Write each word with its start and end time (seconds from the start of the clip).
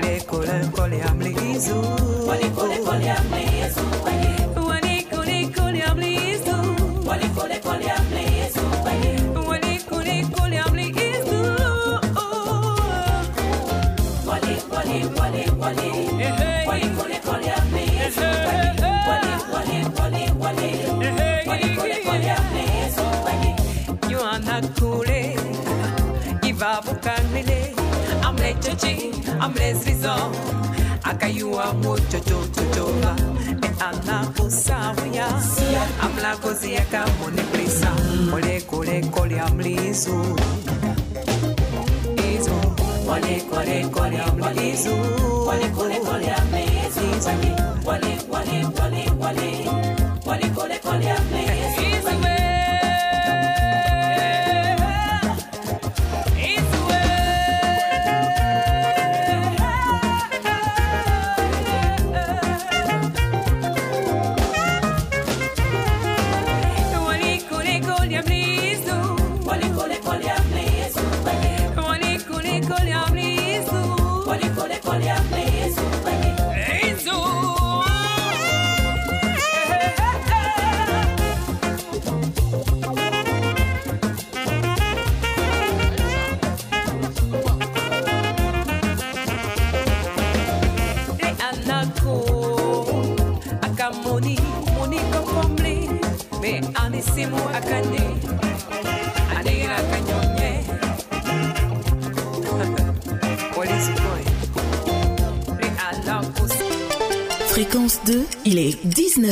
Le 0.00 0.20
kole 0.70 1.02
amlizo 1.02 1.43
Yesu. 1.64 2.28
Walikule 2.28 2.76
kule 2.78 3.10
amli 3.10 3.44
Wali 14.26 14.56
wali 14.70 15.06
wali 15.20 15.44
wali 15.60 15.90
Wali 16.66 16.86
Iva 26.48 26.80
akayua 31.14 31.72
muchochochochova 31.74 33.16
e 33.62 33.70
anakusauya 33.88 35.26
amlakozi 36.02 36.76
akamunipulisa 36.76 37.90
olekoleko 38.34 39.26
lya 39.26 39.48
mlizu 39.50 40.36
Wale, 43.06 43.42
wale, 43.52 43.86
wale, 44.00 44.22
mlizu 44.32 44.94
olekoleko 45.48 46.18
lya 46.18 46.36
Wale, 47.84 48.16
wale 48.30 48.30
wale 48.30 48.66
wale 48.70 48.70
wale 48.80 49.04
wale, 49.06 49.06
amli 49.06 49.06
zuz. 49.06 49.06
Wale, 49.06 49.10
wale, 49.10 49.10
wale, 49.10 49.10
wale. 49.20 49.50
Wale, 50.26 50.46
wale, 50.56 50.80
wale, 50.84 51.12
mlizu 51.12 51.53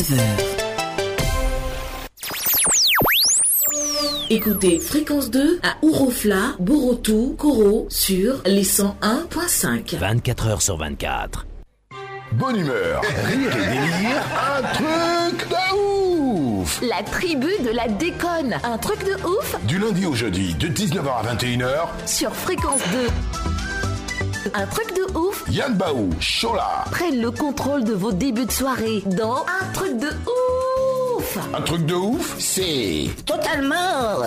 19h. 0.02 0.18
Écoutez 4.30 4.80
Fréquence 4.80 5.30
2 5.30 5.60
à 5.62 5.76
Ourofla, 5.82 6.56
Borotou, 6.58 7.36
Koro 7.38 7.86
sur 7.88 8.42
les 8.44 8.64
101.5. 8.64 9.96
24 9.96 10.46
heures 10.48 10.62
sur 10.62 10.76
24. 10.76 11.46
Bonne 12.32 12.56
humeur, 12.56 13.02
rire 13.26 13.56
et 13.56 13.66
délire, 13.66 14.22
un 14.56 14.62
truc 14.72 15.48
de 15.48 15.76
ouf 15.76 16.80
La 16.82 17.02
tribu 17.04 17.52
de 17.64 17.70
la 17.70 17.86
déconne. 17.86 18.56
Un 18.64 18.78
truc 18.78 19.04
de 19.04 19.14
ouf 19.24 19.56
Du 19.66 19.78
lundi 19.78 20.06
au 20.06 20.14
jeudi, 20.14 20.54
de 20.54 20.66
19h 20.66 21.10
à 21.10 21.34
21h, 21.34 21.88
sur 22.06 22.34
Fréquence 22.34 22.82
2. 22.90 24.50
Un 24.54 24.66
truc 24.66 24.91
de 24.91 24.91
ouf. 25.14 25.44
Yann 25.50 25.74
Baou, 25.74 26.10
Chola, 26.20 26.84
prennent 26.90 27.20
le 27.20 27.30
contrôle 27.30 27.84
de 27.84 27.92
vos 27.92 28.12
débuts 28.12 28.46
de 28.46 28.52
soirée 28.52 29.02
dans 29.06 29.44
Un 29.46 29.72
truc 29.72 29.98
de 29.98 30.08
ouf. 30.08 31.38
Un 31.54 31.60
truc 31.62 31.86
de 31.86 31.94
ouf, 31.94 32.34
c'est... 32.38 33.08
Totalement 33.26 34.18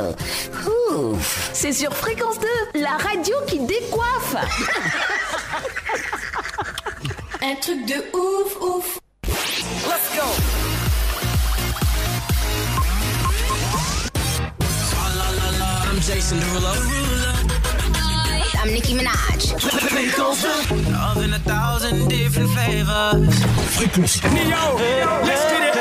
ouf. 0.91 1.49
C'est 1.53 1.73
sur 1.73 1.93
Fréquence 1.93 2.39
2, 2.73 2.81
la 2.81 2.97
radio 2.97 3.35
qui 3.47 3.59
décoiffe. 3.59 4.35
Un 7.41 7.55
truc 7.61 7.85
de 7.85 7.95
ouf, 8.17 8.61
ouf. 8.61 8.99
Let's 9.27 10.15
go. 10.15 10.23
I'm 15.95 16.01
Jason 16.01 16.39
Derulo. 16.39 17.04
I'm 18.65 18.73
Nicki 18.73 18.95
Minaj. 18.95 19.53
Love 20.91 21.23
in 21.23 21.33
a 21.33 21.37
thousand 21.37 22.07
different 22.09 22.49
flavors. 22.49 23.39
Neo, 24.33 24.63
let's 25.21 25.45
get 25.51 25.69
it. 25.69 25.73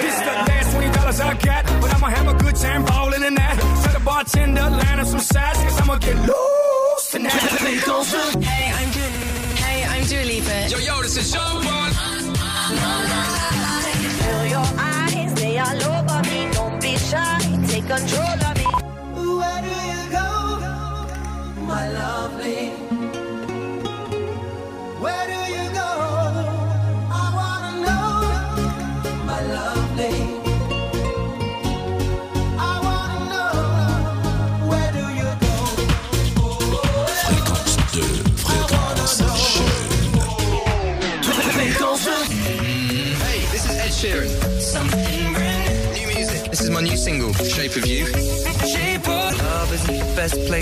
This 0.00 0.14
is 0.14 0.20
the 0.20 0.34
last 0.46 0.72
twenty 0.72 0.90
dollars 0.94 1.18
I 1.18 1.34
got, 1.34 1.64
but 1.80 1.92
I'ma 1.92 2.06
have 2.10 2.28
a 2.28 2.34
good 2.34 2.54
time 2.54 2.84
ballin' 2.84 3.24
in 3.24 3.34
that. 3.34 3.58
Tell 3.82 3.92
the 3.98 4.04
bartender, 4.04 4.62
line 4.62 5.00
up 5.00 5.06
some 5.08 5.18
sides, 5.18 5.58
cause 5.58 5.80
I'ma 5.80 5.98
get 5.98 6.14
loose 6.14 7.10
tonight. 7.10 7.32
Hey, 7.32 7.80
I'm 8.78 8.90
Dua. 8.92 9.10
Hey, 9.56 9.84
I'm 9.84 10.04
Dua 10.06 10.22
Lipa. 10.22 10.68
Yo, 10.70 10.78
yo, 10.78 11.02
this 11.02 11.16
is 11.16 11.32
Sean 11.32 11.64
Paul. 11.64 11.90
Feel 14.22 14.46
your 14.54 14.68
eyes, 14.78 15.34
they 15.34 15.58
all 15.58 15.82
over 15.82 16.22
me. 16.30 16.48
Don't 16.52 16.80
be 16.80 16.96
shy, 16.96 17.40
take 17.66 17.88
control 17.88 18.43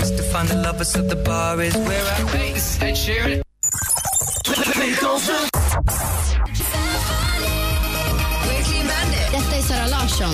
best 0.03 0.15
place 0.15 0.25
to 0.25 0.33
find 0.33 0.47
the 0.49 0.55
lovers, 0.55 0.89
so 0.89 1.01
the 1.01 1.15
bar 1.15 1.61
is 1.61 1.75
where 1.75 2.05
I 2.17 2.23
wait. 2.33 2.53
This 2.53 2.75
is 2.75 2.81
Ed 2.81 2.95
Sheeran. 2.95 3.41
Detta 9.31 9.55
är 9.55 9.61
Sara 9.61 9.87
Larsson. 9.87 10.29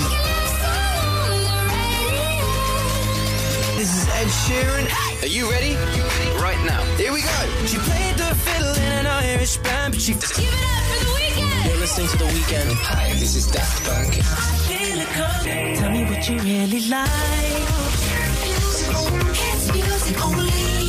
This 3.77 3.91
is 3.97 4.07
Ed 4.19 4.29
Sheeran. 4.41 4.85
Are 5.23 5.33
you 5.37 5.49
ready? 5.51 5.75
Right 6.41 6.61
now. 6.65 6.81
Here 6.97 7.13
we 7.13 7.21
go. 7.21 7.39
She 7.65 7.77
played 7.77 8.15
the 8.17 8.35
fiddle 8.45 8.75
in 8.75 8.91
an 9.01 9.07
Irish 9.07 9.57
band, 9.57 9.93
but 9.93 10.01
she. 10.01 10.13
Give 10.13 10.23
it 10.23 10.65
up 10.75 10.83
for 10.89 11.05
the 11.05 11.11
weekend. 11.19 11.65
You're 11.65 11.77
listening 11.77 12.07
to 12.07 12.17
The 12.17 12.25
Weekend. 12.25 12.71
Hi, 12.89 13.13
this 13.13 13.35
is 13.35 13.47
Daft 13.47 13.85
Punk. 13.85 14.11
Tell 15.77 15.91
me 15.91 16.03
what 16.05 16.29
you 16.29 16.37
really 16.39 16.81
like 16.89 17.88
It's 17.88 17.88
music 19.73 20.25
only. 20.25 20.88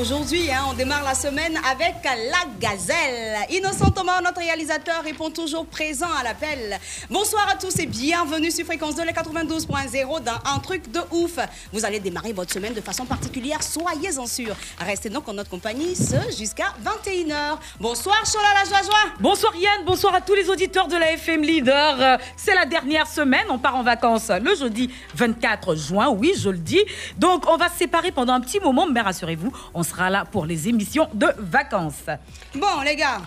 Aujourd'hui. 0.00 0.50
Hein. 0.50 0.59
Démarre 0.80 1.04
la 1.04 1.14
semaine 1.14 1.60
avec 1.70 1.96
la 2.04 2.48
gazelle. 2.58 3.36
Innocent 3.50 3.90
Thomas, 3.90 4.22
notre 4.22 4.40
réalisateur, 4.40 5.02
répond 5.04 5.28
toujours 5.28 5.66
présent 5.66 6.08
à 6.18 6.24
l'appel. 6.24 6.78
Bonsoir 7.10 7.46
à 7.52 7.56
tous 7.56 7.78
et 7.80 7.84
bienvenue 7.84 8.50
sur 8.50 8.64
Fréquence 8.64 8.94
2, 8.94 9.02
le 9.04 9.10
92.0 9.10 10.24
dans 10.24 10.50
Un 10.50 10.58
truc 10.60 10.90
de 10.90 11.00
ouf. 11.10 11.38
Vous 11.70 11.84
allez 11.84 12.00
démarrer 12.00 12.32
votre 12.32 12.50
semaine 12.50 12.72
de 12.72 12.80
façon 12.80 13.04
particulière, 13.04 13.62
soyez-en 13.62 14.26
sûrs. 14.26 14.56
Restez 14.78 15.10
donc 15.10 15.28
en 15.28 15.34
notre 15.34 15.50
compagnie 15.50 15.94
ce 15.94 16.16
jusqu'à 16.34 16.72
21h. 16.82 17.58
Bonsoir 17.78 18.24
Chola 18.24 18.48
la 18.54 18.64
joie 18.64 18.82
joie. 18.82 19.12
Bonsoir 19.20 19.54
Yann, 19.56 19.84
bonsoir 19.84 20.14
à 20.14 20.22
tous 20.22 20.34
les 20.34 20.48
auditeurs 20.48 20.88
de 20.88 20.96
la 20.96 21.12
FM 21.12 21.42
Leader. 21.42 22.18
C'est 22.38 22.54
la 22.54 22.64
dernière 22.64 23.06
semaine, 23.06 23.44
on 23.50 23.58
part 23.58 23.76
en 23.76 23.82
vacances 23.82 24.30
le 24.30 24.54
jeudi 24.54 24.88
24 25.14 25.74
juin, 25.74 26.08
oui 26.08 26.32
je 26.38 26.48
le 26.48 26.56
dis. 26.56 26.82
Donc 27.18 27.46
on 27.50 27.58
va 27.58 27.68
se 27.68 27.76
séparer 27.76 28.12
pendant 28.12 28.32
un 28.32 28.40
petit 28.40 28.60
moment, 28.60 28.86
mais 28.86 29.02
rassurez-vous, 29.02 29.52
on 29.74 29.82
sera 29.82 30.08
là 30.08 30.24
pour 30.24 30.46
les 30.46 30.69
émissions 30.70 31.08
de 31.12 31.26
vacances. 31.38 32.06
Bon 32.54 32.80
les 32.84 32.96
gars, 32.96 33.20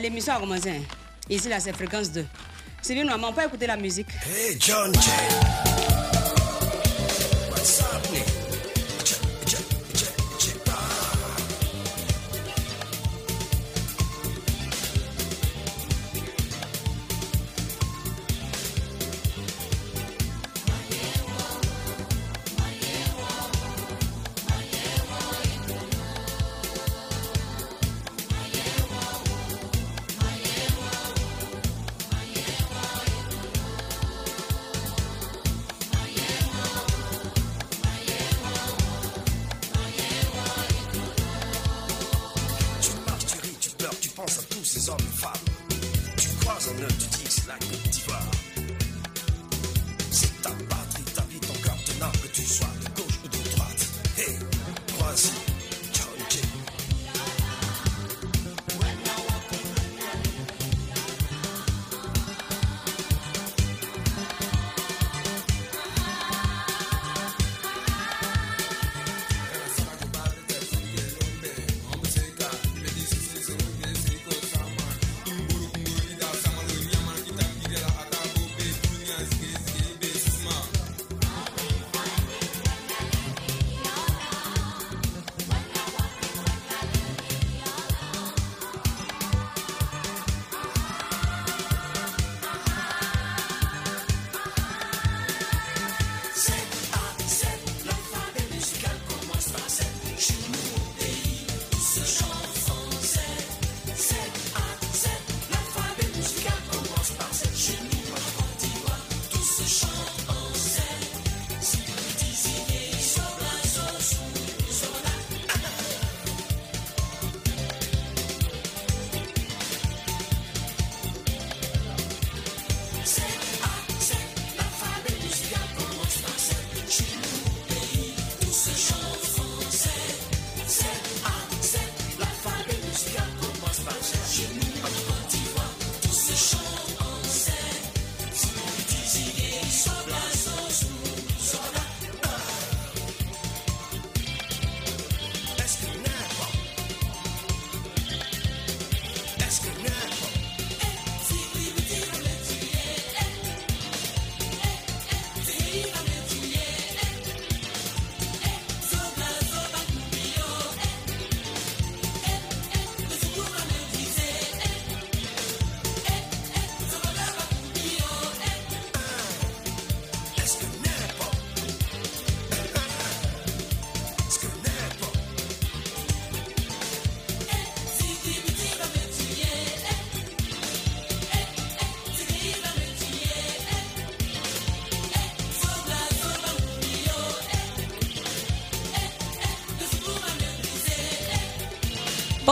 l'émission 0.00 0.34
a 0.34 0.40
commencé. 0.40 0.70
hein. 0.70 0.82
Ici 1.28 1.48
là 1.48 1.60
c'est 1.60 1.72
Fréquence 1.74 2.10
2. 2.10 2.26
Sylvie 2.82 3.04
Mama, 3.04 3.28
on 3.28 3.32
peut 3.32 3.44
écouter 3.44 3.66
la 3.66 3.76
musique. 3.76 4.08
Hey, 4.26 4.56
John 4.58 4.92
J. 4.94 5.89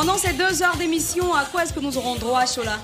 Pendant 0.00 0.16
ces 0.16 0.32
deux 0.32 0.62
heures 0.62 0.76
d'émission, 0.76 1.34
à 1.34 1.44
quoi 1.44 1.64
est-ce 1.64 1.72
que 1.72 1.80
nous 1.80 1.98
aurons 1.98 2.14
droit, 2.14 2.46
Chola? 2.46 2.78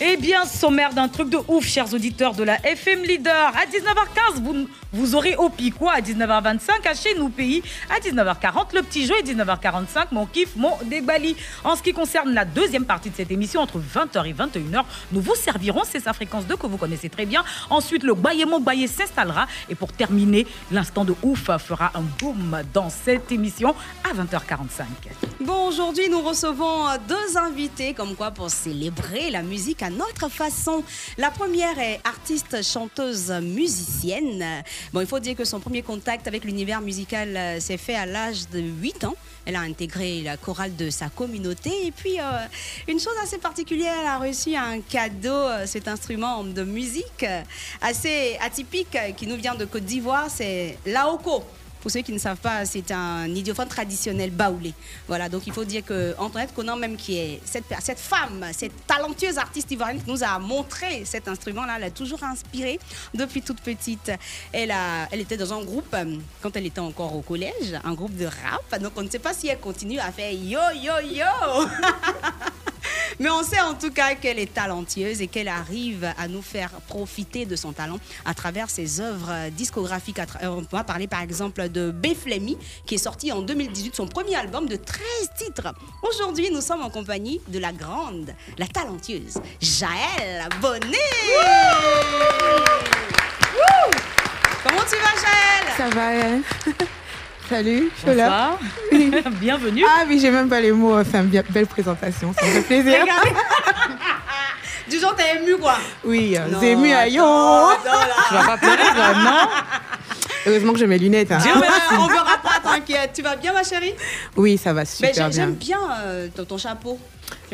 Eh 0.00 0.16
bien, 0.16 0.44
sommaire 0.44 0.92
d'un 0.92 1.06
truc 1.06 1.30
de 1.30 1.38
ouf, 1.46 1.64
chers 1.64 1.94
auditeurs 1.94 2.34
de 2.34 2.42
la 2.42 2.56
FM 2.66 3.04
Leader. 3.04 3.52
À 3.54 3.64
19h15, 3.64 4.66
vous, 4.92 5.14
aurez 5.14 5.36
au 5.36 5.50
Piquois. 5.50 5.92
À 5.92 6.00
19h25, 6.00 6.84
à 6.84 6.94
chez 6.94 7.16
nous 7.16 7.28
pays. 7.28 7.62
À 7.88 8.00
19h40, 8.00 8.74
le 8.74 8.82
petit 8.82 9.06
jeu. 9.06 9.14
Et 9.20 9.22
19h45, 9.22 10.06
mon 10.10 10.26
kiff, 10.26 10.56
mon 10.56 10.72
débali. 10.86 11.36
En 11.62 11.76
ce 11.76 11.82
qui 11.84 11.92
concerne 11.92 12.34
la 12.34 12.44
deuxième 12.44 12.86
partie 12.86 13.10
de 13.10 13.14
cette 13.14 13.30
émission, 13.30 13.60
entre 13.60 13.78
20h 13.78 14.26
et 14.26 14.32
21h, 14.32 14.82
nous 15.12 15.20
vous 15.20 15.36
servirons. 15.36 15.84
C'est 15.88 16.00
sa 16.00 16.12
fréquence 16.12 16.44
2 16.48 16.56
que 16.56 16.66
vous 16.66 16.76
connaissez 16.76 17.08
très 17.08 17.24
bien. 17.24 17.44
Ensuite, 17.70 18.02
le 18.02 18.14
Bayemo 18.14 18.58
Bayé 18.58 18.88
s'installera. 18.88 19.46
Et 19.68 19.76
pour 19.76 19.92
terminer, 19.92 20.44
l'instant 20.72 21.04
de 21.04 21.14
ouf 21.22 21.56
fera 21.58 21.92
un 21.94 22.02
boom 22.18 22.62
dans 22.74 22.90
cette 22.90 23.30
émission 23.30 23.76
à 24.02 24.12
20h45. 24.12 25.27
Aujourd'hui, 25.50 26.10
nous 26.10 26.20
recevons 26.20 26.86
euh, 26.88 26.98
deux 27.08 27.38
invités, 27.38 27.94
comme 27.94 28.14
quoi 28.14 28.30
pour 28.30 28.50
célébrer 28.50 29.30
la 29.30 29.42
musique 29.42 29.82
à 29.82 29.88
notre 29.88 30.28
façon. 30.28 30.84
La 31.16 31.30
première 31.30 31.78
est 31.78 32.00
artiste, 32.04 32.62
chanteuse, 32.62 33.30
musicienne. 33.30 34.44
Bon, 34.92 35.00
il 35.00 35.06
faut 35.06 35.20
dire 35.20 35.34
que 35.36 35.44
son 35.44 35.58
premier 35.58 35.80
contact 35.80 36.28
avec 36.28 36.44
l'univers 36.44 36.82
musical 36.82 37.34
euh, 37.34 37.60
s'est 37.60 37.78
fait 37.78 37.94
à 37.94 38.04
l'âge 38.04 38.50
de 38.50 38.58
8 38.60 39.04
ans. 39.04 39.14
Elle 39.46 39.56
a 39.56 39.60
intégré 39.60 40.20
la 40.20 40.36
chorale 40.36 40.76
de 40.76 40.90
sa 40.90 41.08
communauté. 41.08 41.86
Et 41.86 41.92
puis, 41.92 42.20
euh, 42.20 42.22
une 42.86 43.00
chose 43.00 43.14
assez 43.22 43.38
particulière, 43.38 43.94
elle 44.00 44.06
a 44.06 44.18
reçu 44.18 44.54
un 44.54 44.80
cadeau, 44.80 45.46
cet 45.64 45.88
instrument 45.88 46.44
de 46.44 46.62
musique 46.62 47.24
assez 47.80 48.36
atypique 48.42 48.98
qui 49.16 49.26
nous 49.26 49.36
vient 49.36 49.54
de 49.54 49.64
Côte 49.64 49.84
d'Ivoire, 49.84 50.26
c'est 50.28 50.76
l'Aoko. 50.84 51.42
Pour 51.80 51.90
ceux 51.90 52.00
qui 52.00 52.12
ne 52.12 52.18
savent 52.18 52.38
pas, 52.38 52.64
c'est 52.64 52.90
un 52.90 53.26
idiophone 53.26 53.68
traditionnel 53.68 54.30
baoulé. 54.30 54.74
Voilà, 55.06 55.28
donc 55.28 55.46
il 55.46 55.52
faut 55.52 55.64
dire 55.64 55.84
que 55.84 56.14
Antoinette 56.18 56.54
Conan, 56.54 56.76
même 56.76 56.96
qui 56.96 57.18
est 57.18 57.40
cette, 57.44 57.64
cette 57.80 57.98
femme, 57.98 58.44
cette 58.52 58.86
talentueuse 58.86 59.38
artiste 59.38 59.70
ivoirienne 59.70 60.02
qui 60.02 60.10
nous 60.10 60.22
a 60.24 60.38
montré 60.38 61.04
cet 61.04 61.28
instrument-là, 61.28 61.74
elle 61.76 61.84
a 61.84 61.90
toujours 61.90 62.22
inspiré 62.24 62.78
depuis 63.14 63.42
toute 63.42 63.60
petite. 63.60 64.10
Elle, 64.52 64.70
a, 64.70 65.08
elle 65.10 65.20
était 65.20 65.36
dans 65.36 65.52
un 65.52 65.64
groupe 65.64 65.94
euh, 65.94 66.16
quand 66.42 66.56
elle 66.56 66.66
était 66.66 66.80
encore 66.80 67.14
au 67.14 67.22
collège, 67.22 67.78
un 67.84 67.94
groupe 67.94 68.16
de 68.16 68.26
rap. 68.26 68.80
Donc 68.80 68.92
on 68.96 69.02
ne 69.02 69.10
sait 69.10 69.18
pas 69.18 69.34
si 69.34 69.48
elle 69.48 69.60
continue 69.60 69.98
à 69.98 70.10
faire 70.12 70.32
yo 70.32 70.60
yo 70.74 70.92
yo. 71.02 71.24
Mais 73.20 73.30
on 73.30 73.42
sait 73.42 73.60
en 73.60 73.74
tout 73.74 73.90
cas 73.90 74.14
qu'elle 74.14 74.38
est 74.38 74.52
talentueuse 74.52 75.20
et 75.20 75.26
qu'elle 75.26 75.48
arrive 75.48 76.12
à 76.18 76.28
nous 76.28 76.42
faire 76.42 76.70
profiter 76.86 77.46
de 77.46 77.56
son 77.56 77.72
talent 77.72 77.98
à 78.24 78.34
travers 78.34 78.70
ses 78.70 79.00
œuvres 79.00 79.50
discographiques. 79.50 80.18
Euh, 80.42 80.48
On 80.48 80.64
va 80.76 80.84
parler 80.84 81.06
par 81.06 81.20
exemple 81.22 81.68
de 81.68 81.90
Beflemi, 81.90 82.56
qui 82.86 82.94
est 82.96 82.98
sorti 82.98 83.32
en 83.32 83.42
2018, 83.42 83.94
son 83.96 84.06
premier 84.06 84.36
album 84.36 84.66
de 84.68 84.76
13 84.76 85.00
titres. 85.36 85.74
Aujourd'hui, 86.02 86.50
nous 86.50 86.60
sommes 86.60 86.82
en 86.82 86.90
compagnie 86.90 87.40
de 87.48 87.58
la 87.58 87.72
grande, 87.72 88.34
la 88.58 88.66
talentueuse 88.66 89.38
Jaël 89.60 90.48
Bonnet. 90.60 90.96
Wouh 93.54 93.90
Comment 94.64 94.82
tu 94.82 94.96
vas, 94.96 95.14
Jaël? 95.20 95.64
Ça 95.76 95.88
va, 95.90 96.08
hein 96.08 96.42
Salut, 97.48 97.90
je 97.96 98.00
suis 98.10 98.14
là. 98.18 98.58
Bonsoir. 98.92 99.32
Bienvenue. 99.40 99.84
Ah 99.88 100.04
oui, 100.06 100.18
j'ai 100.20 100.30
même 100.30 100.48
pas 100.48 100.60
les 100.60 100.72
mots. 100.72 100.98
Enfin, 100.98 101.22
bien- 101.22 101.42
belle 101.48 101.66
présentation, 101.66 102.32
ça 102.38 102.44
me 102.46 102.50
fait 102.50 102.62
plaisir. 102.62 103.04
Du 104.90 104.98
genre, 104.98 105.14
t'es 105.14 105.36
ému 105.36 105.58
quoi 105.58 105.74
Oui, 106.02 106.34
euh, 106.38 106.46
j'ai 106.62 106.70
ému 106.70 106.90
à 106.92 107.06
yo. 107.06 107.22
Tu 108.28 108.34
vas 108.34 108.42
pas 108.46 108.56
pleurer, 108.56 108.78
non 109.22 109.46
Heureusement 110.46 110.72
que 110.72 110.78
j'ai 110.78 110.86
mes 110.86 110.96
lunettes. 110.96 111.30
hein. 111.30 111.38
On 111.92 112.06
verra 112.06 112.38
pas, 112.42 112.58
t'inquiète. 112.64 113.10
Tu 113.14 113.20
vas 113.20 113.36
bien, 113.36 113.52
ma 113.52 113.62
chérie? 113.64 113.92
Oui, 114.34 114.56
ça 114.56 114.72
va 114.72 114.86
super 114.86 115.12
bien. 115.12 115.30
J'aime 115.30 115.52
bien 115.52 115.78
euh, 116.06 116.28
ton, 116.34 116.46
ton 116.46 116.56
chapeau. 116.56 116.98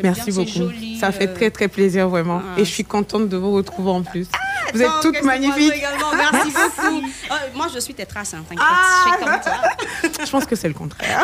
Merci 0.01 0.31
bien, 0.31 0.43
beaucoup. 0.45 0.57
joli, 0.57 0.97
ça 0.97 1.11
fait 1.11 1.27
euh. 1.27 1.33
très 1.33 1.51
très 1.51 1.67
plaisir 1.67 2.07
vraiment. 2.07 2.41
Ah. 2.41 2.57
Et 2.57 2.63
je 2.63 2.71
suis 2.71 2.85
contente 2.85 3.27
de 3.27 3.35
vous 3.35 3.51
retrouver 3.51 3.91
en 3.91 4.03
plus. 4.03 4.27
Vous 4.75 4.81
êtes 4.81 5.01
toutes 5.01 5.21
magnifiques. 5.23 5.73
également, 5.73 6.11
Merci 6.13 6.51
beaucoup. 6.51 7.01
Euh, 7.31 7.35
moi, 7.53 7.67
je 7.73 7.79
suis 7.79 7.93
tes 7.93 8.05
traces, 8.05 8.33
hein, 8.33 8.43
t'inquiète. 8.47 8.65
Ah. 8.67 9.05
Je 9.05 9.11
fais 9.11 9.23
comme 9.23 9.41
toi. 9.41 10.25
Je 10.25 10.31
pense 10.31 10.45
que 10.45 10.55
c'est 10.55 10.67
le 10.67 10.73
contraire. 10.73 11.23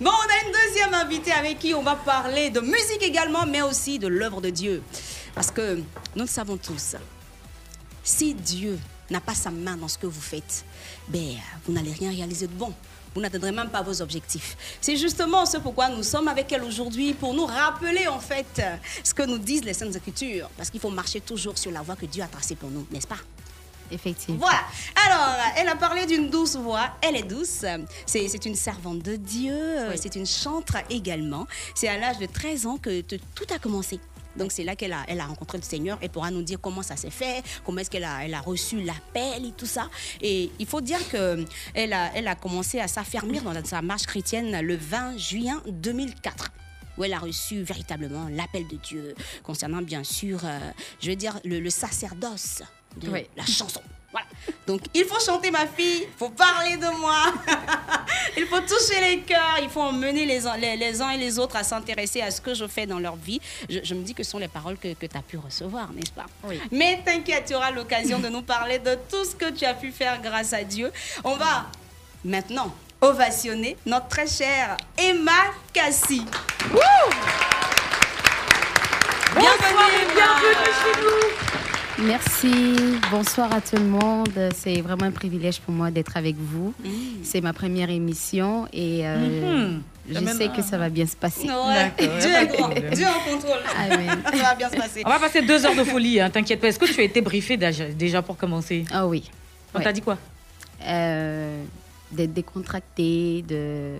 Bon, 0.00 0.10
on 0.10 0.12
a 0.12 0.46
une 0.46 0.52
deuxième 0.52 0.94
invitée 0.94 1.32
avec 1.32 1.58
qui 1.58 1.72
on 1.74 1.82
va 1.82 1.96
parler 1.96 2.50
de 2.50 2.60
musique 2.60 3.02
également, 3.02 3.46
mais 3.46 3.62
aussi 3.62 3.98
de 3.98 4.08
l'œuvre 4.08 4.40
de 4.40 4.50
Dieu. 4.50 4.82
Parce 5.34 5.50
que 5.50 5.76
nous 6.14 6.22
le 6.22 6.26
savons 6.26 6.56
tous, 6.56 6.96
si 8.04 8.34
Dieu 8.34 8.78
n'a 9.10 9.20
pas 9.20 9.34
sa 9.34 9.50
main 9.50 9.76
dans 9.76 9.88
ce 9.88 9.98
que 9.98 10.06
vous 10.06 10.20
faites, 10.20 10.64
ben, 11.08 11.34
vous 11.64 11.72
n'allez 11.72 11.92
rien 11.92 12.10
réaliser 12.10 12.46
de 12.46 12.52
bon. 12.52 12.72
Vous 13.16 13.22
n'atteindrez 13.22 13.50
même 13.50 13.70
pas 13.70 13.80
vos 13.80 14.02
objectifs. 14.02 14.58
C'est 14.78 14.94
justement 14.98 15.46
ce 15.46 15.56
pourquoi 15.56 15.88
nous 15.88 16.02
sommes 16.02 16.28
avec 16.28 16.52
elle 16.52 16.62
aujourd'hui, 16.62 17.14
pour 17.14 17.32
nous 17.32 17.46
rappeler 17.46 18.06
en 18.08 18.20
fait 18.20 18.60
ce 19.02 19.14
que 19.14 19.22
nous 19.22 19.38
disent 19.38 19.64
les 19.64 19.72
Saintes 19.72 19.96
Écritures. 19.96 20.50
Parce 20.54 20.68
qu'il 20.68 20.80
faut 20.80 20.90
marcher 20.90 21.22
toujours 21.22 21.56
sur 21.56 21.70
la 21.70 21.80
voie 21.80 21.96
que 21.96 22.04
Dieu 22.04 22.22
a 22.22 22.26
tracée 22.26 22.56
pour 22.56 22.68
nous, 22.68 22.86
n'est-ce 22.90 23.06
pas? 23.06 23.16
Effectivement. 23.90 24.38
voilà. 24.38 24.60
Alors, 25.06 25.34
elle 25.56 25.68
a 25.68 25.76
parlé 25.76 26.04
d'une 26.04 26.28
douce 26.28 26.56
voix. 26.56 26.90
Elle 27.00 27.16
est 27.16 27.22
douce. 27.22 27.64
C'est 28.04 28.44
une 28.44 28.54
servante 28.54 28.98
de 28.98 29.16
Dieu. 29.16 29.56
C'est 29.96 30.14
une 30.14 30.26
chantre 30.26 30.76
également. 30.90 31.46
C'est 31.74 31.88
à 31.88 31.96
l'âge 31.96 32.18
de 32.18 32.26
13 32.26 32.66
ans 32.66 32.76
que 32.76 33.00
tout 33.00 33.46
a 33.54 33.58
commencé. 33.58 33.98
Donc 34.38 34.52
c'est 34.52 34.64
là 34.64 34.76
qu'elle 34.76 34.92
a, 34.92 35.04
elle 35.08 35.20
a 35.20 35.26
rencontré 35.26 35.58
le 35.58 35.62
Seigneur 35.64 35.98
et 36.02 36.08
pourra 36.08 36.30
nous 36.30 36.42
dire 36.42 36.58
comment 36.60 36.82
ça 36.82 36.96
s'est 36.96 37.10
fait, 37.10 37.42
comment 37.64 37.78
est-ce 37.78 37.90
qu'elle 37.90 38.04
a, 38.04 38.24
elle 38.24 38.34
a 38.34 38.40
reçu 38.40 38.80
l'appel 38.82 39.44
et 39.46 39.52
tout 39.52 39.66
ça. 39.66 39.88
Et 40.20 40.50
il 40.58 40.66
faut 40.66 40.80
dire 40.80 41.00
que 41.10 41.44
elle 41.74 41.92
a, 41.92 42.10
elle 42.14 42.28
a 42.28 42.34
commencé 42.34 42.80
à 42.80 42.88
s'affermir 42.88 43.42
dans 43.42 43.64
sa 43.64 43.82
marche 43.82 44.04
chrétienne 44.06 44.60
le 44.60 44.76
20 44.76 45.16
juin 45.16 45.62
2004 45.66 46.50
où 46.98 47.04
elle 47.04 47.12
a 47.12 47.18
reçu 47.18 47.62
véritablement 47.62 48.28
l'appel 48.30 48.66
de 48.68 48.76
Dieu 48.76 49.14
concernant 49.42 49.82
bien 49.82 50.02
sûr, 50.02 50.40
euh, 50.44 50.58
je 51.00 51.10
veux 51.10 51.16
dire, 51.16 51.38
le, 51.44 51.60
le 51.60 51.68
sacerdoce 51.70 52.62
de 52.98 53.10
Oui. 53.10 53.26
la 53.36 53.44
chanson. 53.44 53.82
Voilà. 54.16 54.28
Donc 54.66 54.80
il 54.94 55.04
faut 55.04 55.20
chanter 55.20 55.50
ma 55.50 55.66
fille, 55.66 56.04
il 56.04 56.18
faut 56.18 56.30
parler 56.30 56.76
de 56.78 56.88
moi, 56.98 57.24
il 58.36 58.46
faut 58.46 58.60
toucher 58.60 58.98
les 59.00 59.20
cœurs, 59.20 59.58
il 59.62 59.68
faut 59.68 59.82
emmener 59.82 60.24
les, 60.24 60.46
uns- 60.46 60.56
les, 60.56 60.76
les 60.76 61.02
uns 61.02 61.10
et 61.10 61.18
les 61.18 61.38
autres 61.38 61.56
à 61.56 61.62
s'intéresser 61.64 62.22
à 62.22 62.30
ce 62.30 62.40
que 62.40 62.54
je 62.54 62.66
fais 62.66 62.86
dans 62.86 62.98
leur 62.98 63.16
vie. 63.16 63.40
Je, 63.68 63.80
je 63.82 63.94
me 63.94 64.02
dis 64.02 64.14
que 64.14 64.22
ce 64.22 64.30
sont 64.30 64.38
les 64.38 64.48
paroles 64.48 64.78
que, 64.78 64.88
tu 64.94 65.06
as 65.14 65.22
pu 65.22 65.36
recevoir, 65.36 65.92
n'est-ce 65.92 66.12
pas? 66.12 66.24
Oui. 66.44 66.58
Mais 66.70 67.02
t'inquiète, 67.04 67.44
tu 67.48 67.54
auras 67.54 67.70
l'occasion 67.72 68.18
de 68.18 68.28
nous 68.28 68.42
parler 68.42 68.78
de 68.78 68.96
tout 69.10 69.24
ce 69.24 69.34
que 69.36 69.50
tu 69.50 69.64
as 69.66 69.74
pu 69.74 69.92
faire 69.92 70.20
grâce 70.22 70.52
à 70.54 70.64
Dieu. 70.64 70.90
On 71.22 71.36
va 71.36 71.66
maintenant 72.24 72.74
ovationner 73.02 73.76
notre 73.84 74.08
très 74.08 74.26
chère 74.26 74.78
Emma 74.96 75.32
Cassie. 75.74 76.24
Bienvenue, 79.34 80.06
bienvenue 80.14 80.72
chez 80.82 81.00
nous. 81.02 81.45
Merci, 81.98 82.52
bonsoir 83.10 83.52
à 83.54 83.60
tout 83.62 83.76
le 83.76 83.84
monde. 83.84 84.28
C'est 84.54 84.80
vraiment 84.82 85.04
un 85.04 85.10
privilège 85.10 85.60
pour 85.60 85.72
moi 85.72 85.90
d'être 85.90 86.16
avec 86.16 86.36
vous. 86.36 86.74
C'est 87.22 87.40
ma 87.40 87.52
première 87.54 87.88
émission 87.90 88.66
et 88.72 89.00
euh, 89.06 89.72
Mhm. 89.76 89.82
je 90.10 90.24
sais 90.36 90.48
que 90.48 90.60
ça 90.62 90.76
va 90.76 90.90
bien 90.90 91.06
se 91.06 91.16
passer. 91.16 91.48
Ouais, 91.48 91.92
D'accord, 91.98 92.18
Dieu 92.18 92.30
est 92.34 92.46
grand. 92.56 92.68
Dieu 92.68 93.06
en 93.06 93.30
contrôle. 93.32 93.60
Amen. 93.78 94.22
Ça 94.30 94.42
va 94.42 94.54
bien 94.54 94.68
se 94.68 94.76
passer. 94.76 95.02
On 95.06 95.08
va 95.08 95.18
passer 95.18 95.40
deux 95.42 95.64
heures 95.64 95.74
de 95.74 95.84
folie, 95.84 96.20
hein, 96.20 96.28
t'inquiète 96.28 96.60
pas. 96.60 96.68
Est-ce 96.68 96.78
que 96.78 96.84
tu 96.84 97.00
as 97.00 97.04
été 97.04 97.22
briefé 97.22 97.56
déjà, 97.56 97.86
déjà 97.88 98.20
pour 98.20 98.36
commencer? 98.36 98.84
Ah 98.92 99.06
oui. 99.06 99.30
On 99.74 99.78
Ouais. 99.78 99.84
t'a 99.84 99.92
dit 99.92 100.02
quoi? 100.02 100.18
Euh, 100.86 101.62
D'être 102.12 102.32
décontracté, 102.34 103.42
de, 103.48 103.96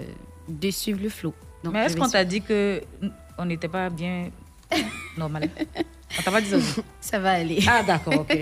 de 0.48 0.70
suivre 0.70 1.00
le 1.02 1.08
flow. 1.08 1.34
Donc, 1.64 1.72
Mais 1.72 1.86
est-ce 1.86 1.96
qu'on 1.96 2.08
t'a 2.08 2.24
dit 2.24 2.40
que 2.40 2.80
on 3.38 3.44
n'était 3.46 3.66
pas 3.68 3.88
bien 3.90 4.28
normal? 5.16 5.48
On 6.18 6.22
t'a 6.22 6.30
pas 6.30 6.40
dit 6.40 6.50
ça? 7.00 7.18
Va 7.18 7.32
aller. 7.32 7.58
Ah 7.68 7.82
d'accord, 7.82 8.20
ok. 8.20 8.36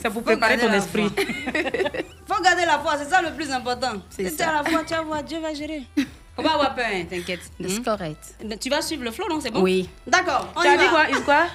C'est 0.00 0.10
pour 0.10 0.22
préparer 0.22 0.58
ton 0.58 0.72
esprit. 0.72 1.08
Faut 2.26 2.42
garder 2.42 2.64
la 2.64 2.78
foi, 2.78 2.96
c'est 2.98 3.08
ça 3.10 3.20
le 3.22 3.30
plus 3.32 3.50
important. 3.50 3.92
C'est 4.10 4.24
Si 4.26 4.36
tu 4.36 4.42
ça. 4.42 4.50
as 4.50 4.62
la 4.62 4.70
foi, 4.70 4.82
tu 4.84 4.94
vas 4.94 5.02
voir, 5.02 5.22
Dieu 5.22 5.38
va 5.40 5.52
gérer. 5.54 5.82
On 6.38 6.42
va 6.42 6.52
avoir 6.54 6.74
peur, 6.74 6.86
hein, 6.90 7.04
t'inquiète. 7.10 7.40
C'est 7.60 7.78
Hmm? 7.80 7.82
correct. 7.84 8.34
Mais 8.44 8.56
Tu 8.56 8.70
vas 8.70 8.80
suivre 8.80 9.04
le 9.04 9.10
flow, 9.10 9.26
non? 9.28 9.40
C'est 9.40 9.50
bon? 9.50 9.62
Oui. 9.62 9.88
D'accord, 10.06 10.52
Tu 10.60 10.66
as 10.66 10.76
dit 10.76 10.88
quoi? 10.88 11.10
Is 11.10 11.22
quoi? 11.22 11.46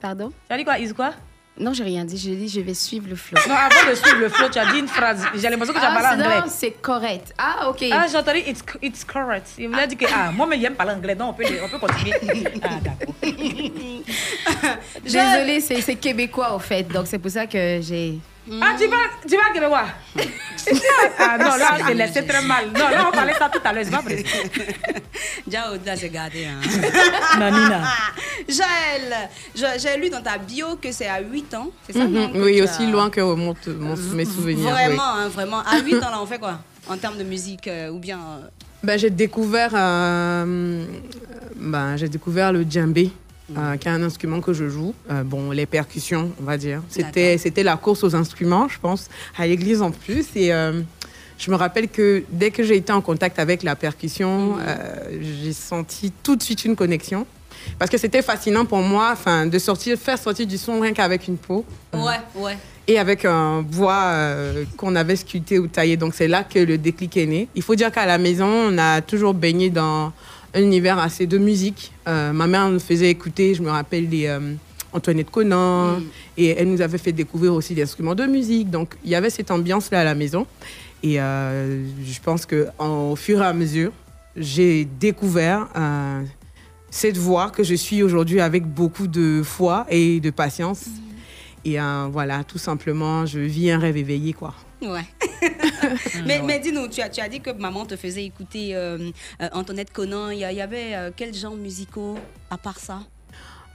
Pardon? 0.00 0.32
Tu 0.48 0.54
as 0.54 0.56
dit 0.58 0.64
quoi? 0.64 0.78
Is 0.78 0.92
quoi? 0.92 1.12
Non, 1.58 1.72
j'ai 1.74 1.84
rien 1.84 2.04
dit. 2.04 2.16
J'ai 2.16 2.34
dit 2.34 2.48
je 2.48 2.60
vais 2.60 2.72
suivre 2.74 3.06
le 3.08 3.14
flow. 3.14 3.38
Non, 3.46 3.54
avant 3.54 3.90
de 3.90 3.94
suivre 3.94 4.18
le 4.20 4.28
flow, 4.30 4.48
tu 4.48 4.58
as 4.58 4.72
dit 4.72 4.78
une 4.78 4.88
phrase. 4.88 5.24
J'ai 5.34 5.50
l'impression 5.50 5.74
que 5.74 5.78
tu 5.78 5.84
as 5.84 5.90
Ah, 5.92 6.00
parlé 6.00 6.22
anglais. 6.22 6.40
non, 6.40 6.46
c'est 6.48 6.70
correct. 6.80 7.34
Ah, 7.36 7.68
ok. 7.68 7.84
Ah, 7.92 8.06
j'ai 8.10 8.16
entendu 8.16 8.38
it's, 8.46 8.62
it's 8.80 9.04
correct. 9.04 9.48
Il 9.58 9.68
voulait 9.68 9.86
dire 9.86 9.98
que 9.98 10.06
ah, 10.12 10.32
moi, 10.32 10.46
mais 10.46 10.58
j'aime 10.58 10.74
parler 10.74 10.92
anglais, 10.94 11.14
donc 11.14 11.30
on 11.30 11.34
peut, 11.34 11.44
on 11.62 11.68
peut 11.68 11.78
continuer. 11.78 12.14
Ah, 12.62 12.68
d'accord. 12.82 13.14
Désolée, 15.04 15.60
c'est 15.60 15.94
québécois 15.96 16.54
au 16.54 16.58
fait, 16.58 16.84
donc 16.84 17.06
c'est 17.06 17.18
pour 17.18 17.30
ça 17.30 17.46
que 17.46 17.80
j'ai. 17.82 18.18
Ah, 18.60 18.74
tu 18.76 18.88
vas, 18.88 18.96
tu 19.28 19.36
vas 19.36 19.84
Ah 21.18 21.38
non, 21.38 21.56
là, 21.56 21.76
c'est 21.86 21.94
laissé 21.94 22.26
très 22.26 22.42
mal. 22.42 22.66
Non, 22.74 22.88
là, 22.88 23.06
on 23.08 23.12
parlait 23.12 23.34
ça 23.34 23.48
tout 23.48 23.60
à 23.64 23.72
l'heure, 23.72 23.84
c'est 23.84 23.90
pas 23.90 24.00
vrai. 24.00 24.24
Déjà, 25.46 25.70
au-delà, 25.72 25.96
c'est 25.96 26.08
gardé. 26.08 26.46
Hein. 26.46 26.60
Nanina. 27.38 27.82
Jaël, 28.48 29.28
je- 29.54 29.78
j'ai 29.80 29.96
lu 29.96 30.10
dans 30.10 30.20
ta 30.22 30.38
bio 30.38 30.76
que 30.76 30.90
c'est 30.90 31.06
à 31.06 31.20
8 31.20 31.54
ans, 31.54 31.70
c'est 31.86 31.92
ça? 31.92 32.04
Mhm. 32.04 32.12
non, 32.12 32.32
que 32.32 32.38
Oui, 32.38 32.60
aussi 32.62 32.82
as- 32.82 32.90
loin 32.90 33.10
que 33.10 33.20
remontent 33.20 33.70
mon- 33.78 33.96
mes 34.14 34.24
souvenirs. 34.24 34.58
oui. 34.66 34.70
Vraiment, 34.72 35.14
hein, 35.14 35.28
vraiment. 35.28 35.60
À 35.60 35.78
8 35.78 35.94
ans, 35.96 36.10
là, 36.10 36.20
on 36.20 36.26
fait 36.26 36.38
quoi? 36.38 36.58
En 36.88 36.96
termes 36.96 37.18
de 37.18 37.24
musique 37.24 37.68
euh, 37.68 37.90
ou 37.90 37.98
bien. 38.00 38.18
euh, 38.18 38.46
Ben, 38.82 38.98
j'ai 38.98 39.10
découvert, 39.10 39.70
euh, 39.74 40.84
ben, 41.54 41.96
j'ai 41.96 42.08
découvert 42.08 42.52
le 42.52 42.66
djembé, 42.68 43.12
euh, 43.56 43.76
qui 43.76 43.88
est 43.88 43.90
un 43.90 44.02
instrument 44.02 44.40
que 44.40 44.52
je 44.52 44.68
joue. 44.68 44.94
Euh, 45.10 45.22
bon, 45.24 45.50
les 45.50 45.66
percussions, 45.66 46.30
on 46.40 46.44
va 46.44 46.56
dire. 46.56 46.82
C'était, 46.88 47.38
c'était 47.38 47.62
la 47.62 47.76
course 47.76 48.04
aux 48.04 48.14
instruments, 48.14 48.68
je 48.68 48.78
pense, 48.78 49.08
à 49.36 49.46
l'église 49.46 49.82
en 49.82 49.90
plus. 49.90 50.26
Et 50.36 50.52
euh, 50.52 50.80
je 51.38 51.50
me 51.50 51.56
rappelle 51.56 51.88
que 51.88 52.22
dès 52.30 52.50
que 52.50 52.62
j'ai 52.62 52.76
été 52.76 52.92
en 52.92 53.00
contact 53.00 53.38
avec 53.38 53.62
la 53.62 53.74
percussion, 53.76 54.56
euh, 54.60 55.18
j'ai 55.42 55.52
senti 55.52 56.12
tout 56.22 56.36
de 56.36 56.42
suite 56.42 56.64
une 56.64 56.76
connexion. 56.76 57.26
Parce 57.78 57.90
que 57.90 57.98
c'était 57.98 58.22
fascinant 58.22 58.64
pour 58.64 58.78
moi, 58.78 59.10
enfin, 59.12 59.46
de 59.46 59.58
sortir, 59.58 59.96
faire 59.96 60.18
sortir 60.18 60.46
du 60.46 60.58
son 60.58 60.80
rien 60.80 60.92
qu'avec 60.92 61.28
une 61.28 61.36
peau 61.36 61.64
Ouais, 61.92 62.18
ouais. 62.34 62.56
et 62.88 62.98
avec 62.98 63.24
un 63.24 63.62
bois 63.62 64.02
euh, 64.04 64.64
qu'on 64.76 64.96
avait 64.96 65.14
sculpté 65.14 65.60
ou 65.60 65.68
taillé. 65.68 65.96
Donc 65.96 66.14
c'est 66.14 66.26
là 66.26 66.42
que 66.42 66.58
le 66.58 66.76
déclic 66.76 67.16
est 67.16 67.26
né. 67.26 67.48
Il 67.54 67.62
faut 67.62 67.76
dire 67.76 67.92
qu'à 67.92 68.04
la 68.06 68.18
maison, 68.18 68.48
on 68.48 68.78
a 68.78 69.00
toujours 69.00 69.34
baigné 69.34 69.70
dans 69.70 70.12
un 70.54 70.60
univers 70.62 70.98
assez 70.98 71.26
de 71.26 71.38
musique. 71.38 71.92
Euh, 72.08 72.32
ma 72.32 72.46
mère 72.46 72.68
nous 72.68 72.80
faisait 72.80 73.10
écouter, 73.10 73.54
je 73.54 73.62
me 73.62 73.70
rappelle, 73.70 74.08
les 74.08 74.26
euh, 74.26 74.54
Antoinette 74.92 75.30
Conan, 75.30 76.00
et 76.36 76.48
elle 76.48 76.70
nous 76.70 76.80
avait 76.80 76.98
fait 76.98 77.12
découvrir 77.12 77.54
aussi 77.54 77.74
des 77.74 77.82
instruments 77.82 78.14
de 78.14 78.26
musique. 78.26 78.70
Donc 78.70 78.94
il 79.04 79.10
y 79.10 79.14
avait 79.14 79.30
cette 79.30 79.50
ambiance-là 79.50 80.00
à 80.00 80.04
la 80.04 80.14
maison. 80.14 80.46
Et 81.02 81.20
euh, 81.20 81.84
je 82.04 82.20
pense 82.20 82.46
qu'au 82.46 83.16
fur 83.16 83.42
et 83.42 83.46
à 83.46 83.52
mesure, 83.52 83.92
j'ai 84.36 84.84
découvert 84.84 85.68
cette 86.90 87.16
voie 87.16 87.50
que 87.50 87.64
je 87.64 87.74
suis 87.74 88.02
aujourd'hui 88.02 88.40
avec 88.40 88.66
beaucoup 88.66 89.06
de 89.06 89.42
foi 89.42 89.86
et 89.88 90.20
de 90.20 90.30
patience. 90.30 90.84
Et 91.64 91.80
euh, 91.80 92.08
voilà, 92.10 92.44
tout 92.44 92.58
simplement, 92.58 93.24
je 93.24 93.38
vis 93.38 93.70
un 93.70 93.78
rêve 93.78 93.96
éveillé, 93.96 94.32
quoi. 94.32 94.54
Ouais. 94.82 95.04
mais 96.26 96.42
mais 96.42 96.58
dis-nous, 96.58 96.88
tu 96.88 97.00
as, 97.00 97.08
tu 97.08 97.20
as 97.20 97.28
dit 97.28 97.40
que 97.40 97.50
maman 97.50 97.86
te 97.86 97.96
faisait 97.96 98.24
écouter 98.24 98.74
euh, 98.74 99.10
euh, 99.40 99.48
Antoinette 99.52 99.92
Conan. 99.92 100.30
Il 100.30 100.38
y, 100.40 100.44
avait 100.60 100.94
euh, 100.94 101.10
quels 101.14 101.34
genres 101.34 101.54
musicaux 101.56 102.18
à 102.50 102.58
part 102.58 102.78
ça? 102.78 103.00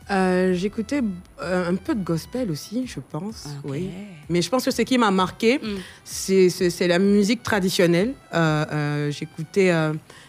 Euh, 0.10 0.54
J'écoutais 0.54 1.02
un 1.42 1.76
peu 1.76 1.94
de 1.94 2.04
gospel 2.04 2.50
aussi, 2.50 2.88
je 2.88 3.00
pense. 3.02 3.46
Oui. 3.66 3.90
Mais 4.30 4.42
je 4.42 4.50
pense 4.50 4.64
que 4.64 4.72
ce 4.72 4.82
qui 4.84 4.98
m'a 4.98 5.12
marqué, 5.12 5.60
Mm. 5.60 5.78
c'est- 6.06 6.88
la 6.88 7.00
musique 7.00 7.44
traditionnelle. 7.44 8.14
J'écoutais. 9.12 9.72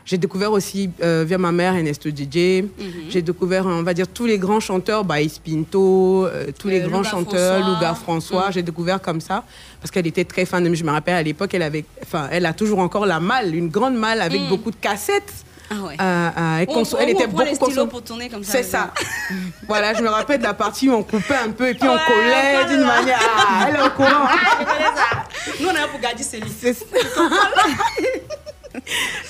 J'ai 0.09 0.17
découvert 0.17 0.51
aussi 0.53 0.89
euh, 1.03 1.23
via 1.29 1.37
ma 1.37 1.53
mère 1.53 1.75
Ernesto 1.77 2.09
DJ. 2.09 2.63
Mhm. 2.63 3.11
J'ai 3.11 3.21
découvert, 3.21 3.67
on 3.67 3.83
va 3.83 3.93
dire, 3.93 4.09
tous 4.09 4.25
les 4.25 4.39
grands 4.39 4.59
chanteurs, 4.59 5.05
Baïs 5.05 5.39
Pinto, 5.39 6.25
euh, 6.27 6.47
tous 6.59 6.69
les 6.69 6.81
Euh, 6.81 6.89
grands 6.89 6.99
Louga 6.99 7.11
chanteurs, 7.11 7.59
François. 7.61 7.75
Louga 7.75 7.95
François. 7.95 8.49
Mm. 8.49 8.53
J'ai 8.55 8.63
découvert 8.63 9.03
comme 9.03 9.21
ça 9.21 9.45
parce 9.83 9.91
qu'elle 9.91 10.07
était 10.07 10.25
très 10.25 10.47
fan 10.47 10.65
de. 10.65 10.75
Je 10.75 10.83
me 10.83 10.91
rappelle 10.91 11.15
à 11.17 11.23
l'époque, 11.23 11.53
elle 11.53 11.63
avait, 11.63 11.85
enfin, 12.03 12.29
elle 12.33 12.47
a 12.47 12.55
toujours 12.55 12.79
encore 12.79 13.05
la 13.05 13.21
malle, 13.21 13.55
une 13.55 13.69
grande 13.69 13.97
malle 13.97 14.23
avec 14.23 14.41
Mm. 14.41 14.49
beaucoup 14.49 14.71
de 14.71 14.77
cassettes. 14.77 15.33
Ah 15.71 15.75
ouais. 15.87 15.97
Euh, 16.01 16.31
euh, 16.39 16.59
elle, 16.61 16.67
On- 16.71 16.73
on- 16.81 16.85
elle 16.99 17.09
on 17.09 17.09
était 17.11 17.27
les 17.27 17.27
beaucoup 17.27 17.71
consom- 17.71 17.89
pour 17.89 18.03
tourner 18.03 18.31
comme 18.31 18.43
ça, 18.43 18.53
C'est 18.53 18.59
les 18.63 18.65
ça. 18.65 18.91
voilà, 19.69 19.93
je 19.93 20.01
me 20.01 20.09
rappelle 20.09 20.39
de 20.39 20.45
la 20.45 20.55
partie 20.55 20.89
où 20.89 20.95
on 20.95 21.03
coupait 21.03 21.37
un 21.47 21.51
peu 21.51 21.69
et 21.69 21.75
puis 21.75 21.87
on 21.87 21.93
Ouais, 21.93 21.99
collait 22.07 22.65
on 22.65 22.69
d'une 22.71 22.87
manière. 22.87 23.21
Ah, 23.37 23.67
elle 23.69 23.77
est 23.77 23.83
au 23.87 23.91
courant. 23.91 24.09
Ah, 24.25 24.37
je 24.61 24.65
connais 24.65 24.97
ça. 24.97 25.61
Nous, 25.61 25.69
on 25.69 25.71
est 25.73 25.75
là 25.75 25.89
pour 25.91 26.01
garder 26.01 26.23
ces 26.23 26.41
listes. 26.41 26.87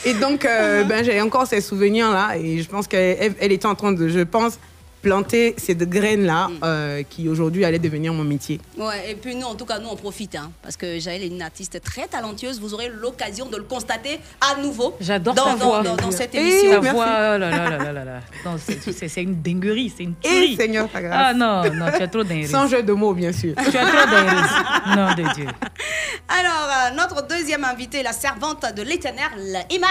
Et 0.04 0.14
donc, 0.14 0.44
euh, 0.44 0.84
ben, 0.84 1.04
j'ai 1.04 1.20
encore 1.20 1.46
ces 1.46 1.60
souvenirs-là 1.60 2.36
et 2.38 2.62
je 2.62 2.68
pense 2.68 2.86
qu'elle 2.86 3.34
elle 3.40 3.52
était 3.52 3.66
en 3.66 3.74
train 3.74 3.92
de, 3.92 4.08
je 4.08 4.20
pense, 4.20 4.58
planter 5.02 5.54
ces 5.58 5.74
graines-là 5.74 6.48
euh, 6.62 7.02
qui 7.08 7.28
aujourd'hui 7.28 7.64
allaient 7.64 7.78
devenir 7.78 8.12
mon 8.12 8.24
métier. 8.24 8.60
Ouais, 8.76 9.10
et 9.10 9.14
puis 9.14 9.34
nous, 9.34 9.46
en 9.46 9.54
tout 9.54 9.64
cas, 9.64 9.78
nous, 9.78 9.88
on 9.88 9.96
profite, 9.96 10.34
hein, 10.34 10.50
parce 10.62 10.76
que 10.76 10.98
Jaël 10.98 11.22
est 11.22 11.28
une 11.28 11.42
artiste 11.42 11.80
très 11.82 12.06
talentueuse. 12.06 12.60
Vous 12.60 12.74
aurez 12.74 12.88
l'occasion 12.88 13.46
de 13.46 13.56
le 13.56 13.62
constater 13.64 14.20
à 14.40 14.60
nouveau. 14.60 14.96
J'adore 15.00 15.34
dans, 15.34 15.44
dans- 15.44 15.56
voix. 15.56 15.82
dans- 15.82 15.96
dans 15.96 16.10
cette 16.10 16.34
Eh, 16.34 16.38
émission. 16.38 16.80
Voix, 16.80 17.06
oh 17.06 17.38
là 17.38 17.38
là 17.38 17.70
là 17.70 17.78
là 17.78 17.92
là 17.92 18.04
là. 18.04 18.20
Non, 18.44 18.56
c'est- 18.58 19.18
une 19.22 19.40
dinguerie, 19.42 19.92
c'est 19.96 20.04
une 20.04 20.14
tuerie. 20.16 20.56
Seigneur, 20.56 20.88
ta 20.90 21.00
grâce. 21.02 21.14
Ah 21.16 21.34
non, 21.34 21.62
non, 21.74 21.86
tu 21.96 22.02
as 22.02 22.08
trop 22.08 22.22
dinguerie. 22.24 22.48
Sans 22.48 22.66
jeu 22.68 22.82
de 22.82 22.92
mots, 22.92 23.12
bien 23.14 23.32
sûr. 23.32 23.54
Tu 23.56 23.76
as 23.76 23.86
trop 23.86 24.10
dinguerie. 24.10 24.96
Non, 24.96 25.14
de 25.14 25.34
Dieu. 25.34 25.46
Alors, 26.28 26.68
euh, 26.68 26.94
notre 26.96 27.26
deuxième 27.26 27.64
invitée, 27.64 28.02
la 28.02 28.12
servante 28.12 28.64
de 28.76 28.82
l'éternel, 28.82 29.64
Emma. 29.70 29.86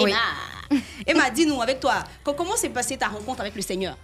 Oui. 0.00 0.10
Emma, 0.10 0.80
Emma 1.06 1.30
dis-nous, 1.30 1.60
avec 1.62 1.80
toi, 1.80 1.94
co- 2.24 2.34
comment 2.34 2.56
s'est 2.56 2.68
passée 2.70 2.96
ta 2.96 3.06
rencontre 3.08 3.40
avec 3.40 3.54
le 3.54 3.62
Seigneur? 3.62 3.96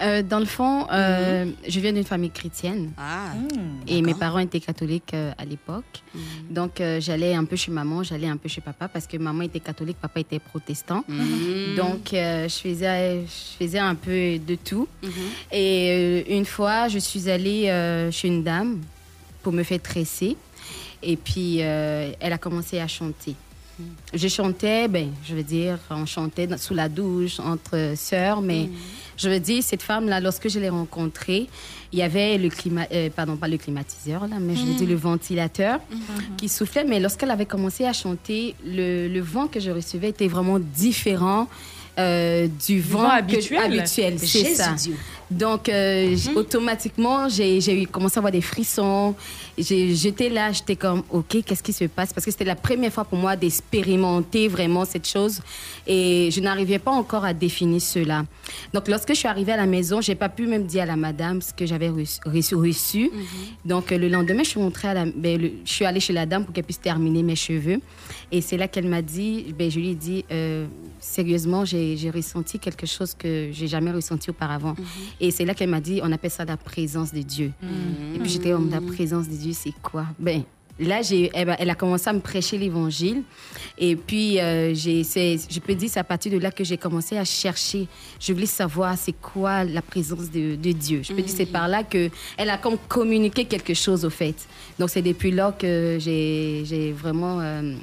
Euh, 0.00 0.22
dans 0.22 0.38
le 0.38 0.46
fond, 0.46 0.86
euh, 0.92 1.46
je 1.66 1.80
viens 1.80 1.92
d'une 1.92 2.04
famille 2.04 2.30
chrétienne. 2.30 2.92
Ah, 2.96 3.32
et 3.86 4.00
mes 4.02 4.14
parents 4.14 4.38
étaient 4.38 4.60
catholiques 4.60 5.14
euh, 5.14 5.32
à 5.38 5.44
l'époque. 5.44 6.02
Donc, 6.50 6.80
euh, 6.80 7.00
j'allais 7.00 7.34
un 7.34 7.44
peu 7.44 7.56
chez 7.56 7.70
maman, 7.70 8.02
j'allais 8.02 8.28
un 8.28 8.36
peu 8.36 8.48
chez 8.48 8.60
papa 8.60 8.88
parce 8.88 9.06
que 9.06 9.16
maman 9.16 9.42
était 9.42 9.60
catholique, 9.60 9.96
papa 10.00 10.20
était 10.20 10.38
protestant. 10.38 11.04
Mhm. 11.08 11.74
Donc, 11.76 12.08
je, 12.12 12.48
faisais, 12.48 13.22
je 13.22 13.64
faisais 13.64 13.78
un 13.78 13.94
peu 13.94 14.38
de 14.38 14.54
tout. 14.54 14.88
Et 15.50 16.36
une 16.36 16.44
fois, 16.44 16.88
je 16.88 16.98
suis 16.98 17.28
allée 17.28 17.64
chez 18.12 18.28
une 18.28 18.44
dame 18.44 18.80
pour 19.42 19.52
me 19.52 19.62
faire 19.62 19.82
tresser. 19.82 20.36
Et 21.02 21.16
puis, 21.16 21.58
elle 21.58 22.32
a 22.32 22.38
commencé 22.38 22.78
à 22.78 22.86
chanter. 22.86 23.34
Je 24.12 24.28
chantais, 24.28 24.88
ben, 24.88 25.08
je 25.24 25.34
veux 25.34 25.42
dire, 25.42 25.78
on 25.90 26.06
chantait 26.06 26.48
sous 26.58 26.74
la 26.74 26.88
douche, 26.88 27.38
entre 27.40 27.92
sœurs, 27.96 28.40
mais 28.40 28.68
je 29.16 29.28
veux 29.28 29.40
dire, 29.40 29.62
cette 29.62 29.82
femme-là, 29.82 30.20
lorsque 30.20 30.48
je 30.48 30.58
l'ai 30.58 30.68
rencontrée, 30.68 31.46
il 31.92 31.98
y 31.98 32.02
avait 32.02 32.38
le 32.38 32.48
climat, 32.48 32.86
euh, 32.92 33.08
pardon, 33.14 33.36
pas 33.36 33.48
le 33.48 33.56
climatiseur, 33.56 34.26
là, 34.28 34.36
mais 34.40 34.54
je 34.56 34.62
veux 34.64 34.72
Mm. 34.72 34.76
dire 34.76 34.88
le 34.88 34.94
ventilateur 34.94 35.80
Mhm. 35.90 36.36
qui 36.36 36.48
soufflait, 36.48 36.84
mais 36.84 37.00
lorsqu'elle 37.00 37.30
avait 37.30 37.46
commencé 37.46 37.84
à 37.84 37.92
chanter, 37.92 38.54
le, 38.64 39.08
le 39.08 39.20
vent 39.20 39.46
que 39.46 39.58
je 39.60 39.70
recevais 39.70 40.10
était 40.10 40.28
vraiment 40.28 40.58
différent. 40.58 41.48
Euh, 41.98 42.46
du 42.66 42.80
vent, 42.80 43.08
habituel. 43.08 43.58
habituel, 43.80 44.18
c'est 44.18 44.54
ça. 44.54 44.72
Dieu. 44.72 44.94
Donc, 45.30 45.68
euh, 45.68 46.16
j- 46.16 46.30
automatiquement, 46.36 47.28
j'ai 47.28 47.84
commencé 47.90 48.16
à 48.16 48.20
avoir 48.20 48.32
des 48.32 48.40
frissons. 48.40 49.14
J'étais 49.58 50.30
là, 50.30 50.52
j'étais 50.52 50.76
comme, 50.76 51.02
OK, 51.10 51.42
qu'est-ce 51.44 51.62
qui 51.62 51.72
se 51.74 51.84
passe? 51.84 52.12
Parce 52.14 52.24
que 52.24 52.30
c'était 52.30 52.44
la 52.46 52.54
première 52.54 52.90
fois 52.92 53.04
pour 53.04 53.18
moi 53.18 53.36
d'expérimenter 53.36 54.48
vraiment 54.48 54.84
cette 54.84 55.06
chose. 55.06 55.40
Et 55.86 56.30
je 56.32 56.40
n'arrivais 56.40 56.78
pas 56.78 56.92
encore 56.92 57.24
à 57.24 57.34
définir 57.34 57.80
cela. 57.82 58.24
Donc, 58.72 58.88
lorsque 58.88 59.10
je 59.10 59.18
suis 59.18 59.28
arrivée 59.28 59.52
à 59.52 59.56
la 59.58 59.66
maison, 59.66 60.00
j'ai 60.00 60.14
pas 60.14 60.28
pu 60.30 60.46
même 60.46 60.64
dire 60.64 60.84
à 60.84 60.86
la 60.86 60.96
madame 60.96 61.42
ce 61.42 61.52
que 61.52 61.66
j'avais 61.66 61.88
reçu. 61.90 62.18
reçu- 62.24 62.54
reçu. 62.54 63.10
Donc, 63.64 63.92
euh, 63.92 63.98
le 63.98 64.08
lendemain, 64.08 64.42
je 64.44 64.50
suis, 64.50 64.60
rentrée 64.60 64.88
à 64.88 64.94
la, 64.94 65.04
ben, 65.04 65.40
le- 65.40 65.52
je 65.64 65.72
suis 65.72 65.84
allée 65.84 66.00
chez 66.00 66.12
la 66.14 66.24
dame 66.24 66.44
pour 66.44 66.54
qu'elle 66.54 66.64
puisse 66.64 66.80
terminer 66.80 67.22
mes 67.22 67.36
cheveux. 67.36 67.80
Et 68.32 68.40
c'est 68.40 68.56
là 68.56 68.66
qu'elle 68.68 68.88
m'a 68.88 69.02
dit, 69.02 69.54
ben, 69.58 69.70
je 69.70 69.78
lui 69.78 69.90
ai 69.90 69.94
dit, 69.94 70.24
euh, 70.32 70.66
sérieusement, 71.08 71.64
j'ai 71.64 72.10
ressenti 72.14 72.58
quelque 72.58 72.86
chose 72.86 73.14
que 73.14 73.50
j'ai 73.52 73.66
jamais 73.66 73.90
ressenti 73.90 74.30
auparavant. 74.30 74.74
Et 75.20 75.30
c'est 75.30 75.44
là 75.44 75.54
qu'elle 75.54 75.70
m'a 75.70 75.80
dit, 75.80 76.00
on 76.02 76.12
appelle 76.12 76.30
ça 76.30 76.44
la 76.44 76.56
présence 76.56 77.12
de 77.12 77.22
Dieu. 77.22 77.52
Et 78.14 78.18
puis 78.18 78.28
j'étais 78.28 78.52
la 78.52 78.80
présence 78.80 79.28
de 79.28 79.34
Dieu, 79.34 79.52
c'est 79.52 79.74
quoi? 79.82 80.06
Ben, 80.18 80.42
là, 80.80 81.02
j'ai, 81.02 81.30
elle, 81.34 81.50
a- 81.50 81.60
elle 81.60 81.70
a 81.70 81.74
commencé 81.74 82.08
à 82.08 82.12
me 82.12 82.20
prêcher 82.20 82.58
l'évangile. 82.58 83.22
Et 83.78 83.96
puis, 83.96 84.38
euh, 84.40 84.74
j'ai, 84.74 85.02
je 85.04 85.58
peux 85.60 85.74
dire, 85.74 85.88
c'est 85.90 86.00
à 86.00 86.04
partir 86.04 86.32
de 86.32 86.38
là 86.38 86.50
que 86.50 86.64
j'ai 86.64 86.76
commencé 86.76 87.16
à 87.16 87.24
chercher. 87.24 87.86
Je 88.20 88.32
voulais 88.32 88.46
savoir 88.46 88.96
c'est 88.98 89.12
quoi 89.20 89.64
la 89.64 89.82
présence 89.82 90.30
de, 90.30 90.56
de 90.56 90.72
Dieu. 90.72 91.00
Je 91.02 91.12
peux 91.12 91.22
dire, 91.22 91.34
c'est 91.36 91.46
par 91.46 91.68
là 91.68 91.82
que 91.84 92.10
elle 92.36 92.50
a 92.50 92.58
comme 92.58 92.76
communiqué 92.88 93.44
quelque 93.44 93.74
chose, 93.74 94.04
au 94.04 94.10
fait. 94.10 94.34
Donc, 94.78 94.90
c'est 94.90 95.02
depuis 95.02 95.30
là 95.30 95.54
que 95.58 95.98
j'ai, 96.00 96.92
vraiment 96.92 97.40
euh, 97.40 97.74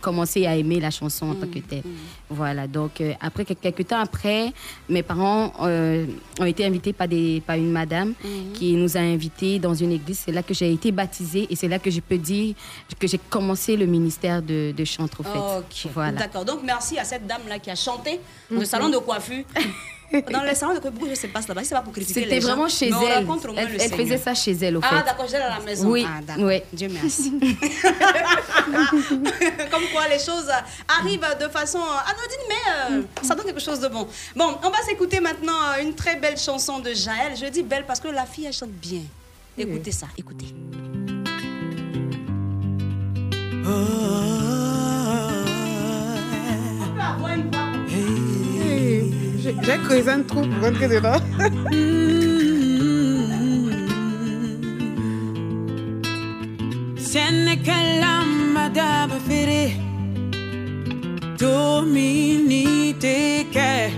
commencé 0.00 0.44
à 0.46 0.56
aimer 0.56 0.80
la 0.80 0.90
chanson 0.90 1.30
en 1.30 1.34
tant 1.34 1.46
que 1.46 1.58
telle. 1.60 1.82
Voilà. 2.28 2.66
Donc, 2.66 3.00
euh, 3.00 3.12
après, 3.20 3.44
quel- 3.44 3.56
quelques 3.56 3.86
temps 3.88 4.00
après, 4.00 4.52
mes 4.88 5.02
parents 5.02 5.52
ont 5.60 6.44
été 6.44 6.64
invités 6.64 6.92
par, 6.92 7.08
des, 7.08 7.42
par 7.46 7.56
une 7.56 7.70
madame 7.70 8.12
qui 8.54 8.72
nous 8.74 8.96
a 8.96 9.00
invités 9.00 9.58
dans 9.58 9.74
une 9.74 9.92
église. 9.92 10.22
C'est 10.26 10.32
là 10.32 10.42
que 10.42 10.52
j'ai 10.52 10.72
été 10.72 10.90
baptisée 10.92 11.46
et 11.48 11.56
c'est 11.56 11.68
là 11.68 11.78
que 11.78 11.90
je 11.90 12.00
peux 12.00 12.18
dire 12.18 12.43
que 12.98 13.06
j'ai 13.06 13.18
commencé 13.30 13.76
le 13.76 13.86
ministère 13.86 14.42
de, 14.42 14.72
de 14.76 14.84
chantre, 14.84 15.20
au 15.20 15.24
fait. 15.24 15.38
Ok, 15.58 15.90
Voilà. 15.94 16.12
d'accord. 16.18 16.44
Donc, 16.44 16.60
merci 16.62 16.98
à 16.98 17.04
cette 17.04 17.26
dame-là 17.26 17.58
qui 17.58 17.70
a 17.70 17.76
chanté 17.76 18.20
le 18.50 18.58
Mhm. 18.58 18.64
salon 18.64 18.88
de 18.90 18.98
coiffure. 18.98 19.44
Dans 20.30 20.42
les 20.44 20.54
salons 20.54 20.74
de 20.74 20.78
coiffure, 20.78 21.08
je 21.10 21.14
se 21.14 21.26
passe 21.26 21.48
là-bas 21.48 21.64
C'est 21.64 21.74
pas 21.74 21.80
pour 21.80 21.92
critiquer 21.92 22.20
C'était 22.22 22.40
gens. 22.40 22.48
vraiment 22.48 22.68
chez 22.68 22.88
elle. 22.88 23.26
Elle, 23.56 23.92
faisait 23.94 24.18
ça 24.18 24.32
chez 24.34 24.52
elle, 24.52 24.76
au 24.76 24.80
fait. 24.80 24.86
Ah, 24.92 25.02
d'accord, 25.02 25.26
j'étais 25.26 25.38
à 25.42 25.58
la 25.58 25.64
maison. 25.64 25.88
Oui, 25.90 26.06
Ah. 26.06 26.20
Dieu 26.72 26.88
merci. 26.92 27.32
Comme 29.70 29.82
quoi 29.92 30.08
les 30.08 30.18
choses 30.18 30.50
arrivent 31.00 31.26
de 31.40 31.48
façon 31.48 31.78
anodine, 31.80 32.46
mais 32.48 32.96
euh, 32.96 33.02
ça 33.22 33.34
donne 33.34 33.46
quelque 33.46 33.60
chose 33.60 33.80
de 33.80 33.88
bon. 33.88 34.06
Bon, 34.36 34.56
on 34.62 34.70
va 34.70 34.78
s'écouter 34.86 35.20
maintenant 35.20 35.74
une 35.80 35.94
très 35.94 36.16
belle 36.16 36.38
chanson 36.38 36.78
de 36.78 36.92
Jaël. 36.94 37.34
Je 37.40 37.46
dis 37.46 37.62
belle 37.62 37.84
parce 37.86 38.00
que 38.00 38.08
la 38.08 38.26
fille, 38.26 38.46
elle 38.46 38.52
chante 38.52 38.70
bien. 38.70 39.02
Écoutez 39.56 39.92
ça, 39.92 40.06
écoutez. 40.18 40.46
J'ai 49.62 49.78
creusé 49.84 50.10
un 50.10 50.22
trou 50.22 50.42
pour 50.42 50.62
rentrer 50.62 50.88
dedans. 50.88 51.20
Teke 63.04 63.92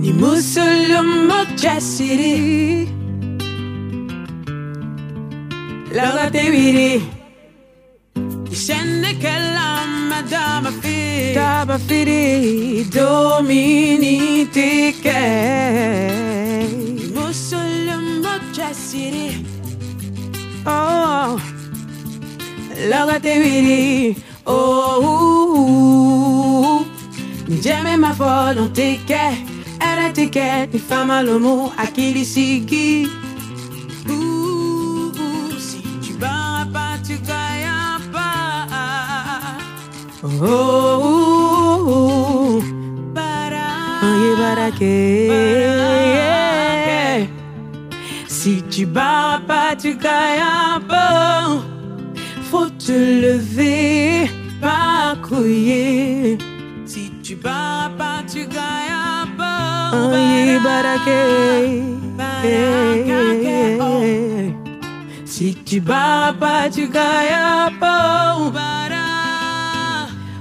Ni 0.00 0.12
musulumo 0.12 1.40
jasiri 1.60 2.88
Laga 5.92 6.30
te 6.30 7.19
wiri 9.10 9.18
Senekala 9.18 9.86
madaba 10.08 10.70
fere 10.82 11.34
Daba 11.34 11.78
fere 11.78 12.84
Domini 12.90 14.46
teke 14.46 15.20
Ni 16.94 17.04
musulumo 17.14 18.38
jasiri 18.52 19.46
Oh. 20.66 21.40
Look 22.88 23.10
at 23.10 23.22
the 23.22 23.38
video. 23.40 24.14
Oh, 24.46 25.24
jamais 27.62 27.96
ma 27.96 28.12
volonté 28.12 29.00
qu'elle 29.06 29.38
elle 29.80 30.04
a 30.04 30.10
ticket, 30.12 30.68
ni 30.72 30.78
femme 30.78 31.10
à 31.10 31.22
l'homo, 31.22 31.72
à 31.78 31.86
Oh, 40.22 40.28
oh, 40.42 41.86
oh. 41.86 42.62
Si 48.28 48.62
tu 48.68 48.84
bats 48.84 49.40
pas, 49.46 49.74
tu 49.80 49.94
gagnes 49.94 50.80
pas. 50.86 51.62
Faut 52.50 52.68
te 52.68 52.92
lever, 52.92 54.30
pas 54.60 55.16
couiller. 55.26 56.36
Si 56.84 57.10
tu 57.22 57.36
bats 57.36 57.90
pas, 57.96 58.22
tu 58.30 58.40
gagnes 58.40 59.36
pas. 59.38 59.90
Aïe, 60.12 60.58
barake. 60.62 61.20
Si 65.24 65.54
tu 65.64 65.80
bats 65.80 66.34
pas, 66.38 66.68
tu 66.68 66.88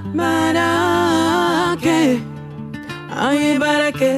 gagnes 0.09 0.17
pas. 0.17 0.53
Bara, 0.53 1.75
barake. 1.75 2.19
Aïe, 3.15 3.57
barake. 3.59 4.13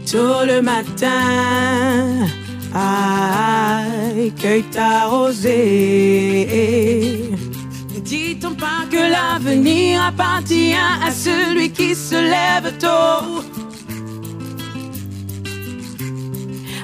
Tôt 0.07 0.45
le 0.47 0.63
matin, 0.63 2.27
aïe, 2.77 4.33
cueille 4.41 4.65
ta 4.65 5.07
rosée. 5.07 6.47
Dit-on 8.05 8.55
pas 8.55 8.85
que 8.91 8.97
l'avenir 8.97 10.03
appartient 10.03 10.75
à 10.75 11.11
celui 11.11 11.71
qui 11.71 11.95
se 11.95 12.15
lève 12.15 12.77
tôt? 12.79 13.43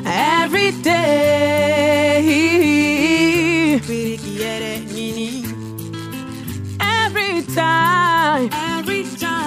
Every 0.04 0.72
day, 0.82 2.18
every 6.80 7.42
time, 7.54 8.50
every 8.78 9.04
time. 9.16 9.42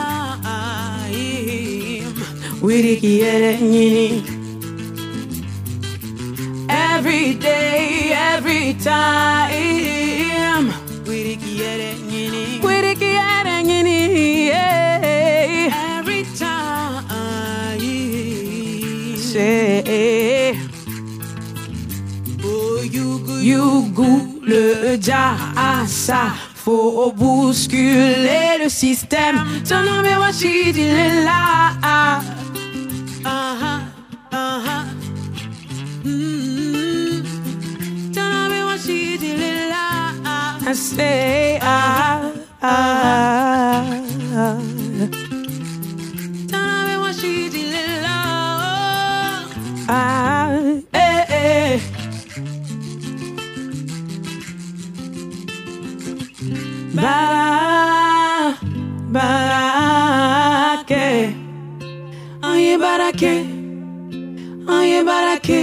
Every 7.05 7.35
day, 7.35 8.13
every 8.33 8.73
time, 8.73 9.53
Wiri 11.05 11.35
kiere 11.37 11.93
nyini. 12.09 12.59
Wiri 12.63 12.95
kiere 12.95 13.63
nyini. 13.63 14.47
yeah. 14.47 15.99
Every 15.99 16.23
time, 16.39 17.05
say. 19.17 20.57
Oh, 22.43 22.81
you, 22.81 23.21
you, 23.39 23.93
le 24.41 24.97
jasa. 24.97 26.33
Faut 26.55 27.11
bousculer 27.15 28.57
le 28.63 28.69
système. 28.69 29.45
Ton 29.69 29.83
nom 29.83 30.03
est 30.03 30.17
Wachid, 30.17 30.75
il 30.75 30.79
est 30.87 31.23
là. 31.23 31.69
Ah, 31.83 32.21
ah, 33.23 33.81
ah. 34.31 34.85
Mm. 36.03 36.74
Ton 36.74 36.74
I 40.67 40.73
say, 40.73 41.59
ah, 41.61 42.31
ah, 42.61 43.85
ah. 44.33 44.57
Ton 46.51 46.57
nom 46.57 46.89
est 46.93 46.97
Wachid, 47.03 47.53
il 47.53 47.73
est 47.83 48.01
là. 48.05 48.19
Oh. 49.47 49.89
Ah, 49.89 50.49
eh, 50.93 51.23
eh. 51.29 51.79
Bara, 57.25 58.53
barake, 59.15 61.05
aye 62.41 62.77
barake, 62.83 63.33
aye 64.75 64.99
barake, 65.09 65.61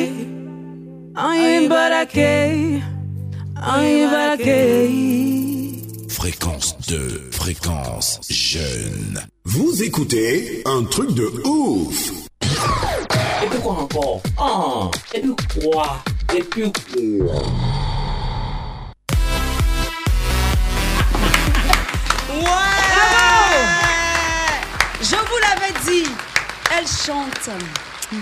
aye 1.16 1.68
barake, 1.68 1.68
aye 1.68 1.68
barake. 1.72 2.82
Fréquence 6.09 6.77
2, 6.88 7.29
fréquence 7.31 8.20
jeune. 8.29 9.25
Vous 9.44 9.85
écoutez 9.85 10.62
un 10.66 10.83
truc 10.83 11.14
de 11.14 11.31
ouf. 11.46 12.11
Et 12.42 13.46
puis 13.48 13.61
quoi 13.61 13.72
encore 13.72 14.20
Ah, 14.37 14.90
et 15.14 15.20
puis 15.20 15.61
quoi 15.62 16.03
Et 16.37 16.42
puis 16.42 16.72
quoi 16.72 17.42
Je 25.01 25.16
vous 25.16 25.38
l'avais 25.40 25.72
dit, 25.87 26.11
elle 26.77 26.87
chante 26.87 27.48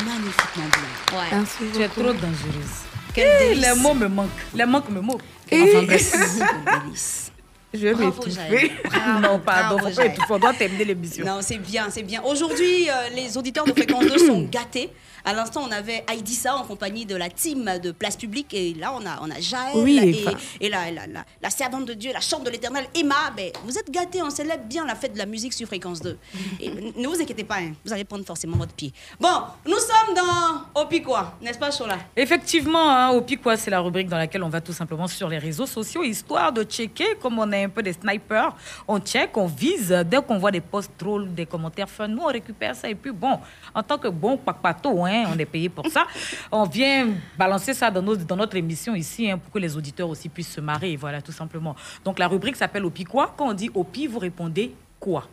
magnifiquement 0.05 0.68
bien. 1.11 1.18
Ouais. 1.18 1.44
Tu 1.74 1.83
es 1.83 1.88
trop 1.88 2.12
dangereuse. 2.12 2.89
Quel 3.14 3.27
Eh, 3.27 3.49
délice. 3.55 3.66
les 3.75 3.81
mots 3.81 3.94
me 3.94 4.09
manquent. 4.09 4.29
Les 4.55 4.66
manques 4.66 4.88
me 4.90 5.01
manquent. 5.01 5.23
Enfin, 5.53 5.83
bref. 5.83 6.12
Je 7.73 7.79
vais 7.87 7.94
m'étouffer. 7.94 8.73
Non, 9.23 9.38
pardon, 9.38 9.79
faut 9.79 9.90
pas 9.94 10.07
étouffer, 10.07 10.33
on 10.33 10.38
doit 10.38 10.53
terminer 10.55 10.85
l'émission. 10.85 11.25
Non, 11.25 11.38
c'est 11.40 11.59
bien, 11.59 11.87
c'est 11.90 12.03
bien. 12.03 12.20
Aujourd'hui, 12.25 12.88
euh, 12.90 13.09
les 13.14 13.37
auditeurs 13.37 13.64
de 13.64 13.73
Fréquence 13.73 14.07
2 14.07 14.18
sont 14.18 14.42
gâtés. 14.51 14.90
À 15.24 15.33
l'instant, 15.33 15.62
on 15.66 15.70
avait 15.70 16.04
Aïdissa 16.06 16.54
en 16.56 16.64
compagnie 16.64 17.06
de 17.06 17.16
la 17.16 17.28
team 17.28 17.70
de 17.83 17.90
Place 17.92 18.16
Publique. 18.16 18.52
Et 18.54 18.74
là, 18.74 18.92
on 18.98 19.04
a, 19.06 19.18
on 19.22 19.30
a 19.30 19.40
Jaël 19.40 19.72
Oui, 19.76 20.00
et, 20.02 20.26
enfin. 20.28 20.37
et 20.61 20.68
la, 20.68 20.90
la, 20.90 21.06
la, 21.06 21.24
la 21.42 21.50
servante 21.50 21.87
de 21.87 21.94
Dieu, 21.94 22.12
la 22.12 22.20
chambre 22.20 22.44
de 22.44 22.50
l'éternel, 22.50 22.87
Emma. 22.94 23.30
Ben, 23.37 23.50
vous 23.64 23.76
êtes 23.78 23.90
gâtés, 23.90 24.22
on 24.22 24.30
célèbre 24.30 24.64
bien 24.64 24.85
la 24.87 24.94
fête 24.94 25.12
de 25.12 25.18
la 25.18 25.26
musique 25.26 25.52
sur 25.52 25.66
Fréquence 25.66 26.00
2. 26.00 26.18
Et 26.61 26.70
ne 26.96 27.06
vous 27.06 27.20
inquiétez 27.20 27.44
pas, 27.44 27.56
hein, 27.59 27.72
vous 27.85 27.92
allez 27.92 28.04
prendre 28.04 28.24
forcément 28.24 28.56
votre 28.56 28.72
pied. 28.74 28.92
Bon, 29.18 29.42
nous 29.66 29.76
sommes 29.78 30.14
dans 30.14 30.80
Opiquois, 30.83 31.35
n'est-ce 31.42 31.59
pas, 31.59 31.70
Chola? 31.70 31.98
Effectivement, 32.16 32.88
hein, 32.90 33.20
Piquois, 33.22 33.56
c'est 33.56 33.70
la 33.70 33.80
rubrique 33.80 34.09
dans 34.09 34.16
laquelle 34.18 34.42
on 34.42 34.48
va 34.48 34.61
tout 34.61 34.72
simplement 34.72 35.06
sur 35.06 35.28
les 35.28 35.38
réseaux 35.38 35.66
sociaux, 35.66 36.02
histoire 36.02 36.52
de 36.52 36.62
checker, 36.64 37.16
comme 37.20 37.38
on 37.38 37.50
est 37.52 37.64
un 37.64 37.68
peu 37.68 37.83
des 37.83 37.92
snipers, 37.92 38.54
on 38.88 38.98
check, 38.98 39.37
on 39.37 39.46
vise. 39.46 39.88
Dès 40.06 40.20
qu'on 40.22 40.38
voit 40.38 40.50
des 40.50 40.61
posts 40.61 40.92
trolls, 40.98 41.33
des 41.35 41.46
commentaires 41.46 41.88
fun, 41.88 42.09
nous, 42.09 42.22
on 42.22 42.26
récupère 42.26 42.74
ça. 42.74 42.88
Et 42.88 42.94
puis, 42.94 43.12
bon, 43.12 43.38
en 43.74 43.83
tant 43.83 43.98
que 43.98 44.09
bon 44.09 44.37
papato, 44.37 45.04
hein, 45.04 45.10
on 45.33 45.38
est 45.38 45.44
payé 45.44 45.68
pour 45.68 45.87
ça, 45.88 46.07
on 46.51 46.64
vient 46.64 47.09
balancer 47.38 47.75
ça 47.75 47.90
dans, 47.90 48.03
nos- 48.03 48.16
dans 48.16 48.37
notre 48.37 48.57
émission 48.57 48.94
ici 48.94 49.31
hein, 49.31 49.38
pour 49.38 49.53
que 49.53 49.59
les 49.59 49.77
auditeurs 49.77 50.09
aussi 50.09 50.29
puissent 50.29 50.53
se 50.53 50.61
marrer. 50.61 50.96
Voilà, 50.96 51.20
tout 51.23 51.33
simplement. 51.33 51.75
Donc, 52.05 52.18
la 52.18 52.29
rubrique 52.29 52.57
s'appelle 52.57 52.85
au 52.85 52.90
Piquois. 52.90 53.35
Quand 53.37 53.49
on 53.49 53.53
dit 53.53 53.70
au 53.75 53.85
Pi, 53.85 54.07
vous 54.07 54.18
répondez 54.18 54.73
quoi? 54.99 55.27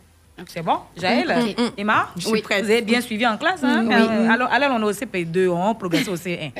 C'est 0.46 0.62
bon? 0.62 0.78
Jaël? 0.96 1.26
Ok. 1.36 1.58
Mm. 1.58 1.70
Emma? 1.76 2.10
Je 2.16 2.28
suis 2.28 2.42
prête. 2.42 2.64
Vous 2.64 2.70
avez 2.70 2.82
bien 2.82 3.00
suivi 3.00 3.26
en 3.26 3.36
classe 3.36 3.64
hein? 3.64 3.82
Mm, 3.82 3.88
oui. 3.88 3.94
Euh, 3.94 4.30
alors, 4.30 4.48
alors, 4.52 4.70
on 4.72 4.80
est 4.80 4.84
au 4.84 4.92
CP2, 4.92 5.48
on 5.48 5.74
progresse 5.74 6.06
au 6.06 6.14
C1. 6.14 6.52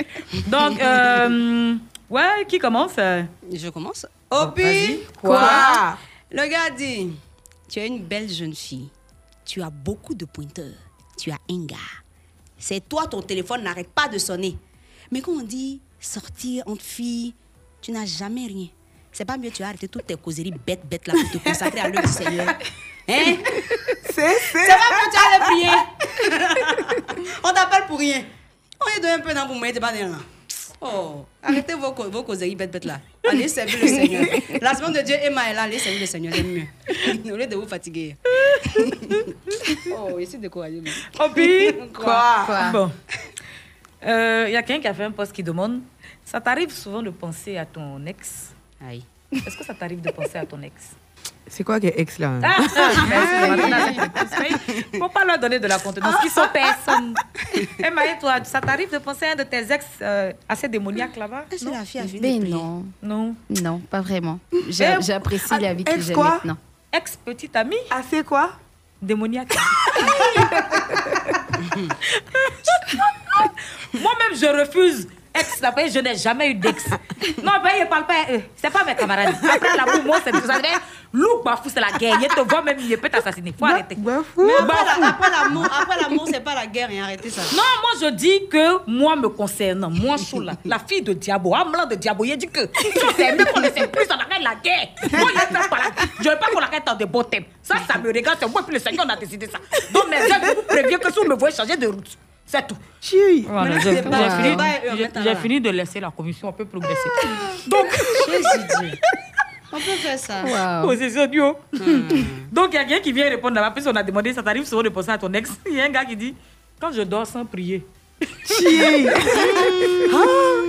Donc, 0.48 0.82
euh, 0.82 1.74
ouais, 2.10 2.44
qui 2.48 2.58
commence? 2.58 2.96
Je 2.96 3.68
commence. 3.68 4.04
Opi 4.30 4.62
Opi 4.62 4.98
Quoi? 5.20 5.96
Le 6.30 6.46
gars 6.50 6.70
dit 6.76 7.12
Tu 7.68 7.78
es 7.78 7.86
une 7.86 8.02
belle 8.02 8.28
jeune 8.28 8.52
fille. 8.54 8.88
Tu 9.46 9.62
as 9.62 9.70
beaucoup 9.70 10.14
de 10.14 10.24
pointeurs. 10.24 10.74
Tu 11.16 11.30
as 11.30 11.38
un 11.48 11.64
gars. 11.64 11.76
C'est 12.58 12.86
toi, 12.88 13.06
ton 13.06 13.22
téléphone 13.22 13.62
n'arrête 13.62 13.88
pas 13.88 14.08
de 14.08 14.18
sonner. 14.18 14.56
Mais 15.10 15.20
quand 15.20 15.32
on 15.32 15.42
dit 15.42 15.80
sortir 16.00 16.64
entre 16.66 16.82
filles, 16.82 17.34
tu 17.80 17.92
n'as 17.92 18.04
jamais 18.06 18.46
rien. 18.46 18.68
C'est 19.12 19.24
pas 19.24 19.36
mieux, 19.36 19.50
tu 19.50 19.62
as 19.62 19.68
arrêté 19.68 19.88
toutes 19.88 20.06
tes 20.06 20.16
causeries 20.16 20.52
bêtes, 20.66 20.86
bêtes 20.86 21.06
là 21.06 21.14
pour 21.14 21.30
te 21.40 21.48
consacrer 21.48 21.80
à 21.80 21.88
l'œuvre 21.88 22.06
du 22.06 22.12
Seigneur. 22.12 22.48
Hein? 23.08 23.36
C'est 24.14 24.38
C'est 24.52 24.66
pas 24.66 24.90
mieux, 24.92 25.10
tu 25.10 25.18
allais 25.18 25.44
prier? 25.44 27.26
on 27.44 27.52
t'appelle 27.52 27.86
pour 27.86 27.98
rien. 27.98 28.22
On 28.84 28.96
est 28.96 29.00
donné 29.00 29.14
un 29.14 29.20
peu 29.20 29.32
dans 29.32 29.46
vous, 29.48 29.54
mais 29.54 29.72
t'es 29.72 29.80
pas 29.80 29.92
dans 29.92 30.08
là. 30.10 30.18
Oh, 30.80 31.24
arrêtez 31.42 31.74
vos, 31.74 31.90
co- 31.92 32.08
vos 32.08 32.22
causeries 32.22 32.54
bêtes, 32.54 32.70
bêtes 32.70 32.84
là. 32.84 33.00
Allez 33.28 33.48
servir 33.48 33.78
le 33.82 33.88
Seigneur. 33.88 34.24
La 34.60 34.74
semaine 34.74 34.92
de 34.92 35.00
Dieu, 35.00 35.16
Emma 35.20 35.50
est 35.50 35.54
là, 35.54 35.62
allez 35.62 35.78
servir 35.78 36.00
le 36.00 36.06
Seigneur, 36.06 36.32
c'est 36.34 36.42
mieux. 36.44 36.66
Au 37.32 37.36
lieu 37.36 37.46
de 37.46 37.56
vous 37.56 37.66
fatiguer. 37.66 38.16
oh, 39.96 40.18
ici 40.18 40.38
découragé. 40.38 40.80
lui. 40.80 40.90
Opi 41.18 41.72
Quoi? 41.92 42.42
Quoi? 42.46 42.70
Bon. 42.72 42.90
Euh, 44.06 44.44
Il 44.48 44.52
y 44.52 44.56
a 44.56 44.62
quelqu'un 44.62 44.82
qui 44.82 44.88
a 44.88 44.94
fait 44.94 45.04
un 45.04 45.10
post 45.10 45.32
qui 45.32 45.42
demande 45.42 45.80
Ça 46.24 46.40
t'arrive 46.40 46.70
souvent 46.70 47.02
de 47.02 47.10
penser 47.10 47.56
à 47.56 47.66
ton 47.66 48.04
ex? 48.06 48.54
Aïe. 48.86 49.02
Est-ce 49.32 49.56
que 49.58 49.64
ça 49.64 49.74
t'arrive 49.74 50.00
de 50.00 50.10
penser 50.10 50.38
à 50.38 50.46
ton 50.46 50.62
ex? 50.62 50.74
C'est 51.50 51.64
quoi 51.64 51.80
que 51.80 51.86
ex 51.86 52.18
là? 52.18 52.32
Ah, 52.42 52.56
ah, 52.76 52.88
réponse. 52.88 54.30
Mais 54.38 54.98
Faut 54.98 55.08
pas 55.08 55.24
leur 55.24 55.38
donner 55.38 55.58
de 55.58 55.66
la 55.66 55.78
contenance. 55.78 56.16
Qui 56.22 56.28
sont 56.28 56.46
personne. 56.52 57.14
Emma 57.82 58.06
et 58.06 58.18
toi, 58.18 58.42
ça 58.44 58.60
t'arrive 58.60 58.90
de 58.92 58.98
penser 58.98 59.26
à 59.26 59.32
un 59.32 59.36
de 59.36 59.42
tes 59.44 59.72
ex 59.72 59.86
euh, 60.02 60.32
assez 60.48 60.68
démoniaque 60.68 61.16
là-bas? 61.16 61.44
C'est 61.50 61.64
la 61.70 61.84
fille 61.84 62.00
à 62.00 62.04
Ben 62.20 62.44
non. 62.48 62.84
Non. 63.02 63.34
Non, 63.62 63.78
pas 63.80 64.00
vraiment. 64.00 64.38
Eh, 64.52 64.72
J'apprécie 65.00 65.58
la 65.58 65.74
vie 65.74 65.84
que 65.84 65.92
ex 65.92 66.04
j'ai 66.06 66.12
quoi? 66.12 66.30
maintenant. 66.34 66.56
Ex-petite 66.92 67.54
amie? 67.56 67.76
Ah, 67.90 68.00
c'est 68.08 68.24
quoi? 68.24 68.52
Démoniaque. 69.00 69.54
Moi-même, 73.94 74.34
je 74.34 74.46
refuse 74.60 75.08
ex, 75.40 75.60
là, 75.60 75.72
je 75.92 75.98
n'ai 76.00 76.16
jamais 76.16 76.50
eu 76.50 76.54
d'ex. 76.54 76.84
Non, 77.42 77.52
ben, 77.62 77.70
il 77.80 77.86
parle 77.88 78.06
pas, 78.06 78.14
euh, 78.30 78.38
c'est 78.56 78.70
pas 78.70 78.84
mes 78.84 78.94
camarades. 78.94 79.34
Après 79.42 79.76
l'amour, 79.76 80.04
moi, 80.04 80.18
c'est 80.24 80.32
ça. 80.34 80.56
devient 80.58 80.78
Loup, 81.12 81.42
bafou, 81.44 81.68
c'est 81.72 81.80
la 81.80 81.90
guerre. 81.98 82.16
Il 82.20 82.28
te 82.28 82.40
voit 82.40 82.62
même, 82.62 82.76
il 82.78 82.96
peut 82.98 83.08
t'assassiner. 83.08 83.54
Faut 83.58 83.64
arrêter. 83.64 83.96
Mais 83.96 84.12
après, 84.58 85.00
la- 85.00 85.08
après 85.08 85.30
l'amour, 85.30 85.64
après 85.64 86.00
l'amour, 86.00 86.26
c'est 86.30 86.44
pas 86.44 86.54
la 86.54 86.66
guerre, 86.66 86.90
et 86.90 87.00
arrêtez 87.00 87.30
ça. 87.30 87.40
Non, 87.56 87.62
moi 87.80 87.90
je 88.00 88.06
dis 88.14 88.46
que 88.50 88.88
moi 88.90 89.16
me 89.16 89.28
concernant, 89.28 89.90
moi 89.90 90.16
Choula, 90.18 90.52
la 90.64 90.78
fille 90.78 91.02
de 91.02 91.14
Diabo, 91.14 91.54
Amlan 91.54 91.86
de 91.86 91.94
Diabo, 91.94 92.24
il 92.24 92.36
dit 92.36 92.48
que 92.48 92.60
si 92.60 93.04
on 93.04 93.12
s'aimait, 93.14 93.44
qu'on 93.46 93.60
ne 93.60 93.70
s'aime 93.70 93.90
plus, 93.90 94.04
ça 94.06 94.14
arrête 94.14 94.42
la 94.42 94.54
guerre. 94.56 94.88
Moi, 95.18 95.30
je 95.34 95.54
ne 95.54 95.68
pas 95.68 95.76
la 95.78 96.04
Je 96.22 96.28
veux 96.28 96.36
pas 96.38 96.46
qu'on 96.52 96.60
arrête 96.60 96.84
dans 96.86 96.94
de 96.94 97.04
beaux 97.06 97.22
thèmes. 97.22 97.44
Ça, 97.62 97.76
ça 97.90 97.98
me 97.98 98.08
regarde, 98.12 98.36
c'est 98.40 98.48
moi 98.48 98.62
puis 98.64 98.74
le 98.74 98.80
Seigneur 98.80 99.04
on 99.06 99.10
a 99.10 99.16
décidé 99.16 99.46
ça. 99.50 99.58
Donc, 99.92 100.08
mes 100.10 100.16
amis, 100.16 100.44
je 100.50 100.54
vous 100.56 100.62
préviens 100.62 100.98
que 100.98 101.10
si 101.12 101.18
vous 101.18 101.24
me 101.28 101.34
voyez 101.36 101.56
changer 101.56 101.76
de 101.76 101.86
route, 101.86 102.18
c'est 102.48 102.66
tout. 102.66 102.76
Voilà, 103.46 103.78
j'ai 103.78 104.02
fini, 104.02 105.36
fini 105.36 105.60
de 105.60 105.68
laisser 105.70 106.00
la 106.00 106.10
commission, 106.10 106.48
on 106.48 106.52
peut 106.52 106.64
progresser. 106.64 107.08
Donc, 107.68 107.86
Jésus-Dieu. 108.26 108.98
On 109.70 109.76
peut 109.76 109.82
faire 109.82 110.18
ça. 110.18 110.82
Oh, 110.82 110.94
c'est 110.96 111.10
ça, 111.10 111.26
Dieu. 111.26 111.42
Donc, 112.50 112.68
il 112.72 112.74
y 112.74 112.78
a 112.78 112.84
quelqu'un 112.86 113.02
qui 113.02 113.12
vient 113.12 113.28
répondre 113.28 113.54
là-bas. 113.54 113.70
Puis, 113.72 113.84
on 113.86 113.94
a 113.94 114.02
demandé, 114.02 114.32
ça 114.32 114.42
t'arrive 114.42 114.64
souvent 114.64 114.82
de 114.82 114.88
penser 114.88 115.10
à 115.10 115.18
ton 115.18 115.30
ex. 115.34 115.50
Il 115.66 115.74
y 115.74 115.80
a 115.82 115.84
un 115.84 115.90
gars 115.90 116.06
qui 116.06 116.16
dit 116.16 116.34
Quand 116.80 116.90
je 116.90 117.02
dors 117.02 117.26
sans 117.26 117.44
prier. 117.44 117.84
Chier. 118.44 119.08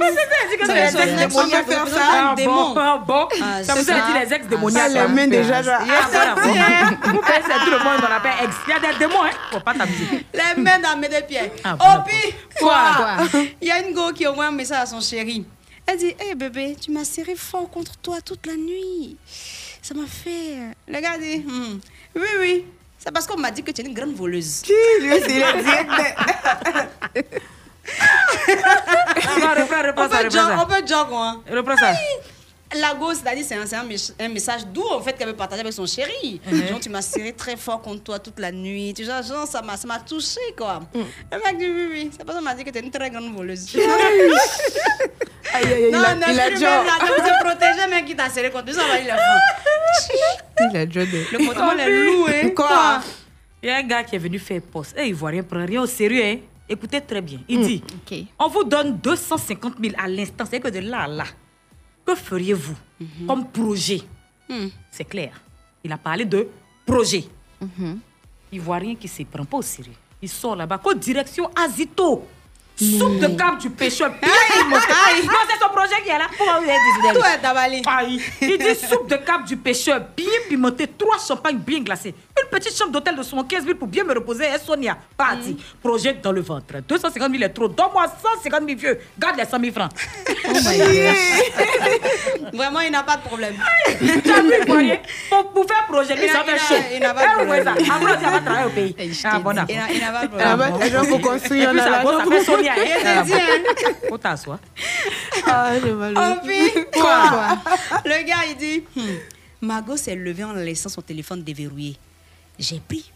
Ah, 0.01 0.05
c'est 0.11 0.15
ça, 0.15 0.35
elle 0.43 0.49
dit 0.49 0.57
que 0.57 0.65
Ça, 0.65 0.73
c'est 0.75 0.91
ça, 0.97 1.05
les 1.05 1.11
ex 1.11 1.33
ça, 1.33 1.43
démoniaques. 1.43 1.65
ça, 1.67 1.73
ça, 1.73 2.01
Ah, 2.01 2.11
ça, 2.11 2.27
bon, 2.29 2.35
démon. 2.35 2.75
ah, 2.77 3.03
bon. 3.05 3.27
Ça 3.63 3.73
vous 3.73 3.79
a 3.79 3.83
ça. 3.83 3.93
dit 3.93 4.19
les 4.27 4.33
ex 4.33 4.47
démoniaques. 4.47 4.91
Ça 4.91 5.07
les 5.07 5.13
met 5.13 5.27
déjà, 5.27 5.61
genre, 5.61 5.81
voilà. 5.85 6.35
c'est- 6.43 7.09
Vous 7.09 7.17
pensez 7.19 7.65
tout 7.65 7.71
le 7.71 7.77
monde, 7.79 7.99
on 8.01 8.13
appelle 8.15 8.31
ex. 8.45 8.55
Il 8.67 8.71
y 8.71 8.73
a 8.73 8.79
des 8.93 8.97
démons, 8.99 9.23
hein. 9.23 9.29
Faut 9.51 9.59
pas 9.59 9.73
t'amuser. 9.73 10.25
Les 10.33 10.61
mains 10.61 10.79
dans 10.79 10.97
mes 10.97 11.09
deux 11.09 11.21
pieds. 11.27 11.51
Oh, 11.65 11.99
puis, 12.05 12.33
Quoi? 12.59 13.17
Il 13.61 13.67
y 13.67 13.71
a 13.71 13.79
une 13.85 13.93
go 13.93 14.11
qui 14.13 14.25
envoie 14.27 14.45
un 14.47 14.51
message 14.51 14.79
à 14.81 14.85
son 14.85 15.01
chéri. 15.01 15.45
Elle 15.85 15.97
dit 15.97 16.15
Hé 16.19 16.35
bébé, 16.35 16.75
tu 16.79 16.91
m'as 16.91 17.03
serré 17.03 17.35
fort 17.35 17.69
contre 17.69 17.97
toi 17.97 18.17
toute 18.23 18.45
la 18.45 18.55
nuit. 18.55 19.17
Ça 19.81 19.93
m'a 19.95 20.05
fait. 20.07 20.57
Le 20.87 20.99
gars 21.01 21.17
dit 21.17 21.39
Hmm, 21.39 21.79
Oui, 22.15 22.27
oui. 22.39 22.65
C'est 22.99 23.11
parce 23.11 23.25
qu'on 23.25 23.39
m'a 23.39 23.49
dit 23.49 23.63
que 23.63 23.71
tu 23.71 23.81
es 23.81 23.85
une 23.85 23.93
grande 23.93 24.13
voleuse. 24.13 24.61
Qui 24.61 24.73
lui, 25.01 25.13
c'est 25.21 25.39
le 25.39 25.63
direct? 25.63 25.89
Non, 29.39 29.49
reprends, 29.49 29.87
reprends 29.87 30.05
on 30.05 30.09
ça, 30.09 30.47
reprends 30.47 30.63
on 30.63 30.67
peut 30.67 30.87
jog, 30.87 31.07
hein. 31.11 31.41
Reprends 31.49 31.77
ça. 31.77 31.93
La 32.75 32.93
go, 32.93 33.11
c'est-à-dire, 33.13 33.43
c'est 33.47 33.55
un, 33.55 34.29
message 34.29 34.67
doux, 34.67 34.85
en 34.91 35.01
fait, 35.01 35.13
qu'elle 35.13 35.29
veut 35.29 35.35
partager 35.35 35.61
avec 35.61 35.73
son 35.73 35.87
chéri. 35.87 36.39
Genre, 36.51 36.79
tu 36.79 36.89
m'as 36.89 37.01
serré 37.01 37.33
très 37.33 37.57
fort 37.57 37.81
contre 37.81 38.03
toi 38.03 38.19
toute 38.19 38.37
la 38.39 38.51
nuit. 38.51 38.93
Tu 38.93 39.05
vois, 39.05 39.23
genre, 39.23 39.47
ça 39.47 39.61
m'a 39.63 39.75
ça 39.75 39.87
m'a 39.87 39.99
touché, 39.99 40.39
quoi. 40.55 40.81
Mm. 40.93 40.99
Le 41.31 41.37
mec 41.37 41.57
dit 41.57 41.65
oui, 41.65 41.87
oui. 41.91 42.11
C'est 42.11 42.23
parce 42.23 42.37
qu'on 42.37 42.43
m'a 42.43 42.53
dit 42.53 42.63
que 42.63 42.69
tu 42.69 42.77
es 42.77 42.81
une 42.81 42.91
très 42.91 43.09
grande 43.09 43.33
voleuse. 43.33 43.75
Aïe, 45.53 45.65
aïe, 45.65 45.73
aïe, 45.85 45.91
non, 45.91 45.99
il 45.99 46.05
a- 46.05 46.15
non, 46.15 46.27
il 46.29 46.39
a 46.39 46.49
déjà- 46.49 46.83
de 46.83 46.87
se 47.27 47.43
protéger, 47.43 47.87
mec 47.89 48.05
qui 48.05 48.15
t'a 48.15 48.29
serré 48.29 48.49
contre 48.51 48.65
lui, 48.67 48.73
ça 48.73 48.85
va, 48.87 48.99
il 48.99 49.09
a 49.09 49.15
faim. 49.17 49.39
Il 50.71 50.77
a 50.77 50.85
déjà 50.85 51.05
des... 51.05 51.25
Le 51.31 51.37
protocole 51.45 51.79
est 51.79 52.03
loué. 52.05 52.53
Quoi 52.53 53.01
Il 53.63 53.69
y 53.69 53.71
a 53.71 53.77
un 53.77 53.83
gars 53.83 54.03
qui 54.03 54.15
est 54.15 54.19
venu 54.19 54.37
faire 54.39 54.61
poste. 54.61 54.95
Et 54.97 55.07
il 55.07 55.15
voit 55.15 55.29
rien, 55.29 55.41
prend 55.43 55.65
rien 55.65 55.81
au 55.81 55.85
sérieux. 55.87 56.21
Hein. 56.23 56.37
Écoutez 56.67 57.01
très 57.01 57.21
bien. 57.21 57.39
Il 57.47 57.59
Mm. 57.59 57.63
dit 57.63 57.83
On 58.37 58.47
vous 58.49 58.63
donne 58.65 58.97
250 58.97 59.75
000 59.81 59.95
à 59.97 60.07
l'instant. 60.07 60.43
C'est 60.49 60.59
que 60.59 60.67
de 60.67 60.79
là 60.79 61.03
à 61.03 61.07
là. 61.07 61.23
Que 62.05 62.13
feriez-vous 62.13 62.75
Mhm. 62.99 63.27
comme 63.27 63.47
projet 63.47 64.01
Hmm. 64.49 64.67
C'est 64.91 65.05
clair. 65.05 65.31
Il 65.83 65.91
a 65.91 65.97
parlé 65.97 66.25
de 66.25 66.47
projet. 66.85 67.23
Il 68.51 68.59
voit 68.61 68.77
rien 68.77 68.95
qui 68.95 69.07
se 69.07 69.23
prend 69.23 69.45
pas 69.45 69.57
au 69.57 69.61
sérieux. 69.61 69.93
Il 70.21 70.27
sort 70.29 70.55
là-bas. 70.55 70.77
Qu'aux 70.79 70.93
direction 70.93 71.49
Azito. 71.55 72.27
Soupe 72.79 73.19
de 73.19 73.27
câble 73.27 73.57
du 73.57 73.69
pêcheur. 73.69 74.09
Bien. 74.21 74.29
Aïe. 75.07 75.25
Non, 75.25 75.33
c'est 75.49 75.59
son 75.61 75.69
projet 75.69 76.01
qui 76.03 76.09
est 76.09 76.17
là. 76.17 76.27
Pourquoi 76.37 76.59
vous 76.59 76.69
avez 76.69 77.11
dit 77.11 77.17
est 77.43 77.45
avalé. 77.45 77.81
Aïe. 77.85 78.21
Il 78.41 78.57
dit 78.57 78.75
soupe 78.87 79.07
de 79.09 79.15
câble 79.17 79.43
du 79.45 79.57
pêcheur, 79.57 79.99
bien 80.15 80.25
pimentée, 80.47 80.87
trois 80.97 81.17
champagnes 81.19 81.57
bien 81.57 81.79
glacées, 81.81 82.15
une 82.41 82.49
petite 82.49 82.77
chambre 82.77 82.91
d'hôtel 82.91 83.15
de 83.17 83.23
75 83.23 83.65
000 83.65 83.77
pour 83.77 83.87
bien 83.89 84.03
me 84.05 84.13
reposer. 84.13 84.45
Et 84.45 84.57
Sonia, 84.65 84.97
parti. 85.17 85.57
Projet 85.83 86.13
dans 86.23 86.31
le 86.31 86.39
ventre. 86.41 86.75
250 86.87 87.31
000 87.31 87.43
est 87.43 87.49
trop. 87.49 87.67
Donne-moi 87.67 88.05
150 88.43 88.61
000 88.65 88.79
vieux. 88.79 88.99
Garde 89.19 89.35
les 89.37 89.45
100 89.45 89.59
000 89.59 89.73
francs. 89.73 89.91
Vraiment, 92.53 92.79
il 92.81 92.91
n'a 92.91 93.03
pas 93.03 93.17
de 93.17 93.21
problème. 93.23 93.55
T'as 94.23 94.41
vu, 94.41 94.53
vous 94.65 94.73
voyez 94.73 94.99
pour, 95.29 95.51
pour 95.51 95.65
faire 95.67 95.85
projet, 95.87 96.15
lui, 96.15 96.23
Il 96.25 96.31
ça 96.31 96.39
n'a- 96.39 96.43
fait 96.45 96.51
il 96.51 96.55
n'a- 96.55 96.67
chaud. 96.67 96.75
il 96.93 96.99
n'a 96.99 97.13
pas 97.13 97.21
de 97.21 97.25
Eh, 97.25 97.29
ça. 97.29 97.35
problème. 97.35 97.67
Après, 97.67 97.83
on 98.27 98.31
va 98.31 98.39
travailler 98.39 98.65
au 98.65 98.69
pays. 98.69 98.95
Ah, 99.25 99.39
bon, 99.39 99.51
Il 99.51 99.55
n'a 99.55 99.65
il 99.91 99.99
n'a 99.99 100.11
pas 100.11 100.25
de 100.27 100.31
Ah, 100.39 100.57
problème. 100.57 100.91
gens 100.91 101.05
pour 101.05 101.21
construire, 101.21 101.69
Et 101.69 101.73
puis, 101.73 101.79
ça, 101.79 101.85
ça 101.85 102.01
fait 102.29 102.43
Sonia. 102.43 102.68
Hein. 102.69 102.83
Il 103.01 103.07
a 103.07 103.23
dit, 103.23 103.33
hein. 103.33 103.93
Faut 104.09 104.17
t'asseoir. 104.17 104.59
Ah, 105.45 105.71
j'ai 105.83 105.91
mal. 105.91 106.13
Quoi? 106.93 107.57
Le 108.05 108.23
gars, 108.27 108.45
il 108.49 108.57
dit 108.57 108.83
Hmm, 108.95 109.17
Margot 109.61 109.97
s'est 109.97 110.15
levée 110.15 110.43
en 110.43 110.53
laissant 110.53 110.89
son 110.89 111.01
téléphone 111.01 111.43
déverrouillé. 111.43 111.97
J'ai 112.57 112.79
pris 112.79 113.11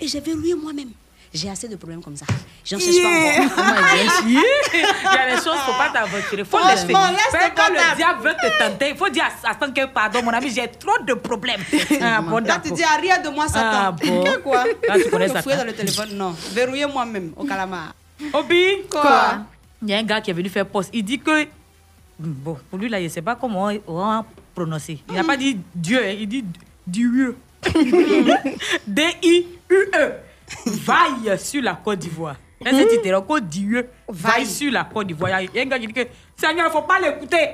et 0.00 0.06
j'ai 0.08 0.20
verrouillé 0.20 0.54
moi-même. 0.54 0.90
J'ai 1.34 1.50
assez 1.50 1.68
de 1.68 1.76
problèmes 1.76 2.02
comme 2.02 2.16
ça. 2.16 2.24
J'en 2.64 2.78
cherche 2.78 2.96
pas 3.02 3.10
Yeah. 3.10 3.44
encore. 3.44 3.64
Il 4.26 4.32
y 4.32 4.38
a 4.38 5.36
des 5.36 5.42
choses, 5.42 5.58
faut 5.66 5.72
pas 5.72 5.90
t'aventurer. 5.92 6.44
Faut 6.44 6.58
laisser. 6.66 6.86
Quand 6.92 7.68
le 7.68 7.96
diable 7.96 8.22
veut 8.22 8.34
te 8.34 8.58
tenter, 8.58 8.90
il 8.90 8.96
faut 8.96 9.08
dire 9.08 9.24
à 9.24 9.48
Satan 9.52 9.70
que 9.72 9.86
pardon, 9.86 10.22
mon 10.22 10.30
ami, 10.30 10.50
j'ai 10.54 10.68
trop 10.68 10.96
de 11.04 11.14
problèmes. 11.14 11.60
Ah, 12.00 12.22
bon, 12.22 12.38
Là, 12.38 12.60
tu 12.64 12.70
dis 12.72 12.84
à 12.84 12.96
rien 12.96 13.18
de 13.18 13.28
moi, 13.28 13.48
Satan. 13.48 13.60
Ah, 13.72 13.92
bon. 13.92 14.24
Que 14.24 14.38
quoi? 14.38 14.64
Là, 14.88 14.94
tu 15.02 15.10
connais 15.10 15.28
Satan. 15.28 15.56
dans 15.58 15.64
le 15.64 15.74
téléphone, 15.74 16.10
non. 16.14 16.34
Verrouiller 16.52 16.86
moi-même 16.86 17.32
au 17.36 17.44
calamar. 17.44 17.92
Obi, 18.32 18.64
Quoi? 18.90 19.38
Il 19.82 19.90
y 19.90 19.94
a 19.94 19.98
un 19.98 20.02
gars 20.02 20.20
qui 20.20 20.30
est 20.30 20.34
venu 20.34 20.48
faire 20.48 20.66
poste. 20.66 20.90
Il 20.92 21.04
dit 21.04 21.18
que. 21.18 21.46
Bon, 22.18 22.56
pour 22.70 22.78
lui, 22.78 22.88
là, 22.88 22.98
il 22.98 23.04
ne 23.04 23.08
sait 23.08 23.22
pas 23.22 23.36
comment 23.36 23.70
on 23.86 23.94
va 23.98 24.24
prononcer. 24.54 24.98
Il 25.08 25.14
n'a 25.14 25.24
pas 25.24 25.36
dit 25.36 25.58
Dieu, 25.74 26.00
hein, 26.02 26.16
il 26.18 26.26
dit 26.26 26.44
Dieu. 26.86 27.36
D-I-U-E. 28.86 30.12
Vaille 30.66 31.38
sur 31.38 31.62
la 31.62 31.74
Côte 31.74 31.98
d'Ivoire. 31.98 32.36
Et 32.64 32.70
ce 32.70 32.88
titre, 32.88 33.12
encore 33.14 33.40
Dieu. 33.40 33.88
Vaille 34.08 34.46
sur 34.46 34.72
la 34.72 34.84
Côte 34.84 35.08
d'Ivoire. 35.08 35.42
Il 35.42 35.50
y 35.54 35.58
a 35.58 35.62
un 35.62 35.66
gars 35.66 35.78
qui 35.78 35.86
dit 35.88 35.92
que 35.92 36.06
Seigneur, 36.36 36.66
il 36.66 36.68
ne 36.68 36.70
faut 36.70 36.82
pas 36.82 36.98
l'écouter. 37.00 37.50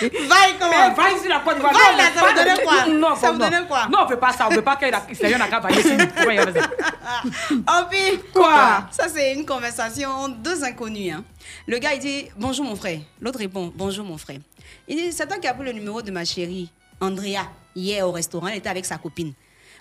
Vaille 0.00 0.54
comment? 0.58 0.70
Mais 0.88 0.94
vaille 0.94 1.18
sur 1.20 1.28
la 1.28 1.40
Côte 1.40 1.54
d'Ivoire. 1.56 1.72
Vaille, 1.72 1.96
là, 1.96 2.04
ça 2.14 2.26
vous 2.26 2.34
donnait 2.34 2.62
quoi? 2.64 2.86
Non, 2.86 3.16
Ça 3.16 3.32
vous 3.32 3.38
donnait 3.38 3.66
quoi? 3.66 3.86
Non, 3.90 3.98
on 4.00 4.04
ne 4.04 4.10
veut 4.10 4.18
pas 4.18 4.32
ça. 4.32 4.46
On 4.46 4.50
ne 4.50 4.56
veut 4.56 4.62
pas 4.62 4.76
que 4.76 4.86
la- 4.86 5.02
le 5.08 5.14
Seigneur 5.14 5.38
n'a 5.38 5.48
qu'à 5.48 5.60
vailler 5.60 5.82
sur 5.82 5.96
nous. 5.96 6.06
Puis, 7.90 8.20
Quoi? 8.32 8.86
Ça, 8.90 9.08
c'est 9.08 9.34
une 9.34 9.44
conversation 9.44 10.10
entre 10.10 10.36
deux 10.36 10.62
inconnus. 10.64 11.12
hein. 11.14 11.24
Le 11.66 11.78
gars, 11.78 11.92
il 11.94 12.00
dit 12.00 12.28
Bonjour, 12.36 12.64
mon 12.64 12.76
frère. 12.76 13.00
L'autre 13.20 13.38
répond 13.38 13.72
Bonjour, 13.74 14.04
mon 14.04 14.18
frère. 14.18 14.38
Il 14.86 14.96
dit 14.96 15.12
C'est 15.12 15.26
toi 15.26 15.36
qui 15.38 15.46
as 15.46 15.54
pris 15.54 15.64
le 15.64 15.72
numéro 15.72 16.00
de 16.02 16.10
ma 16.10 16.24
chérie, 16.24 16.70
Andrea, 17.00 17.42
hier 17.74 18.06
au 18.08 18.12
restaurant. 18.12 18.46
Elle 18.48 18.58
était 18.58 18.68
avec 18.70 18.84
sa 18.86 18.96
copine. 18.98 19.32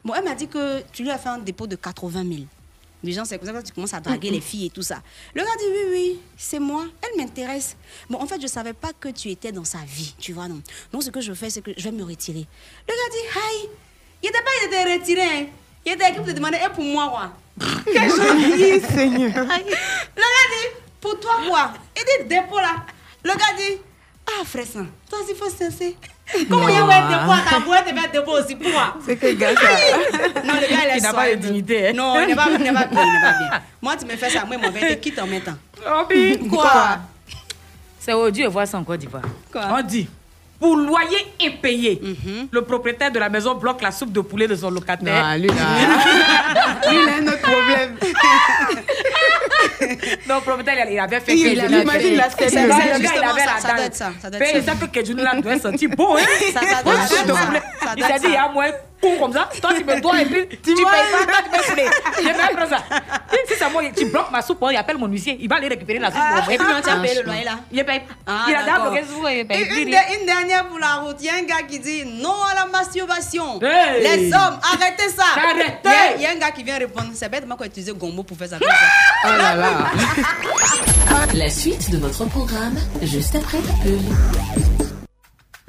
Bon, 0.04 0.14
elle 0.16 0.24
m'a 0.24 0.36
dit 0.36 0.48
que 0.48 0.82
tu 0.92 1.04
lui 1.04 1.12
as 1.12 1.18
fait 1.18 1.30
un 1.30 1.38
dépôt 1.40 1.68
de 1.68 1.76
80 1.76 2.24
000. 2.24 2.34
Les 3.04 3.12
gens, 3.12 3.26
c'est 3.26 3.38
comme 3.38 3.48
ça 3.48 3.62
que 3.62 3.68
tu 3.68 3.74
commences 3.74 3.94
à 3.94 4.00
draguer 4.00 4.32
les 4.32 4.42
filles 4.42 4.66
et 4.68 4.70
tout 4.70 4.82
ça. 4.82 5.02
Le 5.36 5.42
gars 5.44 5.56
dit 5.60 5.66
Oui, 5.70 5.84
oui, 5.92 6.20
c'est 6.36 6.60
moi. 6.60 6.86
Elle 7.02 7.22
m'intéresse. 7.22 7.78
Bon, 8.10 8.20
en 8.20 8.26
fait, 8.26 8.38
je 8.38 8.44
ne 8.44 8.48
savais 8.48 8.74
pas 8.74 8.92
que 9.00 9.10
tu 9.10 9.30
étais 9.30 9.52
dans 9.52 9.64
sa 9.64 9.80
vie. 9.86 10.16
Tu 10.20 10.34
vois, 10.34 10.48
non 10.48 10.62
Donc, 10.92 11.04
ce 11.04 11.10
que 11.12 11.22
je 11.22 11.34
fais, 11.34 11.50
c'est 11.50 11.62
que 11.62 11.72
je 11.78 11.84
vais 11.84 11.92
me 11.92 12.04
retirer. 12.04 12.46
Le 12.88 12.94
gars 12.94 13.12
dit 13.12 13.40
Hi. 13.40 13.70
Il 14.24 14.26
n'était 14.28 14.40
pas 14.44 14.50
il 14.64 14.68
était 14.68 14.94
retiré. 14.98 15.22
hein. 15.22 15.46
Il 15.86 15.92
était 15.94 16.10
équipe 16.10 16.24
de 16.24 16.32
demander 16.32 16.58
Et 16.58 16.70
pour 16.74 16.84
moi, 16.84 17.08
quoi 17.10 17.34
Quel 17.86 18.12
Oui, 18.12 18.82
Seigneur. 18.82 19.32
le 19.46 19.48
gars 19.48 20.48
dit, 20.52 20.68
pour 21.00 21.20
toi 21.20 21.36
quoi 21.48 21.74
Il 21.96 22.24
dit 22.24 22.28
dépôt 22.30 22.58
là. 22.60 22.84
Le 23.24 23.30
gars 23.30 23.54
dit, 23.58 23.78
ah 24.28 24.44
frère, 24.44 24.66
toi 25.10 25.20
aussi 25.24 25.36
faut 25.36 25.50
cesser. 25.50 25.96
Comment 26.50 26.68
il 26.68 26.76
y 26.76 26.78
a 26.78 26.84
un 26.84 27.08
dépôt 27.10 27.32
à 27.32 27.50
ta 27.50 27.60
boîte 27.60 27.94
mettre 27.94 28.12
dépôt 28.12 28.32
aussi? 28.34 28.56
Pour 28.56 28.70
moi 28.70 28.96
C'est 29.06 29.16
que 29.16 29.32
gars, 29.34 29.56
ça. 29.56 30.42
Non, 30.44 30.54
le 30.56 30.60
gars 30.70 30.84
il 30.84 30.90
est 30.90 30.98
Il 30.98 31.04
n'a 31.04 31.14
pas 31.14 31.26
de 31.28 31.32
soif. 31.32 31.40
dignité. 31.40 31.88
hein. 31.88 31.94
Non, 31.96 32.16
il 32.22 32.28
n'est 32.28 32.36
pas, 32.36 32.46
bien, 32.50 32.58
il 32.58 32.64
n'est 32.64 32.74
pas 32.74 32.86
bien. 32.88 33.50
Moi, 33.82 33.96
tu 33.98 34.06
me 34.06 34.12
fais 34.18 34.30
ça, 34.30 34.44
moi, 34.46 34.58
mon 34.58 34.70
verre, 34.72 34.90
te 34.90 34.94
quitte 35.02 35.20
en 35.20 35.28
même 35.28 35.42
temps. 35.42 35.56
Obi. 36.02 36.38
Quoi? 36.50 36.98
C'est 38.00 38.14
odieux 38.14 38.48
voir 38.48 38.68
ça 38.68 38.78
en 38.78 38.84
Côte 38.84 39.00
d'Ivoire. 39.00 39.24
Quoi? 39.52 39.62
On 39.72 39.82
dit, 39.82 40.08
pour 40.60 40.76
loyer 40.76 41.18
impayé, 41.46 42.00
Mhm. 42.02 42.48
le 42.52 42.62
propriétaire 42.62 43.12
de 43.12 43.20
la 43.20 43.30
maison 43.30 43.56
bloque 43.56 43.82
la 43.82 43.92
soupe 43.92 44.12
de 44.12 44.22
poulet 44.22 44.48
de 44.48 44.56
son 44.56 44.70
locataire. 44.72 45.26
Non, 45.28 45.36
lui, 45.36 45.48
là. 45.48 45.54
lui, 46.92 46.98
il 47.04 47.10
a 47.10 47.14
un 47.16 47.28
autre 47.28 47.42
problème. 47.42 47.96
Le 50.28 50.42
propriétaire, 50.42 50.88
il 50.90 51.00
avait 51.00 51.20
fait 51.20 51.34
Il- 51.34 51.48
il 51.54 51.82
imagine 51.82 52.16
la 52.16 52.30
scène. 52.30 52.68
Le 52.68 52.70
gars, 52.70 53.12
il 53.16 53.24
avait 53.24 53.46
la 53.46 53.60
ça 53.60 53.68
dalle. 53.68 53.76
doit 53.78 53.86
être 53.86 53.96
ça, 53.96 54.12
ça 54.22 54.30
doit 54.30 54.40
être 54.40 54.64
ça. 54.66 54.72
que 54.92 55.00
doit 55.42 55.60
sentir 55.60 55.90
bon, 55.96 56.16
hein 56.18 56.22
Ça, 56.54 56.60
doit 56.84 56.94
Une 56.94 57.00
être 57.00 57.08
ça. 57.84 57.94
Il 57.98 58.04
s'est 58.04 58.20
dit, 58.20 58.26
il 58.26 58.32
y 58.32 58.36
ça. 58.36 58.44
a 58.44 58.50
moins 58.52 58.70
con 59.02 59.18
comme 59.20 59.34
ça. 59.34 59.50
Toi, 59.62 59.72
tu 59.78 59.84
me 59.84 60.00
dois 60.02 60.22
et 60.22 60.26
puis 60.26 60.48
tu, 60.64 60.74
payes 60.74 60.84
pas, 60.84 61.24
toi, 61.26 61.36
tu 61.44 61.50
peux 61.58 61.64
fouler. 61.64 61.86
Je 62.18 62.24
vais 62.28 62.34
prendre 62.34 62.70
ça. 62.70 62.78
Si 63.48 63.54
c'est 63.58 63.70
moi, 63.70 63.82
tu 63.96 64.06
bloques 64.06 64.32
ma 64.32 64.42
soupe, 64.42 64.64
il 64.72 64.76
appelle 64.78 64.98
mon 64.98 65.08
huissier. 65.08 65.38
Il 65.40 65.48
va 65.50 65.56
aller 65.58 65.68
récupérer 65.68 66.00
la 66.00 66.10
soupe. 66.12 66.20
Ah, 66.22 66.44
et 66.52 66.58
puis, 66.58 66.66
t'a 66.84 66.94
Ah, 66.94 67.00
payé 67.02 67.16
le 67.16 67.24
loyer, 67.24 67.44
là 67.46 67.52
Il 67.72 67.86
paye. 67.86 68.02
Ah, 68.26 68.46
il 68.50 68.56
a 68.56 68.64
d'abord 68.64 68.92
bloqué 68.92 69.06
soupe, 69.08 69.28
il 69.32 69.48
paye. 69.48 69.62
Et 69.62 69.82
Une, 69.84 69.90
de- 69.92 70.20
une 70.20 70.26
dernière 70.26 70.68
pour 70.68 70.80
la 70.80 70.96
route. 70.96 71.18
Il 71.20 71.26
y 71.26 71.30
a 71.30 71.36
un 71.36 71.44
gars 71.44 71.64
qui 71.68 71.80
dit 71.80 72.04
non 72.06 72.34
à 72.52 72.56
la 72.56 72.66
masturbation. 72.66 73.62
Hey. 73.62 74.02
Les 74.04 74.34
hommes, 74.34 74.60
arrêtez 74.74 75.10
ça. 75.16 75.24
Arrêtez. 75.36 75.78
Il 75.86 75.90
y 75.90 75.94
a- 75.94 76.16
Il 76.18 76.22
y, 76.22 76.26
a 76.26 76.32
un 76.32 76.36
gars 76.36 76.52
qui 76.52 76.64
vient 76.64 76.78
répondre. 76.78 77.10
C'est 77.14 77.30
bête, 77.30 77.46
moi, 77.48 77.56
qu'on 77.58 77.66
utilise 77.66 77.92
Gombo 77.94 78.24
pour 78.24 78.38
faire 78.38 78.50
ça. 78.50 78.58
comme 78.60 78.68
ça. 78.68 78.76
Oh 79.26 79.28
là 79.30 79.56
là. 79.56 79.68
La 81.34 81.50
suite 81.50 81.90
de 81.92 81.98
votre 81.98 82.26
programme, 82.26 82.78
juste 83.02 83.36
après 83.36 83.58
la 83.60 83.74
pub. 83.84 84.67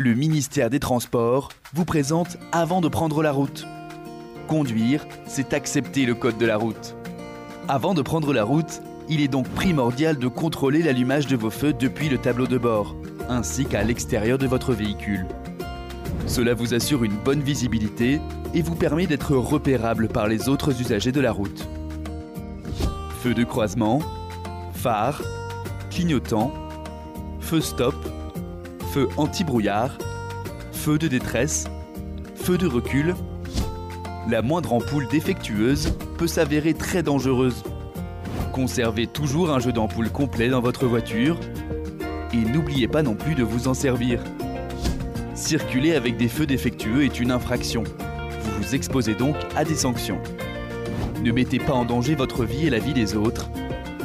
Le 0.01 0.15
ministère 0.15 0.71
des 0.71 0.79
Transports 0.79 1.49
vous 1.75 1.85
présente 1.85 2.39
Avant 2.53 2.81
de 2.81 2.87
prendre 2.87 3.21
la 3.21 3.33
route. 3.33 3.67
Conduire, 4.47 5.05
c'est 5.27 5.53
accepter 5.53 6.07
le 6.07 6.15
code 6.15 6.39
de 6.39 6.47
la 6.47 6.57
route. 6.57 6.95
Avant 7.67 7.95
de 7.95 8.03
prendre 8.03 8.33
la 8.33 8.45
route, 8.45 8.81
il 9.09 9.21
est 9.21 9.27
donc 9.27 9.49
primordial 9.49 10.17
de 10.17 10.29
contrôler 10.29 10.85
l'allumage 10.85 11.27
de 11.27 11.35
vos 11.35 11.51
feux 11.51 11.73
depuis 11.73 12.09
le 12.09 12.19
tableau 12.19 12.47
de 12.47 12.59
bord, 12.59 12.95
ainsi 13.29 13.67
qu'à 13.67 13.83
l'extérieur 13.83 14.39
de 14.39 14.47
votre 14.47 14.73
véhicule. 14.73 15.27
Cela 16.29 16.55
vous 16.55 16.75
assure 16.75 17.03
une 17.03 17.17
bonne 17.17 17.43
visibilité 17.43 18.21
et 18.55 18.63
vous 18.63 18.77
permet 18.77 19.09
d'être 19.09 19.35
repérable 19.35 20.07
par 20.07 20.29
les 20.29 20.49
autres 20.49 20.81
usagers 20.81 21.11
de 21.11 21.21
la 21.21 21.33
route. 21.33 21.69
Feu 23.21 23.35
de 23.35 23.43
croisement, 23.43 23.99
phare, 24.75 25.25
clignotant, 25.91 26.55
feu 27.41 27.61
stop, 27.61 27.97
feu 28.89 29.09
anti-brouillard, 29.19 29.99
feu 30.73 30.99
de 30.99 31.09
détresse, 31.09 31.67
feu 32.35 32.57
de 32.57 32.67
recul. 32.67 33.15
La 34.31 34.41
moindre 34.41 34.73
ampoule 34.73 35.07
défectueuse 35.09 35.93
peut 36.17 36.27
s'avérer 36.27 36.75
très 36.75 37.03
dangereuse. 37.03 37.63
Conservez 38.53 39.07
toujours 39.07 39.51
un 39.51 39.59
jeu 39.59 39.73
d'ampoule 39.73 40.11
complet 40.11 40.49
dans 40.49 40.61
votre 40.61 40.87
voiture 40.87 41.39
et 42.33 42.39
n'oubliez 42.39 42.89
pas 42.89 43.03
non 43.03 43.15
plus 43.15 43.35
de 43.35 43.43
vous 43.43 43.69
en 43.69 43.75
servir. 43.75 44.23
Circuler 45.35 45.95
avec 45.95 46.17
des 46.17 46.29
feux 46.29 46.47
défectueux 46.47 47.05
est 47.05 47.21
une 47.21 47.31
infraction. 47.31 47.85
Vous 47.85 48.63
vous 48.63 48.75
exposez 48.75 49.15
donc 49.15 49.37
à 49.55 49.65
des 49.65 49.77
sanctions. 49.77 50.21
Ne 51.23 51.31
mettez 51.31 51.59
pas 51.59 51.75
en 51.75 51.85
danger 51.85 52.15
votre 52.15 52.45
vie 52.45 52.67
et 52.67 52.71
la 52.71 52.79
vie 52.79 52.95
des 52.95 53.17
autres. 53.17 53.51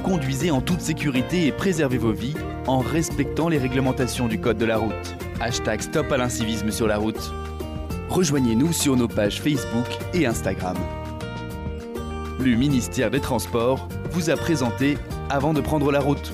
Conduisez 0.04 0.52
en 0.52 0.60
toute 0.60 0.82
sécurité 0.82 1.48
et 1.48 1.54
préservez 1.54 1.98
vos 1.98 2.12
vies 2.12 2.36
en 2.68 2.80
respectant 2.80 3.48
les 3.48 3.58
réglementations 3.58 4.28
du 4.28 4.38
code 4.38 4.58
de 4.58 4.66
la 4.66 4.78
route. 4.78 5.16
Hashtag 5.40 5.82
Stop 5.82 6.12
à 6.12 6.18
l'incivisme 6.18 6.72
sur 6.72 6.88
la 6.88 6.98
route. 6.98 7.32
Rejoignez-nous 8.10 8.74
sur 8.74 8.98
nos 8.98 9.08
pages 9.08 9.42
Facebook 9.42 9.88
et 10.14 10.26
Instagram. 10.26 10.76
Le 12.38 12.54
ministère 12.56 13.12
des 13.12 13.22
Transports 13.22 13.88
vous 14.12 14.30
a 14.30 14.36
présenté 14.36 14.98
Avant 15.30 15.54
de 15.54 15.62
prendre 15.62 15.90
la 15.90 16.02
route. 16.02 16.34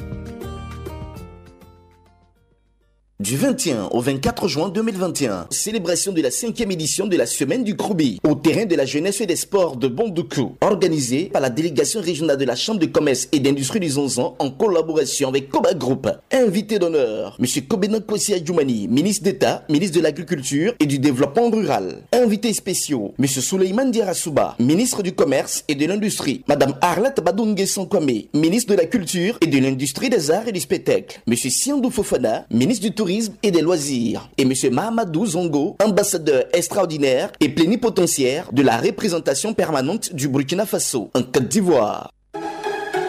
Du 3.22 3.36
21 3.36 3.90
au 3.92 4.00
24 4.00 4.48
juin 4.48 4.70
2021, 4.70 5.48
célébration 5.50 6.14
de 6.14 6.22
la 6.22 6.32
cinquième 6.32 6.72
édition 6.72 7.06
de 7.06 7.18
la 7.18 7.26
Semaine 7.26 7.66
du 7.66 7.76
Kroubi 7.76 8.18
au 8.24 8.34
terrain 8.34 8.64
de 8.64 8.76
la 8.76 8.86
jeunesse 8.86 9.20
et 9.20 9.26
des 9.26 9.36
sports 9.36 9.76
de 9.76 9.90
Bondoukou, 9.90 10.56
organisée 10.62 11.26
par 11.26 11.42
la 11.42 11.50
délégation 11.50 12.00
régionale 12.00 12.38
de 12.38 12.46
la 12.46 12.56
Chambre 12.56 12.80
de 12.80 12.86
commerce 12.86 13.28
et 13.34 13.42
d'industrie 13.42 13.82
du 13.82 13.90
Zonzan 13.90 14.38
en 14.40 14.50
collaboration 14.52 15.28
avec 15.28 15.50
Koba 15.50 15.74
Group. 15.74 16.08
Invité 16.32 16.80
d'honneur, 16.80 17.38
M. 17.42 17.46
Kobena 17.68 18.00
Kossi 18.00 18.36
Adjoumani, 18.36 18.88
ministre 18.88 19.26
d'État, 19.26 19.66
ministre 19.68 19.98
de 19.98 20.04
l'Agriculture 20.04 20.74
et 20.80 20.86
du 20.86 20.98
Développement 20.98 21.50
Rural. 21.50 22.04
Invités 22.14 22.54
spéciaux, 22.54 23.16
M. 23.20 23.28
Souleymane 23.28 23.92
Diarasouba, 23.92 24.56
ministre 24.60 25.04
du 25.04 25.12
Commerce 25.12 25.66
et 25.68 25.76
de 25.76 25.86
l'Industrie, 25.86 26.46
Madame 26.48 26.76
Arlette 26.80 27.20
Badungue 27.22 27.66
Sankwame, 27.66 28.30
ministre 28.34 28.72
de 28.72 28.78
la 28.78 28.86
Culture 28.86 29.38
et 29.42 29.48
de 29.48 29.58
l'Industrie 29.58 30.10
des 30.10 30.32
Arts 30.32 30.48
et 30.48 30.54
du 30.54 30.62
Spectacle, 30.62 31.20
M. 31.28 31.36
Siandou 31.36 31.90
Fofana, 31.90 32.46
ministre 32.50 32.88
du 32.88 32.96
Tourisme 32.96 33.09
et 33.44 33.52
des 33.52 33.62
Loisirs, 33.62 34.30
et 34.38 34.44
M. 34.44 34.54
Mahamadou 34.72 35.26
Zongo, 35.26 35.76
ambassadeur 35.84 36.44
extraordinaire 36.54 37.32
et 37.40 37.50
plénipotentiaire 37.50 38.52
de 38.52 38.62
la 38.62 38.78
représentation 38.78 39.54
permanente 39.54 40.14
du 40.14 40.28
Burkina 40.28 40.66
Faso 40.66 41.10
en 41.16 41.24
Côte 41.24 41.48
d'Ivoire. 41.48 42.12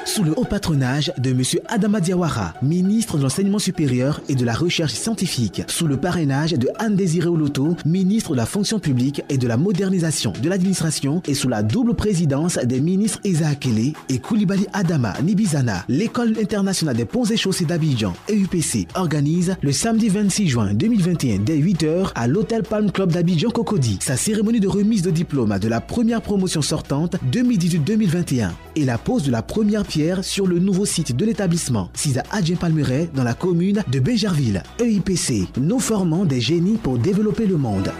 Sous 0.07 0.25
le 0.25 0.33
haut 0.37 0.45
patronage 0.45 1.13
de 1.19 1.31
M. 1.31 1.43
Adama 1.69 2.01
Diawara, 2.01 2.55
ministre 2.63 3.19
de 3.19 3.23
l'Enseignement 3.23 3.59
supérieur 3.59 4.21
et 4.29 4.35
de 4.35 4.45
la 4.45 4.55
Recherche 4.55 4.95
scientifique, 4.95 5.63
sous 5.69 5.87
le 5.87 5.99
parrainage 5.99 6.53
de 6.53 6.69
Anne 6.79 6.97
Désiré 6.97 7.29
Oloto, 7.29 7.77
ministre 7.85 8.33
de 8.33 8.37
la 8.37 8.47
Fonction 8.47 8.79
publique 8.79 9.23
et 9.29 9.37
de 9.39 9.47
la 9.47 9.57
modernisation 9.57 10.33
de 10.43 10.49
l'administration, 10.49 11.23
et 11.29 11.35
sous 11.35 11.49
la 11.49 11.63
double 11.63 11.95
présidence 11.95 12.57
des 12.57 12.81
ministres 12.81 13.21
Kele 13.61 13.93
et 14.09 14.19
Koulibaly 14.19 14.67
Adama 14.73 15.15
Nibizana, 15.23 15.85
l'École 15.89 16.35
internationale 16.41 16.97
des 16.97 17.05
ponts 17.05 17.25
et 17.25 17.37
chaussées 17.37 17.67
d'Abidjan, 17.67 18.15
EUPC, 18.31 18.89
organise 18.95 19.57
le 19.61 19.73
samedi 19.73 20.09
26 20.09 20.49
juin 20.49 20.75
2021 20.75 21.41
dès 21.41 21.59
8h 21.59 22.13
à 22.15 22.27
l'Hôtel 22.27 22.63
Palm 22.63 22.91
Club 22.91 23.13
d'Abidjan 23.13 23.51
Cocody. 23.51 23.99
Sa 24.01 24.17
cérémonie 24.17 24.61
de 24.61 24.69
remise 24.69 25.03
de 25.03 25.11
diplôme 25.11 25.59
de 25.59 25.69
la 25.69 25.81
première 25.81 26.23
promotion 26.23 26.63
sortante 26.63 27.17
2018-2021 27.31 28.51
et 28.77 28.85
la 28.85 28.99
pose 28.99 29.25
de 29.25 29.31
la 29.31 29.43
première 29.43 29.85
pierre 29.91 30.25
sur 30.25 30.47
le 30.47 30.61
nouveau 30.61 30.87
site 30.87 31.17
de 31.17 31.25
l'établissement, 31.25 31.91
Cisa 31.95 32.23
Adjien 32.31 32.55
Palmeret, 32.55 33.11
dans 33.13 33.25
la 33.25 33.35
commune 33.35 33.83
de 33.89 33.99
Bégerville. 33.99 34.63
EIPC, 34.79 35.49
nous 35.61 35.81
formons 35.81 36.25
des 36.25 36.41
génies 36.41 36.77
pour 36.77 36.97
développer 36.97 37.45
le 37.45 37.57
monde. 37.57 37.93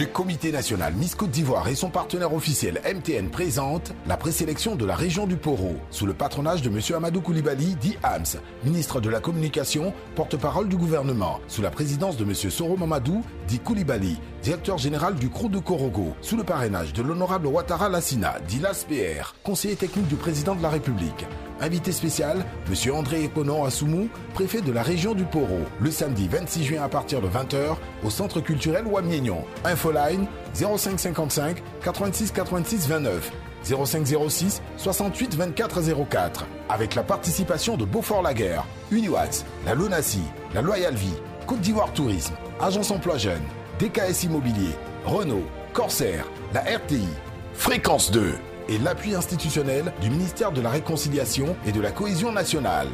Le 0.00 0.06
comité 0.06 0.50
national 0.50 0.94
Miss 0.94 1.14
Côte 1.14 1.30
d'Ivoire 1.30 1.68
et 1.68 1.74
son 1.74 1.90
partenaire 1.90 2.32
officiel 2.32 2.80
MTN 2.86 3.28
présentent 3.28 3.92
la 4.06 4.16
présélection 4.16 4.74
de 4.74 4.86
la 4.86 4.94
région 4.94 5.26
du 5.26 5.36
Poro 5.36 5.76
sous 5.90 6.06
le 6.06 6.14
patronage 6.14 6.62
de 6.62 6.70
M. 6.70 6.80
Amadou 6.96 7.20
Koulibaly, 7.20 7.74
dit 7.74 7.98
AMS, 8.02 8.38
ministre 8.64 9.02
de 9.02 9.10
la 9.10 9.20
Communication, 9.20 9.92
porte-parole 10.14 10.68
du 10.68 10.78
gouvernement, 10.78 11.40
sous 11.48 11.60
la 11.60 11.70
présidence 11.70 12.16
de 12.16 12.24
M. 12.24 12.32
Soro 12.34 12.78
Mamadou, 12.78 13.22
dit 13.46 13.58
Koulibaly, 13.58 14.16
directeur 14.42 14.78
général 14.78 15.14
du 15.14 15.28
CRO 15.28 15.48
de 15.48 15.58
Korogo, 15.58 16.14
sous 16.20 16.36
le 16.36 16.44
parrainage 16.44 16.92
de 16.92 17.02
l'honorable 17.02 17.46
Ouattara 17.46 17.88
Lassina, 17.88 18.36
dit 18.48 18.58
LASPR, 18.58 19.34
conseiller 19.44 19.76
technique 19.76 20.08
du 20.08 20.16
président 20.16 20.54
de 20.54 20.62
la 20.62 20.70
République. 20.70 21.26
Invité 21.60 21.92
spécial, 21.92 22.44
M. 22.68 22.94
André 22.94 23.24
Eponon 23.24 23.64
Assoumou, 23.64 24.08
préfet 24.32 24.62
de 24.62 24.72
la 24.72 24.82
région 24.82 25.14
du 25.14 25.24
Poro, 25.24 25.58
le 25.78 25.90
samedi 25.90 26.26
26 26.26 26.64
juin 26.64 26.82
à 26.82 26.88
partir 26.88 27.20
de 27.20 27.28
20h 27.28 27.76
au 28.02 28.08
centre 28.08 28.40
culturel 28.40 28.86
Ouamiegnon. 28.86 29.44
Infoline 29.64 30.26
0555 30.54 31.62
86 31.84 32.32
86 32.32 32.88
29 32.88 33.32
0506 33.62 34.62
68 34.78 35.34
24 35.34 36.06
04 36.08 36.46
avec 36.70 36.94
la 36.94 37.02
participation 37.02 37.76
de 37.76 37.84
Beaufort-Laguerre, 37.84 38.64
Uniwax, 38.90 39.44
la 39.66 39.74
Lonassi, 39.74 40.22
la 40.54 40.62
Loyal 40.62 40.94
Vie, 40.94 41.12
Côte 41.46 41.60
d'Ivoire 41.60 41.92
Tourisme, 41.92 42.34
Agence 42.58 42.90
Emploi 42.90 43.18
Jeune, 43.18 43.42
DKS 43.80 44.24
Immobilier, 44.24 44.76
Renault, 45.06 45.46
Corsair, 45.72 46.26
la 46.52 46.60
RTI, 46.60 47.08
Fréquence 47.54 48.10
2 48.10 48.34
et 48.68 48.76
l'appui 48.76 49.14
institutionnel 49.14 49.90
du 50.02 50.10
ministère 50.10 50.52
de 50.52 50.60
la 50.60 50.68
Réconciliation 50.68 51.56
et 51.66 51.72
de 51.72 51.80
la 51.80 51.90
Cohésion 51.90 52.30
nationale. 52.30 52.88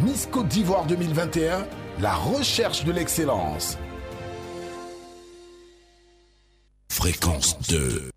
Miss 0.00 0.26
Côte 0.32 0.48
d'Ivoire 0.48 0.86
2021, 0.86 1.66
la 2.00 2.14
recherche 2.14 2.84
de 2.84 2.92
l'excellence. 2.92 3.76
Fréquence 6.90 7.58
2. 7.68 8.10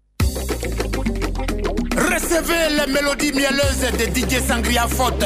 Recevez 1.98 2.78
les 2.78 2.94
mélodies 2.94 3.34
mielleuses 3.34 3.92
de 3.98 4.06
DJ 4.06 4.42
Sangria 4.42 4.88
Faute. 4.88 5.26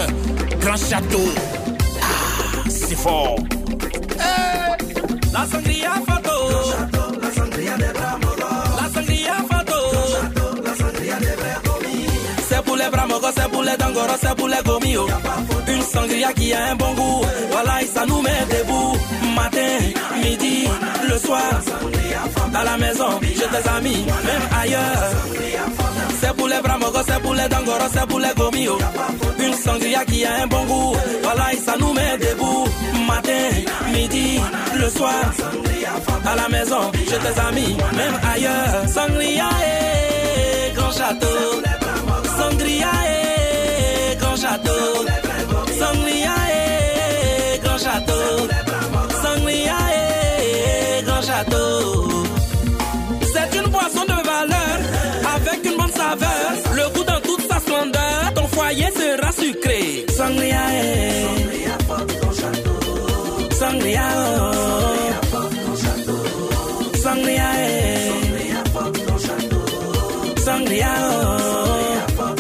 Grand 0.60 0.78
château. 0.78 1.30
Ah, 2.02 2.64
c'est 2.68 2.98
fort. 2.98 3.36
La 5.32 5.48
sangria 5.48 5.94
fato. 6.08 6.24
La 6.24 6.24
sangria 6.24 6.24
de 6.24 6.33
C'est 12.50 12.64
pour 12.64 12.76
les 12.76 12.90
bramogos, 12.90 13.28
c'est 13.36 13.50
pour 13.50 13.64
les 13.64 13.78
dangoros, 13.78 14.18
c'est 14.22 14.36
pour 14.36 14.48
les 14.48 14.64
gomio. 14.66 15.08
Une 15.68 15.82
sangria 15.82 16.34
qui 16.34 16.54
a 16.54 16.72
un 16.72 16.76
bon 16.76 16.94
goût. 16.94 17.22
Voilà, 17.52 17.80
ça 17.94 18.06
nous 18.06 18.22
met 18.22 18.46
debout. 18.50 18.98
Matin, 19.36 19.80
midi, 20.22 20.68
le 21.10 21.18
soir. 21.18 21.42
À 22.54 22.64
la 22.64 22.78
maison, 22.78 23.20
j'ai 23.22 23.36
des 23.36 23.70
amis, 23.70 24.06
même 24.06 24.62
ailleurs. 24.62 25.12
C'est 26.22 26.34
pour 26.36 26.48
les 26.48 26.62
bramogos, 26.62 27.04
c'est 27.08 27.22
pour 27.22 27.34
les 27.34 27.48
dangoros, 27.50 27.90
c'est 27.92 28.08
pour 28.08 28.20
les 28.20 28.34
gomio. 28.38 28.78
Une 29.40 29.54
sangria 29.54 30.06
qui 30.06 30.26
a 30.26 30.44
un 30.44 30.48
bon 30.48 30.64
goût. 30.66 30.96
Voilà, 31.24 31.46
ça 31.66 31.76
nous 31.80 31.94
met 31.94 32.18
debout. 32.18 32.66
Matin, 33.08 33.50
midi, 33.94 34.40
le 34.76 34.90
soir 34.90 35.24
à 35.86 36.36
la 36.36 36.50
maison, 36.50 36.92
chez 36.94 37.20
tes 37.20 37.40
amis, 37.40 37.76
même 37.96 38.20
ailleurs. 38.34 38.88
Sangria 38.88 39.50
et 39.72 40.74
grand 40.74 40.92
château. 40.92 41.62
Sangria 42.38 42.92
et 43.10 44.16
grand 44.18 44.36
château. 44.36 45.06
Sangria 45.80 46.36
et 46.58 47.60
grand 47.60 47.78
château. 47.78 48.48
Sangria 49.24 49.78
et 50.00 51.04
grand 51.04 51.22
château. 51.22 52.24
C'est 53.34 53.60
une 53.60 53.70
boisson 53.70 54.04
de 54.04 54.28
valeur 54.32 54.78
avec 55.36 55.66
une 55.66 55.78
bonne 55.78 55.92
saveur. 55.92 56.48
Le 56.76 56.94
goût 56.94 57.04
dans 57.04 57.22
toute 57.22 57.48
sa 57.50 57.60
splendeur. 57.60 58.34
Ton 58.36 58.48
foyer 58.48 58.90
sera 58.92 59.32
sucré. 59.32 60.06
Sangria 60.10 60.64
et 60.82 61.24
Sangria, 61.26 61.76
grand 61.88 62.34
château. 62.34 63.56
Sangria. 63.60 64.02
Oh. 64.40 64.63
Sangria, 70.74 70.94
oh. 71.06 72.34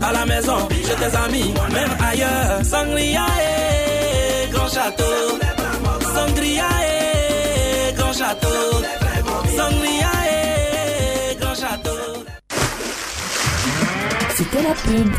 À 0.00 0.12
la 0.12 0.24
maison, 0.26 0.68
j'ai 0.70 0.94
tes 0.94 1.16
amis, 1.16 1.52
même 1.72 1.90
ailleurs. 2.00 2.64
Sangria. 2.64 3.26
Grand 4.50 4.68
château. 4.68 5.38
Sangria, 6.14 6.68
eh. 6.82 7.92
Grand 7.96 8.12
château. 8.12 8.48
Sangria. 9.56 10.12
Grand 11.40 11.54
château. 11.54 12.24
C'était 14.36 14.62
la 14.62 14.74
pub. 14.74 15.12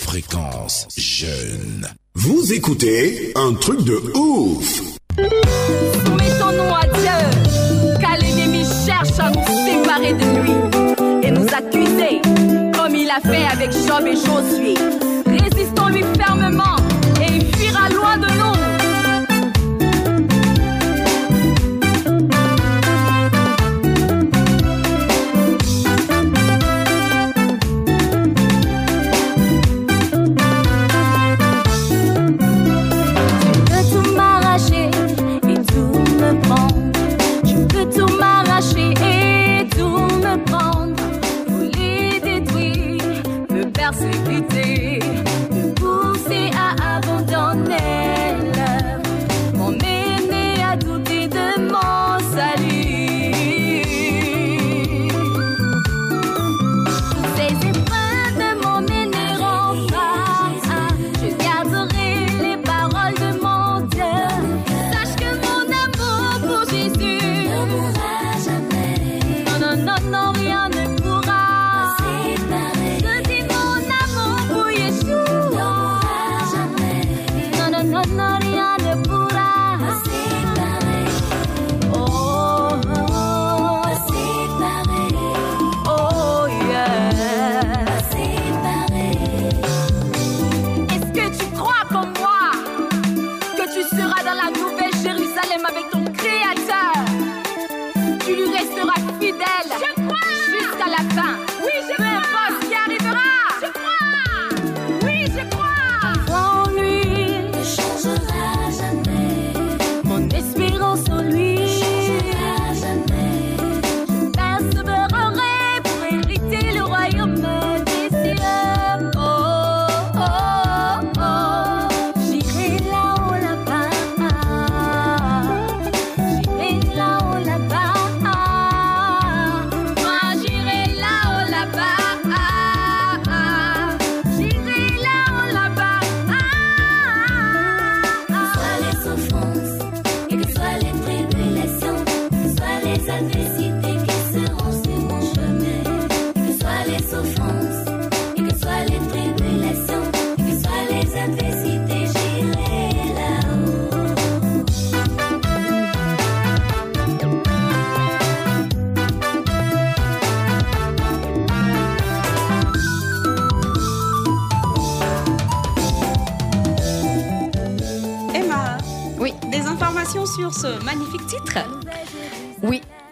Fréquence 0.00 0.88
jeune. 0.96 1.88
Vous 2.14 2.52
écoutez 2.52 3.32
un 3.34 3.54
truc 3.54 3.82
de 3.84 3.96
ouf. 4.14 4.82
Soumettons-nous 6.04 6.74
à 6.74 6.86
Dieu, 6.98 7.47
nous 9.30 9.44
séparer 9.66 10.12
de 10.12 10.24
lui 10.42 11.26
et 11.26 11.30
nous 11.30 11.46
accuser, 11.46 12.20
comme 12.76 12.94
il 12.94 13.10
a 13.10 13.20
fait 13.20 13.46
avec 13.52 13.72
Job 13.72 14.06
et 14.06 14.16
Josué. 14.16 14.74
Résistons-lui 15.26 16.04
fermement 16.16 16.76
et 17.20 17.36
il 17.36 17.56
fuira 17.56 17.88
loin 17.90 18.07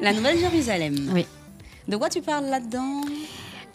La 0.07 0.13
Nouvelle 0.13 0.39
Jérusalem. 0.39 1.11
Oui. 1.13 1.27
De 1.89 1.97
quoi 1.97 2.09
tu 2.09 2.21
parles 2.21 2.45
là-dedans? 2.45 3.01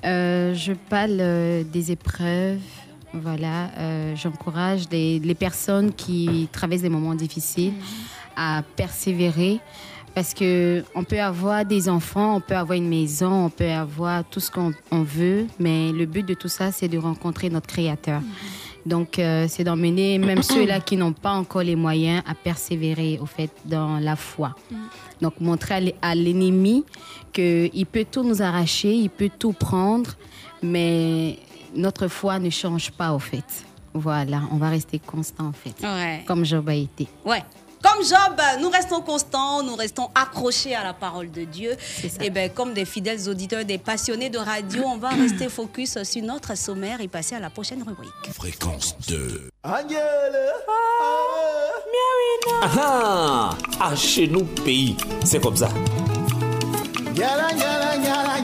Euh, 0.06 0.54
je 0.54 0.72
parle 0.72 1.18
euh, 1.20 1.66
des 1.66 1.92
épreuves. 1.92 2.62
Voilà, 3.14 3.70
euh, 3.78 4.16
j'encourage 4.16 4.84
les, 4.94 5.20
les 5.20 5.36
personnes 5.36 5.92
qui 5.92 6.48
traversent 6.54 6.84
des 6.84 6.90
moments 6.90 7.16
difficiles 7.16 7.74
à 8.38 8.64
persévérer 8.78 9.60
parce 10.16 10.34
que 10.34 10.86
on 10.96 11.04
peut 11.04 11.20
avoir 11.20 11.66
des 11.66 11.90
enfants, 11.90 12.38
on 12.38 12.40
peut 12.40 12.56
avoir 12.56 12.78
une 12.78 12.88
maison, 12.88 13.48
on 13.48 13.50
peut 13.50 13.70
avoir 13.70 14.24
tout 14.24 14.40
ce 14.40 14.52
qu'on 14.52 14.72
on 14.90 15.04
veut, 15.04 15.48
mais 15.60 15.92
le 15.92 16.06
but 16.06 16.26
de 16.26 16.34
tout 16.34 16.48
ça, 16.48 16.72
c'est 16.72 16.88
de 16.88 16.98
rencontrer 16.98 17.50
notre 17.50 17.68
Créateur. 17.68 18.22
Donc, 18.86 19.20
euh, 19.20 19.46
c'est 19.48 19.64
d'emmener 19.64 20.18
même 20.18 20.42
ceux-là 20.42 20.80
qui 20.80 20.98
n'ont 20.98 21.14
pas 21.14 21.34
encore 21.34 21.62
les 21.64 21.76
moyens 21.76 22.24
à 22.28 22.34
persévérer, 22.34 23.20
au 23.22 23.26
fait, 23.26 23.52
dans 23.66 24.00
la 24.00 24.16
foi. 24.16 24.56
Donc, 25.22 25.40
montrer 25.40 25.74
à 25.76 25.80
l'e- 25.82 25.94
à 26.02 26.16
l'ennemi 26.16 26.84
qu'il 27.32 27.86
peut 27.86 28.06
tout 28.10 28.24
nous 28.24 28.42
arracher, 28.42 28.92
il 28.94 29.10
peut 29.10 29.30
tout 29.38 29.54
prendre, 29.54 30.12
mais 30.64 31.38
notre 31.76 32.08
foi 32.08 32.40
ne 32.40 32.50
change 32.50 32.92
pas, 32.92 33.14
au 33.14 33.20
fait. 33.20 33.46
Voilà, 33.94 34.42
on 34.52 34.58
va 34.58 34.70
rester 34.70 35.00
constant, 35.00 35.48
en 35.48 35.52
fait. 35.52 35.76
Ouais. 35.84 36.24
Comme 36.26 36.46
Job 36.46 36.68
a 36.70 36.74
été. 36.76 37.08
Ouais. 37.26 37.44
Comme 37.82 38.04
Job, 38.04 38.40
nous 38.60 38.70
restons 38.70 39.02
constants, 39.02 39.64
nous 39.64 39.76
restons 39.76 40.10
accrochés 40.14 40.76
à 40.76 40.84
la 40.84 40.94
parole 40.94 41.32
de 41.32 41.44
Dieu. 41.44 41.76
Et 42.22 42.30
ben, 42.30 42.50
comme 42.50 42.74
des 42.74 42.86
fidèles 42.86 43.28
auditeurs, 43.28 43.66
des 43.66 43.78
passionnés 43.78 44.30
de 44.30 44.38
radio, 44.38 44.84
on 44.86 44.98
va 44.98 45.10
rester 45.22 45.50
focus 45.50 46.02
sur 46.04 46.24
notre 46.24 46.56
sommaire 46.56 47.02
et 47.02 47.08
passer 47.08 47.36
à 47.36 47.40
la 47.40 47.50
prochaine 47.50 47.84
rubrique. 47.84 48.12
Fréquence 48.34 48.96
2. 49.08 49.50
Ah 49.64 49.82
ah, 52.64 53.50
ah, 53.80 53.96
chez 53.96 54.28
nous, 54.28 54.44
pays, 54.44 54.96
c'est 55.24 55.42
comme 55.42 55.56
ça. 55.58 55.70
Yala, 57.16 57.52
yala, 57.54 57.96
yala, 57.98 58.42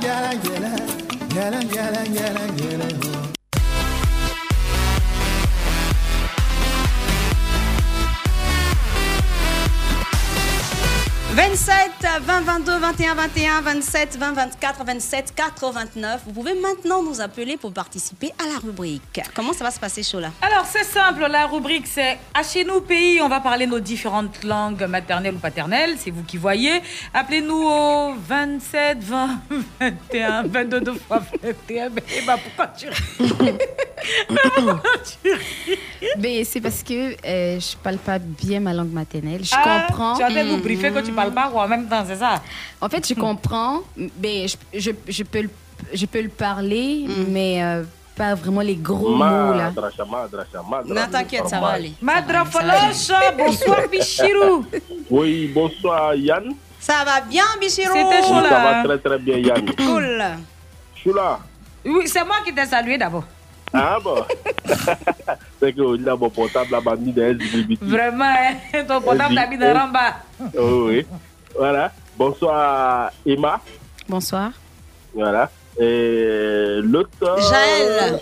27 11.42 12.24
20 12.26 12.42
22 12.42 12.80
21 12.80 13.14
21 13.14 13.62
27 13.62 14.18
20 14.18 14.32
24 14.34 14.84
27 14.86 15.34
89. 15.36 16.22
Vous 16.26 16.32
pouvez 16.34 16.56
maintenant 16.56 17.04
nous 17.04 17.22
appeler 17.22 17.58
pour 17.58 17.72
participer 17.72 18.32
à 18.44 18.48
la 18.52 18.58
rubrique. 18.58 19.22
Comment 19.36 19.54
ça 19.54 19.64
va 19.64 19.70
se 19.70 19.80
passer, 19.80 20.02
Chola? 20.02 20.32
Alors, 20.42 20.66
c'est 20.66 20.84
simple, 20.84 21.28
la 21.30 21.46
rubrique, 21.46 21.86
c'est 21.86 22.18
à 22.34 22.42
chez 22.42 22.64
nous, 22.66 22.82
pays, 22.82 23.22
on 23.22 23.30
va 23.30 23.40
parler 23.40 23.68
nos 23.68 23.80
différentes 23.80 24.44
langues 24.44 24.82
maternelles 24.90 25.36
ou 25.36 25.38
paternelles, 25.38 25.98
c'est 26.00 26.10
vous 26.10 26.24
qui 26.24 26.38
voyez. 26.38 26.82
Appelez-nous 27.14 27.54
au 27.68 28.16
27 28.28 28.98
20 29.04 29.30
21 29.80 30.42
22 30.48 30.94
fois 31.08 31.22
21. 31.44 31.90
Mais 31.90 32.02
bah, 32.26 32.38
pourquoi 32.44 32.68
tu 32.76 32.88
ris? 32.90 33.54
Mais 36.20 36.44
c'est 36.46 36.62
parce 36.62 36.82
que 36.84 37.16
euh, 37.26 37.60
je 37.60 37.76
parle 37.78 37.98
pas 37.98 38.18
bien 38.20 38.60
ma 38.60 38.74
langue 38.74 38.92
maternelle. 38.92 39.44
Je 39.44 39.54
Ah, 39.56 39.86
comprends. 39.88 40.16
Tu 40.16 40.24
nous 40.34 40.58
Mhm. 40.58 40.62
briefer 40.62 40.92
que 40.92 41.00
tu 41.00 41.12
parles 41.12 41.27
pas 41.32 41.50
quoi, 41.50 41.64
en 41.64 41.68
même 41.68 41.88
temps, 41.88 42.04
c'est 42.08 42.16
ça? 42.18 42.42
En 42.82 42.90
fait, 42.90 43.08
je 43.08 43.14
comprends, 43.14 43.82
mais 44.22 44.48
je, 44.48 44.58
je, 44.74 44.92
je 45.08 45.24
peux, 45.24 45.42
le, 45.44 45.50
je 45.94 46.06
peux 46.06 46.22
le 46.22 46.30
parler, 46.30 47.06
mais 47.30 47.64
euh, 47.64 47.84
pas 48.16 48.34
vraiment 48.36 48.62
les 48.62 48.76
gros 48.76 49.16
mots 49.16 49.54
là. 49.54 49.72
Non, 50.86 51.02
t'inquiète, 51.12 51.48
ça 51.48 51.60
va 51.60 51.68
aller. 51.68 51.94
Madra 52.02 52.44
bonsoir 53.38 53.88
Bichirou. 53.92 54.66
Oui, 55.10 55.48
bonsoir 55.54 56.16
Yann. 56.16 56.54
Ça 56.80 57.04
va 57.06 57.22
bien, 57.22 57.44
Bichiro 57.60 57.94
C'était 57.94 58.22
chaud 58.28 58.42
Ça 58.50 58.60
va 58.60 58.84
très 58.84 58.98
très 58.98 59.20
bien 59.20 59.38
Yann. 59.38 59.66
Cool. 59.76 60.24
Choula. 61.04 61.40
Oui, 61.86 62.08
c'est 62.08 62.24
moi 62.26 62.38
qui 62.46 62.54
t'ai 62.54 62.66
salué 62.66 62.98
d'abord. 62.98 63.24
Ah 63.74 63.98
bon? 64.04 64.24
C'est 65.60 65.74
que 65.74 65.98
là, 66.04 66.16
mon 66.16 66.30
portable 66.30 66.70
m'a 66.84 66.96
mis 66.96 67.12
dans 67.12 67.24
LGBT. 67.34 67.80
Vraiment, 67.84 68.24
hein, 68.26 68.84
ton 68.88 69.02
portable 69.02 69.36
t'a 69.36 69.48
mis 69.48 69.58
dans 69.58 69.74
Ramba. 69.74 70.16
Oh, 70.58 70.86
oui. 70.88 71.06
Voilà. 71.58 71.92
Bonsoir 72.18 73.12
Emma. 73.26 73.60
Bonsoir. 74.08 74.52
Voilà. 75.14 75.50
Et 75.80 76.80
l'autre. 76.84 77.10
Jaël. 77.22 78.20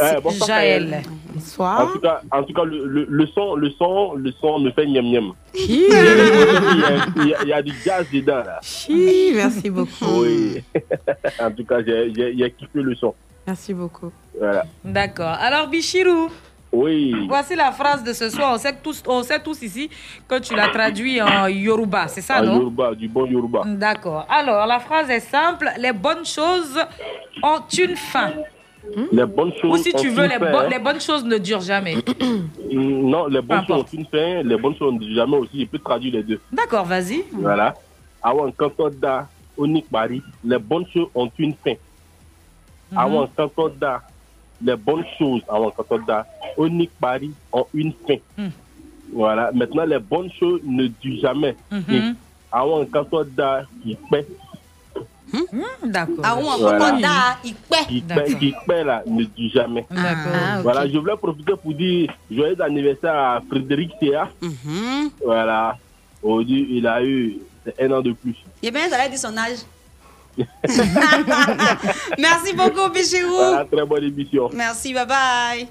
Ouais, 0.00 0.20
bonsoir 0.22 0.48
Jaël. 0.48 1.02
Bonsoir. 1.32 1.80
En 1.80 1.86
tout 1.92 2.00
cas, 2.00 2.20
en 2.30 2.42
tout 2.42 2.52
cas 2.52 2.64
le, 2.64 2.86
le, 2.86 3.06
le 3.08 3.26
son, 3.28 3.54
le 3.56 3.70
son, 3.70 4.12
le 4.14 4.30
son 4.32 4.58
me 4.60 4.70
fait 4.72 4.86
niam 4.86 5.04
niam. 5.06 5.32
Il 5.54 5.70
y, 5.88 5.94
a, 5.94 7.06
il 7.16 7.28
y 7.28 7.34
a- 7.34 7.42
il 7.42 7.48
y 7.48 7.52
a 7.52 7.62
du 7.62 7.72
jazz 7.84 8.06
dedans 8.12 8.42
là. 8.44 8.58
Chi, 8.62 9.32
merci 9.34 9.70
beaucoup. 9.70 10.20
Oui. 10.22 10.62
en 11.40 11.50
tout 11.50 11.64
cas, 11.64 11.78
j'ai 11.84 12.54
kiffé 12.58 12.82
le 12.82 12.94
son. 12.94 13.14
Merci 13.46 13.74
beaucoup. 13.74 14.10
Voilà. 14.38 14.64
D'accord. 14.84 15.36
Alors 15.40 15.68
Bichirou, 15.68 16.28
Oui. 16.72 17.14
voici 17.28 17.54
la 17.54 17.70
phrase 17.72 18.02
de 18.02 18.12
ce 18.12 18.30
soir. 18.30 18.52
On 18.54 18.58
sait, 18.58 18.74
tous, 18.82 19.02
on 19.06 19.22
sait 19.22 19.40
tous 19.40 19.60
ici 19.62 19.88
que 20.28 20.38
tu 20.40 20.54
l'as 20.54 20.68
traduit 20.68 21.20
en 21.22 21.46
Yoruba, 21.46 22.08
c'est 22.08 22.20
ça, 22.20 22.40
En 22.40 22.44
non? 22.44 22.54
Yoruba, 22.58 22.94
du 22.94 23.06
bon 23.08 23.26
Yoruba. 23.26 23.62
D'accord. 23.66 24.26
Alors, 24.28 24.66
la 24.66 24.80
phrase 24.80 25.08
est 25.10 25.20
simple. 25.20 25.68
Les 25.78 25.92
bonnes 25.92 26.24
choses 26.24 26.78
ont 27.42 27.60
une 27.78 27.96
fin. 27.96 28.32
Les 29.12 29.24
bonnes 29.26 29.52
choses. 29.60 29.78
Ou 29.80 29.82
si 29.82 29.92
tu 29.94 30.08
ont 30.08 30.12
veux, 30.14 30.24
une 30.24 30.30
les, 30.30 30.38
fin, 30.38 30.50
bo- 30.52 30.58
hein. 30.58 30.68
les 30.70 30.78
bonnes 30.78 31.00
choses 31.00 31.24
ne 31.24 31.38
durent 31.38 31.60
jamais. 31.60 31.96
Non, 32.72 33.26
les 33.28 33.40
bonnes 33.40 33.64
choses 33.66 33.82
ont 33.82 33.86
une 33.92 34.06
fin, 34.06 34.42
les 34.42 34.56
bonnes 34.56 34.74
choses 34.76 34.94
ne 34.94 35.14
jamais 35.14 35.36
aussi. 35.36 35.60
Je 35.60 35.66
peux 35.66 35.78
traduire 35.78 36.14
les 36.14 36.22
deux. 36.24 36.40
D'accord, 36.50 36.84
vas-y. 36.84 37.24
Voilà. 37.32 37.74
Avant 38.22 38.50
Kantoda, 38.50 39.28
Onik 39.56 39.88
Paris, 39.88 40.20
les 40.44 40.58
bonnes 40.58 40.84
choses 40.92 41.06
ont 41.14 41.30
une 41.38 41.54
fin. 41.64 41.74
Mhm. 42.92 42.98
Avant 42.98 43.26
Kantoda, 43.36 44.02
les 44.62 44.76
bonnes 44.76 45.04
choses, 45.18 45.42
avant 45.48 45.70
Kantoda, 45.70 46.26
Onik 46.56 46.90
Paris 47.00 47.32
ont 47.52 47.66
une 47.74 47.92
fin. 48.06 48.16
Mhm. 48.38 48.50
Voilà. 49.12 49.50
Maintenant, 49.52 49.84
les 49.84 49.98
bonnes 49.98 50.30
choses 50.38 50.60
ne 50.64 50.86
durent 50.86 51.20
jamais. 51.20 51.56
Mhm. 51.70 51.84
Et 51.90 52.00
Avant 52.52 52.84
Kantoda, 52.86 53.62
qui 53.82 53.96
paie, 54.10 54.26
Hmm, 55.32 55.90
D'accord. 55.90 56.20
Ah, 56.22 56.36
ouais, 56.36 56.42
Voilà. 56.60 56.78
quand 56.78 56.94
on 57.00 57.02
a, 57.02 57.36
il 57.44 57.54
paie. 57.56 57.86
qui 57.88 58.00
paie, 58.02 58.36
qui 58.38 58.54
paie 58.68 58.84
là, 58.84 59.02
ne 59.04 59.24
dure 59.24 59.50
jamais. 59.52 59.84
Ah, 59.90 60.58
ok. 60.58 60.62
Voilà, 60.62 60.86
je 60.88 60.96
voulais 60.96 61.16
profiter 61.16 61.54
pour 61.60 61.74
dire 61.74 62.12
joyeux 62.30 62.60
anniversaire 62.62 63.14
à 63.16 63.42
Frédéric 63.48 63.90
Théa. 63.98 64.28
Mhm. 64.40 65.10
Voilà. 65.24 65.76
Aujourd'hui, 66.22 66.68
il 66.70 66.86
a 66.86 67.02
eu 67.02 67.38
un 67.80 67.90
an 67.90 68.00
de 68.00 68.12
plus. 68.12 68.36
Il 68.62 68.68
est 68.68 68.70
bien, 68.70 68.88
ça 68.88 69.00
a 69.02 69.08
dit 69.08 69.18
son 69.18 69.36
âge. 69.36 69.58
Merci 72.18 72.52
beaucoup, 72.54 72.88
Bichirou. 72.92 73.34
Voilà, 73.34 73.64
très 73.64 73.84
bonne 73.84 74.04
émission. 74.04 74.50
Merci, 74.52 74.92
bye 74.92 75.06
bye. 75.06 75.68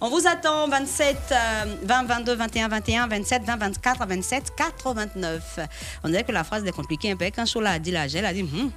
On 0.00 0.08
vous 0.08 0.26
attend 0.26 0.66
27, 0.66 1.16
euh, 1.30 1.64
20, 1.82 2.04
22, 2.04 2.34
21, 2.34 2.68
21, 2.68 3.06
27, 3.06 3.42
20, 3.44 3.56
24, 3.56 4.06
27, 4.06 4.52
89. 4.56 5.58
On 6.02 6.08
dirait 6.08 6.24
que 6.24 6.32
la 6.32 6.42
phrase 6.42 6.64
est 6.64 6.72
compliquée 6.72 7.10
un 7.10 7.16
peu. 7.16 7.26
Quand 7.26 7.44
Chola 7.44 7.72
a 7.72 7.78
dit 7.78 7.90
la 7.90 8.08
gel, 8.08 8.24
elle 8.24 8.30
a 8.30 8.32
dit 8.32 8.42
hum, 8.42 8.70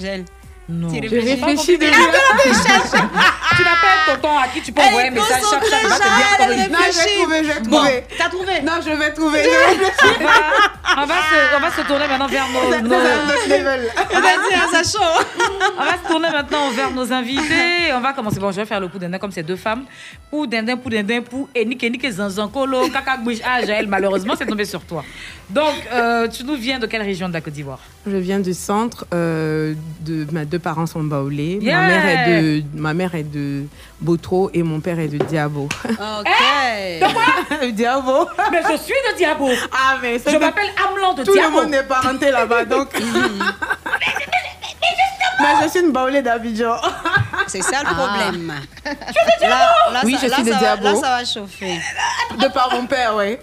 gel. 0.00 0.24
Non. 0.70 0.88
Tu 0.88 1.08
Je 1.08 1.14
réfléchis 1.14 1.78
non, 1.78 1.88
tu 3.56 3.62
n'appelles 3.62 4.02
tonton 4.06 4.38
à 4.38 4.48
qui 4.48 4.60
tu 4.62 4.72
peux 4.72 4.80
envoyer 4.82 5.08
un 5.08 5.12
message 5.12 5.42
chaque 5.50 5.64
chaque 5.68 5.82
va 5.82 6.46
te 6.46 6.54
dire 6.54 6.68
Non, 6.70 6.78
je 6.90 6.98
vais 6.98 7.20
trouver, 7.20 7.38
je 7.44 7.48
vais 7.52 7.60
Bon, 7.68 7.76
trouver. 7.78 8.04
t'as 8.16 8.28
trouvé 8.28 8.62
Non, 8.62 8.72
je 8.84 8.90
vais 8.90 9.12
trouver. 9.12 9.42
On, 10.96 11.06
va, 11.06 11.14
se, 11.14 11.56
on 11.56 11.60
va 11.60 11.70
se 11.70 11.80
tourner 11.86 12.08
maintenant 12.08 12.26
vers 12.26 12.48
nos. 12.48 12.58
Autre 12.58 13.48
level. 13.48 13.88
Vas-y, 14.10 14.82
ça 14.82 14.98
chaud. 14.98 15.04
on 15.78 15.84
va 15.84 15.92
se 16.02 16.08
tourner 16.08 16.30
maintenant 16.30 16.70
vers 16.70 16.90
nos 16.90 17.12
invités. 17.12 17.92
On 17.94 18.00
va 18.00 18.12
commencer. 18.12 18.40
Bon, 18.40 18.50
je 18.50 18.56
vais 18.56 18.66
faire 18.66 18.80
le 18.80 18.88
coup 18.88 18.98
d'un 18.98 19.16
comme 19.18 19.30
ces 19.30 19.44
deux 19.44 19.54
femmes. 19.56 19.84
Pour 20.30 20.48
dindin, 20.48 20.76
pour 20.76 20.90
dindin, 20.90 21.22
pour 21.22 21.48
Enik, 21.56 21.84
Enik 21.84 22.04
et 22.04 22.10
Zanzan, 22.10 22.48
Kolo, 22.48 22.88
Kakakbouch. 22.88 23.38
Ah, 23.44 23.64
Jaël, 23.64 23.86
malheureusement, 23.86 24.34
c'est 24.36 24.46
tombé 24.46 24.64
sur 24.64 24.80
toi. 24.82 25.04
Donc, 25.48 25.74
euh, 25.92 26.26
tu 26.28 26.42
nous 26.44 26.56
viens 26.56 26.78
de 26.80 26.86
quelle 26.86 27.02
région 27.02 27.28
de 27.28 27.34
la 27.34 27.40
Côte 27.40 27.52
d'Ivoire? 27.54 27.80
Je 28.06 28.16
viens 28.16 28.40
du 28.40 28.52
centre. 28.54 29.04
euh, 29.14 29.74
de, 30.00 30.26
mes 30.32 30.44
deux 30.44 30.58
parents 30.60 30.86
sont 30.86 31.02
baoulés. 31.02 31.58
Yeah. 31.60 31.76
Ma, 31.80 31.86
mère 31.88 32.06
est 32.06 32.26
de, 32.42 32.62
ma 32.74 32.94
mère 32.94 33.14
est 33.14 33.22
de 33.24 33.64
Botro 34.00 34.50
et 34.54 34.62
mon 34.62 34.80
père 34.80 34.98
est 35.00 35.08
de 35.08 35.18
Diabo. 35.18 35.68
Ok. 35.88 36.28
Diabo 37.72 38.28
Mais 38.52 38.62
je 38.70 38.76
suis 38.76 38.94
de 39.10 39.16
Diabo. 39.16 39.48
Ah, 39.72 39.96
mais 40.00 40.18
ça 40.18 40.30
Je 40.30 40.36
m'appelle 40.36 40.70
Amlan 40.88 41.14
de 41.14 41.24
Tout 41.24 41.32
Diabo. 41.32 41.56
le 41.58 41.64
monde 41.64 41.74
est 41.74 41.82
parenté 41.82 42.30
là-bas, 42.30 42.64
donc. 42.66 42.88
mais 45.40 45.46
je 45.64 45.68
suis 45.68 45.80
une 45.80 45.92
baoulée 45.92 46.22
d'Abidjan. 46.22 46.76
C'est 47.46 47.62
ça 47.62 47.80
le 47.82 47.88
Ah. 47.90 47.94
problème. 47.94 48.54
Tu 48.84 49.46
Là, 49.46 49.48
là, 49.92 50.00
Oui, 50.04 50.14
ça, 50.14 50.20
je 50.22 50.30
là, 50.30 50.34
suis 50.36 50.44
de 50.44 50.50
va- 50.50 50.58
Diabo. 50.58 50.84
Là, 50.84 50.94
ça 50.94 51.00
va 51.16 51.24
chauffer. 51.24 51.80
De 52.38 52.48
par 52.48 52.70
mon 52.72 52.86
père, 52.86 53.14
oui. 53.16 53.38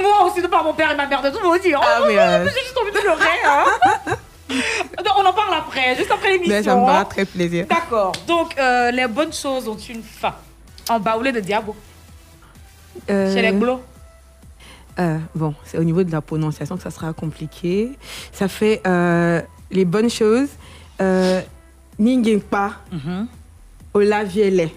Moi 0.00 0.24
aussi, 0.24 0.40
de 0.40 0.46
par 0.46 0.64
mon 0.64 0.72
père 0.72 0.90
et 0.92 0.94
ma 0.96 1.06
mère, 1.06 1.20
de 1.20 1.30
tout 1.30 1.40
me 1.40 1.58
dire. 1.60 1.78
Ah, 1.82 1.98
Oh, 2.00 2.04
mais, 2.08 2.18
euh, 2.18 2.44
J'ai 2.46 2.60
juste 2.62 2.78
envie 2.80 2.92
de 2.92 2.98
pleurer. 2.98 3.20
Hein. 3.44 3.64
On 5.16 5.24
en 5.26 5.32
parle 5.32 5.54
après, 5.58 5.96
juste 5.96 6.10
après 6.10 6.32
l'émission. 6.32 6.54
Mais 6.54 6.62
ça 6.62 6.74
me 6.76 6.80
fera 6.80 7.00
hein. 7.00 7.04
très 7.04 7.24
plaisir. 7.24 7.66
D'accord. 7.68 8.12
Donc, 8.26 8.56
euh, 8.58 8.90
les 8.90 9.06
bonnes 9.06 9.32
choses 9.32 9.68
ont 9.68 9.76
une 9.76 10.02
fin. 10.02 10.34
En 10.88 10.98
baoulé 10.98 11.30
de 11.32 11.40
Diabo. 11.40 11.76
Euh, 13.10 13.32
Chez 13.32 13.40
les 13.42 13.52
Glos. 13.52 13.80
euh, 14.98 15.18
bon, 15.34 15.54
c'est 15.64 15.78
au 15.78 15.84
niveau 15.84 16.02
de 16.02 16.10
la 16.12 16.20
prononciation 16.20 16.76
que 16.76 16.82
ça 16.82 16.90
sera 16.90 17.12
compliqué. 17.12 17.92
Ça 18.32 18.48
fait 18.48 18.80
euh, 18.86 19.40
les 19.70 19.84
bonnes 19.84 20.10
choses. 20.10 20.48
Euh, 21.00 21.40
Ningengpa, 21.98 22.72
Olaviele. 23.94 24.70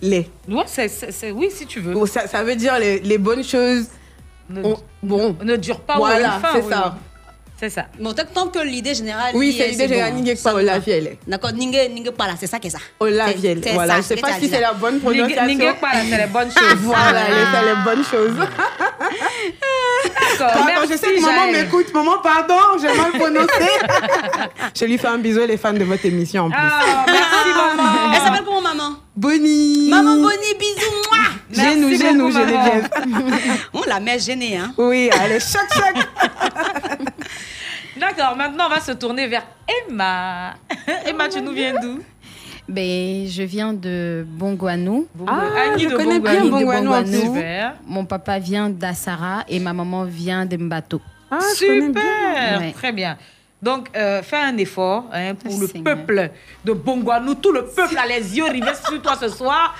Les. 0.00 0.30
Ouais, 0.48 0.62
c'est, 0.66 1.32
oui, 1.32 1.48
si 1.50 1.66
tu 1.66 1.80
veux. 1.80 1.92
Bon, 1.92 2.06
ça, 2.06 2.28
ça 2.28 2.44
veut 2.44 2.54
dire 2.54 2.78
les, 2.78 3.00
les 3.00 3.18
bonnes 3.18 3.42
choses. 3.42 3.86
Ne, 4.48 4.62
on- 4.64 4.76
bon. 5.02 5.36
ne 5.42 5.56
dure 5.56 5.80
pas 5.80 5.96
ou 5.96 5.98
Voilà, 5.98 6.38
fin, 6.38 6.48
c'est 6.54 6.62
oui, 6.62 6.70
ça. 6.70 6.96
Oui. 7.60 7.68
C'est 7.68 7.70
ça. 7.70 7.86
Bon, 7.98 8.12
tant- 8.12 8.22
tant 8.32 8.46
que 8.48 8.60
l'idée 8.60 8.94
générale. 8.94 9.32
Oui, 9.34 9.54
c'est 9.56 9.64
est, 9.64 9.70
l'idée 9.70 9.88
générale, 9.88 10.12
bon. 10.12 10.20
Ningue 10.22 10.38
pas. 10.42 10.54
Olaviele. 10.54 11.16
D'accord, 11.26 11.52
Ningue, 11.52 11.90
Ningue 11.92 12.10
pas 12.10 12.26
là, 12.26 12.34
c'est 12.38 12.46
ça 12.46 12.58
qui 12.58 12.68
est 12.68 12.70
ça. 12.70 12.78
C'est 13.00 13.72
Voilà, 13.74 13.96
je 13.96 14.02
sais 14.02 14.16
ce 14.16 14.20
pas 14.20 14.32
si 14.38 14.48
c'est 14.48 14.60
la 14.60 14.74
bonne 14.74 15.00
prononciation. 15.00 15.44
Ningue 15.46 15.74
pas 15.80 15.94
là, 15.94 16.00
c'est 16.08 16.18
les 16.18 16.26
bonnes 16.26 16.50
choses. 16.50 16.78
Voilà, 16.82 17.20
c'est 17.26 17.66
les 17.66 17.84
bonnes 17.84 18.04
choses. 18.04 18.36
D'accord, 20.38 20.52
Pardon, 20.52 20.88
je 20.88 20.96
sais 20.96 21.14
que 21.14 21.20
maman 21.20 21.52
m'écoute. 21.52 21.92
Maman, 21.92 22.18
pardon, 22.22 22.54
j'ai 22.80 22.96
mal 22.96 23.10
prononcé. 23.12 23.70
je 24.78 24.84
lui 24.84 24.98
fais 24.98 25.08
un 25.08 25.18
bisou, 25.18 25.40
les 25.46 25.56
fans 25.56 25.72
de 25.72 25.84
votre 25.84 26.06
émission 26.06 26.44
en 26.44 26.50
plus. 26.50 26.58
Ah, 26.60 27.04
merci, 27.06 27.76
maman. 27.76 28.12
Elle 28.14 28.20
s'appelle 28.22 28.44
comment, 28.44 28.60
maman? 28.60 28.96
Bonnie. 29.16 29.88
Maman 29.90 30.16
Bonnie, 30.16 30.54
bisous, 30.58 30.94
moi. 31.10 31.18
Genou, 31.50 31.90
beaucoup, 31.90 32.12
maman. 32.12 32.30
Geneviève. 32.30 32.88
On 33.74 33.82
la 33.82 33.98
met 34.00 34.18
gênée, 34.18 34.56
hein. 34.58 34.72
Oui, 34.76 35.10
allez, 35.12 35.40
choc, 35.40 35.66
choc. 35.72 35.96
D'accord, 37.98 38.36
maintenant 38.36 38.66
on 38.66 38.70
va 38.70 38.80
se 38.80 38.92
tourner 38.92 39.26
vers 39.26 39.44
Emma. 39.66 40.54
Emma, 41.06 41.28
tu 41.28 41.40
nous 41.40 41.52
viens 41.52 41.74
d'où? 41.80 42.00
Ben, 42.68 43.26
je 43.26 43.42
viens 43.44 43.72
de 43.72 44.24
Bongwanou. 44.28 45.06
Ah, 45.26 45.40
Annie 45.72 45.84
je 45.84 45.88
de 45.88 45.96
connais 45.96 46.20
bien. 46.20 46.44
Super. 47.06 47.74
Mon 47.86 48.04
papa 48.04 48.38
vient 48.38 48.68
d'Assara 48.68 49.44
et 49.48 49.58
ma 49.58 49.72
maman 49.72 50.04
vient 50.04 50.44
de 50.44 50.56
Mbato. 50.56 51.00
Ah, 51.30 51.38
Super, 51.54 51.90
bien. 51.92 52.58
Ouais. 52.60 52.72
très 52.72 52.92
bien. 52.92 53.16
Donc, 53.60 53.88
euh, 53.96 54.22
fais 54.22 54.36
un 54.36 54.56
effort 54.58 55.04
hein, 55.12 55.34
pour 55.34 55.52
Oh, 55.56 55.60
le 55.60 55.66
Seigneur. 55.66 55.96
peuple 55.96 56.30
de 56.64 56.72
Bongwanou. 56.72 57.34
Tout 57.34 57.52
le 57.52 57.64
peuple 57.64 57.96
a 57.98 58.06
les 58.06 58.36
yeux 58.36 58.46
rivés 58.46 58.74
sur 58.86 59.00
toi 59.02 59.16
ce 59.18 59.28
soir. 59.28 59.74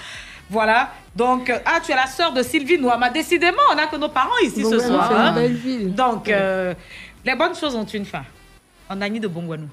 Voilà. 0.50 0.90
Donc, 1.14 1.50
euh, 1.50 1.58
ah, 1.66 1.78
tu 1.84 1.92
es 1.92 1.94
la 1.94 2.06
sœur 2.06 2.32
de 2.32 2.42
Sylvie 2.42 2.78
Nouama. 2.78 3.10
Décidément, 3.10 3.58
on 3.70 3.74
n'a 3.74 3.86
que 3.86 3.96
nos 3.96 4.08
parents 4.08 4.38
ici 4.42 4.62
ce 4.64 4.78
soir. 4.78 5.06
c'est 5.08 5.14
une 5.14 5.20
hein. 5.20 5.32
belle 5.32 5.54
ville. 5.54 5.94
Donc, 5.94 6.28
euh, 6.28 6.74
les 7.28 7.34
bonnes 7.36 7.54
choses 7.54 7.74
ont 7.74 7.84
une 7.84 8.06
fin. 8.06 8.24
En 8.88 9.00
Annie 9.02 9.20
de 9.20 9.28
Bongwanou. 9.28 9.68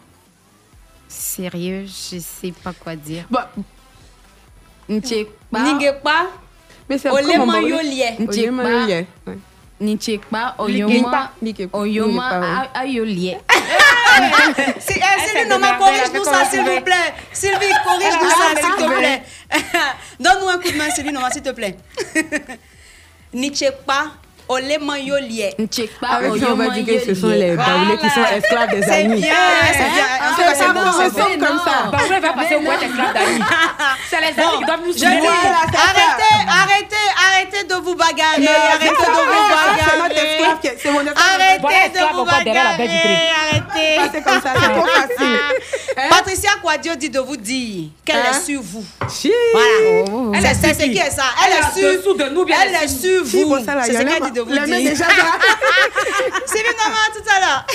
Sérieux, 1.08 1.86
je 1.86 2.20
sais 2.20 2.52
pas 2.64 2.74
quoi 2.74 2.96
dire. 2.96 3.26
Bah, 3.30 3.50
Ningue 4.90 5.96
pas. 6.04 6.28
mais 6.90 6.98
c'est 6.98 7.10
Olé 7.10 7.34
comment 7.38 7.46
Mayolier. 7.54 8.16
Olé 8.28 8.52
Mayolier. 8.52 9.08
Ouais. 9.26 9.38
Nchekpa, 9.80 10.56
Likekpa. 10.60 10.64
Oyoma, 10.64 11.32
Likekpa. 11.42 11.78
Oyoma, 11.78 12.12
Likekpa, 12.12 12.40
ouais. 12.40 12.70
A- 12.74 12.80
Ayolie. 12.80 13.36
Sylvie, 14.80 15.50
non, 15.50 15.56
démerdée, 15.58 15.78
corrige 15.80 16.00
elle 16.06 16.16
a 16.16 16.20
nous 16.20 16.24
fait 16.24 16.32
ça, 16.32 16.46
s'il 16.46 16.62
vous 16.62 16.82
plaît. 16.82 17.14
Sylvie, 17.34 17.74
corrige 17.84 18.14
nous 18.22 18.30
Elle 18.30 18.56
a 18.56 18.62
ça, 18.62 18.62
s'il 18.62 18.86
te 18.86 18.98
plaît. 18.98 19.24
Donne-nous 20.20 20.48
un 20.50 20.60
coup 20.60 20.72
de 20.72 20.78
main, 20.78 20.90
Céline, 20.92 21.14
Noma, 21.14 21.30
s'il 21.30 21.42
te 21.42 21.50
plaît. 21.52 21.76
Oleman 24.48 24.98
Yolie. 24.98 25.44
Nichekpa, 25.58 26.08
Avec 26.08 26.36
ça, 26.42 26.48
on 26.52 26.56
va 26.56 26.70
dire 26.70 26.86
que 26.86 27.06
ce 27.06 27.16
sont 27.20 27.28
les 27.30 27.56
Baoulés 27.56 27.98
qui 28.00 28.10
sont 28.10 28.22
esclaves 28.24 28.70
des 28.70 28.82
C'est 28.84 29.04
amis. 29.06 29.22
bien, 29.22 29.34
c'est 29.74 29.78
bien. 29.80 30.06
En 30.22 30.30
tout 30.30 30.36
C'est 30.38 30.44
cas, 30.44 30.54
c'est 30.54 30.56
c'est 30.56 31.22
c'est 31.22 31.38
bon. 31.40 31.46
comme 31.48 31.60
ça. 31.66 31.92
Baoulé 31.92 32.20
va 32.20 32.34
passer 32.34 32.56
au 32.56 32.62
moins 32.62 32.74
esclave 32.76 33.14
d'amis. 33.14 33.42
C'est 34.10 34.22
les 34.22 34.28
amis 34.44 34.58
qui 34.60 34.66
doivent 34.66 34.80
nous 34.86 34.94
soutenir. 34.94 35.22
dis, 35.22 35.28
arrêtez, 35.28 36.38
arrêtez, 36.48 37.08
arrêtez 37.56 37.68
de 37.68 37.76
vous 37.76 37.96
bagarrer. 37.96 38.48
Arrêtez 38.48 38.90
de 38.90 38.96
vous 38.96 39.06
bagarrer. 39.50 40.78
c'est 40.82 40.92
mon 40.92 41.00
Arrêtez 41.00 42.00
de 42.00 42.14
vous 42.16 42.26
bagarrer. 42.26 42.90
Arrêtez. 43.50 43.98
Ah, 44.00 44.08
c'est 44.14 44.22
comme 44.24 44.42
ça, 44.42 44.54
c'est 44.56 44.70
trop 44.74 44.86
facile. 44.88 45.40
Patricia 46.10 46.52
Quadio 46.62 46.96
dit 46.96 47.10
de 47.10 47.20
vous 47.20 47.38
dire 47.38 47.90
qu'elle 48.06 48.18
Hein? 48.18 48.32
est 48.32 48.46
sur 48.46 48.62
vous. 48.62 48.84
Voilà. 49.54 50.34
Elle 50.34 50.42
C'est- 50.42 50.48
est 50.48 50.54
C'est 50.54 50.68
sur 50.68 50.76
c'est 50.76 50.84
qui 50.90 50.92
qui? 50.94 50.98
est 51.00 51.10
ça 51.12 51.24
Elle 51.46 51.54
Elle 51.54 51.60
est 51.96 52.02
sur 52.02 52.16
de 52.16 52.24
nous, 52.30 52.46
Elle 52.48 52.56
elle 52.76 52.84
est 52.84 52.88
sur- 52.88 53.24
vous. 53.24 53.58
C'est 53.86 53.94
ce 53.94 53.98
qu'elle 54.04 54.22
dit 54.24 54.32
de 54.32 54.42
vous 54.42 54.52
dire. 54.52 54.64
bien 54.66 54.80
maman 56.78 57.06
tout 57.14 57.30
à 57.36 57.40
l'heure. 57.40 57.66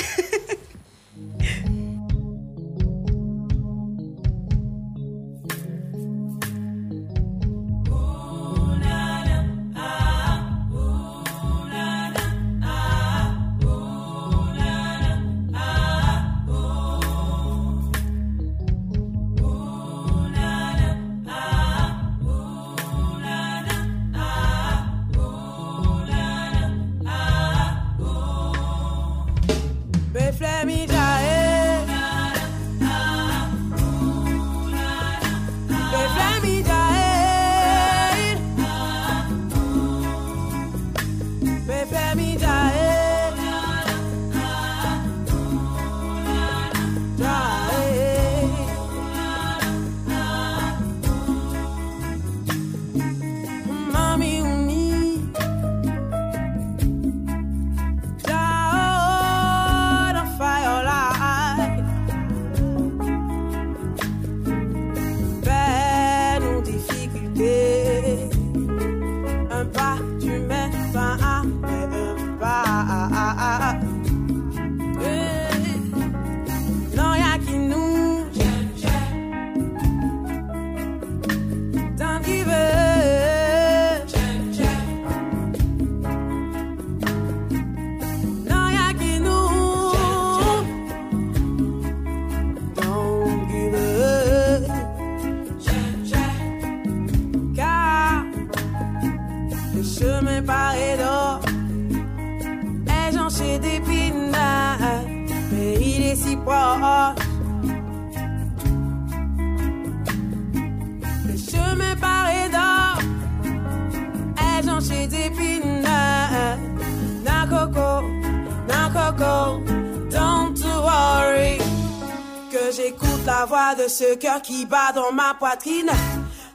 Ce 123.91 124.14
cœur 124.14 124.41
qui 124.41 124.64
bat 124.64 124.93
dans 124.95 125.12
ma 125.12 125.34
poitrine. 125.34 125.91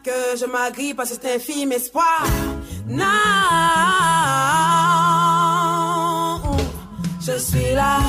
Que 0.03 0.37
je 0.39 0.45
m'agrippe 0.45 0.99
à 0.99 1.05
cet 1.05 1.25
infime 1.25 1.71
espoir. 1.71 2.23
Non, 2.87 3.05
je 7.21 7.37
suis 7.37 7.73
là. 7.73 7.99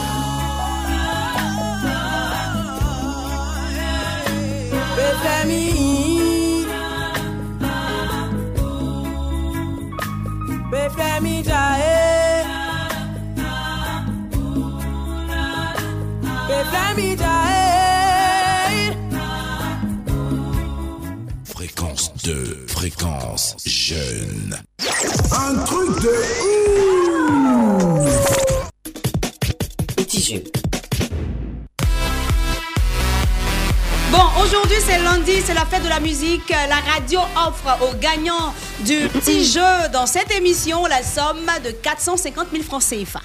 2, 23.06 23.12
fréquence 23.12 23.56
jeune. 23.64 24.56
Un 25.32 25.54
truc 25.64 26.00
de 26.02 26.12
ouf 28.02 28.36
Petit 29.96 30.22
jeu. 30.22 30.44
Bon, 34.10 34.18
aujourd'hui 34.42 34.76
c'est 34.84 34.98
lundi, 34.98 35.40
c'est 35.44 35.54
la 35.54 35.64
fête 35.64 35.82
de 35.82 35.88
la 35.88 36.00
musique. 36.00 36.48
La 36.50 36.80
radio 36.92 37.20
offre 37.36 37.78
aux 37.82 37.96
gagnants 37.96 38.54
du 38.80 39.08
petit 39.08 39.44
jeu 39.44 39.60
dans 39.92 40.06
cette 40.06 40.32
émission 40.32 40.86
la 40.86 41.02
somme 41.02 41.46
de 41.64 41.70
450 41.70 42.48
000 42.52 42.62
francs 42.64 42.82
CFA. 42.82 43.20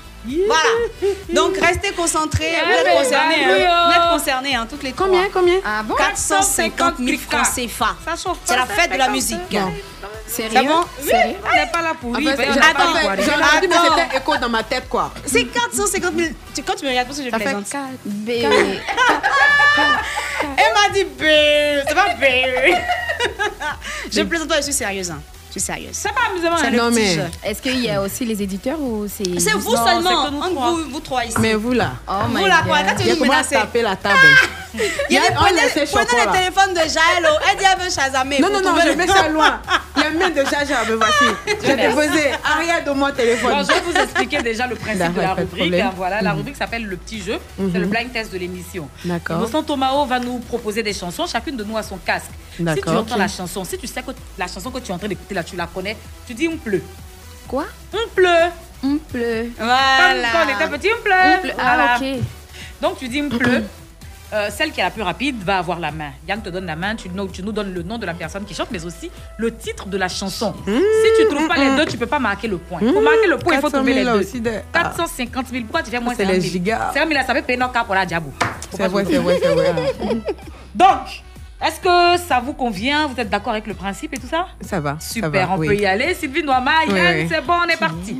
Voilà. 0.47 1.13
Donc 1.33 1.57
restez 1.57 1.91
concentrés, 1.91 2.53
vous 2.65 2.71
êtes 2.71 2.85
Ouais, 2.85 3.03
concernés, 3.03 3.45
ouais, 3.47 3.65
hein. 3.65 3.83
vous 3.85 3.89
ouais. 3.91 3.95
êtes 4.05 4.11
concernés, 4.11 4.55
hein, 4.55 4.67
toutes 4.69 4.83
les 4.83 4.91
trois. 4.93 5.07
Combien, 5.07 5.27
combien 5.33 5.55
Ah 5.65 5.83
bon? 5.83 5.95
450 5.95 6.95
000 6.99 7.17
francs 7.17 7.47
CFA. 7.55 7.95
C'est 8.45 8.55
la 8.55 8.65
fête 8.65 8.91
de 8.93 8.97
la 8.97 9.09
musique. 9.09 9.39
Sérieux 10.27 10.49
C'est 10.53 10.63
bon? 10.63 10.83
Sérieux 11.03 11.35
On 11.45 11.55
n'est 11.55 11.71
pas 11.71 11.81
là 11.81 11.93
pour 11.99 12.11
En 12.11 12.13
rire. 12.13 12.31
fait, 12.31 12.37
fait, 12.37 12.51
rire. 12.51 12.53
j'ai 12.63 12.69
entendu, 12.69 13.67
mais 13.67 13.75
Attends. 13.75 13.95
c'était 13.97 14.17
écho 14.17 14.37
dans 14.37 14.49
ma 14.49 14.63
tête, 14.63 14.87
quoi. 14.89 15.11
C'est 15.25 15.43
450 15.45 16.13
000. 16.17 16.29
Tu- 16.55 16.63
Quand 16.63 16.75
tu 16.75 16.85
me 16.85 16.89
regardes, 16.89 17.07
parce 17.07 17.19
que 17.19 17.25
je 17.25 17.29
Ça 17.29 17.37
fait 17.37 17.43
plaisante. 17.43 17.69
4 17.69 17.81
B. 18.05 18.29
Elle 20.57 20.73
m'a 20.73 20.89
dit 20.93 21.03
bé, 21.03 21.81
c'est 21.87 21.93
pas 21.95 22.13
bé. 22.15 22.75
je 24.11 24.21
plaisante 24.23 24.47
pas, 24.49 24.57
je 24.57 24.61
suis 24.63 24.73
sérieuse. 24.73 25.11
hein. 25.11 25.21
Je 25.53 25.59
suis 25.59 25.65
sérieuse. 25.65 25.89
C'est 25.91 26.13
pas. 26.13 26.21
C'est 26.41 26.47
hein. 26.47 26.69
le 26.69 26.77
Non, 26.77 26.89
petit 26.91 27.17
mais-. 27.43 27.49
Est-ce 27.49 27.61
qu'il 27.61 27.79
y 27.83 27.89
a 27.89 28.01
aussi 28.01 28.23
les 28.23 28.41
éditeurs 28.41 28.79
ou 28.79 29.05
c'est. 29.09 29.37
C'est 29.37 29.51
vous 29.51 29.75
Non, 29.75 29.85
seulement, 29.85 30.25
que 30.25 30.31
nous 30.31 30.37
entre 30.39 30.51
trois. 30.51 30.71
vous, 30.71 30.89
vous 30.89 30.99
trois 31.01 31.25
ici. 31.25 31.35
Mais 31.41 31.55
vous, 31.55 31.73
là. 31.73 31.91
Oh 32.07 32.13
vous 32.27 32.37
my 32.37 32.47
là, 32.47 32.61
quoi, 32.65 32.77
God. 32.77 32.85
quand 32.87 32.95
tu 32.95 33.01
Il 33.01 33.07
y 33.07 33.11
a 33.11 33.15
nous 33.15 33.21
menacer. 33.25 33.55
taper 33.55 33.81
la 33.81 33.95
table? 33.97 34.15
Il 35.09 35.15
y 35.15 35.17
a 35.17 35.27
des 35.27 35.35
prenez, 35.35 35.59
prenez 35.85 36.25
le 36.25 36.31
téléphone 36.31 36.73
de 36.73 36.79
Jaël, 36.79 37.27
oh. 37.29 37.35
elle 37.51 37.57
dit 37.57 37.65
elle 37.69 37.83
veut 37.83 37.91
chasamer. 37.91 38.39
Non, 38.39 38.49
non, 38.49 38.61
non, 38.61 38.79
je 38.81 38.87
le- 38.87 38.95
mets 38.95 39.07
ça 39.07 39.27
loin. 39.27 39.59
Les 40.03 40.17
mains 40.17 40.29
de 40.29 40.43
Jaja, 40.49 40.83
me 40.89 40.95
voici. 40.95 41.25
J'ai 41.63 41.75
déposé. 41.75 42.31
Ariel, 42.43 42.83
de 42.85 42.91
mon 42.91 43.11
téléphone. 43.11 43.51
Bon, 43.53 43.61
je 43.63 43.67
vais 43.67 43.81
vous 43.81 43.93
expliquer 43.97 44.41
déjà 44.41 44.67
le 44.67 44.75
principe 44.75 45.13
de 45.13 45.21
la 45.21 45.33
rubrique. 45.33 45.57
problème. 45.59 45.91
Voilà, 45.95 46.21
la 46.21 46.31
Mhm. 46.31 46.37
rubrique 46.37 46.55
s'appelle 46.57 46.85
le 46.85 46.97
petit 46.97 47.21
jeu. 47.21 47.37
Mhm. 47.57 47.69
C'est 47.73 47.79
le 47.79 47.85
blind 47.87 48.11
test 48.11 48.31
de 48.33 48.37
l'émission. 48.37 48.89
D'accord. 49.05 49.37
Innocent 49.37 49.63
Tomao 49.63 50.05
va 50.05 50.19
nous 50.19 50.39
proposer 50.39 50.83
des 50.83 50.93
chansons. 50.93 51.25
Chacune 51.27 51.55
de 51.57 51.63
nous 51.63 51.77
a 51.77 51.83
son 51.83 51.97
casque. 51.97 52.31
Si 52.57 52.63
tu 52.81 52.89
entends 52.89 53.17
la 53.17 53.27
chanson, 53.27 53.63
si 53.63 53.77
tu 53.77 53.87
sais 53.87 54.01
que 54.01 54.11
la 54.37 54.47
chanson 54.47 54.71
que 54.71 54.79
tu 54.79 54.91
es 54.91 54.93
en 54.93 54.97
train 54.97 55.07
d'écouter 55.07 55.35
là, 55.35 55.43
tu 55.43 55.55
la 55.55 55.67
connais, 55.67 55.95
tu 56.27 56.33
dis 56.33 56.47
on 56.47 56.57
pleut. 56.57 56.83
Quoi? 57.47 57.65
On 57.93 58.09
pleut. 58.15 58.27
On 58.83 58.97
pleut. 58.97 59.51
Comme 59.57 59.65
Voilà. 59.65 60.27
quand 60.31 60.39
on 60.47 60.55
était 60.55 60.77
petit, 60.77 60.89
on 60.97 61.03
pleut. 61.03 61.13
On 61.37 61.41
pleut. 61.41 61.51
Ah, 61.59 61.97
ok. 61.99 62.07
Donc 62.81 62.97
tu 62.97 63.07
dis 63.07 63.21
on 63.21 63.29
pleut. 63.37 63.63
Euh, 64.33 64.49
celle 64.49 64.71
qui 64.71 64.79
est 64.79 64.83
la 64.83 64.91
plus 64.91 65.01
rapide 65.01 65.43
va 65.43 65.57
avoir 65.57 65.77
la 65.79 65.91
main. 65.91 66.11
Yann 66.27 66.41
te 66.41 66.47
donne 66.49 66.65
la 66.65 66.75
main, 66.77 66.95
tu 66.95 67.09
nous, 67.09 67.27
tu 67.27 67.43
nous 67.43 67.51
donnes 67.51 67.73
le 67.73 67.83
nom 67.83 67.97
de 67.97 68.05
la 68.05 68.13
personne 68.13 68.45
qui 68.45 68.53
chante, 68.53 68.69
mais 68.71 68.85
aussi 68.85 69.11
le 69.37 69.53
titre 69.55 69.87
de 69.87 69.97
la 69.97 70.07
chanson. 70.07 70.53
Si 70.65 70.71
tu 71.19 71.27
trouves 71.27 71.47
pas 71.49 71.57
les 71.57 71.75
deux, 71.75 71.85
tu 71.85 71.97
peux 71.97 72.05
pas 72.05 72.19
marquer 72.19 72.47
le 72.47 72.57
point. 72.57 72.79
Pour 72.79 73.01
marquer 73.01 73.27
le 73.27 73.37
point, 73.37 73.55
il 73.55 73.61
faut 73.61 73.67
400 73.69 73.77
trouver 73.79 73.93
000 73.93 73.99
les 73.99 74.03
là 74.05 74.13
deux. 74.13 74.19
aussi 74.21 74.39
de- 74.39 74.51
ah. 74.73 74.79
450 74.83 75.47
000. 75.49 75.63
Pourquoi 75.63 75.83
tu 75.83 75.91
fais 75.91 75.99
moins 75.99 76.13
C'est 76.15 76.23
50 76.23 76.35
les 76.35 76.41
000 76.41 76.53
gigas. 76.53 76.91
50 76.93 77.09
000, 77.11 77.25
ça 77.27 77.33
fait 77.33 77.41
payer 77.41 77.59
nos 77.59 77.67
cas 77.67 77.83
pour 77.83 77.93
la 77.95 78.05
diabo. 78.05 78.31
Faut 78.39 78.77
C'est 78.77 78.87
vrai, 78.87 79.03
c'est 79.09 79.17
vrai, 79.17 79.39
c'est 79.41 79.53
vrai. 79.53 79.73
Donc, 80.75 81.23
Est-ce 81.63 81.79
que 81.81 82.23
ça 82.27 82.39
vous 82.39 82.53
convient? 82.53 83.07
Vous 83.07 83.19
êtes 83.19 83.29
d'accord 83.29 83.51
avec 83.51 83.67
le 83.67 83.73
principe 83.73 84.13
et 84.13 84.17
tout 84.17 84.27
ça? 84.27 84.47
Ça 84.61 84.79
va. 84.79 84.95
Super, 84.99 85.29
ça 85.41 85.45
va, 85.47 85.53
on 85.53 85.57
oui. 85.57 85.67
peut 85.67 85.75
y 85.75 85.85
aller. 85.85 86.13
Sylvie 86.15 86.41
Noama, 86.43 86.71
Oui, 86.87 86.95
Yann, 86.95 87.15
oui. 87.17 87.27
c'est 87.29 87.41
bon, 87.45 87.53
on 87.65 87.69
est 87.69 87.77
parti. 87.77 88.17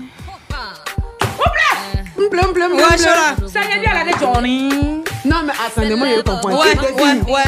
Blum, 2.30 2.54
blum, 2.54 2.74
Ouais, 2.74 2.98
Chola. 2.98 3.36
Ça 3.48 3.62
y 3.64 3.78
est 3.78 3.80
bien, 3.80 3.94
la 3.94 4.18
Johnny. 4.20 5.04
Non, 5.26 5.38
mais 5.46 5.54
attendez-moi, 5.68 6.08
il 6.08 6.12
y 6.14 6.16
a 6.16 6.20
eu 6.20 6.24
ton 6.24 6.38
point. 6.40 6.52
Ouais, 6.54 6.78
ouais, 6.80 7.32
ouais. 7.32 7.44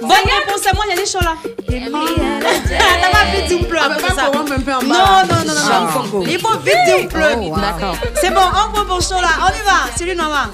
Bonne 0.00 0.10
réponse, 0.10 0.60
c'est 0.62 0.74
moi, 0.74 0.84
Yannick 0.88 1.06
Chola. 1.06 1.34
T'as 1.44 3.10
pas 3.10 3.24
vite 3.32 4.64
pas 4.64 4.78
en 4.78 4.82
Non, 4.82 4.88
non, 4.88 5.44
non, 5.46 5.54
non, 5.54 5.60
Ah. 5.70 6.02
non. 6.12 6.22
Il 6.26 6.40
faut 6.40 6.58
vite 6.58 6.74
un 6.88 7.06
peu. 7.06 7.20
Oh, 7.36 7.40
wow. 7.50 7.56
D'accord. 7.56 7.96
C'est 8.20 8.30
bon, 8.30 8.40
on 8.40 8.72
prend 8.72 8.84
pour 8.86 9.00
Chola. 9.02 9.28
On 9.42 9.48
y 9.48 9.62
va. 9.64 9.90
C'est 9.94 10.04
lui, 10.04 10.14
Noama. 10.16 10.50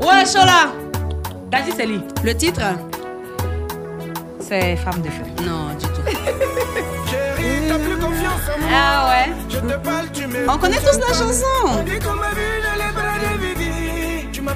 Ouais, 0.00 0.24
Chola. 0.26 0.72
Daddy, 1.50 1.72
c'est 1.76 1.86
lui. 1.86 2.00
Le 2.24 2.34
titre 2.34 2.62
C'est 4.40 4.76
Femme 4.76 5.02
de 5.02 5.10
feu. 5.10 5.44
Non, 5.44 5.68
du 5.78 5.86
tout. 5.86 6.02
Ah 8.74 9.08
ouais. 9.08 9.32
Je 9.48 9.58
te 9.58 9.78
parle, 9.78 10.06
tu 10.12 10.26
me. 10.26 10.48
On 10.50 10.58
connaît 10.58 10.78
tous 10.78 10.98
la 10.98 11.14
chanson. 11.14 11.84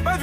Pas. 0.04 0.18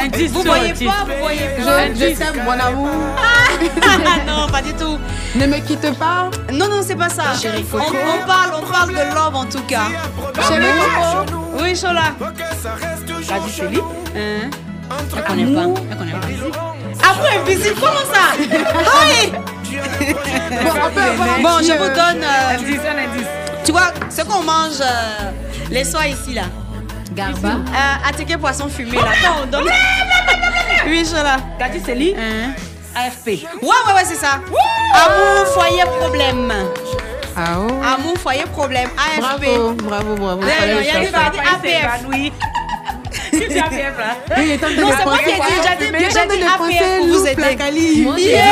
Indice 0.00 0.30
Vous 0.30 0.42
voyez 0.42 0.72
pas, 0.72 1.04
vous 1.04 1.20
voyez 1.20 1.40
Je, 1.58 1.64
pas. 1.64 1.94
je 1.94 2.16
t'aime, 2.16 2.44
mon 2.44 2.52
amour. 2.52 2.88
Ah, 3.18 4.18
non, 4.26 4.46
pas 4.48 4.62
du 4.62 4.72
tout. 4.74 4.98
Ne 5.34 5.46
me 5.46 5.58
quitte 5.66 5.98
pas. 5.98 6.30
Non, 6.52 6.68
non, 6.68 6.80
c'est 6.82 6.94
pas 6.94 7.08
ça. 7.08 7.34
Chérie 7.40 7.64
on, 7.72 7.78
on 7.78 8.26
parle, 8.26 8.52
on 8.62 8.70
parle 8.70 8.90
de 8.90 9.14
love 9.14 9.34
en 9.34 9.44
tout 9.46 9.62
cas. 9.62 9.86
Chérie 10.46 10.66
Coco. 11.26 11.36
Oui, 11.60 11.74
Chola. 11.74 12.12
Daddy, 13.28 13.50
c'est 13.50 13.68
lui. 13.68 13.80
Hein? 14.16 14.50
Elle 15.16 15.24
connaît 15.24 15.46
pas. 15.54 15.80
Elle 15.90 15.96
connaît 15.96 16.12
pas. 16.12 17.08
Après, 17.10 17.38
invisible, 17.38 17.74
comment 17.80 18.06
ça? 18.12 18.36
Oui. 19.06 19.32
Bon, 21.42 21.58
je 21.62 21.72
euh, 21.72 21.76
vous 21.76 21.88
donne. 21.88 22.22
euh, 22.22 22.58
Indice, 22.58 22.80
un 22.80 22.98
indice. 22.98 23.26
tu 23.64 23.72
vois, 23.72 23.92
ce 24.10 24.22
qu'on 24.22 24.42
mange 24.42 24.80
euh, 24.80 25.30
les 25.70 25.84
soirs 25.84 26.06
ici, 26.06 26.34
là. 26.34 26.42
Garba. 27.12 27.48
Euh, 27.48 28.08
attiqué 28.08 28.36
poisson 28.36 28.68
fumé, 28.68 28.96
là. 28.96 29.12
Quand 29.22 29.42
on 29.42 29.46
donne. 29.46 29.70
Oui. 30.86 31.04
Daddy, 31.58 31.80
c'est 31.84 31.94
lui. 31.94 32.14
Hein? 32.16 32.52
AFP. 32.96 33.26
Ouais, 33.26 33.38
ouais, 33.62 33.92
ouais, 33.94 34.04
c'est 34.04 34.16
ça. 34.16 34.40
Amour, 34.94 35.46
foyer, 35.54 35.82
problème. 36.00 36.52
Ah 37.36 37.56
oh. 37.58 37.66
Amour, 37.82 38.16
foyer, 38.18 38.44
problème. 38.52 38.88
AFP. 38.96 39.40
Bravo, 39.42 39.72
bravo, 39.74 40.14
bravo. 40.14 40.40
Le 40.42 40.48
il 40.80 40.86
y 40.86 40.90
a 40.90 41.00
des 41.00 41.06
chercher. 41.06 41.10
parties 41.10 41.40
APF. 41.40 42.02
Qui 43.40 43.48
dit 43.48 43.58
APF 43.58 43.98
là 43.98 44.36
Oui, 44.36 44.58
Non, 44.78 44.88
c'est 44.98 45.04
moi 45.04 45.18
qui 45.18 45.30
ai 45.30 45.34
dit, 45.34 45.40
j'ai 45.62 45.76
dit, 45.86 46.04
est 46.04 46.10
j'ai 46.10 46.26
dit 46.28 46.38
dépenser 46.38 46.78
APF 46.78 46.98
pour 46.98 47.06
vous 47.08 47.26
aider. 47.26 48.02
Moi, 48.02 48.14
j'ai 48.18 48.30
Yeah! 48.34 48.42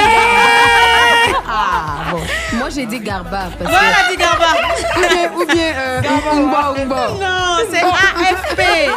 Ah, 1.47 2.11
bon. 2.11 2.21
Moi, 2.55 2.69
j'ai 2.75 2.87
dit 2.87 3.01
Garba. 3.01 3.49
Parce 3.59 3.71
que 3.71 3.77
Voilà, 3.79 3.97
dit 4.11 4.17
Garba. 4.17 4.47
Ou 4.97 5.01
bien, 5.01 5.31
ou 5.37 5.45
bien, 5.47 5.73
euh, 5.77 6.01
Umba, 6.33 6.75
Umba. 6.79 7.09
Non, 7.21 7.67
c'est 7.71 7.83
AFP. 7.83 8.91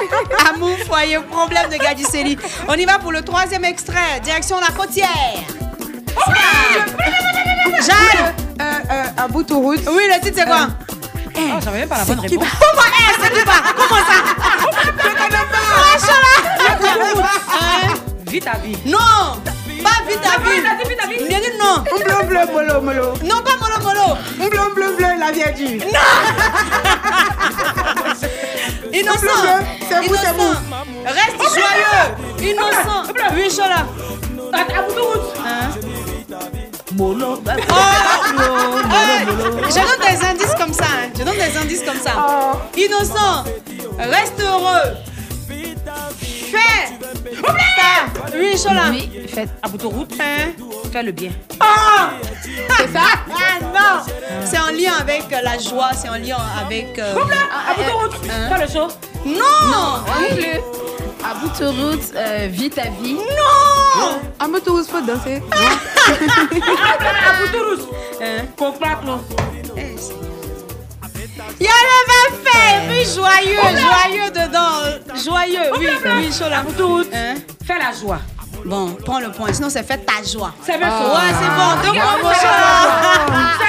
Amour, 0.54 0.78
foyer, 0.88 1.20
problème 1.32 1.70
de 1.70 1.78
Gadiceli. 1.78 2.38
On 2.68 2.74
y 2.74 2.86
va 2.86 3.00
pour 3.00 3.12
le 3.12 3.22
troisième 3.22 3.66
extrait. 3.66 4.20
Direction 4.24 4.58
la 4.60 4.68
côtière. 4.76 5.08
Jade. 7.82 8.34
Euh, 8.62 8.64
euh, 8.92 9.24
à 9.24 9.28
bout 9.28 9.44
de 9.44 9.54
route. 9.54 9.82
Oui, 9.88 10.04
le 10.08 10.20
titre 10.22 10.38
c'est 10.40 10.46
quoi? 10.46 10.68
Oh, 11.38 11.60
j'avais 11.64 11.80
même 11.80 11.90
pas 11.90 11.98
la 11.98 12.06
bonne 12.06 12.20
réponse. 12.22 12.48
Comment 12.60 12.82
Eh, 12.98 13.22
c'est 13.22 13.34
qui 13.34 13.46
va 13.46 13.54
Comment 13.76 14.02
ça? 14.06 14.14
Vite 18.28 18.48
à 18.48 18.58
vie. 18.58 18.78
Non, 18.86 18.98
pas 19.82 20.04
vite 20.08 20.20
à 20.26 20.38
vie. 20.39 20.62
non. 21.58 21.84
Bleu, 21.84 22.26
bleu, 22.28 22.46
molo, 22.52 22.82
molo. 22.82 23.14
Non, 23.24 23.41
pas 23.41 23.58
molo 23.62 23.78
molo. 23.82 24.18
Bleu, 24.38 24.66
bleu, 24.76 24.96
bleu, 24.98 25.12
la 25.18 25.32
vieille 25.32 25.54
dit. 25.56 25.80
Innocent. 28.93 29.22
Bleu, 29.22 29.32
bleu, 29.41 29.54
c'est 29.89 30.02
vous, 30.08 30.16
c'est 30.16 30.34
Innocent. 30.34 30.62
Reste 31.06 31.43
joyeux. 31.54 32.06
Innocent. 32.41 33.04
Oui, 33.34 33.46
Chola. 33.56 33.82
Molo. 36.98 37.41
Je 39.70 39.82
donne 39.82 40.02
des 40.02 40.20
indices 40.26 40.56
comme 40.58 40.74
ça. 40.74 40.86
Je 41.18 41.24
donne 41.24 41.36
des 41.36 41.58
indices 41.58 41.84
comme 41.84 42.00
ça. 42.00 42.12
Innocent, 42.76 43.46
reste 43.98 44.41
heureux. 44.41 44.98
Fais. 46.20 46.98
Ta- 47.42 48.38
Oui, 48.38 48.58
Chola. 48.58 48.90
oui, 48.92 49.10
faites. 49.28 49.50
À 49.62 49.68
bout 49.68 49.78
de 49.78 49.86
route. 49.86 50.12
Hein? 50.20 50.52
Fais 50.92 51.04
le 51.04 51.12
bien. 51.12 51.32
C'est 52.78 52.92
ça? 52.94 53.02
Ah 53.30 53.60
non 53.62 54.14
C'est 54.46 54.58
en 54.60 54.68
lien 54.72 54.94
avec 55.00 55.24
euh, 55.32 55.42
la 55.44 55.58
joie, 55.58 55.92
c'est 55.94 56.10
en 56.10 56.14
lien 56.16 56.38
avec. 56.64 56.98
euh, 57.00 57.14
À 57.16 57.74
bout 57.74 57.84
de 57.84 57.90
route. 57.92 58.30
Hein? 58.30 58.50
Fais 58.56 58.62
le 58.66 58.72
show. 58.72 58.88
Non 59.26 59.70
Non 59.72 60.04
plus. 60.36 60.60
À 61.24 61.34
bout 61.36 61.50
de 61.60 61.66
route, 61.66 62.14
euh, 62.16 62.48
vis 62.52 62.70
ta 62.70 62.84
vie. 63.02 63.14
Non 63.16 64.20
À 64.40 64.48
bout 64.48 64.60
de 64.60 64.70
route, 64.70 64.88
faut 64.88 65.02
danser. 65.02 65.42
À 65.52 67.34
bout 67.40 67.48
de 67.52 67.58
route. 67.82 67.90
Hein? 68.22 68.46
Il 71.60 71.66
y 71.66 71.70
a 71.70 71.72
le 71.72 72.36
fait 72.43 72.89
Oui, 72.89 73.06
joyeux, 73.16 73.78
joyeux 73.80 74.32
dedans. 74.32 75.16
Joyeux, 75.24 75.72
oui, 75.78 75.88
oui, 76.06 76.30
bout 76.64 76.74
de 76.74 76.84
route. 76.84 77.10
Hein? 77.14 77.36
Fais 77.66 77.80
la 77.80 77.91
joie. 77.97 78.20
Bon, 78.66 78.95
prends 79.06 79.20
le 79.20 79.32
point, 79.32 79.53
sinon 79.53 79.70
c'est 79.70 79.84
fait 79.84 79.97
ta 79.99 80.24
joie. 80.28 80.53
C'est 80.66 80.78
bien 80.78 80.88
Ouais, 80.89 81.30
ça. 81.32 81.39
c'est 81.39 81.49
bon, 81.56 81.93
deux 81.93 81.99
points 81.99 82.18
pour 82.20 82.32
Fais 82.34 82.39
Chola. 82.39 83.26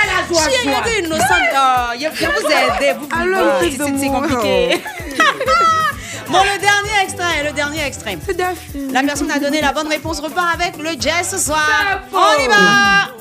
la 0.06 0.26
joie. 0.34 0.42
Chien, 0.48 0.60
il 0.64 0.70
joie. 0.70 0.80
était 0.80 0.98
innocente. 1.00 1.28
Oh, 1.54 1.92
je 1.94 2.08
je 2.16 2.26
vous 2.26 2.50
ai 2.50 2.86
aidé. 2.88 2.98
Vous, 2.98 3.06
vous, 3.06 3.20
Alors, 3.22 3.60
vous- 3.60 3.64
le 3.66 3.98
c'est 3.98 4.06
compliqué. 4.08 4.82
Bon, 6.28 6.38
le 6.42 6.58
dernier 6.58 7.04
extrait, 7.04 7.44
le 7.44 7.52
dernier 7.52 7.84
extrait. 7.86 8.18
La 8.90 9.02
personne 9.04 9.30
a 9.30 9.38
donné 9.38 9.60
la 9.60 9.72
bonne 9.72 9.86
réponse, 9.86 10.18
repart 10.18 10.54
avec 10.60 10.76
le 10.76 10.90
jazz 11.00 11.28
ce 11.30 11.38
soir. 11.38 12.00
On 12.12 12.42
y 12.42 12.48
va 12.48 13.12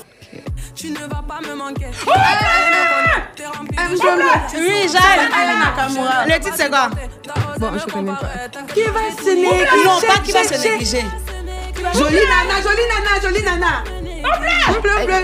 Tu 0.74 0.90
ne 0.90 0.98
vas 0.98 1.22
pas 1.22 1.40
me 1.48 1.54
manquer. 1.54 1.86
Oui, 3.78 4.88
Jal. 4.90 5.20
Le 6.26 6.38
titre 6.40 6.56
c'est 6.56 6.68
quoi? 6.68 6.90
Bon, 7.58 7.70
je 7.78 7.92
connais 7.92 8.12
pas. 8.12 8.30
Qui 8.74 8.82
va 8.84 9.00
se 9.22 9.30
négliger? 9.30 9.84
Non, 9.84 10.00
pas 10.06 10.18
qui 10.24 10.32
va 10.32 10.44
se 10.44 10.54
négliger. 10.62 11.04
Jolie 11.94 12.16
nana, 12.16 12.56
jolie 12.62 12.86
nana, 12.90 13.20
jolie 13.22 13.42
nana. 13.42 13.84
Bleu, 14.82 15.06
bleu. 15.06 15.20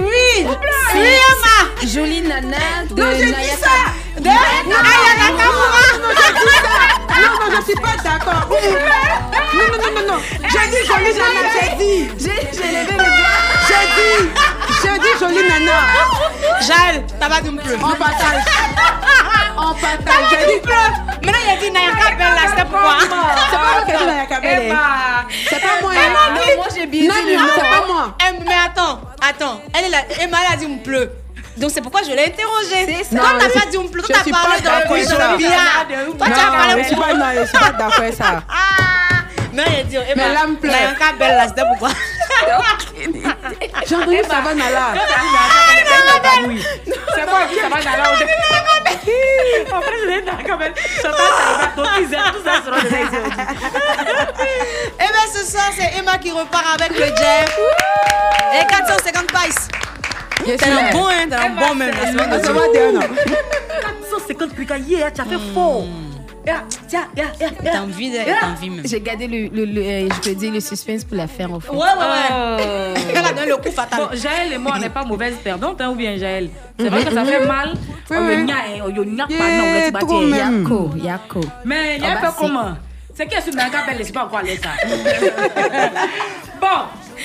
Oui 0.00 0.46
Oui, 0.94 1.12
Ama 1.30 1.86
Jolie 1.86 2.20
nana 2.22 2.58
de 2.88 3.02
Non, 3.02 3.10
j'ai 3.18 3.24
dit 3.26 3.32
Nayaka. 3.32 3.76
De 4.18 4.22
Nakamura 4.24 5.80
Non, 6.00 6.10
j'ai 6.16 6.32
dit 6.32 6.48
ça. 6.54 7.20
Non, 7.20 7.32
non, 7.40 7.56
je 7.56 7.62
suis 7.64 7.74
pas 7.74 7.96
d'accord. 8.04 8.44
Non, 8.50 9.66
non, 9.72 9.78
non, 9.82 9.90
non, 10.00 10.14
non. 10.14 10.20
J'ai 10.42 10.66
dit 10.70 10.82
jolie 10.86 11.14
nana, 11.14 11.42
j'ai 11.54 11.70
dit. 11.76 12.00
J'ai 12.18 12.38
j'ai 12.52 12.68
levé 12.68 12.92
le 12.92 12.96
doigt. 12.96 13.38
J'ai 13.66 13.84
dit. 13.96 14.49
J'ai 14.82 14.98
dit 14.98 15.14
jolie 15.18 15.48
nana. 15.48 15.72
Jal, 16.60 17.04
t'as 17.18 17.28
pas 17.28 17.40
dit 17.40 17.50
me 17.50 17.60
pleu. 17.60 17.76
On 17.82 17.94
partage. 17.94 18.44
On 19.56 19.74
partage. 19.74 20.24
J'ai 20.30 20.46
dit. 20.46 20.66
Maintenant, 21.22 21.40
il 21.44 21.50
a 21.50 21.56
dit 21.60 21.70
Nayaka 21.70 22.14
Bella, 22.16 22.54
c'est 22.56 22.64
pourquoi 22.64 22.96
C'est 23.00 23.08
pas 23.08 23.16
moi 23.16 23.82
qui 23.86 23.92
ai 23.92 23.96
dit 23.98 24.04
Nayaka 24.06 24.40
Belle. 24.40 24.62
Emma. 24.62 24.78
C'est 25.48 25.60
pas 25.60 25.68
moi. 25.82 25.92
Dit- 25.92 26.56
Moi, 26.56 26.66
j'ai 26.74 26.86
bien 26.86 27.08
Non, 27.08 27.14
dit 27.26 27.36
non, 27.36 27.44
c'est 27.54 27.60
pas 27.60 27.86
moi. 27.86 28.16
Eh, 28.20 28.44
Mais 28.44 28.54
attends, 28.66 29.00
attends. 29.28 29.60
Elle 29.78 29.84
est 29.86 29.88
là. 29.90 29.98
Emma, 30.20 30.38
elle 30.46 30.54
a 30.54 30.56
dit 30.56 30.66
me 30.66 30.82
pleu. 30.82 31.12
Donc 31.56 31.70
c'est 31.74 31.82
pourquoi 31.82 32.00
je 32.02 32.10
l'ai. 32.12 32.32
Toi, 32.32 32.44
Non, 33.12 33.22
t'as 33.38 33.60
pas 33.60 33.66
dit 33.70 33.76
me 33.78 33.88
pleu. 33.88 34.02
je 34.02 34.12
Toi, 34.12 34.22
t'as 34.24 34.30
parlé 34.30 34.60
de. 34.60 34.66
Toi, 34.66 34.76
tu 34.88 36.32
as 36.32 36.36
Non, 36.36 36.52
parlé 36.56 36.82
pas, 36.82 37.14
non, 37.14 37.26
je 37.40 37.46
suis 37.46 37.58
pas 37.58 37.70
d'accord 37.70 37.98
avec 37.98 38.14
ça. 38.14 38.24
Ah 38.48 39.16
Non, 39.52 39.62
il 39.66 39.80
a 39.80 39.82
dit 39.82 39.96
Emma. 39.96 40.04
Mais 40.16 40.32
là, 40.34 40.46
me 40.46 40.54
plaît. 40.56 40.70
Nayaka 40.70 41.12
Bella, 41.18 41.48
c'était 41.48 41.62
pourquoi 41.68 41.90
J'ai 43.86 43.96
entendu 43.96 44.16
ça 44.28 44.40
va 44.40 44.54
là. 44.54 44.94
C'est 47.14 47.26
moi 47.26 47.40
qui 47.48 47.56
ça 47.56 47.68
va 47.68 47.76
dans 47.80 47.90
la 47.90 49.76
En 49.76 49.80
fait, 49.82 49.92
je 50.02 50.06
l'ai 50.08 50.22
dans 50.22 50.32
quand 50.46 50.58
même. 50.58 50.74
Chantal, 50.96 51.12
ça 51.16 51.56
va. 51.58 51.66
Donc, 51.76 51.86
ils 51.98 52.14
aiment 52.14 52.32
tout 52.32 52.44
ça 52.44 52.62
sur 52.62 52.74
les 52.74 52.80
Eh 54.98 54.98
bien, 54.98 55.26
ce 55.32 55.50
soir, 55.50 55.70
c'est 55.76 55.98
Emma 55.98 56.18
qui 56.18 56.30
repart 56.30 56.80
avec 56.80 56.90
le 56.98 57.06
Jeff. 57.06 57.58
Et 58.60 58.66
450 58.66 59.26
pies. 59.26 60.46
Yes, 60.46 60.60
T'es 60.60 60.70
un 60.70 60.90
bon, 60.92 61.06
hein, 61.06 61.26
t'es 61.28 61.34
un 61.36 61.50
bon 61.50 61.74
même. 61.74 61.90
va 61.94 62.38
Dieu. 62.38 62.72
dire, 62.72 62.92
non. 62.92 63.00
450 64.10 64.54
plus 64.54 64.66
qu'à 64.66 64.78
hier, 64.78 65.12
tu 65.12 65.20
as 65.20 65.24
fait 65.24 65.38
fort. 65.54 65.84
Yeah, 66.46 66.62
yeah, 66.90 67.04
yeah, 67.16 67.26
yeah, 67.38 67.50
yeah. 67.62 67.72
T'as 67.72 67.80
envie, 67.82 68.10
de- 68.10 68.16
t'as 68.16 68.46
envie 68.48 68.70
même. 68.70 68.86
J'ai 68.86 69.00
gardé 69.00 69.26
le, 69.28 69.48
le, 69.54 69.64
le- 69.66 69.82
euh, 69.82 70.08
je 70.10 70.20
peux 70.30 70.34
dire, 70.34 70.50
le 70.52 70.60
suspense 70.60 71.04
pour 71.04 71.16
la 71.16 71.26
faire 71.26 71.52
en 71.52 71.60
fait. 71.60 71.70
Ouais, 71.70 71.76
ouais, 71.76 72.34
ouais. 72.36 72.94
Elle 73.14 73.24
a 73.26 73.32
donné 73.32 73.46
le 73.48 73.56
coup 73.58 73.70
fatal. 73.70 74.00
Bon, 74.00 74.08
Jaël 74.16 74.52
et 74.54 74.58
moi, 74.58 74.72
on 74.76 74.80
n'est 74.80 74.88
pas 74.88 75.04
mauvaises 75.04 75.36
perdantes, 75.44 75.78
hein, 75.82 75.90
ou 75.90 75.94
bien 75.96 76.16
Jaël? 76.16 76.48
C'est 76.78 76.88
vrai 76.88 77.04
que 77.04 77.12
ça 77.12 77.24
fait 77.26 77.46
mal. 77.46 77.74
Oui, 78.10 78.16
On 78.18 78.26
oui. 78.26 78.46
y 78.46 78.52
a, 78.52 78.84
on 78.84 78.88
y 78.88 79.20
a 79.20 79.26
pas, 79.26 79.50
non, 79.58 79.64
on 80.14 80.20
même. 80.26 80.62
Yako, 80.62 80.90
Yako. 80.96 81.40
Mais 81.66 81.96
il 81.98 82.02
y 82.02 82.06
a 82.06 82.18
un 82.18 82.20
peu 82.22 82.28
comment? 82.38 82.74
C'est 83.14 83.26
qui 83.26 83.34
est 83.34 83.40
ce 83.42 83.50
manga 83.54 83.84
belle, 83.86 84.00
c'est 84.02 84.12
pas 84.14 84.24
encore 84.24 84.38
allé 84.38 84.56
ça. 84.56 84.70
bon, 86.60 86.66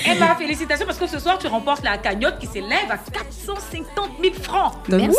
eh 0.04 0.14
ben, 0.18 0.34
félicitations 0.36 0.86
parce 0.86 0.98
que 0.98 1.06
ce 1.06 1.18
soir, 1.18 1.38
tu 1.38 1.46
remportes 1.46 1.82
la 1.84 1.96
cagnotte 1.98 2.38
qui 2.38 2.46
s'élève 2.46 2.90
à 2.90 2.98
450 2.98 4.10
000 4.22 4.34
francs. 4.42 4.74
Merci. 4.88 5.16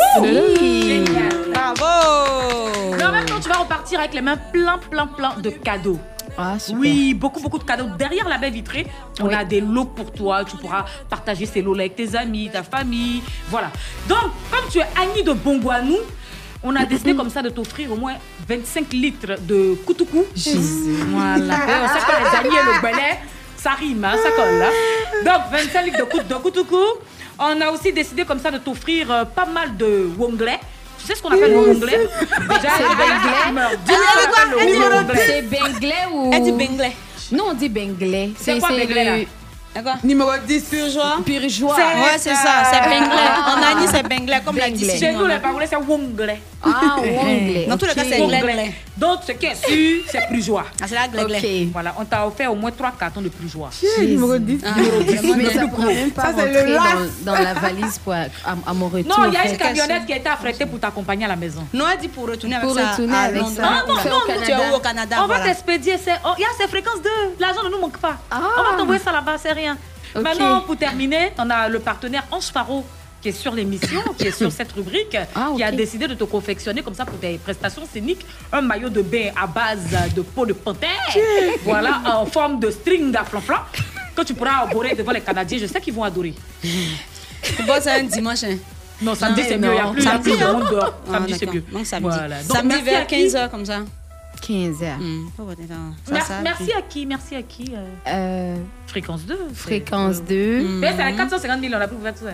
Génial. 0.88 1.30
Bravo. 1.54 2.70
Mais 2.98 3.04
en 3.06 3.12
même 3.12 3.26
temps, 3.26 3.40
tu 3.42 3.50
vas 3.50 3.58
repartir 3.58 4.00
avec 4.00 4.14
les 4.14 4.22
mains 4.22 4.38
plein, 4.38 4.78
plein, 4.78 5.08
plein 5.08 5.34
de 5.42 5.50
cadeaux. 5.50 6.00
Ah, 6.38 6.60
super. 6.60 6.80
Oui, 6.82 7.14
beaucoup, 7.14 7.40
beaucoup 7.40 7.58
de 7.58 7.64
cadeaux. 7.64 7.88
Derrière 7.98 8.28
la 8.30 8.38
baie 8.38 8.52
vitrée, 8.52 8.86
on 9.22 9.28
Oui. 9.28 9.34
a 9.34 9.44
des 9.44 9.60
lots 9.62 9.86
pour 9.86 10.12
toi. 10.12 10.44
Tu 10.46 10.56
pourras 10.58 10.86
partager 11.10 11.46
ces 11.48 11.62
lots-là 11.62 11.84
avec 11.84 11.96
tes 11.96 12.16
amis, 12.16 12.50
ta 12.52 12.62
famille. 12.64 13.24
Voilà. 13.50 13.72
Donc, 14.08 14.20
comme 14.52 14.70
tu 14.70 14.78
es 14.80 14.86
Annie 15.02 15.24
de 15.24 15.34
Bongwanou, 15.34 15.98
on 16.64 16.76
a 16.76 16.86
décidé 16.86 17.16
comme 17.16 17.30
ça 17.30 17.42
de 17.42 17.50
t'offrir 17.50 17.92
au 17.92 17.96
moins 17.96 18.14
25 18.48 18.92
litres 18.94 19.36
de 19.42 19.76
koutoukou. 19.86 20.26
Voilà. 21.12 21.56
Et 21.56 21.84
on 21.84 21.88
sait 21.88 22.06
que 22.06 22.20
les 22.20 22.38
Annie 22.38 22.56
et 22.56 22.66
le 22.66 22.82
Belay, 22.82 23.20
ça 23.58 23.72
rime, 23.72 24.04
hein, 24.06 24.16
ça 24.24 24.32
colle. 24.32 24.62
hein. 24.62 24.72
Donc, 25.26 25.52
25 25.60 25.86
litres 25.86 25.98
de, 26.00 26.04
kout- 26.04 26.28
de. 26.28 26.78
On 27.40 27.62
a 27.62 27.70
aussi 27.72 27.92
décidé 27.94 28.26
comme 28.26 28.40
ça 28.40 28.50
de 28.52 28.58
t'offrir 28.58 29.12
euh, 29.12 29.26
pas 29.26 29.46
mal 29.46 29.76
de 29.78 30.10
wonglais. 30.18 30.60
Tu 31.00 31.06
sais 31.06 31.16
ce 31.16 31.22
qu'on 31.22 31.30
appelle 31.30 31.52
le 31.52 31.58
wonglais? 31.74 31.98
Déjà, 32.00 32.70
C'est 32.78 32.84
benglais. 32.96 33.62
Ah, 33.90 34.96
wonglais. 34.98 35.24
C'est 35.28 35.42
benglais 35.44 35.94
ou. 36.12 36.32
Elle 36.34 36.44
dit 36.44 36.52
benglais. 36.52 36.92
Non, 37.32 37.46
on 37.50 37.54
dit 37.54 37.70
benglais. 37.70 38.32
C'est 38.40 38.54
quoi 38.60 38.70
benglais. 38.88 39.28
Numéro 40.04 40.32
10. 40.46 40.64
Purgeois. 40.64 41.18
Purgeois. 41.26 41.76
Ouais, 41.76 42.18
c'est 42.18 42.34
ça, 42.34 42.64
c'est 42.72 42.82
benglais. 42.82 43.30
En 43.48 43.78
Annie, 43.78 43.88
c'est 43.92 44.04
benglais, 44.04 44.42
comme 44.44 44.58
l'a 44.58 44.70
dit. 44.70 44.90
Chez 44.90 45.14
nous, 45.14 45.26
les 45.26 45.38
Bangolais, 45.38 45.68
c'est 45.68 45.76
wonglais. 45.76 46.42
Ah, 46.64 46.96
wonglais. 46.98 47.66
Dans 47.68 47.78
tous 47.78 47.86
les 47.86 47.94
cas, 47.94 48.04
c'est 48.10 48.22
anglais. 48.22 48.74
Donc, 48.98 49.20
ce 49.28 49.32
qui 49.34 49.46
est 49.46 49.56
sûr, 49.56 50.04
c'est 50.10 50.42
joie. 50.42 50.66
Ah, 50.82 50.86
c'est 50.88 51.12
glé, 51.12 51.68
Ok. 51.68 51.72
Voilà, 51.74 51.94
on 52.00 52.06
t'a 52.06 52.26
offert 52.26 52.52
au 52.52 52.56
moins 52.56 52.72
3 52.72 52.94
cartons 53.00 53.22
de 53.22 53.32
joie. 53.48 53.70
Numéro 54.00 54.38
10. 54.38 54.62
Ah, 54.66 54.80
Numéro 54.80 55.04
10. 55.04 55.36
Mais 55.38 55.54
ça 55.54 55.68
pourrait 55.68 55.94
même 55.94 56.12
pas 56.12 56.24
Ça, 56.24 56.34
c'est 56.36 56.66
le 56.66 56.78
rentrer 56.78 57.10
dans, 57.22 57.34
la 57.34 57.54
valise 57.54 58.00
pour, 58.00 58.14
à, 58.14 58.26
à 58.66 58.74
mon 58.74 58.88
retour. 58.88 59.20
Non, 59.20 59.26
il 59.28 59.34
y 59.34 59.38
a 59.38 59.48
une 59.48 59.58
camionnette 59.58 60.06
qui 60.08 60.14
a 60.14 60.18
été 60.18 60.28
affrétée 60.28 60.66
pour 60.66 60.80
t'accompagner 60.80 61.26
à 61.26 61.28
la 61.28 61.36
maison. 61.36 61.68
Non, 61.74 61.86
elle 61.94 62.00
dit 62.00 62.08
pour 62.08 62.28
retourner 62.28 62.56
avec 62.56 62.68
Pour 62.68 62.76
ça. 62.78 62.92
retourner 62.92 63.14
à 63.16 63.22
avec 63.22 63.44
ça. 63.56 63.62
Non, 63.62 63.94
non, 63.94 63.96
non, 63.96 64.22
tu 64.44 64.52
es 64.52 64.76
au 64.76 64.80
Canada 64.80 65.18
on 65.24 65.28
va 65.28 65.40
t'expédier, 65.42 65.96
oh, 66.26 66.30
il 66.38 66.42
y 66.42 66.46
a 66.46 66.48
ces 66.58 66.68
fréquences 66.68 67.02
2. 67.02 67.10
L'argent 67.40 67.64
ne 67.64 67.70
nous 67.70 67.80
manque 67.80 67.98
pas. 67.98 68.18
Ah. 68.32 68.42
On 68.58 68.72
va 68.72 68.78
t'envoyer 68.78 69.02
ça 69.02 69.12
là-bas, 69.12 69.36
c'est 69.38 69.52
rien. 69.58 69.78
Maintenant, 70.16 70.62
pour 70.62 70.78
terminer, 70.78 71.32
on 71.38 71.50
a 71.50 71.68
le 71.70 71.80
partenaire 71.80 72.24
Ange 72.32 72.50
Faro 72.56 72.86
qui 73.22 73.30
est 73.30 73.40
sur 73.44 73.54
l'émission, 73.54 74.02
qui 74.18 74.28
est 74.28 74.32
sur 74.32 74.52
cette 74.52 74.72
rubrique, 74.74 75.18
Ah, 75.36 75.50
qui 75.56 75.64
a 75.64 75.72
décidé 75.72 76.08
de 76.08 76.14
te 76.14 76.24
confectionner 76.24 76.82
comme 76.84 76.94
ça 76.94 77.04
pour 77.04 77.20
tes 77.20 77.38
prestations 77.40 77.82
scéniques 77.92 78.24
un 78.54 78.62
maillot 78.62 78.90
de 78.90 79.02
bain 79.02 79.32
à 79.36 79.48
base 79.48 79.88
de 80.16 80.22
peau 80.22 80.46
de 80.46 80.54
panthère, 80.54 80.90
voilà, 81.64 82.02
en 82.06 82.26
forme 82.28 82.60
de 82.60 82.70
string 82.70 83.16
à 83.16 83.24
flanflan, 83.26 83.58
que 84.16 84.22
tu 84.22 84.34
pourras 84.36 84.58
arborer 84.62 84.94
devant 84.96 85.12
les 85.12 85.22
Canadiens. 85.22 85.58
Je 85.60 85.66
sais 85.66 85.82
qu'ils 85.82 85.94
vont 85.94 86.04
adorer. 86.04 86.34
Bon, 87.66 87.74
c'est 87.82 87.92
un 87.92 88.04
dimanche. 88.04 88.44
hein. 88.44 88.58
Non, 89.02 89.14
samedi, 89.16 89.44
c'est 89.48 89.58
mieux. 89.58 89.74
Il 89.74 89.78
y 89.78 89.80
a 89.80 89.88
plus, 89.92 90.02
Samedi, 90.02 90.38
de 90.38 90.44
hein? 90.44 90.54
monde 90.54 90.70
dehors. 90.72 90.94
Ah, 91.08 91.14
Samedi, 91.14 91.34
c'est 91.40 91.54
mieux. 91.54 91.64
Donc 91.72 91.86
samedi. 91.86 92.10
Voilà. 92.18 92.42
Donc, 92.44 92.58
samedi 92.58 92.82
vers 92.82 93.08
qui 93.08 93.28
15h 93.28 93.50
comme 93.50 93.66
ça. 93.66 93.80
15 94.42 94.84
heures. 94.84 94.98
Hmm. 95.00 95.26
Oh. 95.40 95.44
Ça, 96.06 96.14
Merci, 96.14 96.28
ça, 96.28 96.42
merci 96.42 96.64
puis- 96.64 96.74
à 96.74 96.82
qui 96.82 97.06
Merci 97.06 97.36
à 97.36 97.42
qui 97.44 97.74
euh, 97.74 97.86
Euh, 98.08 98.56
Fréquence 98.88 99.26
2. 99.26 99.38
c'est- 99.50 99.56
fréquence 99.56 100.18
euh, 100.30 100.62
2. 100.62 100.68
Mais 100.80 100.94
c'est 100.96 101.02
à 101.04 101.12
450 101.12 101.62
000, 101.62 101.74
on 101.74 101.78
a 101.82 101.92
ouvert 101.94 102.14
tout 102.14 102.26
ça. 102.26 102.32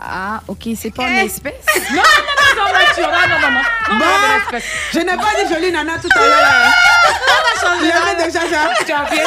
Ah, 0.00 0.40
ok, 0.46 0.62
c'est 0.80 0.94
pas 0.94 1.02
en 1.04 1.16
espèce? 1.16 1.54
Non, 1.90 1.96
non, 1.96 2.34
non, 2.56 2.64
non, 2.64 2.72
nature. 2.72 3.10
Non, 3.10 3.28
non, 3.28 3.40
non, 3.40 3.50
non. 3.50 3.60
Non, 3.60 3.98
Bon. 3.98 4.04
non, 4.04 4.28
non, 4.28 4.36
espèce. 4.44 4.64
Je 4.92 4.98
n'ai 5.00 5.16
pas 5.16 5.32
dit 5.42 5.52
jolie 5.54 5.72
nana 5.72 5.92
tout 6.00 6.08
à 6.14 6.18
l'heure. 6.20 6.40
là. 6.40 6.70
Il 7.80 7.86
y 7.86 7.90
avait 7.92 8.24
déjà 8.24 8.40
ça. 8.40 8.70
Tu 8.84 8.92
as 8.92 9.02
bien 9.02 9.06
fait. 9.06 9.22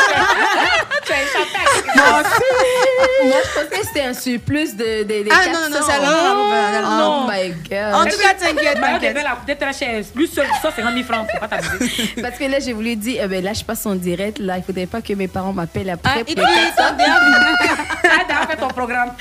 Tu 1.06 1.12
as 1.14 1.22
échappé 1.24 1.60
à 1.60 1.96
Moi 1.96 2.22
aussi. 2.22 3.28
Moi, 3.28 3.38
je 3.44 3.60
pensais 3.62 3.80
que 3.82 3.88
c'était 3.88 4.02
un 4.06 4.14
surplus 4.14 4.76
de, 4.76 5.04
de, 5.04 5.24
de 5.24 5.30
Ah, 5.32 5.44
400. 5.46 5.52
non, 5.54 5.70
non, 5.70 5.80
non, 5.80 5.86
c'est 5.86 5.94
alors. 5.94 6.88
Oh 6.88 6.98
non. 6.98 7.28
my 7.30 7.50
God. 7.70 7.94
En 7.94 8.04
tout 8.06 8.18
cas, 8.18 8.34
t'inquiète, 8.40 8.80
t'inquiète. 8.82 9.14
bain, 9.16 9.24
là, 9.24 9.38
peut-être 9.46 9.60
très 9.60 9.74
cher. 9.74 10.04
Lui 10.16 10.28
seul, 10.28 10.48
150 10.62 10.94
000 10.94 11.06
francs. 11.06 11.28
Faut 11.32 11.40
pas 11.40 11.48
t'amuser. 11.48 12.14
Parce 12.22 12.38
que 12.38 12.46
là, 12.46 12.60
j'ai 12.60 12.74
voulu 12.74 12.96
dire, 12.96 13.22
eh 13.24 13.28
ben, 13.28 13.44
là, 13.44 13.54
je 13.54 13.64
passe 13.64 13.86
en 13.86 13.96
direct. 13.96 14.40
Là, 14.40 14.58
il 14.58 14.64
faudrait 14.64 14.86
pas 14.88 15.02
que 15.02 15.14
mes 15.14 15.28
parents 15.28 15.54
m'appellent 15.54 15.90
après. 15.90 16.12
Ah, 16.14 16.20
pour 16.20 16.30
et 16.30 16.36
les 16.36 16.42
puis, 16.44 16.54
400. 16.76 16.96
Tu 16.98 18.10
as 18.10 18.24
déjà 18.26 18.48
fait 18.48 18.58
ton 18.58 18.68
programme. 18.70 19.14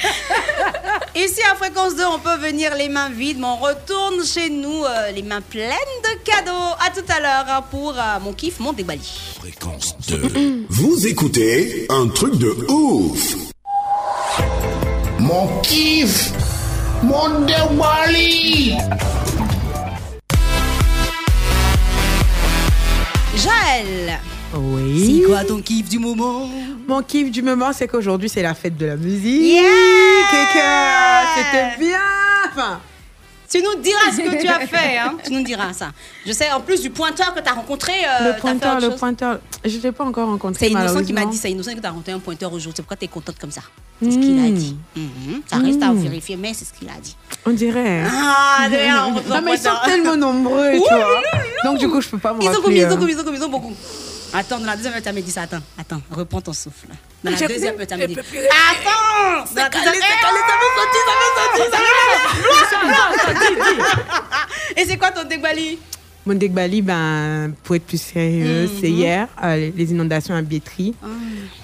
Ici 1.14 1.39
à 1.50 1.54
Fréquence 1.54 1.96
2, 1.96 2.04
on 2.04 2.18
peut 2.18 2.36
venir 2.36 2.74
les 2.74 2.88
mains 2.88 3.08
vides, 3.10 3.38
mais 3.38 3.46
on 3.46 3.56
retourne 3.56 4.24
chez 4.24 4.50
nous 4.50 4.84
euh, 4.84 5.10
les 5.12 5.22
mains 5.22 5.40
pleines 5.40 5.76
de 6.02 6.18
cadeaux. 6.24 6.74
À 6.80 6.90
tout 6.90 7.04
à 7.08 7.20
l'heure 7.20 7.44
hein, 7.48 7.64
pour 7.70 7.94
euh, 7.96 8.20
mon 8.22 8.32
kiff, 8.32 8.58
mon 8.60 8.72
débali. 8.72 9.00
Fréquence 9.38 9.96
2. 10.08 10.66
Vous 10.68 11.06
écoutez 11.06 11.86
un 11.88 12.08
truc 12.08 12.36
de 12.36 12.50
ouf. 12.68 13.34
Mon 15.18 15.60
kiff, 15.62 16.32
mon 17.02 17.40
déwali. 17.46 18.74
Jaël, 23.36 24.20
Oui. 24.54 25.20
c'est 25.22 25.26
quoi 25.28 25.44
ton 25.44 25.60
kiff 25.60 25.88
du 25.88 25.98
moment? 25.98 26.48
Mon 26.88 27.02
kiff 27.02 27.30
du 27.30 27.42
moment, 27.42 27.72
c'est 27.72 27.86
qu'aujourd'hui, 27.86 28.28
c'est 28.28 28.42
la 28.42 28.54
fête 28.54 28.76
de 28.76 28.86
la 28.86 28.96
musique. 28.96 29.42
Yeah 29.42 29.62
c'était 31.36 31.78
bien. 31.78 31.98
Enfin, 32.50 32.80
Tu 33.48 33.62
nous 33.62 33.80
diras 33.82 34.10
ce 34.12 34.16
que 34.18 34.40
tu 34.40 34.48
as 34.48 34.60
fait, 34.66 34.96
hein 34.98 35.14
Tu 35.24 35.32
nous 35.32 35.42
diras 35.42 35.72
ça. 35.72 35.90
Je 36.26 36.32
sais, 36.32 36.50
en 36.52 36.60
plus 36.60 36.82
du 36.82 36.90
pointeur 36.90 37.34
que 37.34 37.40
tu 37.40 37.48
as 37.48 37.52
rencontré. 37.52 37.92
euh, 37.92 38.32
le 38.32 38.40
pointeur, 38.40 38.76
le 38.80 38.90
chose. 38.90 38.96
pointeur, 38.98 39.38
je 39.64 39.76
ne 39.76 39.82
l'ai 39.82 39.92
pas 39.92 40.04
encore 40.04 40.28
rencontré. 40.28 40.66
C'est 40.66 40.72
Innocent 40.72 41.02
qui 41.04 41.12
m'a 41.12 41.24
dit, 41.26 41.36
c'est 41.36 41.50
Innocent 41.50 41.74
que 41.74 41.80
tu 41.80 41.86
as 41.86 41.90
rencontré 41.90 42.12
un 42.12 42.18
pointeur 42.20 42.52
aujourd'hui. 42.52 42.72
C'est 42.76 42.82
pourquoi 42.82 42.96
tu 42.96 43.04
es 43.04 43.08
contente 43.08 43.36
comme 43.40 43.50
ça? 43.50 43.62
C'est 44.02 44.10
ce 44.12 44.18
qu'il 44.18 44.38
a 44.38 44.48
Mm. 44.48 44.54
dit. 44.54 44.76
Mhm. 44.96 45.42
Ça 45.46 45.56
reste 45.58 45.82
à 45.82 45.88
Mm. 45.92 45.98
vérifier, 46.02 46.36
mais 46.36 46.54
c'est 46.54 46.64
ce 46.64 46.72
qu'il 46.72 46.88
a 46.88 46.98
dit. 47.00 47.16
On 47.46 47.50
dirait. 47.50 48.00
hein. 48.02 48.08
Ah, 48.12 48.68
d'ailleurs, 48.70 49.08
on 49.08 49.12
Non, 49.34 49.40
mais 49.44 49.54
ils 49.54 49.58
sont 49.58 49.70
tellement 49.84 50.16
nombreux, 50.16 50.72
tu 50.72 50.78
vois. 50.78 51.20
Donc, 51.64 51.78
du 51.78 51.88
coup, 51.88 52.00
je 52.00 52.08
peux 52.08 52.18
pas 52.18 52.32
me 52.32 52.40
Ils 52.42 52.44
ont 52.48 52.52
rappeler, 52.52 52.62
combien, 52.64 52.82
ils 52.82 52.84
hein. 52.84 52.92
ont 52.92 52.96
combien, 52.98 53.14
ils 53.14 53.20
ont 53.20 53.24
combien, 53.24 53.40
ils 53.40 53.44
ont 53.44 53.48
beaucoup. 53.50 53.74
Attends, 54.32 54.58
dans 54.60 54.66
la 54.66 54.76
deuxième, 54.76 54.94
tu 55.02 55.12
m'as 55.12 55.20
dit 55.20 55.30
ça. 55.30 55.42
Attends, 55.42 55.60
attends, 55.78 56.00
reprends 56.10 56.40
ton 56.40 56.52
souffle. 56.52 56.86
Dans 57.24 57.30
la 57.30 57.36
deuxième, 57.36 57.74
tu 57.74 57.96
m'as 57.96 58.06
dit. 58.06 58.16
Attends 58.18 59.44
Dans 59.54 59.62
la 59.62 59.68
deuxième-. 59.70 60.20
Et 64.76 64.84
c'est 64.86 64.96
quoi 64.96 65.10
ton 65.10 65.24
dégbali 65.28 65.78
Mon 66.26 66.34
Bali, 66.36 66.82
ben, 66.82 67.52
pour 67.64 67.74
être 67.76 67.86
plus 67.86 68.00
sérieux, 68.00 68.62
Mhm. 68.64 68.70
c'est 68.80 68.90
hier, 68.90 69.26
euh, 69.42 69.70
les 69.76 69.90
inondations 69.90 70.34
à 70.34 70.42
Biétry. 70.42 70.94
Ah. 71.02 71.06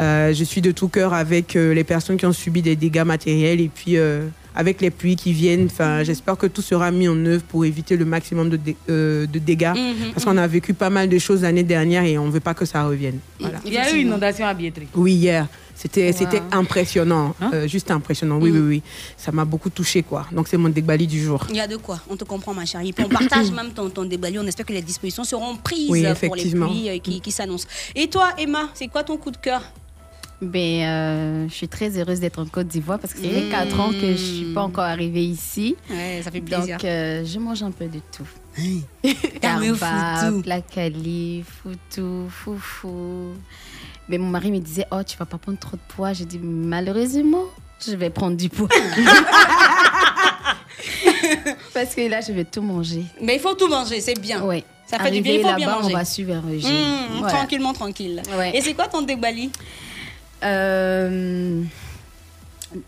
Euh, 0.02 0.34
je 0.34 0.44
suis 0.44 0.60
de 0.60 0.72
tout 0.72 0.88
cœur 0.88 1.14
avec 1.14 1.54
euh, 1.56 1.72
les 1.74 1.84
personnes 1.84 2.16
qui 2.16 2.26
ont 2.26 2.32
subi 2.32 2.62
des 2.62 2.74
dégâts 2.74 3.04
matériels 3.04 3.60
et 3.60 3.68
puis 3.68 3.96
euh, 3.96 4.26
avec 4.56 4.80
les 4.80 4.90
pluies 4.90 5.14
qui 5.16 5.32
viennent. 5.32 5.66
Enfin, 5.66 6.02
j'espère 6.02 6.36
que 6.36 6.46
tout 6.46 6.62
sera 6.62 6.90
mis 6.90 7.06
en 7.08 7.24
œuvre 7.26 7.42
pour 7.44 7.64
éviter 7.64 7.96
le 7.96 8.04
maximum 8.06 8.48
de, 8.48 8.56
dé- 8.56 8.76
euh, 8.88 9.26
de 9.26 9.38
dégâts. 9.38 9.74
Mhm, 9.76 10.12
Parce 10.14 10.24
qu'on 10.24 10.36
a 10.38 10.46
vécu 10.46 10.72
pas 10.74 10.90
mal 10.90 11.08
de 11.08 11.18
choses 11.18 11.42
l'année 11.42 11.62
dernière 11.62 12.02
et 12.04 12.16
on 12.18 12.26
ne 12.26 12.30
veut 12.32 12.40
pas 12.40 12.54
que 12.54 12.64
ça 12.64 12.84
revienne. 12.84 13.18
Voilà. 13.38 13.58
Il 13.66 13.72
y 13.72 13.78
a 13.78 13.92
eu 13.92 13.96
une 14.00 14.08
inondation 14.08 14.46
à 14.46 14.54
Biétry. 14.54 14.88
Oui, 14.94 15.12
hier. 15.12 15.46
C'était 15.78 16.06
Wow. 16.10 16.16
c'était 16.16 16.42
impressionnant. 16.52 17.34
Hein? 17.38 17.50
euh, 17.52 17.68
juste 17.68 17.90
impressionnant. 17.90 18.38
Oui, 18.40 18.50
oui, 18.50 18.60
oui. 18.60 18.82
Ça 19.18 19.30
m'a 19.30 19.44
beaucoup 19.44 19.68
touché, 19.68 20.02
quoi. 20.02 20.26
Donc, 20.32 20.48
c'est 20.48 20.56
mon 20.56 20.70
dégbali 20.70 21.06
du 21.06 21.22
jour. 21.22 21.46
Il 21.50 21.56
y 21.56 21.60
a 21.60 21.66
de 21.66 21.76
quoi, 21.76 22.00
on 22.08 22.16
te 22.16 22.24
comprend, 22.24 22.54
ma 22.54 22.64
chérie. 22.64 22.94
Puis 22.94 23.04
on 23.04 23.10
partage 23.10 23.50
même 23.52 23.72
ton, 23.72 23.90
ton 23.90 24.06
dégbali. 24.06 24.38
On 24.38 24.46
espère 24.46 24.64
que 24.64 24.72
les 24.72 24.80
dispositions 24.80 25.24
seront 25.24 25.54
prises 25.56 25.90
Oui, 25.90 26.00
pour 26.00 26.34
les 26.34 26.42
effectivement. 26.42 26.68
pluies 26.68 26.88
euh, 26.88 26.98
qui, 26.98 27.20
qui 27.20 27.30
s'annoncent. 27.30 27.68
Et 27.94 28.08
toi, 28.08 28.30
Emma, 28.38 28.70
c'est 28.72 28.88
quoi 28.88 29.04
ton 29.04 29.18
coup 29.18 29.30
de 29.30 29.36
cœur? 29.36 29.60
Ben, 30.42 30.82
euh, 30.82 31.48
je 31.48 31.54
suis 31.54 31.66
très 31.68 31.96
heureuse 31.98 32.20
d'être 32.20 32.38
en 32.38 32.44
Côte 32.46 32.66
d'Ivoire 32.66 32.98
parce 32.98 33.14
que 33.14 33.20
ça 33.22 33.28
fait 33.28 33.46
Mm. 33.46 33.50
4 33.50 33.80
ans 33.80 33.90
que 33.90 34.12
je 34.12 34.16
suis 34.16 34.44
pas 34.52 34.60
encore 34.62 34.84
arrivée 34.84 35.24
ici. 35.24 35.76
Ouais, 35.88 36.20
ça 36.22 36.30
fait 36.30 36.42
plaisir. 36.42 36.76
Donc, 36.76 36.84
euh, 36.84 37.24
je 37.24 37.38
mange 37.38 37.62
un 37.62 37.70
peu 37.70 37.86
de 37.86 38.00
tout. 38.14 38.28
Tarba, 39.40 40.16
foutou. 40.20 40.42
placali, 40.42 41.42
foutou, 41.62 42.28
foufou. 42.28 43.32
Mais 44.08 44.18
mon 44.18 44.28
mari 44.28 44.50
me 44.50 44.58
disait, 44.58 44.86
oh, 44.92 45.02
tu 45.06 45.16
vas 45.16 45.24
pas 45.26 45.38
prendre 45.38 45.58
trop 45.58 45.76
de 45.76 45.82
poids. 45.94 46.12
J'ai 46.12 46.26
dit, 46.26 46.38
malheureusement, 46.38 47.44
je 47.86 47.94
vais 47.96 48.10
prendre 48.10 48.36
du 48.36 48.48
poids. 48.50 48.68
Parce 51.74 51.94
que 51.94 52.08
là, 52.08 52.20
je 52.20 52.32
vais 52.32 52.44
tout 52.44 52.62
manger. 52.62 53.02
Mais 53.20 53.36
il 53.36 53.40
faut 53.40 53.54
tout 53.54 53.68
manger, 53.68 54.00
c'est 54.00 54.18
bien. 54.20 54.42
Oui. 54.44 54.64
Ça 54.86 54.98
fait 55.00 55.10
du 55.10 55.20
bien, 55.20 55.32
il 55.34 55.40
faut 55.42 55.54
bien 55.54 55.66
là-bas, 55.66 55.80
manger. 55.82 55.94
on 55.94 55.98
va 55.98 56.04
suivre 56.04 56.34
un 56.36 56.40
régime. 56.46 56.70
Mmh, 56.70 57.18
Voilà. 57.18 57.34
Tranquillement, 57.38 57.72
tranquille. 57.72 58.22
Ouais. 58.38 58.56
Et 58.56 58.60
c'est 58.60 58.74
quoi 58.74 58.86
ton 58.86 59.02
dégbali 59.02 59.50
Euh, 60.42 61.62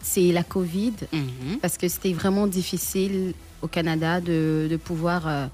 c'est 0.03 0.33
la 0.33 0.43
Covid, 0.43 0.93
Mhm. 1.13 1.59
parce 1.63 1.77
que 1.79 1.89
c'était 1.89 2.13
vraiment 2.13 2.47
difficile 2.47 3.33
au 3.63 3.69
Canada 3.69 4.21
de, 4.21 4.67
de 4.71 4.77
pouvoir 4.77 5.27
euh, 5.27 5.47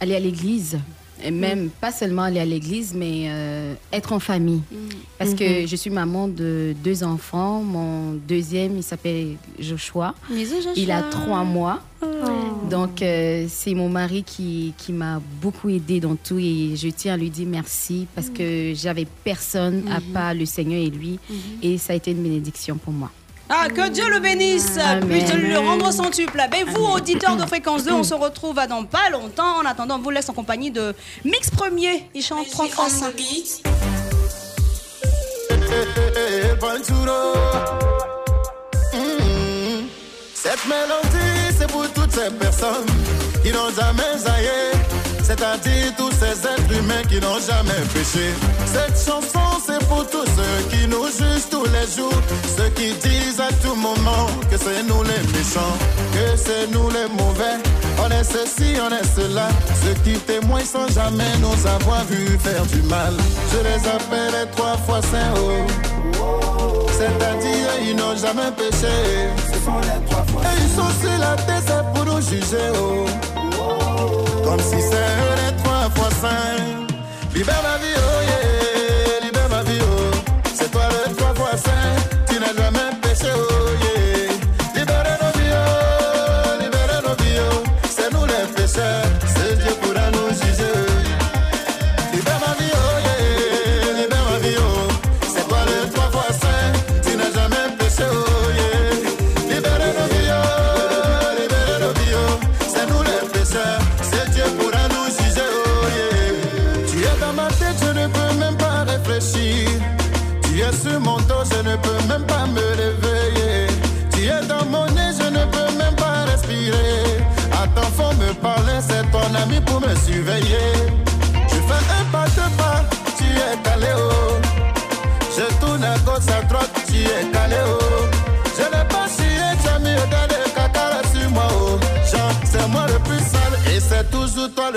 aller 0.00 0.14
à 0.16 0.20
l'église. 0.20 0.78
Et 1.24 1.30
même, 1.30 1.70
pas 1.80 1.92
seulement 1.92 2.22
aller 2.22 2.40
à 2.40 2.44
l'église, 2.44 2.92
mais 2.94 3.24
euh, 3.28 3.74
être 3.92 4.12
en 4.12 4.18
famille. 4.20 4.60
Parce 5.18 5.34
que 5.34 5.62
Mhm. 5.62 5.68
je 5.68 5.76
suis 5.76 5.90
maman 5.90 6.28
de 6.28 6.74
deux 6.84 7.02
enfants. 7.02 7.62
Mon 7.62 8.12
deuxième, 8.28 8.76
il 8.76 8.82
s'appelle 8.82 9.36
Joshua. 9.58 10.14
Il 10.76 10.90
a 10.90 11.02
trois 11.10 11.42
mois. 11.44 11.80
Donc, 12.70 13.00
euh, 13.02 13.46
c'est 13.48 13.74
mon 13.74 13.88
mari 13.88 14.22
qui, 14.24 14.74
qui 14.76 14.92
m'a 14.92 15.20
beaucoup 15.40 15.68
aidé 15.68 16.00
dans 16.00 16.16
tout 16.16 16.38
et 16.38 16.74
je 16.76 16.88
tiens 16.88 17.14
à 17.14 17.16
lui 17.16 17.30
dire 17.30 17.46
merci 17.48 18.06
parce 18.14 18.28
que 18.28 18.72
j'avais 18.74 19.06
personne 19.24 19.84
à 19.90 20.00
Mhm. 20.00 20.12
part 20.12 20.34
le 20.34 20.44
Seigneur 20.46 20.80
et 20.82 20.90
lui 20.90 21.18
et 21.62 21.78
ça 21.78 21.92
a 21.92 21.96
été 21.96 22.10
une 22.10 22.22
bénédiction 22.22 22.76
pour 22.76 22.92
moi. 22.92 23.10
Ah, 23.48 23.68
que 23.68 23.88
Dieu 23.90 24.08
le 24.10 24.18
bénisse, 24.18 24.76
Amen. 24.78 25.08
puisse 25.08 25.32
le 25.32 25.58
rendre 25.58 25.92
centuple. 25.92 26.40
Ben, 26.50 26.64
vous, 26.66 26.84
auditeurs 26.84 27.36
de 27.36 27.46
Fréquence 27.46 27.84
2, 27.84 27.92
on 27.92 28.02
se 28.02 28.14
retrouve 28.14 28.60
dans 28.68 28.84
pas 28.84 29.08
longtemps. 29.10 29.58
En 29.60 29.64
attendant, 29.64 29.96
on 29.96 30.02
vous 30.02 30.10
laisse 30.10 30.28
en 30.28 30.32
compagnie 30.32 30.72
de 30.72 30.94
Mix 31.24 31.50
Premier. 31.50 32.10
Il 32.14 32.22
chante 32.22 32.50
3 32.50 32.66
fois 32.66 32.88
5. 32.88 33.12
Eh, 35.50 36.56
Panturo. 36.58 37.34
Mm. 38.92 39.86
Cette 40.34 40.66
mélodie, 40.66 41.56
c'est 41.56 41.70
pour 41.70 41.88
toutes 41.92 42.12
ces 42.12 42.30
personnes 42.30 42.86
qui 43.44 43.52
n'ont 43.52 43.70
jamais 43.70 44.28
aillé. 44.28 45.05
C'est-à-dire 45.26 45.92
tous 45.96 46.12
ces 46.12 46.46
êtres 46.46 46.72
humains 46.78 47.02
qui 47.08 47.18
n'ont 47.18 47.40
jamais 47.40 47.82
péché. 47.92 48.30
Cette 48.64 48.96
chanson, 48.96 49.58
c'est 49.66 49.84
pour 49.88 50.08
tous 50.08 50.24
ceux 50.24 50.68
qui 50.70 50.86
nous 50.86 51.06
jugent 51.06 51.48
tous 51.50 51.64
les 51.64 51.86
jours. 51.96 52.20
Ceux 52.56 52.68
qui 52.76 52.94
disent 52.94 53.40
à 53.40 53.52
tout 53.60 53.74
moment 53.74 54.28
que 54.48 54.56
c'est 54.56 54.84
nous 54.84 55.02
les 55.02 55.22
méchants, 55.36 55.76
que 56.12 56.36
c'est 56.36 56.70
nous 56.70 56.88
les 56.90 57.08
mauvais. 57.10 57.58
On 57.98 58.08
est 58.08 58.22
ceci, 58.22 58.74
on 58.80 58.90
est 58.94 59.08
cela. 59.16 59.48
Ceux 59.82 59.94
qui 60.04 60.16
témoignent 60.20 60.64
sans 60.64 60.86
jamais 60.94 61.36
nous 61.40 61.66
avoir 61.66 62.04
vu 62.04 62.38
faire 62.38 62.64
du 62.66 62.82
mal. 62.82 63.14
Je 63.52 63.58
les 63.66 63.88
appelle 63.88 64.32
les 64.32 64.48
trois 64.52 64.76
fois 64.86 65.02
saints. 65.02 65.34
Oh. 65.38 66.86
C'est-à-dire, 66.96 67.68
ils 67.82 67.96
n'ont 67.96 68.16
jamais 68.16 68.52
péché. 68.56 68.94
Et 69.16 70.62
ils 70.62 70.74
sont 70.76 70.92
sur 71.00 71.18
la 71.18 71.34
tête, 71.34 71.64
c'est 71.66 71.84
pour 71.92 72.04
nous 72.04 72.20
juger. 72.20 72.70
Oh. 72.76 73.35
Comme 74.46 74.60
si 74.60 74.76
les 74.76 75.56
trois 75.60 75.90
fois 75.96 76.10
saints. 76.20 76.86
Libère 77.34 77.62
ma 77.64 77.78
vie, 77.78 77.96
oh 77.98 78.22
yeah. 78.22 78.55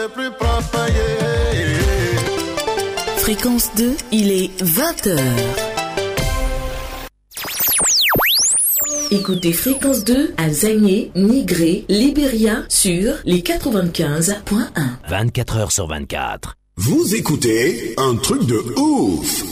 Le 0.02 0.08
plus 0.10 0.32
propre, 0.32 0.88
yeah. 0.88 2.18
Fréquence 3.18 3.70
2, 3.76 3.92
il 4.12 4.32
est 4.32 4.64
20h. 4.64 5.20
Écoutez 9.12 9.54
Fréquence 9.54 10.04
2 10.04 10.34
à 10.38 10.50
Zagné, 10.52 11.12
Nigré, 11.16 11.86
Libéria 11.90 12.64
sur 12.70 13.16
les 13.26 13.42
95.1. 13.42 14.34
24 15.10 15.58
heures 15.58 15.72
sur 15.72 15.88
24. 15.88 16.56
Vous 16.78 17.16
écoutez 17.16 17.96
un 17.98 18.16
truc 18.16 18.46
de 18.46 18.58
ouf. 18.80 19.49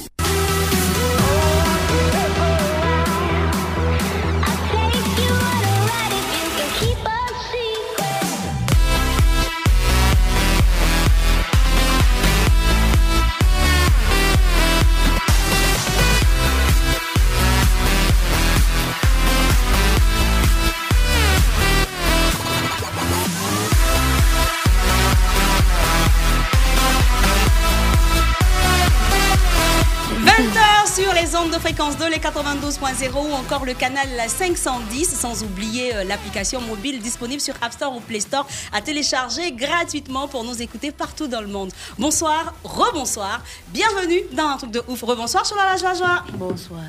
92.0 32.32 33.14
ou 33.14 33.34
encore 33.34 33.64
le 33.64 33.74
canal 33.74 34.06
510, 34.28 35.18
sans 35.18 35.44
oublier 35.44 35.96
euh, 35.96 36.04
l'application 36.04 36.60
mobile 36.60 37.00
disponible 37.00 37.40
sur 37.40 37.54
App 37.62 37.72
Store 37.72 37.96
ou 37.96 38.02
Play 38.02 38.20
Store 38.20 38.46
à 38.74 38.82
télécharger 38.82 39.54
gratuitement 39.54 40.28
pour 40.28 40.44
nous 40.44 40.62
écouter 40.62 40.92
partout 40.92 41.28
dans 41.28 41.40
le 41.40 41.48
monde. 41.48 41.72
Bonsoir, 41.98 42.54
rebonsoir, 42.66 43.42
bienvenue 43.70 44.24
dans 44.34 44.50
un 44.50 44.58
truc 44.58 44.72
de 44.72 44.84
ouf. 44.90 45.02
Rebonsoir 45.04 45.46
sur 45.46 45.56
la 45.56 45.78
joie 45.78 45.94
joie. 45.94 46.26
Bonsoir. 46.34 46.82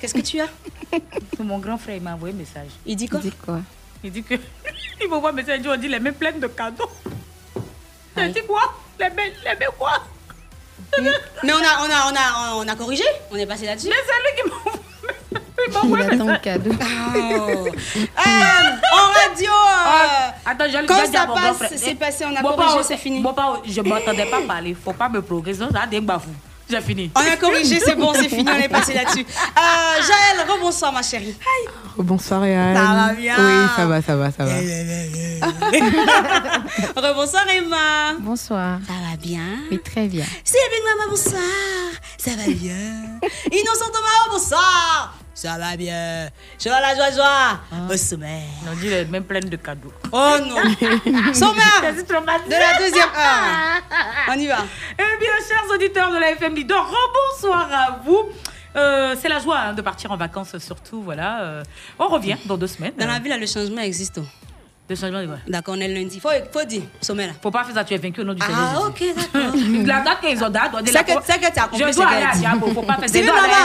Qu'est-ce 0.00 0.14
que 0.14 0.20
tu 0.20 0.40
as? 0.40 0.48
Mon 1.38 1.58
grand 1.58 1.76
frère 1.76 1.96
il 1.96 2.02
m'a 2.02 2.14
envoyé 2.14 2.34
un 2.34 2.38
message. 2.38 2.70
Il 2.86 2.96
dit 2.96 3.08
quoi? 3.08 3.20
Il 3.22 3.30
dit 3.30 3.36
quoi? 3.36 3.60
Il 4.02 4.10
dit 4.10 4.22
que. 4.22 4.34
il 5.02 5.08
m'envoie 5.10 5.30
un 5.30 5.34
message, 5.34 5.58
il 5.58 5.62
dit, 5.64 5.68
on 5.68 5.76
dit 5.76 5.88
les 5.88 6.00
mains 6.00 6.12
pleines 6.12 6.40
de 6.40 6.46
cadeaux. 6.46 6.90
Il 8.16 8.32
dit 8.32 8.40
quoi? 8.46 8.74
Les 8.98 9.10
mains, 9.10 9.32
les 9.44 9.50
mains 9.50 9.72
quoi? 9.76 10.02
Mais 11.44 11.52
on 11.52 11.56
a, 11.56 11.60
on 11.60 11.90
a, 11.90 12.10
on 12.10 12.16
a, 12.16 12.64
on 12.64 12.68
a 12.68 12.74
corrigé. 12.76 13.04
On 13.30 13.36
est 13.36 13.46
passé 13.46 13.66
là-dessus. 13.66 13.88
Mais 13.88 13.96
c'est 14.06 14.42
lui 14.42 14.42
qui 14.42 14.48
m'a 14.50 14.72
Il 15.84 16.02
attend 16.02 16.26
le 16.26 16.38
cadeau. 16.38 16.70
Oh. 16.72 17.66
Euh, 17.68 18.28
en 18.92 19.06
radio, 19.12 19.50
euh, 19.50 20.30
Attends, 20.46 20.64
je 20.68 20.86
quand 20.86 21.12
ça 21.12 21.26
passe, 21.26 21.74
c'est 21.76 21.94
passé, 21.94 22.24
on 22.26 22.34
a 22.34 22.42
Bon, 22.42 22.54
corrigé, 22.56 22.82
c'est 22.84 22.96
fini. 22.96 23.20
Bon, 23.20 23.32
pas, 23.34 23.60
je 23.66 23.80
m'attendais 23.80 24.26
pas 24.26 24.40
parler. 24.42 24.74
Faut 24.74 24.92
pas 24.92 25.08
me 25.08 25.20
progresser. 25.22 25.64
Ça 25.72 25.82
a 25.82 25.86
des 25.86 26.00
bafous. 26.00 26.30
J'ai 26.70 26.80
fini. 26.82 27.10
On 27.14 27.20
a 27.20 27.36
corrigé, 27.36 27.80
c'est 27.80 27.94
bon, 27.94 28.12
c'est 28.14 28.28
fini, 28.28 28.44
on 28.46 28.58
est 28.58 28.68
passé 28.68 28.92
là-dessus. 28.92 29.24
Euh, 29.24 30.02
Jaël, 30.02 30.46
rebonsoir 30.48 30.92
ma 30.92 31.00
chérie. 31.02 31.34
Bonsoir 31.96 32.46
Yann. 32.46 32.76
Ça 32.76 32.82
va 32.82 33.14
bien? 33.14 33.36
Oui, 33.38 33.66
ça 33.74 33.86
va, 33.86 34.02
ça 34.02 34.16
va, 34.16 34.30
ça 34.30 34.44
va. 34.44 34.52
rebonsoir 37.08 37.44
Emma. 37.48 38.12
Bonsoir. 38.20 38.80
Ça 38.86 38.92
va 38.92 39.16
bien? 39.16 39.60
Oui, 39.70 39.80
très 39.82 40.08
bien. 40.08 40.26
Sylvie 40.44 40.82
Maman, 40.84 41.08
bonsoir. 41.10 41.40
Ça 42.18 42.32
va 42.32 42.52
bien? 42.52 43.18
Innocent 43.50 43.90
Thomas, 43.92 44.28
bonsoir. 44.30 45.14
Ça 45.38 45.56
va 45.56 45.76
bien. 45.76 46.28
Je 46.58 46.64
vais 46.68 46.80
la 46.80 46.96
joie, 46.96 47.12
joie? 47.12 47.60
Au 47.88 47.96
sommet. 47.96 48.42
On 48.68 48.74
dit 48.74 48.88
les 48.88 49.04
mains 49.04 49.22
pleines 49.22 49.48
de 49.48 49.54
cadeaux. 49.54 49.92
Oh 50.10 50.34
non. 50.44 50.56
Sommaire 51.32 51.94
de 51.94 52.50
la 52.50 52.78
deuxième 52.80 53.06
heure. 53.06 53.82
On 54.30 54.32
y 54.32 54.48
va. 54.48 54.56
Eh 54.98 55.18
bien, 55.20 55.30
chers 55.48 55.64
auditeurs 55.72 56.10
de 56.10 56.16
la 56.18 56.32
FM 56.32 56.56
Leader, 56.56 56.84
rebonsoir 56.84 57.68
à 57.72 58.00
vous. 58.04 58.30
Euh, 58.74 59.14
c'est 59.20 59.28
la 59.28 59.38
joie 59.38 59.58
hein, 59.58 59.74
de 59.74 59.82
partir 59.82 60.10
en 60.10 60.16
vacances, 60.16 60.58
surtout. 60.58 61.02
Voilà. 61.02 61.42
euh, 61.42 61.62
on 62.00 62.08
revient 62.08 62.36
dans 62.46 62.56
deux 62.56 62.66
semaines. 62.66 62.94
Dans 62.98 63.06
la 63.06 63.20
vie, 63.20 63.28
là, 63.28 63.38
le 63.38 63.46
changement 63.46 63.82
existe. 63.82 64.20
Le 64.88 64.96
changement, 64.96 65.18
ouais. 65.18 65.38
D'accord, 65.46 65.74
on 65.76 65.80
est 65.80 65.88
lundi. 65.88 66.18
Faut, 66.18 66.30
faut 66.50 66.64
dire, 66.64 66.82
sommet 67.02 67.26
là. 67.26 67.32
Faut 67.42 67.50
pas 67.50 67.62
faire 67.64 67.74
ça, 67.74 67.84
tu 67.84 67.92
es 67.92 67.98
vaincu 67.98 68.22
au 68.22 68.24
nom 68.24 68.32
du 68.32 68.40
Seigneur 68.40 68.58
Ah, 68.74 68.80
ok, 68.86 69.04
d'accord. 69.14 69.52
La 69.86 70.00
date 70.00 70.20
qu'ils 70.22 70.42
ont 70.44 70.48
date, 70.48 70.70
on 70.72 70.76
la 70.78 70.82
que, 71.04 71.12
c'est 71.26 71.38
que 71.38 71.52
tu 71.52 71.58
as 71.60 71.68
compris 71.68 71.84
Je 71.92 71.94
dois 71.96 72.06
aller 72.06 72.24
à. 72.24 72.34
Diabo, 72.36 72.68
faut 72.72 72.82
pas 72.82 72.96
faire 72.96 73.08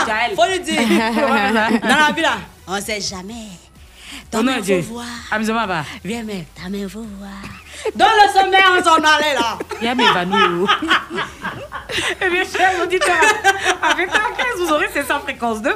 Jaël. 0.06 0.32
faut 0.36 0.44
le 0.44 0.58
dire. 0.58 1.80
Dans 1.80 1.88
la 2.06 2.12
vie 2.12 2.20
là, 2.22 2.34
on 2.66 2.78
sait 2.80 3.00
jamais. 3.00 3.48
Ta 4.30 4.42
main 4.42 4.56
est 4.58 4.60
Dieu? 4.62 4.82
faut 4.82 4.94
voir. 4.94 5.06
Amusement 5.30 5.66
va. 5.66 5.84
Viens, 6.04 6.22
mais 6.24 6.44
ta 6.54 6.68
main 6.68 6.86
faut 6.88 7.06
voir. 7.18 7.30
Dans 7.96 8.06
le 8.06 8.40
sommaire, 8.40 8.72
on 8.78 8.84
s'en 8.84 8.96
allait 8.96 9.34
là. 9.34 9.58
Viens 9.80 9.94
m'évanouir. 9.94 10.80
Eh 12.20 12.28
bien, 12.28 12.42
chers 12.42 12.82
auditeurs, 12.82 13.14
à 13.80 13.94
20h15, 13.94 14.58
vous 14.58 14.72
aurez 14.72 14.86
c'est 14.92 15.06
sans 15.06 15.20
fréquence 15.20 15.62
2. 15.62 15.70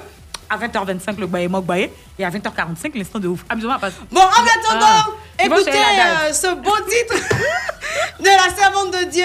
À 0.50 0.56
20h25, 0.56 1.18
le 1.18 1.26
Baye 1.26 1.48
Mok 1.48 1.64
Baye. 1.64 1.90
Et 2.18 2.24
à 2.24 2.30
20h45, 2.30 2.96
l'instant 2.96 3.18
de 3.18 3.28
ouf. 3.28 3.44
Amusement 3.48 3.78
passe. 3.78 3.94
Bon, 4.10 4.20
en 4.20 4.24
attendant, 4.24 4.86
Ah, 5.40 5.44
écoutez 5.44 5.70
euh, 5.70 6.32
ce 6.32 6.54
beau 6.54 6.76
titre 6.88 7.14
de 8.20 8.24
la 8.24 8.54
servante 8.56 8.92
de 8.92 9.04
Dieu, 9.10 9.24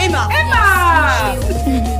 Emma. 0.00 0.28
Emma 0.30 1.91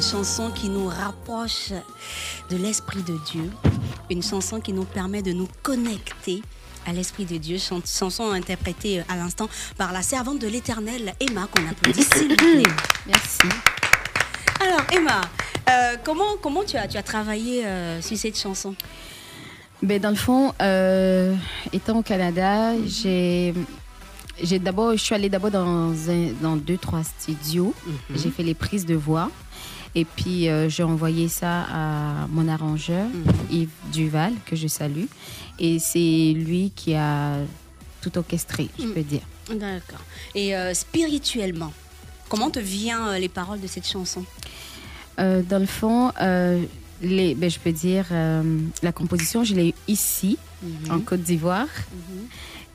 une 0.00 0.06
chanson 0.06 0.50
qui 0.50 0.70
nous 0.70 0.86
rapproche 0.88 1.72
de 2.48 2.56
l'Esprit 2.56 3.02
de 3.02 3.18
Dieu, 3.30 3.50
une 4.08 4.22
chanson 4.22 4.58
qui 4.58 4.72
nous 4.72 4.84
permet 4.86 5.20
de 5.20 5.32
nous 5.32 5.46
connecter 5.62 6.40
à 6.86 6.92
l'Esprit 6.94 7.26
de 7.26 7.36
Dieu, 7.36 7.58
Chan- 7.58 7.82
chanson 7.84 8.30
interprétée 8.30 9.02
à 9.10 9.16
l'instant 9.16 9.46
par 9.76 9.92
la 9.92 10.00
servante 10.00 10.38
de 10.38 10.46
l'Éternel, 10.48 11.12
Emma, 11.20 11.46
qu'on 11.52 11.68
applaudit 11.68 12.02
s'il 12.02 12.28
vous 12.30 12.36
plaît. 12.36 12.62
Merci. 13.06 13.40
Alors 14.64 14.80
Emma, 14.90 15.20
euh, 15.68 15.96
comment, 16.02 16.38
comment 16.40 16.64
tu, 16.64 16.78
as, 16.78 16.88
tu 16.88 16.96
as 16.96 17.02
travaillé 17.02 17.66
euh, 17.66 18.00
sur 18.00 18.16
cette 18.16 18.38
chanson? 18.38 18.74
Ben, 19.82 20.00
dans 20.00 20.08
le 20.10 20.16
fond, 20.16 20.54
euh, 20.62 21.34
étant 21.74 21.98
au 21.98 22.02
Canada, 22.02 22.72
j'ai, 22.86 23.52
j'ai 24.42 24.58
d'abord, 24.58 24.92
je 24.92 24.96
suis 25.04 25.14
allée 25.14 25.28
d'abord 25.28 25.50
dans, 25.50 25.92
un- 26.08 26.32
dans 26.40 26.56
deux, 26.56 26.78
trois 26.78 27.02
studios. 27.04 27.74
Mhm. 27.86 28.16
J'ai 28.16 28.30
fait 28.30 28.42
les 28.42 28.54
prises 28.54 28.86
de 28.86 28.94
voix. 28.94 29.30
Et 29.94 30.04
puis, 30.04 30.48
euh, 30.48 30.68
j'ai 30.68 30.82
envoyé 30.84 31.28
ça 31.28 31.62
à 31.72 32.26
mon 32.28 32.46
arrangeur, 32.48 33.06
Mhm. 33.08 33.24
Yves 33.50 33.68
Duval, 33.92 34.32
que 34.46 34.54
je 34.56 34.68
salue. 34.68 35.06
Et 35.58 35.78
c'est 35.78 36.32
lui 36.36 36.72
qui 36.76 36.94
a 36.94 37.38
tout 38.00 38.16
orchestré, 38.16 38.68
je 38.78 38.84
Mhm. 38.86 38.92
peux 38.94 39.02
dire. 39.02 39.22
D'accord. 39.48 40.00
Et 40.34 40.54
euh, 40.56 40.72
spirituellement, 40.74 41.72
comment 42.28 42.50
te 42.50 42.60
viennent 42.60 42.98
euh, 43.08 43.18
les 43.18 43.28
paroles 43.28 43.60
de 43.60 43.66
cette 43.66 43.86
chanson? 43.86 44.24
Euh, 45.18 45.42
dans 45.42 45.58
le 45.58 45.66
fond, 45.66 46.12
Les, 47.02 47.34
ben, 47.34 47.48
je 47.50 47.58
peux 47.58 47.72
dire, 47.72 48.04
la 48.82 48.92
composition, 48.92 49.42
je 49.42 49.54
l'ai 49.54 49.68
eu 49.70 49.74
ici, 49.88 50.36
Mhm. 50.62 50.90
en 50.94 51.00
Côte 51.00 51.22
d'Ivoire. 51.22 51.66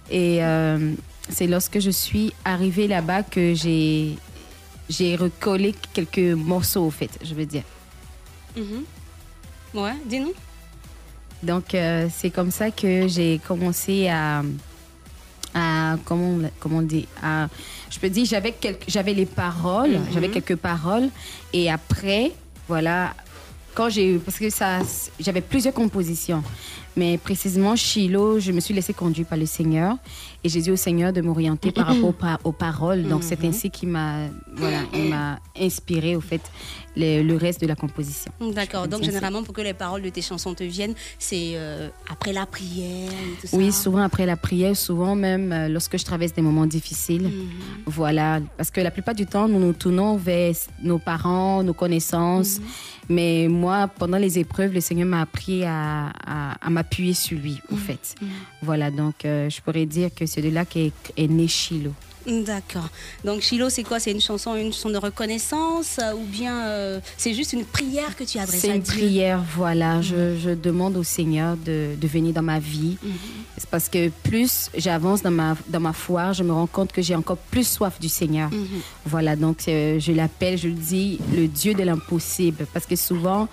Et 0.09 0.43
euh, 0.43 0.93
c'est 1.29 1.45
lorsque 1.45 1.77
je 1.79 1.91
suis 1.91 2.33
arrivée 2.43 2.87
là-bas 2.87 3.21
que 3.21 3.53
j'ai 3.53 4.17
j'ai 4.89 5.15
recollé 5.15 5.73
quelques 5.93 6.35
morceaux, 6.37 6.85
au 6.85 6.91
fait, 6.91 7.09
je 7.23 7.33
veux 7.33 7.45
dire. 7.45 7.63
Mhm. 8.55 8.83
Ouais, 9.73 9.93
dis-nous. 10.05 10.33
Donc, 11.43 11.73
euh, 11.75 12.07
c'est 12.15 12.29
comme 12.29 12.51
ça 12.51 12.71
que 12.71 13.07
j'ai 13.07 13.39
commencé 13.47 14.07
à. 14.07 14.41
à 15.53 15.95
comment, 16.05 16.31
on- 16.45 16.51
comment 16.59 16.77
on 16.79 16.81
dit 16.81 17.07
à, 17.21 17.47
Je 17.89 17.99
peux 17.99 18.09
dire, 18.09 18.25
j'avais 18.87 19.13
les 19.13 19.25
paroles, 19.25 19.91
Mhm. 19.91 20.05
j'avais 20.13 20.29
quelques 20.29 20.55
paroles. 20.57 21.09
Et 21.53 21.69
après, 21.71 22.31
voilà, 22.67 23.13
quand 23.73 23.89
j'ai. 23.89 24.17
Parce 24.17 24.37
que 24.37 24.49
ça. 24.49 24.79
J'avais 25.19 25.41
plusieurs 25.41 25.73
compositions. 25.73 26.43
Mais 26.97 27.17
précisément, 27.17 27.75
Shiloh, 27.75 28.39
je 28.39 28.51
me 28.53 28.59
suis 28.61 28.73
laissée 28.73 28.93
conduire 28.93 29.27
par 29.27 29.37
le 29.37 29.45
Seigneur. 29.45 29.97
Et 30.45 30.49
j'ai 30.49 30.61
dit 30.61 30.69
au 30.69 30.75
Seigneur 30.75 31.11
de 31.11 31.21
m'orienter 31.21 31.71
par 31.71 31.87
rapport 31.87 32.09
aux, 32.09 32.11
pa- 32.11 32.39
aux 32.43 32.51
paroles. 32.51 33.01
Donc, 33.07 33.23
c'est 33.23 33.39
Mhm. 33.41 33.49
ainsi 33.49 33.71
qu'il 33.71 33.89
m'a 33.89 34.27
voilà, 34.55 34.81
inspiré, 35.59 36.15
au 36.15 36.21
fait, 36.21 36.41
le, 36.95 37.23
le 37.23 37.35
reste 37.35 37.59
de 37.61 37.67
la 37.67 37.75
composition. 37.75 38.31
D'accord. 38.53 38.87
Donc, 38.87 39.01
généralement, 39.03 39.41
pour 39.43 39.55
que 39.55 39.61
les 39.61 39.73
paroles 39.73 40.03
de 40.03 40.09
tes 40.09 40.21
chansons 40.21 40.53
te 40.53 40.63
viennent, 40.63 40.93
c'est 41.17 41.53
euh, 41.55 41.89
après 42.11 42.31
la 42.31 42.45
prière 42.45 43.09
et 43.11 43.41
tout 43.41 43.47
ça? 43.47 43.57
Oui, 43.57 43.71
souvent 43.71 44.03
après 44.03 44.27
la 44.27 44.37
prière, 44.37 44.75
souvent 44.77 45.15
même 45.15 45.51
euh, 45.51 45.67
lorsque 45.67 45.97
je 45.97 46.05
traverse 46.05 46.33
des 46.33 46.43
moments 46.43 46.67
difficiles. 46.67 47.23
Mhm. 47.23 47.49
Voilà, 47.87 48.39
parce 48.55 48.69
que 48.69 48.81
la 48.81 48.91
plupart 48.91 49.15
du 49.15 49.25
temps, 49.25 49.47
nous 49.47 49.59
nous 49.59 49.73
tournons 49.73 50.15
vers 50.15 50.53
nos 50.83 50.99
parents, 50.99 51.63
nos 51.63 51.73
connaissances. 51.73 52.59
Mhm. 52.59 52.65
Mais 53.09 53.47
moi, 53.49 53.87
pendant 53.87 54.17
les 54.17 54.39
épreuves, 54.39 54.73
le 54.73 54.81
Seigneur 54.81 55.07
m'a 55.07 55.21
appris 55.21 55.63
à, 55.63 56.07
à- 56.25 56.53
à 56.65 56.69
m'appuyer 56.69 57.13
sur 57.13 57.37
lui, 57.37 57.59
en 57.71 57.75
fait. 57.75 58.15
Voilà, 58.61 58.89
donc 58.89 59.25
euh, 59.25 59.47
je 59.49 59.61
pourrais 59.61 59.85
dire 59.85 60.09
que 60.13 60.25
c'est 60.35 60.41
de 60.41 60.49
là 60.49 60.65
qu'est 60.65 60.91
est 61.17 61.27
né 61.27 61.47
Shiloh. 61.47 61.93
D'accord. 62.27 62.89
Donc, 63.23 63.41
Shiloh, 63.41 63.69
c'est 63.69 63.83
quoi? 63.83 63.99
C'est 63.99 64.09
une 64.11 64.19
chanson, 64.19 64.55
une 64.55 64.73
chanson 64.73 64.89
de 64.89 64.97
reconnaissance 64.97 65.99
euh, 66.01 66.13
ou 66.15 66.23
bien 66.25 66.65
euh, 66.65 66.99
c'est 67.17 67.35
juste 67.35 67.53
une 67.53 67.65
prière 67.65 68.15
que 68.15 68.23
tu 68.23 68.39
adresses 68.39 68.61
C'est 68.61 68.71
à 68.71 68.75
une 68.75 68.81
Dieu? 68.81 68.93
prière, 68.95 69.43
voilà. 69.55 70.01
Je, 70.01 70.35
je 70.35 70.49
demande 70.49 70.97
au 70.97 71.03
Seigneur 71.03 71.55
de, 71.55 71.89
de 71.95 72.07
venir 72.07 72.33
dans 72.33 72.41
ma 72.41 72.57
vie. 72.57 72.97
C'est 73.59 73.69
parce 73.69 73.89
que 73.89 74.09
plus 74.23 74.71
j'avance 74.75 75.21
dans 75.21 75.29
ma, 75.29 75.55
dans 75.69 75.79
ma 75.79 75.93
foi, 75.93 76.33
je 76.33 76.41
me 76.41 76.51
rends 76.51 76.65
compte 76.65 76.91
que 76.91 77.03
j'ai 77.03 77.13
encore 77.13 77.37
plus 77.37 77.67
soif 77.67 77.99
du 77.99 78.09
Seigneur. 78.09 78.49
Voilà, 79.05 79.35
donc 79.35 79.59
euh, 79.67 79.99
je 79.99 80.11
l'appelle, 80.11 80.57
je 80.57 80.67
le 80.69 80.73
dis, 80.73 81.19
le 81.31 81.47
Dieu 81.47 81.75
de 81.75 81.83
l'impossible. 81.83 82.65
Parce 82.73 82.87
que 82.87 82.95
souvent, 82.95 83.47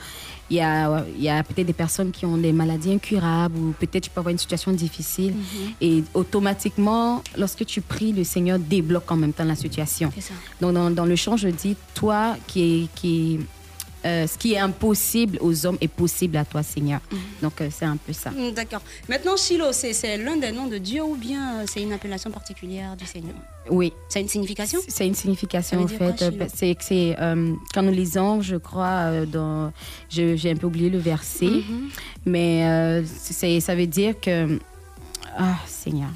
il 0.51 0.57
y 0.57 0.61
a, 0.61 1.05
y 1.19 1.29
a 1.29 1.43
peut-être 1.43 1.67
des 1.67 1.73
personnes 1.73 2.11
qui 2.11 2.27
ont 2.27 2.37
des 2.37 2.53
maladies 2.53 2.93
incurables 2.93 3.57
ou 3.57 3.75
peut-être 3.79 4.05
tu 4.05 4.11
peux 4.11 4.21
avoir 4.21 4.33
une 4.33 4.39
situation 4.39 4.73
difficile. 4.73 5.35
Et 5.81 6.05
automatiquement, 6.15 7.23
lorsque 7.37 7.65
tu 7.65 7.81
pries, 7.81 8.13
le 8.13 8.25
Seigneur 8.25 8.59
débloque 8.59 9.11
en 9.11 9.17
même 9.17 9.33
temps 9.33 9.45
la 9.45 9.55
situation. 9.55 10.13
Ça. 10.19 10.35
Donc, 10.61 10.75
dans, 10.75 10.91
dans 10.91 11.07
le 11.07 11.17
chant, 11.17 11.37
je 11.37 11.49
dis, 11.49 11.77
toi 11.95 12.37
qui 12.47 12.89
qui 12.95 13.41
euh, 14.05 14.27
ce 14.27 14.37
qui 14.39 14.55
est 14.55 14.59
impossible 14.59 15.39
aux 15.41 15.65
hommes 15.67 15.79
est 15.81 15.89
possible 15.89 16.37
à 16.37 16.45
toi, 16.45 16.63
Seigneur. 16.63 17.01
Donc, 17.41 17.61
euh, 17.61 17.69
c'est 17.71 17.85
un 17.85 17.97
peu 17.97 18.13
ça. 18.13 18.31
Mm, 18.31 18.51
D'accord. 18.53 18.83
Maintenant, 19.09 19.37
Shiloh, 19.37 19.73
c'est 19.73 19.93
c'est 19.93 20.17
l'un 20.19 20.37
des 20.37 20.51
noms 20.53 20.67
de 20.67 20.79
Dieu 20.79 21.03
ou 21.03 21.15
bien 21.17 21.61
euh, 21.61 21.65
c'est 21.71 21.83
une 21.83 21.93
appellation 21.93 22.31
particulière 22.31 22.97
du 22.97 23.07
Seigneur? 23.07 23.35
Oui. 23.71 23.93
Ça 24.09 24.19
a 24.19 24.23
une 24.23 24.29
signification? 24.29 24.81
C'est 24.89 25.07
une 25.07 25.15
signification, 25.15 25.83
en 25.83 25.87
fait. 25.89 26.25
C'est 26.55 26.75
que 26.75 26.85
c'est. 26.85 27.17
euh, 27.21 27.53
quand 27.73 27.83
nous 27.83 27.93
lisons, 27.93 28.41
je 28.43 28.57
crois, 28.57 29.25
dans. 29.27 29.73
J'ai 30.11 30.51
un 30.51 30.57
peu 30.57 30.67
oublié 30.67 30.91
le 30.91 30.99
verset, 30.99 31.47
Mhm. 31.47 31.89
mais 32.27 33.03
c'est 33.07 33.61
ça 33.61 33.75
veut 33.75 33.87
dire 33.87 34.19
que. 34.21 34.59
Ah, 35.39 35.57
Seigneur. 35.67 36.11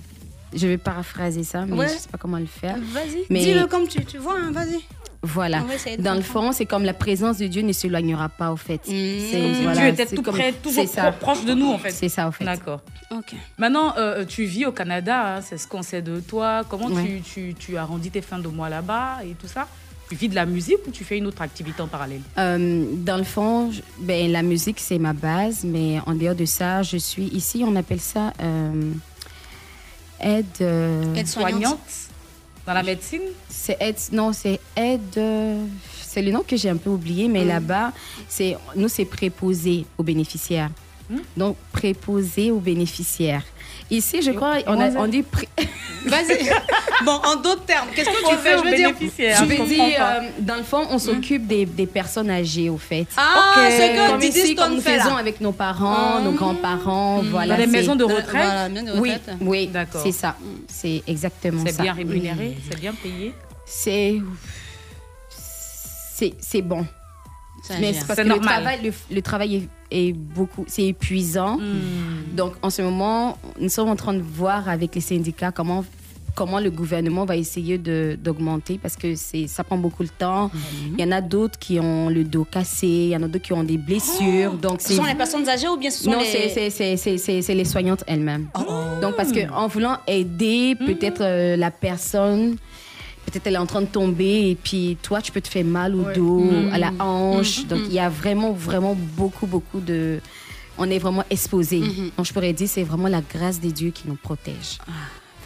Je 0.54 0.66
vais 0.66 0.78
paraphraser 0.78 1.42
ça, 1.44 1.66
mais 1.66 1.76
Ouais. 1.76 1.88
je 1.88 1.94
ne 1.94 1.98
sais 1.98 2.08
pas 2.08 2.18
comment 2.18 2.38
le 2.38 2.46
faire. 2.46 2.76
Vas-y, 2.92 3.24
Mais- 3.28 3.44
dis-le 3.44 3.66
comme 3.66 3.86
tu, 3.88 4.02
tu 4.04 4.16
vois, 4.18 4.36
hein, 4.38 4.52
vas-y. 4.52 4.78
Voilà. 5.22 5.64
Dans 5.98 6.14
le 6.14 6.20
fond, 6.22 6.52
c'est 6.52 6.66
comme 6.66 6.84
la 6.84 6.94
présence 6.94 7.38
de 7.38 7.46
Dieu 7.46 7.62
ne 7.62 7.72
s'éloignera 7.72 8.28
pas, 8.28 8.52
au 8.52 8.56
fait. 8.56 8.80
Mm. 8.86 8.90
C'est 9.30 9.40
Comme 9.40 9.54
si 9.54 9.62
voilà, 9.62 9.80
Dieu 9.80 9.88
était 10.04 10.14
tout 10.14 10.22
comme- 10.22 10.34
près, 10.34 10.52
toujours 10.52 10.84
c'est 10.86 10.86
ça. 10.94 11.12
pro- 11.12 11.32
proche 11.32 11.44
de 11.44 11.54
nous, 11.54 11.70
en 11.72 11.78
fait. 11.78 11.90
C'est 11.90 12.08
ça, 12.08 12.28
au 12.28 12.32
fait. 12.32 12.44
D'accord. 12.44 12.80
Ok. 13.10 13.34
Maintenant, 13.58 13.94
euh, 13.98 14.24
tu 14.24 14.44
vis 14.44 14.66
au 14.66 14.72
Canada, 14.72 15.36
hein, 15.36 15.40
c'est 15.40 15.58
ce 15.58 15.66
qu'on 15.66 15.82
sait 15.82 16.02
de 16.02 16.20
toi. 16.20 16.62
Comment 16.68 16.86
Ouais. 16.86 17.20
tu, 17.24 17.52
tu, 17.52 17.54
tu 17.58 17.76
arrondis 17.76 18.10
tes 18.10 18.20
fins 18.22 18.38
de 18.38 18.48
mois 18.48 18.68
là-bas 18.68 19.18
et 19.24 19.34
tout 19.34 19.48
ça? 19.48 19.66
Tu 20.08 20.14
vis 20.14 20.28
de 20.28 20.36
la 20.36 20.46
musique 20.46 20.78
ou 20.86 20.92
tu 20.92 21.02
fais 21.02 21.18
une 21.18 21.26
autre 21.26 21.42
activité 21.42 21.82
en 21.82 21.88
parallèle? 21.88 22.20
Euh, 22.38 22.84
dans 22.98 23.16
le 23.16 23.24
fond, 23.24 23.72
je- 23.72 23.80
ben, 23.98 24.30
la 24.30 24.42
musique, 24.42 24.78
c'est 24.78 24.98
ma 24.98 25.12
base, 25.12 25.64
mais 25.64 25.98
en 26.06 26.14
dehors 26.14 26.36
de 26.36 26.44
ça, 26.44 26.82
je 26.84 26.96
suis 26.96 27.24
ici, 27.26 27.64
on 27.66 27.74
appelle 27.74 27.98
ça 28.00 28.32
euh, 28.40 28.92
aide. 30.20 30.46
euh, 30.60 31.14
Aide-soignante 31.14 31.78
Dans 32.66 32.72
la 32.74 32.82
médecine? 32.82 33.22
C'est 33.48 33.76
aide. 33.80 33.96
Non, 34.12 34.32
c'est 34.32 34.58
aide. 34.76 35.00
euh, 35.18 35.64
c'est 36.02 36.22
le 36.22 36.32
nom 36.32 36.42
que 36.46 36.56
j'ai 36.56 36.68
un 36.70 36.76
peu 36.76 36.90
oublié, 36.90 37.28
mais 37.28 37.44
Mm. 37.44 37.48
là-bas, 37.48 37.92
c'est 38.28 38.56
nous, 38.74 38.88
c'est 38.88 39.04
préposé 39.04 39.84
aux 39.98 40.02
bénéficiaires. 40.02 40.70
Mm. 41.10 41.16
Donc, 41.36 41.56
préposé 41.72 42.50
aux 42.50 42.58
bénéficiaires. 42.60 43.44
Ici, 43.90 44.20
je 44.22 44.32
crois, 44.32 44.56
on, 44.66 44.80
a, 44.80 44.90
on 44.96 45.06
dit. 45.06 45.24
Vas-y. 46.06 46.48
bon, 47.04 47.12
en 47.24 47.36
d'autres 47.36 47.64
termes, 47.64 47.88
qu'est-ce 47.94 48.08
que 48.10 48.30
tu 48.30 48.36
fais 48.38 48.58
Je 48.58 48.62
veux 48.64 48.74
dire, 48.76 48.90
je 49.00 49.44
veux 49.44 49.66
dire, 49.66 49.96
euh, 50.00 50.20
dans 50.40 50.54
le 50.56 50.62
fond, 50.62 50.86
on 50.90 50.98
s'occupe 50.98 51.46
des, 51.46 51.66
des 51.66 51.86
personnes 51.86 52.30
âgées, 52.30 52.68
au 52.70 52.78
fait. 52.78 53.06
Ah, 53.16 53.54
Ok. 53.56 53.62
c'est 53.76 53.92
que 53.94 54.10
comme 54.12 54.22
ici, 54.22 54.54
comme 54.54 54.74
nous 54.74 54.80
fait 54.80 54.96
là. 54.96 55.02
faisons 55.04 55.16
avec 55.16 55.40
nos 55.40 55.52
parents, 55.52 56.16
Ah. 56.18 56.20
nos 56.22 56.32
grands-parents, 56.32 57.22
Mm. 57.22 57.28
voilà. 57.30 57.54
Dans 57.54 57.60
les 57.60 57.66
maisons 57.66 57.96
de 57.96 58.04
retraite? 58.04 58.26
Voilà, 58.30 58.68
maisons 58.68 58.94
de 58.94 59.00
Oui, 59.00 59.12
retraite. 59.14 59.36
oui, 59.40 59.66
D'accord. 59.68 60.00
c'est 60.04 60.12
ça. 60.12 60.36
C'est 60.68 61.02
exactement 61.06 61.64
ça. 61.64 61.72
C'est 61.72 61.82
bien 61.82 61.92
rémunéré 61.92 62.56
C'est 62.70 62.78
bien 62.80 62.92
payé? 62.92 63.34
C'est 63.64 64.20
c'est 66.40 66.62
bon. 66.62 66.86
Mais 67.80 67.92
c'est 67.94 68.06
parce 68.06 68.18
que 68.18 68.22
le 68.22 68.28
normal. 68.28 68.46
travail, 68.62 68.78
le, 68.84 69.14
le 69.14 69.22
travail 69.22 69.56
est, 69.56 69.68
est 69.96 70.12
beaucoup, 70.12 70.64
c'est 70.66 70.84
épuisant. 70.86 71.58
Donc 72.36 72.52
en 72.62 72.70
ce 72.70 72.82
moment, 72.82 73.38
nous 73.60 73.68
sommes 73.68 73.88
en 73.88 73.96
train 73.96 74.14
de 74.14 74.22
voir 74.22 74.68
avec 74.68 74.94
les 74.94 75.00
syndicats 75.00 75.52
comment 75.52 75.84
comment 76.34 76.60
le 76.60 76.70
gouvernement 76.70 77.24
va 77.24 77.34
essayer 77.34 77.78
de 77.78 78.18
d'augmenter 78.22 78.78
parce 78.82 78.94
que 78.94 79.14
c'est 79.14 79.46
ça 79.46 79.64
prend 79.64 79.78
beaucoup 79.78 80.04
de 80.04 80.10
temps. 80.10 80.50
Il 80.98 81.00
y 81.02 81.08
en 81.08 81.12
a 81.12 81.22
d'autres 81.22 81.58
qui 81.58 81.80
ont 81.80 82.10
le 82.10 82.24
dos 82.24 82.44
cassé, 82.44 82.86
il 82.86 83.08
y 83.08 83.16
en 83.16 83.22
a 83.22 83.26
d'autres 83.28 83.46
qui 83.46 83.54
ont 83.54 83.64
des 83.64 83.78
blessures. 83.78 84.52
donc 84.52 84.82
Ce 84.82 84.92
sont 84.92 85.04
les 85.04 85.14
personnes 85.14 85.48
âgées 85.48 85.66
ou 85.68 85.78
bien 85.78 85.90
ce 85.90 86.04
sont 86.04 86.10
non, 86.10 86.18
les... 86.20 86.26
c'est- 86.26 86.48
c'est- 86.50 86.70
c'est 86.70 86.96
c'est- 86.98 87.16
c'est- 87.18 87.40
c'est 87.42 87.54
les 87.54 87.64
soignantes 87.64 88.04
elles-mêmes. 88.06 88.48
Donc, 89.00 89.16
parce 89.16 89.32
qu'en 89.32 89.66
voulant 89.66 89.96
aider 90.06 90.74
peut-être 90.74 91.22
euh, 91.22 91.56
la 91.56 91.70
personne, 91.70 92.56
peut-être 93.26 93.46
elle 93.46 93.54
est 93.54 93.58
en 93.58 93.66
train 93.66 93.82
de 93.82 93.86
tomber 93.86 94.50
et 94.50 94.54
puis 94.54 94.96
toi, 95.02 95.20
tu 95.20 95.32
peux 95.32 95.40
te 95.40 95.48
faire 95.48 95.64
mal 95.64 95.94
au 95.94 96.04
dos, 96.12 96.40
Mhm. 96.40 96.72
à 96.72 96.78
la 96.78 96.92
hanche. 96.98 97.58
Mhm. 97.62 97.64
Donc, 97.66 97.80
il 97.86 97.92
y 97.92 97.98
a 98.00 98.08
vraiment, 98.08 98.52
vraiment 98.52 98.94
beaucoup, 98.94 99.46
beaucoup 99.46 99.80
de. 99.80 100.20
On 100.78 100.88
est 100.90 100.98
vraiment 100.98 101.24
exposé. 101.30 101.78
Mhm. 101.80 102.10
Donc, 102.16 102.26
je 102.26 102.32
pourrais 102.32 102.52
dire, 102.52 102.68
c'est 102.68 102.82
vraiment 102.84 103.08
la 103.08 103.20
grâce 103.22 103.58
des 103.60 103.72
dieux 103.72 103.90
qui 103.90 104.04
nous 104.08 104.16
protège. 104.16 104.78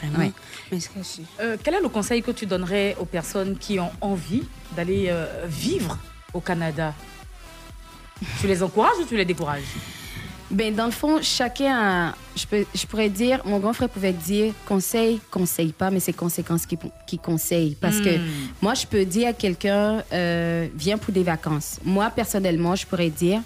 Vraiment. 0.02 0.18
Ouais. 0.18 0.32
Mais 0.72 0.80
c'est 0.80 0.92
que 0.92 1.02
si. 1.02 1.22
Euh, 1.40 1.56
Quel 1.62 1.74
est 1.74 1.80
le 1.82 1.88
conseil 1.88 2.22
que 2.22 2.30
tu 2.30 2.46
donnerais 2.46 2.96
aux 2.98 3.04
personnes 3.04 3.56
qui 3.58 3.78
ont 3.78 3.90
envie 4.00 4.42
d'aller 4.76 5.06
euh, 5.08 5.26
vivre 5.46 5.98
au 6.32 6.40
Canada? 6.40 6.94
Tu 8.40 8.46
les 8.46 8.62
encourages 8.62 8.98
ou 9.00 9.04
tu 9.04 9.16
les 9.16 9.24
décourages? 9.24 9.62
Ben, 10.50 10.74
dans 10.74 10.86
le 10.86 10.90
fond, 10.90 11.18
chacun 11.22 11.72
a, 12.08 12.14
je, 12.34 12.44
peux, 12.44 12.64
je 12.74 12.84
pourrais 12.86 13.08
dire, 13.08 13.40
mon 13.44 13.60
grand 13.60 13.72
frère 13.72 13.88
pouvait 13.88 14.12
dire, 14.12 14.52
conseil, 14.66 15.20
conseille 15.30 15.72
pas, 15.72 15.90
mais 15.90 16.00
c'est 16.00 16.12
conséquences 16.12 16.66
qui, 16.66 16.76
qui 17.06 17.18
conseillent. 17.18 17.76
Parce 17.80 18.00
que 18.00 18.16
Hmm. 18.18 18.22
moi, 18.60 18.74
je 18.74 18.84
peux 18.86 19.04
dire 19.04 19.28
à 19.28 19.32
quelqu'un, 19.32 20.02
euh, 20.12 20.66
viens 20.74 20.98
pour 20.98 21.12
des 21.14 21.22
vacances. 21.22 21.78
Moi, 21.84 22.10
personnellement, 22.10 22.74
je 22.74 22.84
pourrais 22.84 23.10
dire, 23.10 23.40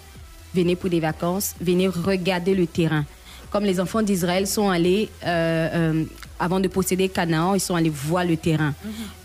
venez 0.53 0.75
pour 0.75 0.89
des 0.89 0.99
vacances, 0.99 1.53
venez 1.61 1.87
regarder 1.87 2.55
le 2.55 2.65
terrain. 2.65 3.05
Comme 3.51 3.63
les 3.63 3.79
enfants 3.79 4.01
d'Israël 4.01 4.47
sont 4.47 4.69
allés, 4.69 5.09
euh, 5.25 5.69
euh, 5.73 6.03
avant 6.39 6.59
de 6.59 6.67
posséder 6.67 7.09
Canaan, 7.09 7.55
ils 7.55 7.59
sont 7.59 7.75
allés 7.75 7.89
voir 7.89 8.25
le 8.25 8.37
terrain. 8.37 8.73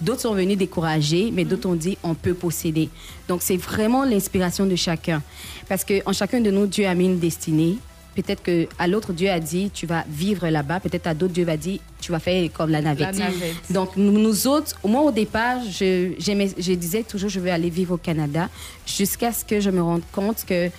D'autres 0.00 0.22
sont 0.22 0.34
venus 0.34 0.56
décourager, 0.56 1.30
mais 1.32 1.44
d'autres 1.44 1.68
ont 1.68 1.74
dit, 1.74 1.98
on 2.02 2.14
peut 2.14 2.34
posséder. 2.34 2.88
Donc, 3.28 3.40
c'est 3.42 3.56
vraiment 3.56 4.04
l'inspiration 4.04 4.66
de 4.66 4.76
chacun. 4.76 5.22
Parce 5.68 5.84
qu'en 5.84 6.12
chacun 6.12 6.40
de 6.40 6.50
nous, 6.50 6.66
Dieu 6.66 6.86
a 6.86 6.94
mis 6.94 7.06
une 7.06 7.18
destinée. 7.18 7.78
Peut-être 8.14 8.42
que 8.42 8.66
à 8.78 8.86
l'autre, 8.86 9.12
Dieu 9.12 9.30
a 9.30 9.38
dit, 9.40 9.70
tu 9.72 9.86
vas 9.86 10.04
vivre 10.08 10.48
là-bas. 10.48 10.80
Peut-être 10.80 11.06
à 11.06 11.14
d'autres, 11.14 11.32
Dieu 11.32 11.44
va 11.44 11.56
dire, 11.56 11.78
tu 12.00 12.12
vas 12.12 12.18
faire 12.18 12.48
comme 12.52 12.70
la 12.70 12.82
navette. 12.82 13.16
La 13.16 13.30
navette. 13.30 13.54
Donc, 13.70 13.96
nous, 13.96 14.18
nous 14.18 14.46
autres, 14.46 14.76
au 14.82 14.88
moins 14.88 15.02
au 15.02 15.12
départ, 15.12 15.58
je, 15.64 16.12
je 16.18 16.72
disais 16.74 17.02
toujours, 17.02 17.30
je 17.30 17.40
veux 17.40 17.50
aller 17.50 17.70
vivre 17.70 17.94
au 17.94 17.98
Canada, 17.98 18.48
jusqu'à 18.86 19.32
ce 19.32 19.44
que 19.44 19.60
je 19.60 19.70
me 19.70 19.82
rende 19.82 20.02
compte 20.12 20.44
que 20.44 20.70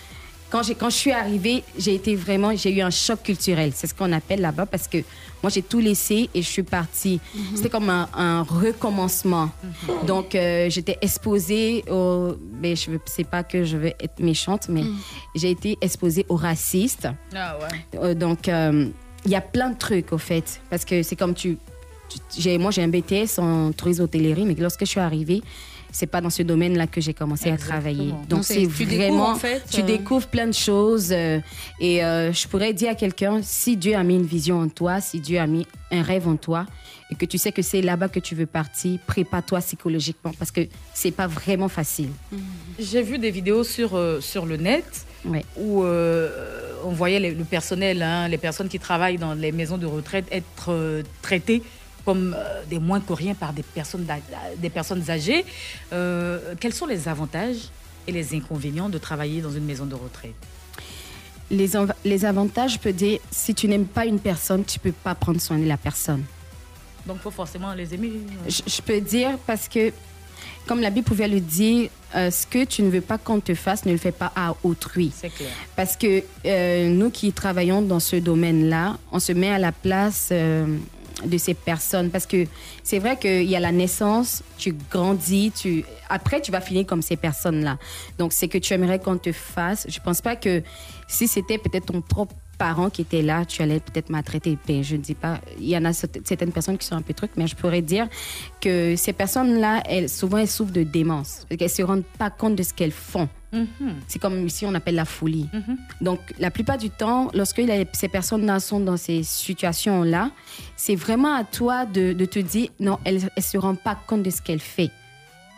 quand, 0.51 0.61
quand 0.77 0.89
je 0.89 0.95
suis 0.97 1.11
arrivée, 1.11 1.63
j'ai 1.77 1.95
été 1.95 2.15
vraiment, 2.15 2.55
j'ai 2.55 2.71
eu 2.75 2.81
un 2.81 2.89
choc 2.89 3.23
culturel. 3.23 3.71
C'est 3.73 3.87
ce 3.87 3.93
qu'on 3.95 4.11
appelle 4.11 4.41
là-bas 4.41 4.65
parce 4.65 4.87
que 4.87 4.97
moi, 5.41 5.49
j'ai 5.49 5.61
tout 5.63 5.79
laissé 5.79 6.29
et 6.35 6.41
je 6.43 6.47
suis 6.47 6.61
partie. 6.63 7.19
C'était 7.55 7.69
comme 7.69 7.89
un, 7.89 8.07
un 8.15 8.43
recommencement. 8.43 9.49
Donc, 10.05 10.35
euh, 10.35 10.69
j'étais 10.69 10.97
exposée 11.01 11.83
au. 11.89 12.35
Mais 12.61 12.75
je 12.75 12.91
ne 12.91 12.97
sais 13.05 13.23
pas 13.23 13.43
que 13.43 13.63
je 13.63 13.77
veux 13.77 13.87
être 13.99 14.19
méchante, 14.19 14.67
mais 14.69 14.83
j'ai 15.35 15.49
été 15.49 15.77
exposée 15.81 16.25
aux 16.29 16.35
racistes. 16.35 17.07
Ah 17.35 17.57
ouais. 17.59 17.99
Euh, 17.99 18.13
donc, 18.13 18.47
euh, 18.49 18.89
il 19.25 19.31
y 19.31 19.35
a 19.35 19.41
plein 19.41 19.69
de 19.71 19.77
trucs, 19.77 20.11
au 20.13 20.17
fait. 20.19 20.61
Parce 20.69 20.85
que 20.85 21.01
c'est 21.01 21.15
comme 21.15 21.33
tu. 21.33 21.57
tu- 22.37 22.57
moi, 22.59 22.71
j'ai 22.71 22.83
un 22.83 22.87
BTS 22.89 23.39
en 23.39 23.71
tourisme 23.71 24.03
hôtellerie, 24.03 24.45
mais 24.45 24.55
lorsque 24.55 24.81
je 24.81 24.89
suis 24.89 24.99
arrivée, 24.99 25.41
c'est 25.91 26.07
pas 26.07 26.21
dans 26.21 26.29
ce 26.29 26.43
domaine-là 26.43 26.87
que 26.87 27.01
j'ai 27.01 27.13
commencé 27.13 27.49
à 27.51 27.57
travailler. 27.57 28.13
Donc, 28.29 28.43
c'est- 28.43 28.59
découvres, 28.65 28.95
vraiment. 28.95 29.29
en 29.31 29.35
fait, 29.35 29.63
tu 29.69 29.81
euh, 29.81 29.83
découvres 29.83 30.27
plein 30.27 30.47
de 30.47 30.53
choses. 30.53 31.09
euh, 31.11 31.39
et 31.79 32.03
euh, 32.03 32.31
je 32.33 32.47
pourrais 32.47 32.73
dire 32.73 32.91
à 32.91 32.95
quelqu'un 32.95 33.41
si 33.43 33.77
Dieu 33.77 33.95
a 33.95 34.03
mis 34.03 34.15
une 34.15 34.25
vision 34.25 34.59
en 34.59 34.69
toi, 34.69 35.01
si 35.01 35.19
Dieu 35.19 35.39
a 35.39 35.47
mis 35.47 35.65
un 35.91 36.01
rêve 36.01 36.27
en 36.27 36.35
toi, 36.37 36.65
et 37.11 37.15
que 37.15 37.25
tu 37.25 37.37
sais 37.37 37.51
que 37.51 37.61
c'est 37.61 37.81
là-bas 37.81 38.07
que 38.07 38.19
tu 38.19 38.35
veux 38.35 38.45
partir, 38.45 38.97
prépare-toi 39.05 39.59
psychologiquement, 39.59 40.31
parce 40.39 40.51
que 40.51 40.61
c'est 40.93 41.11
pas 41.11 41.27
vraiment 41.27 41.67
facile. 41.67 42.09
J'ai 42.79 43.01
vu 43.01 43.17
des 43.17 43.31
vidéos 43.31 43.63
sur, 43.65 43.95
euh, 43.95 44.21
sur 44.21 44.45
le 44.45 44.55
net 44.57 44.85
où 45.57 45.83
on 45.83 46.91
voyait 46.91 47.19
les- 47.19 47.31
le 47.35 47.43
personnel, 47.43 48.01
hein, 48.01 48.27
les 48.27 48.37
personnes 48.39 48.69
qui 48.69 48.79
travaillent 48.79 49.17
dans 49.17 49.33
les 49.33 49.51
maisons 49.51 49.77
de 49.77 49.85
retraite 49.85 50.25
être 50.31 51.03
traitées 51.21 51.61
comme 52.05 52.35
euh, 52.37 52.63
des 52.69 52.79
moins 52.79 52.99
que 52.99 53.13
rien 53.13 53.33
par 53.33 53.53
des 53.53 53.63
personnes, 53.63 54.07
des 54.57 54.69
personnes 54.69 55.09
âgées. 55.09 55.45
Euh, 55.93 56.55
quels 56.59 56.73
sont 56.73 56.85
les 56.85 57.07
avantages 57.07 57.69
et 58.07 58.11
les 58.11 58.35
inconvénients 58.35 58.89
de 58.89 58.97
travailler 58.97 59.41
dans 59.41 59.51
une 59.51 59.65
maison 59.65 59.85
de 59.85 59.95
retraite? 59.95 60.35
Les, 61.49 61.71
les 62.05 62.25
avantages, 62.25 62.73
je 62.73 62.79
peux 62.79 62.93
dire, 62.93 63.19
si 63.29 63.53
tu 63.53 63.67
n'aimes 63.67 63.85
pas 63.85 64.05
une 64.05 64.19
personne, 64.19 64.63
tu 64.63 64.79
peux 64.79 64.93
pas 64.93 65.15
prendre 65.15 65.41
soin 65.41 65.57
de 65.57 65.67
la 65.67 65.77
personne. 65.77 66.23
Donc, 67.05 67.17
il 67.19 67.21
faut 67.23 67.31
forcément 67.31 67.73
les 67.73 67.93
aimer. 67.93 68.13
Je, 68.47 68.61
je 68.65 68.81
peux 68.81 69.01
dire 69.01 69.37
parce 69.45 69.67
que, 69.67 69.91
comme 70.65 70.79
la 70.79 70.89
Bible 70.89 71.05
pouvait 71.05 71.27
le 71.27 71.41
dire, 71.41 71.89
euh, 72.15 72.29
ce 72.29 72.45
que 72.45 72.63
tu 72.63 72.83
ne 72.83 72.89
veux 72.89 73.01
pas 73.01 73.17
qu'on 73.17 73.39
te 73.39 73.53
fasse, 73.53 73.85
ne 73.85 73.91
le 73.91 73.97
fais 73.97 74.11
pas 74.11 74.31
à 74.35 74.55
autrui. 74.63 75.11
C'est 75.15 75.29
clair. 75.29 75.49
Parce 75.75 75.95
que 75.97 76.23
euh, 76.45 76.89
nous 76.89 77.09
qui 77.09 77.31
travaillons 77.33 77.81
dans 77.81 77.99
ce 77.99 78.17
domaine-là, 78.17 78.97
on 79.11 79.19
se 79.19 79.31
met 79.31 79.49
à 79.49 79.57
la 79.59 79.71
place 79.71 80.29
de 81.25 81.37
ces 81.37 81.53
personnes. 81.53 82.09
Parce 82.09 82.25
que 82.25 82.45
c'est 82.83 82.99
vrai 82.99 83.17
qu'il 83.17 83.49
y 83.49 83.55
a 83.55 83.59
la 83.59 83.71
naissance, 83.71 84.43
tu 84.57 84.75
grandis, 84.89 85.51
tu... 85.51 85.85
après 86.09 86.41
tu 86.41 86.51
vas 86.51 86.61
finir 86.61 86.85
comme 86.85 87.01
ces 87.01 87.15
personnes-là. 87.15 87.77
Donc 88.17 88.33
c'est 88.33 88.47
que 88.47 88.57
tu 88.57 88.73
aimerais 88.73 88.99
qu'on 88.99 89.17
te 89.17 89.31
fasse. 89.31 89.85
Je 89.89 89.99
pense 89.99 90.21
pas 90.21 90.35
que 90.35 90.63
si 91.07 91.27
c'était 91.27 91.57
peut-être 91.57 91.87
ton 91.87 92.01
propre 92.01 92.35
parent 92.61 92.91
qui 92.91 93.01
était 93.01 93.23
là, 93.23 93.43
tu 93.43 93.63
allais 93.63 93.79
peut-être 93.79 94.11
maltraiter. 94.11 94.55
Ben, 94.67 94.83
je 94.83 94.95
ne 94.95 95.01
dis 95.01 95.15
pas, 95.15 95.41
il 95.59 95.67
y 95.67 95.75
en 95.75 95.83
a 95.83 95.93
certaines 95.93 96.51
personnes 96.51 96.77
qui 96.77 96.85
sont 96.85 96.95
un 96.95 97.01
peu 97.01 97.15
trucs, 97.15 97.31
mais 97.35 97.47
je 97.47 97.55
pourrais 97.55 97.81
dire 97.81 98.07
que 98.61 98.95
ces 98.95 99.13
personnes-là, 99.13 99.81
elles, 99.85 100.09
souvent, 100.09 100.37
elles 100.37 100.47
souffrent 100.47 100.71
de 100.71 100.83
démence. 100.83 101.47
Elles 101.49 101.57
ne 101.59 101.67
se 101.67 101.81
rendent 101.81 102.03
pas 102.19 102.29
compte 102.29 102.55
de 102.55 102.61
ce 102.61 102.71
qu'elles 102.71 102.91
font. 102.91 103.27
C'est 104.07 104.19
comme 104.19 104.45
ici, 104.45 104.65
on 104.67 104.75
appelle 104.75 104.95
la 104.95 105.05
folie. 105.05 105.49
Donc, 106.01 106.19
la 106.39 106.51
plupart 106.51 106.77
du 106.77 106.91
temps, 106.91 107.29
lorsque 107.33 107.61
ces 107.93 108.07
personnes-là 108.07 108.59
sont 108.59 108.79
dans 108.79 108.95
ces 108.95 109.23
situations-là, 109.23 110.29
c'est 110.77 110.95
vraiment 110.95 111.33
à 111.33 111.43
toi 111.43 111.85
de, 111.85 112.13
de 112.13 112.25
te 112.25 112.39
dire, 112.39 112.69
non, 112.79 112.99
elle 113.05 113.21
ne 113.35 113.41
se 113.41 113.57
rend 113.57 113.75
pas 113.75 113.97
compte 114.07 114.21
de 114.21 114.29
ce 114.29 114.41
qu'elle 114.41 114.61
fait. 114.61 114.91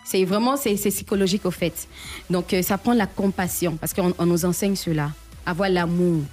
C'est 0.05 0.23
vraiment, 0.23 0.55
c'est 0.55 0.75
psychologique 0.75 1.45
au 1.45 1.51
fait. 1.51 1.87
Donc, 2.29 2.53
euh, 2.53 2.61
ça 2.61 2.77
prend 2.77 2.93
la 2.93 3.07
compassion, 3.07 3.77
parce 3.77 3.93
qu'on 3.93 4.13
on 4.17 4.25
nous 4.25 4.45
enseigne 4.45 4.75
cela, 4.75 5.11
avoir 5.45 5.69
l'amour. 5.69 6.23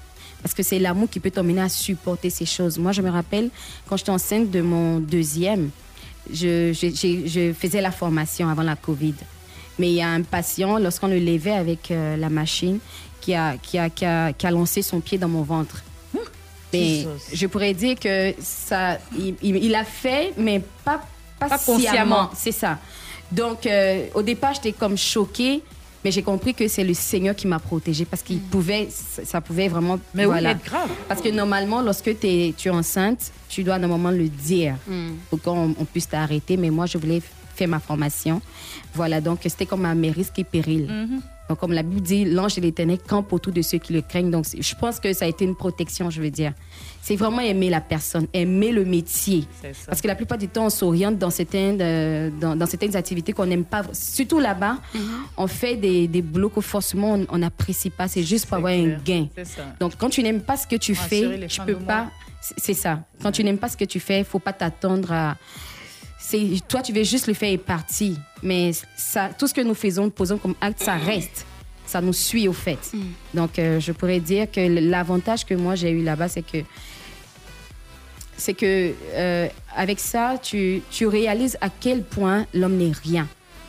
Parce 0.42 0.54
que 0.54 0.62
c'est 0.62 0.78
l'amour 0.78 1.08
qui 1.10 1.20
peut 1.20 1.30
t'emmener 1.30 1.60
à 1.62 1.68
supporter 1.68 2.30
ces 2.30 2.46
choses. 2.46 2.78
Moi, 2.78 2.92
je 2.92 3.02
me 3.02 3.10
rappelle, 3.10 3.50
quand 3.88 3.96
j'étais 3.96 4.10
enceinte 4.10 4.50
de 4.50 4.60
mon 4.62 4.98
deuxième, 4.98 5.70
je, 6.32 6.72
je- 6.72 6.94
j'ai- 6.94 7.28
je 7.28 7.52
faisais 7.52 7.80
la 7.80 7.90
formation 7.90 8.48
avant 8.48 8.62
la 8.62 8.76
COVID. 8.76 9.14
Mais 9.78 9.88
il 9.90 9.94
y 9.94 10.02
a 10.02 10.08
un 10.08 10.22
patient, 10.22 10.78
lorsqu'on 10.78 11.08
le 11.08 11.18
levait 11.18 11.52
avec 11.52 11.90
euh, 11.90 12.16
la 12.16 12.28
machine, 12.30 12.78
qui 13.20 13.34
a, 13.34 13.56
qui, 13.58 13.78
a, 13.78 13.90
qui, 13.90 14.04
a, 14.06 14.32
qui 14.32 14.46
a 14.46 14.50
lancé 14.50 14.80
son 14.82 15.00
pied 15.00 15.18
dans 15.18 15.28
mon 15.28 15.42
ventre. 15.42 15.82
Mais 16.72 16.98
Jesus. 17.02 17.08
je 17.34 17.46
pourrais 17.48 17.74
dire 17.74 17.98
que 17.98 18.32
ça, 18.40 18.98
il, 19.42 19.74
a 19.74 19.84
fait, 19.84 20.32
mais 20.38 20.62
pas, 20.84 21.02
pas, 21.38 21.48
Pas 21.48 21.58
sciemment. 21.58 21.76
consciemment. 21.80 22.30
C'est 22.36 22.52
ça. 22.52 22.78
Donc, 23.32 23.66
euh, 23.66 24.06
au 24.14 24.22
départ, 24.22 24.54
j'étais 24.54 24.72
comme 24.72 24.96
choquée, 24.96 25.62
mais 26.04 26.10
j'ai 26.10 26.22
compris 26.22 26.54
que 26.54 26.66
c'est 26.68 26.84
le 26.84 26.94
Seigneur 26.94 27.34
qui 27.34 27.46
m'a 27.46 27.58
protégée 27.58 28.04
parce 28.04 28.22
qu'il 28.22 28.40
pouvait, 28.40 28.88
ça 28.90 29.40
pouvait 29.40 29.68
vraiment. 29.68 29.98
Mais 30.14 30.24
oui, 30.24 30.32
voilà. 30.32 30.50
être 30.52 30.64
grave. 30.64 30.90
Parce 31.08 31.20
que 31.20 31.28
normalement, 31.28 31.82
lorsque 31.82 32.18
tu 32.18 32.26
es 32.26 32.70
enceinte, 32.70 33.32
tu 33.48 33.62
dois 33.64 33.78
normalement 33.78 34.10
le 34.10 34.28
dire 34.28 34.76
pour 35.28 35.40
qu'on 35.42 35.74
on 35.78 35.84
puisse 35.84 36.08
t'arrêter. 36.08 36.56
Mais 36.56 36.70
moi, 36.70 36.86
je 36.86 36.98
voulais 36.98 37.20
faire 37.54 37.68
ma 37.68 37.80
formation. 37.80 38.40
Voilà, 38.94 39.20
donc 39.20 39.40
c'était 39.44 39.66
comme 39.66 39.84
un 39.84 39.94
mes 39.94 40.10
risques 40.10 40.38
et 40.38 40.44
périls. 40.44 40.86
Mhm. 40.88 41.20
Donc, 41.50 41.58
comme 41.58 41.72
la 41.72 41.82
Bible 41.82 42.00
dit, 42.00 42.24
l'ange 42.26 42.54
de 42.54 42.60
l'éternel 42.60 42.98
campe 43.04 43.32
autour 43.32 43.52
de 43.52 43.60
ceux 43.60 43.78
qui 43.78 43.92
le 43.92 44.02
craignent. 44.02 44.30
Donc, 44.30 44.46
je 44.56 44.74
pense 44.76 45.00
que 45.00 45.12
ça 45.12 45.24
a 45.24 45.28
été 45.28 45.44
une 45.44 45.56
protection, 45.56 46.08
je 46.08 46.22
veux 46.22 46.30
dire. 46.30 46.52
C'est 47.02 47.16
vraiment 47.16 47.40
aimer 47.40 47.70
la 47.70 47.80
personne, 47.80 48.28
aimer 48.32 48.70
le 48.70 48.84
métier. 48.84 49.44
Parce 49.88 50.00
que 50.00 50.06
la 50.06 50.14
plupart 50.14 50.38
du 50.38 50.46
temps, 50.46 50.66
on 50.66 50.70
s'oriente 50.70 51.18
dans 51.18 51.30
certaines, 51.30 51.78
euh, 51.80 52.30
dans, 52.40 52.54
dans 52.54 52.66
certaines 52.66 52.94
activités 52.94 53.32
qu'on 53.32 53.46
n'aime 53.46 53.64
pas. 53.64 53.82
Surtout 53.92 54.38
là-bas, 54.38 54.76
on 55.36 55.48
fait 55.48 55.74
des, 55.74 56.06
des 56.06 56.22
boulots 56.22 56.50
que 56.50 56.60
forcément 56.60 57.18
on- 57.28 57.38
n'apprécie 57.38 57.90
pas. 57.90 58.06
C'est 58.06 58.22
juste 58.22 58.46
pour 58.46 58.58
avoir 58.58 58.72
un 58.72 58.96
gain. 59.04 59.26
Donc, 59.80 59.94
quand 59.98 60.08
tu 60.08 60.22
n'aimes 60.22 60.42
pas 60.42 60.56
ce 60.56 60.68
que 60.68 60.76
tu 60.76 60.94
fais, 61.08 61.22
tu 61.48 61.60
peux 61.66 61.72
pas. 61.86 62.10
c'est- 62.58 62.74
ça. 62.74 63.02
Quand 63.20 63.32
tu 63.32 63.42
n'aimes 63.42 63.58
pas 63.58 63.68
ce 63.68 63.76
que 63.76 63.84
tu 63.86 63.98
fais, 63.98 64.22
faut 64.22 64.38
pas 64.38 64.52
t'attendre 64.52 65.10
à. 65.10 65.36
Toi, 66.68 66.80
tu 66.82 66.92
veux 66.92 67.02
juste 67.02 67.26
le 67.26 67.34
faire 67.34 67.50
et 67.50 67.58
partir. 67.58 68.16
Mais 68.42 68.72
ça, 68.96 69.30
tout 69.36 69.46
ce 69.46 69.54
que 69.54 69.60
nous 69.60 69.74
faisons, 69.74 70.10
posons 70.10 70.38
comme 70.38 70.54
acte, 70.60 70.82
ça 70.82 70.94
reste. 70.94 71.46
Ça 71.86 72.00
nous 72.00 72.12
suit 72.12 72.46
au 72.48 72.52
fait. 72.52 72.78
Donc, 73.34 73.58
euh, 73.58 73.80
je 73.80 73.92
pourrais 73.92 74.20
dire 74.20 74.50
que 74.50 74.60
l'avantage 74.60 75.44
que 75.44 75.54
moi 75.54 75.74
j'ai 75.74 75.90
eu 75.90 76.02
là-bas, 76.02 76.28
c'est 76.28 76.42
que 76.42 76.58
c'est 78.36 78.54
que 78.54 78.94
euh, 79.12 79.48
avec 79.76 80.00
ça, 80.00 80.36
tu, 80.42 80.82
tu 80.90 81.06
réalises 81.06 81.58
à 81.60 81.68
quel 81.68 82.02
point 82.02 82.46
l'homme 82.54 82.76
n'est 82.76 82.92
rien. 83.04 83.28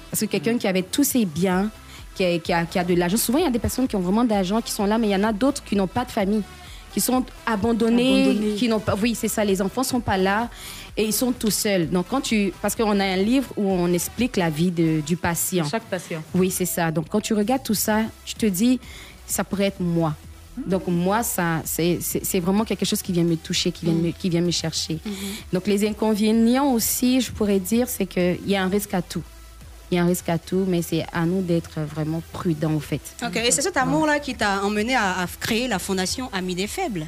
Parce 0.09 0.21
que 0.21 0.27
quelqu'un 0.27 0.57
qui 0.57 0.67
avait 0.67 0.83
tous 0.83 1.03
ses 1.03 1.25
biens, 1.25 1.69
qui 2.15 2.23
a, 2.23 2.39
qui 2.39 2.53
a, 2.53 2.65
qui 2.65 2.79
a 2.79 2.83
de 2.83 2.93
l'argent, 2.93 3.17
souvent 3.17 3.39
il 3.39 3.43
y 3.43 3.47
a 3.47 3.51
des 3.51 3.59
personnes 3.59 3.87
qui 3.87 3.95
ont 3.95 4.01
vraiment 4.01 4.23
d'argent, 4.23 4.61
qui 4.61 4.71
sont 4.71 4.85
là, 4.85 4.97
mais 4.97 5.07
il 5.07 5.11
y 5.11 5.15
en 5.15 5.23
a 5.23 5.33
d'autres 5.33 5.63
qui 5.63 5.75
n'ont 5.75 5.87
pas 5.87 6.05
de 6.05 6.11
famille, 6.11 6.43
qui 6.93 7.01
sont 7.01 7.23
abandonnés, 7.45 8.23
Abandonnés. 8.23 8.55
qui 8.55 8.67
n'ont 8.67 8.79
pas. 8.79 8.95
Oui, 9.01 9.15
c'est 9.15 9.27
ça, 9.27 9.43
les 9.45 9.61
enfants 9.61 9.83
sont 9.83 9.99
pas 10.01 10.17
là 10.17 10.49
et 10.97 11.05
ils 11.05 11.13
sont 11.13 11.31
tout 11.31 11.51
seuls. 11.51 11.89
Donc 11.89 12.07
quand 12.09 12.21
tu, 12.21 12.51
parce 12.61 12.75
qu'on 12.75 12.99
a 12.99 13.05
un 13.05 13.15
livre 13.17 13.49
où 13.55 13.69
on 13.71 13.91
explique 13.93 14.35
la 14.37 14.49
vie 14.49 14.71
de- 14.71 15.01
du 15.01 15.15
patient. 15.15 15.65
Chaque 15.69 15.83
patient. 15.85 16.21
Oui, 16.35 16.51
c'est 16.51 16.65
ça. 16.65 16.91
Donc, 16.91 17.05
quand 17.09 17.21
tu 17.21 17.33
regardes 17.33 17.63
tout 17.63 17.73
ça, 17.73 18.01
tu 18.25 18.35
te 18.35 18.45
dis, 18.45 18.79
ça 19.25 19.43
pourrait 19.43 19.67
être 19.67 19.79
moi. 19.81 20.13
Donc, 20.67 20.85
moi, 20.87 21.23
ça, 21.23 21.61
c'est 21.63 22.39
vraiment 22.41 22.65
quelque 22.65 22.85
chose 22.85 23.01
qui 23.01 23.13
vient 23.13 23.23
me 23.23 23.37
toucher, 23.37 23.71
qui 23.71 23.85
vient, 23.85 23.93
me, 23.93 24.11
qui 24.11 24.29
vient 24.29 24.41
me 24.41 24.51
chercher. 24.51 24.99
Donc, 25.53 25.65
les 25.65 25.87
inconvénients 25.87 26.73
aussi, 26.73 27.21
je 27.21 27.31
pourrais 27.31 27.59
dire, 27.59 27.87
c'est 27.87 28.05
qu'il 28.05 28.37
y 28.45 28.55
a 28.57 28.61
un 28.63 28.67
risque 28.67 28.93
à 28.93 29.01
tout. 29.01 29.23
Il 29.91 29.95
y 29.95 29.97
a 29.99 30.03
un 30.03 30.07
risque 30.07 30.29
à 30.29 30.37
tout, 30.37 30.63
mais 30.67 30.81
c'est 30.81 31.05
à 31.11 31.25
nous 31.25 31.41
d'être 31.41 31.81
vraiment 31.81 32.23
prudents, 32.31 32.73
en 32.75 32.79
fait. 32.79 33.01
Ok, 33.25 33.35
et 33.35 33.51
c'est 33.51 33.61
cet 33.61 33.75
amour-là 33.75 34.19
qui 34.19 34.35
t'a 34.35 34.63
emmené 34.63 34.95
à, 34.95 35.19
à 35.21 35.27
créer 35.39 35.67
la 35.67 35.79
fondation 35.79 36.29
Amis 36.31 36.55
des 36.55 36.67
Faibles? 36.67 37.07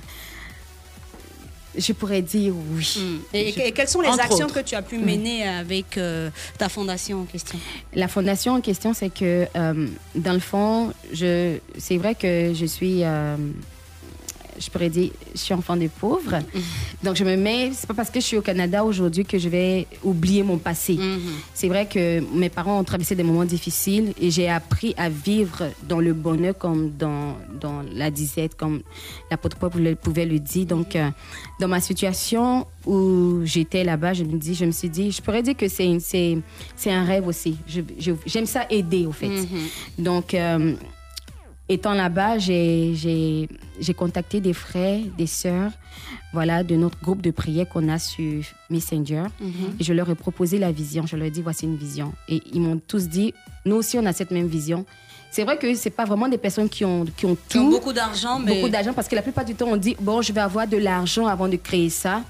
Je 1.75 1.91
pourrais 1.93 2.21
dire 2.21 2.53
oui. 2.71 3.21
Et, 3.33 3.51
Je- 3.51 3.59
et 3.61 3.71
quelles 3.71 3.87
sont 3.87 4.01
les 4.01 4.09
entre 4.09 4.19
actions 4.25 4.45
autres. 4.45 4.53
que 4.53 4.59
tu 4.59 4.75
as 4.75 4.83
pu 4.83 4.99
Mm. 4.99 5.05
mener 5.05 5.47
avec 5.47 5.97
euh, 5.97 6.29
ta 6.59 6.69
fondation 6.69 7.21
en 7.21 7.25
question? 7.25 7.57
La 7.95 8.07
fondation 8.07 8.53
en 8.53 8.61
question, 8.61 8.93
c'est 8.93 9.09
que, 9.09 9.47
euh, 9.55 9.87
dans 10.13 10.33
le 10.33 10.39
fond, 10.39 10.93
je, 11.13 11.57
c'est 11.79 11.97
vrai 11.97 12.13
que 12.13 12.51
je 12.53 12.65
suis, 12.67 13.03
euh, 13.03 13.37
je 14.65 14.69
pourrais 14.71 14.89
dire, 14.89 15.11
je 15.33 15.39
suis 15.39 15.53
enfant 15.53 15.75
de 15.75 15.87
pauvres. 15.87 16.39
Donc, 17.03 17.15
je 17.15 17.23
me 17.23 17.35
mets, 17.35 17.71
c'est 17.73 17.87
pas 17.87 17.93
parce 17.93 18.09
que 18.09 18.19
je 18.19 18.25
suis 18.25 18.37
au 18.37 18.41
Canada 18.41 18.83
aujourd'hui 18.83 19.25
que 19.25 19.37
je 19.37 19.49
vais 19.49 19.87
oublier 20.03 20.43
mon 20.43 20.57
passé. 20.57 20.97
C'est 21.53 21.67
vrai 21.67 21.85
que 21.87 22.21
mes 22.35 22.49
parents 22.49 22.79
ont 22.79 22.83
traversé 22.83 23.15
des 23.15 23.23
moments 23.23 23.45
difficiles 23.45 24.13
et 24.19 24.31
j'ai 24.31 24.49
appris 24.49 24.93
à 24.97 25.09
vivre 25.09 25.69
dans 25.87 25.99
le 25.99 26.13
bonheur 26.13 26.57
comme 26.57 26.91
dans, 26.91 27.35
dans 27.59 27.81
la 27.93 28.09
disette, 28.11 28.55
comme 28.55 28.81
l'apôtre 29.29 29.57
Paul 29.57 29.95
pouvait 29.95 30.25
le 30.25 30.39
dire. 30.39 30.65
Donc, 30.65 30.95
euh, 30.95 31.09
dans 31.59 31.67
ma 31.67 31.79
situation 31.81 32.65
où 32.85 33.41
j'étais 33.43 33.83
là-bas, 33.83 34.13
je 34.13 34.23
me, 34.23 34.37
dis, 34.37 34.55
je 34.55 34.65
me 34.65 34.71
suis 34.71 34.89
dit, 34.89 35.11
je 35.11 35.21
pourrais 35.21 35.43
dire 35.43 35.55
que 35.55 35.67
c'est, 35.67 35.97
c'est, 35.99 36.37
c'est 36.75 36.91
un 36.91 37.03
rêve 37.03 37.27
aussi. 37.27 37.57
J'aime 38.25 38.45
ça 38.45 38.65
aider, 38.69 39.05
au 39.05 39.11
fait. 39.11 39.29
Donc, 39.97 40.33
euh, 40.33 40.75
étant 41.73 41.93
là-bas, 41.93 42.37
j'ai, 42.37 43.47
contacté 43.95 44.39
des 44.41 44.53
frères, 44.53 45.01
des 45.17 45.27
sœurs, 45.27 45.71
voilà, 46.33 46.63
de 46.63 46.75
notre 46.75 46.99
groupe 47.01 47.21
de 47.21 47.31
prière 47.31 47.67
qu'on 47.67 47.89
a 47.89 47.99
sur 47.99 48.43
Messenger. 48.69 49.23
Et 49.79 49.83
je 49.83 49.93
leur 49.93 50.09
ai 50.09 50.15
proposé 50.15 50.57
la 50.59 50.71
vision. 50.71 51.05
Je 51.05 51.15
leur 51.15 51.25
ai 51.27 51.31
dit, 51.31 51.41
voici 51.41 51.65
une 51.65 51.75
vision. 51.77 52.13
Et 52.29 52.41
ils 52.53 52.61
m'ont 52.61 52.79
tous 52.87 53.07
dit, 53.07 53.33
nous 53.65 53.75
aussi, 53.75 53.97
on 53.97 54.05
a 54.05 54.13
cette 54.13 54.31
même 54.31 54.47
vision. 54.47 54.85
c'est 55.31 55.43
vrai 55.45 55.57
que 55.57 55.73
c'est 55.73 55.89
pas 55.89 56.05
vraiment 56.05 56.27
des 56.29 56.37
personnes 56.37 56.69
qui 56.69 56.85
ont, 56.85 57.05
qui 57.17 57.25
ont 57.25 57.35
Qui 57.49 57.57
ont 57.57 57.63
tout. 57.65 57.69
beaucoup 57.71 57.93
d'argent, 57.93 58.37
mais- 58.39 58.55
Beaucoup 58.55 58.69
d'argent, 58.69 58.93
parce 58.93 59.07
que 59.07 59.15
la 59.15 59.23
plupart 59.23 59.45
du 59.45 59.55
temps, 59.55 59.67
on 59.69 59.77
dit, 59.77 59.95
bon, 59.99 60.21
je 60.21 60.31
vais 60.31 60.41
avoir 60.41 60.67
de 60.67 60.77
l'argent 60.77 61.25
avant 61.25 61.47
de 61.47 61.55
créer 61.57 61.89
ça. 61.89 62.21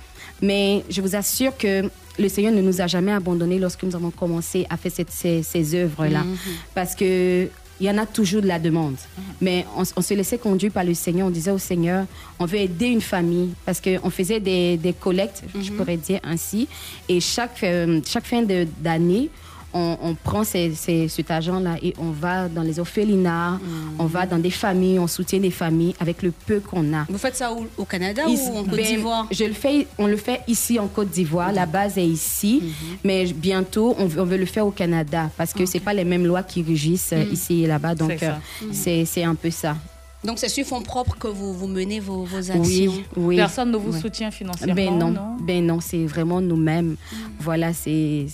Mais 0.41 0.83
je 0.89 1.01
vous 1.01 1.13
assure 1.15 1.55
que 1.57 1.89
le 2.17 2.29
Seigneur 2.29 2.53
ne 2.53 2.61
nous 2.61 2.79
a 2.81 2.87
jamais 2.87 3.11
abandonnés 3.11 3.59
lorsque 3.59 3.83
nous 3.83 3.95
avons 3.95 4.09
commencé 4.11 4.65
à 4.69 4.77
faire 4.77 4.91
cette- 4.91 5.11
ces, 5.11 5.43
ces 5.43 5.75
œuvres-là. 5.75 6.23
Mhm. 6.23 6.37
Parce 6.75 6.95
que 6.95 7.49
il 7.79 7.87
y 7.87 7.89
en 7.89 7.97
a 7.97 8.05
toujours 8.05 8.41
de 8.41 8.47
la 8.47 8.59
demande. 8.59 8.95
Mais 9.41 9.65
on, 9.75 9.83
on 9.97 10.01
se 10.01 10.13
laissait 10.13 10.37
conduire 10.37 10.71
par 10.71 10.83
le 10.83 10.93
Seigneur. 10.93 11.27
On 11.27 11.31
disait 11.31 11.51
au 11.51 11.57
Seigneur, 11.57 12.05
on 12.39 12.45
veut 12.45 12.59
aider 12.59 12.85
une 12.87 13.01
famille. 13.01 13.49
Parce 13.65 13.81
qu'on 13.81 14.09
faisait 14.09 14.39
des, 14.39 14.77
des 14.77 14.93
collectes, 14.93 15.43
je 15.53 15.71
Mhm. 15.71 15.77
pourrais 15.77 15.97
dire 15.97 16.19
ainsi. 16.23 16.67
Et 17.09 17.19
chaque, 17.19 17.63
euh, 17.63 17.99
chaque 18.05 18.25
fin 18.25 18.41
de- 18.43 18.67
d'année, 18.79 19.29
on, 19.73 19.97
on 20.01 20.15
prend 20.15 20.43
ces- 20.43 20.73
ces- 20.75 21.07
cet 21.07 21.31
argent-là 21.31 21.75
et 21.81 21.93
on 21.97 22.11
va 22.11 22.47
dans 22.49 22.61
les 22.61 22.79
orphelinats, 22.79 23.59
on 23.99 24.05
va 24.05 24.25
dans 24.25 24.37
des 24.37 24.49
familles, 24.51 24.99
on 24.99 25.07
soutient 25.07 25.39
des 25.39 25.51
familles 25.51 25.95
avec 25.99 26.21
le 26.21 26.31
peu 26.31 26.59
qu'on 26.59 26.93
a. 26.93 27.05
Vous 27.09 27.17
faites 27.17 27.35
ça 27.35 27.51
où 27.53 27.65
Au 27.77 27.85
Canada 27.85 28.23
ou 28.27 28.57
en 28.57 28.63
Côte 28.63 28.75
ben, 28.75 28.85
d'Ivoire? 28.85 29.27
je 29.31 29.43
le 29.45 29.53
fais, 29.53 29.87
On 29.97 30.07
le 30.07 30.17
fait 30.17 30.41
ici 30.47 30.79
en 30.79 30.87
Côte 30.87 31.09
d'Ivoire. 31.09 31.51
La 31.51 31.65
base 31.65 31.97
est 31.97 32.05
ici. 32.07 32.59
Mhm. 32.63 32.97
Mais 33.03 33.25
bientôt, 33.33 33.95
on 33.97 34.05
veut, 34.05 34.21
on 34.21 34.25
veut 34.25 34.37
le 34.37 34.45
faire 34.45 34.65
au 34.67 34.71
Canada 34.71 35.29
parce 35.37 35.53
que 35.53 35.65
c'est 35.65 35.79
pas 35.79 35.93
les 35.93 36.05
mêmes 36.05 36.25
lois 36.25 36.43
qui 36.43 36.61
régissent 36.63 37.13
euh, 37.13 37.25
Mhm. 37.25 37.33
ici 37.33 37.63
et 37.63 37.67
là-bas. 37.67 37.95
Donc, 37.95 38.11
euh, 38.21 38.31
c'est 38.71 39.05
c'est 39.05 39.23
un 39.23 39.35
peu 39.35 39.49
ça. 39.49 39.75
Donc 40.23 40.39
c'est 40.39 40.47
sur 40.49 40.65
fonds 40.65 40.81
propres 40.81 41.17
que 41.17 41.27
vous, 41.27 41.53
vous 41.53 41.67
menez 41.67 41.99
vos, 41.99 42.23
vos 42.23 42.37
actions. 42.51 42.61
Oui, 42.61 43.03
oui. 43.17 43.35
Personne 43.35 43.71
ne 43.71 43.77
vous 43.77 43.91
soutient 43.91 44.31
financièrement, 44.31 44.73
Ben 44.75 44.97
non, 44.97 45.09
non 45.11 45.37
ben 45.41 45.65
non, 45.65 45.79
c'est 45.81 46.05
vraiment 46.05 46.39
nous-mêmes. 46.39 46.95
Voilà, 47.39 47.73
c'est 47.73 48.25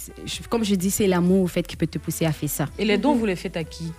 comme 0.50 0.64
je 0.64 0.76
dis, 0.76 0.92
c'est 0.92 1.08
l'amour 1.08 1.42
au 1.44 1.48
fait 1.48 1.64
qui 1.66 1.76
peut 1.76 1.88
te 1.88 1.98
pousser 1.98 2.26
à 2.26 2.32
faire 2.32 2.50
ça. 2.50 2.66
Et 2.78 2.86
les 2.86 2.98
dons, 2.98 3.16
vous 3.16 3.26
les 3.26 3.36
faites 3.36 3.58
à 3.58 3.64
qui? 3.64 3.92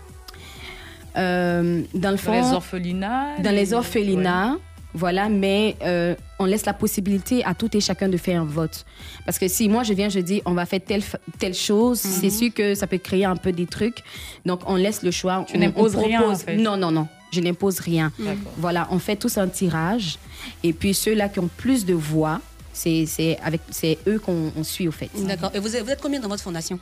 Euh, 1.16 1.82
dans 1.94 2.12
le 2.12 2.16
fond, 2.16 2.32
Dans 2.32 2.48
les 2.48 2.52
orphelinats 2.54 3.38
dans 3.42 3.50
les 3.54 3.72
orphelinats. 3.74 4.56
Voilà, 4.92 5.28
mais 5.28 5.76
euh, 5.84 6.16
on 6.40 6.46
laisse 6.46 6.66
la 6.66 6.72
possibilité 6.72 7.44
à 7.44 7.54
tout 7.54 7.76
et 7.76 7.80
chacun 7.80 8.08
de 8.08 8.16
faire 8.16 8.42
un 8.42 8.44
vote. 8.44 8.84
Parce 9.24 9.38
que 9.38 9.46
si 9.46 9.68
moi 9.68 9.84
je 9.84 9.92
viens, 9.92 10.08
je 10.08 10.18
dis 10.18 10.42
on 10.44 10.52
va 10.52 10.66
faire 10.66 10.80
telle, 10.84 11.04
telle 11.38 11.54
chose, 11.54 12.04
Mhm. 12.04 12.10
c'est 12.20 12.30
sûr 12.30 12.52
que 12.52 12.74
ça 12.74 12.88
peut 12.88 12.98
créer 12.98 13.24
un 13.24 13.36
peu 13.36 13.52
des 13.52 13.66
trucs. 13.66 14.02
Donc 14.44 14.62
on 14.66 14.74
laisse 14.74 15.04
le 15.04 15.12
choix. 15.12 15.44
Tu 15.46 15.56
on- 15.56 15.60
rien, 15.60 15.68
en 15.68 15.72
propose- 15.72 16.42
fait. 16.42 16.56
Non, 16.56 16.76
non, 16.76 16.90
non, 16.90 17.06
je 17.32 17.40
n'impose 17.40 17.80
rien. 17.80 18.12
D'accord. 18.18 18.52
Voilà, 18.58 18.88
on 18.90 18.98
fait 18.98 19.16
tous 19.16 19.38
un 19.38 19.48
tirage. 19.48 20.18
Et 20.62 20.72
puis 20.72 20.94
ceux-là 20.94 21.28
qui 21.28 21.38
ont 21.38 21.50
plus 21.56 21.84
de 21.84 21.94
voix, 21.94 22.40
c'est 22.72 23.06
c'est 23.06 23.38
avec- 23.42 23.60
c'est 23.70 23.98
eux 24.06 24.18
qu'on 24.18 24.52
on 24.56 24.64
suit 24.64 24.88
au 24.88 24.92
fait. 24.92 25.10
D'accord. 25.26 25.50
Et 25.54 25.58
vous 25.58 25.74
êtes, 25.76 25.84
vous 25.84 25.90
êtes 25.90 26.00
combien 26.00 26.20
dans 26.20 26.28
votre 26.28 26.42
fondation? 26.42 26.78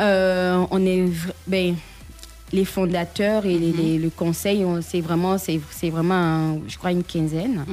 Euh, 0.00 0.64
on 0.70 0.84
est 0.86 1.04
ben, 1.46 1.74
les 2.52 2.64
fondateurs 2.64 3.44
et 3.44 3.58
les- 3.58 3.72
les- 3.72 3.98
le 3.98 4.10
conseil, 4.10 4.64
on- 4.64 4.80
c'est 4.80 5.00
vraiment, 5.00 5.36
c'est 5.38 5.90
vraiment, 5.90 6.14
un- 6.14 6.58
je 6.66 6.78
crois, 6.78 6.92
une 6.92 7.04
quinzaine. 7.04 7.64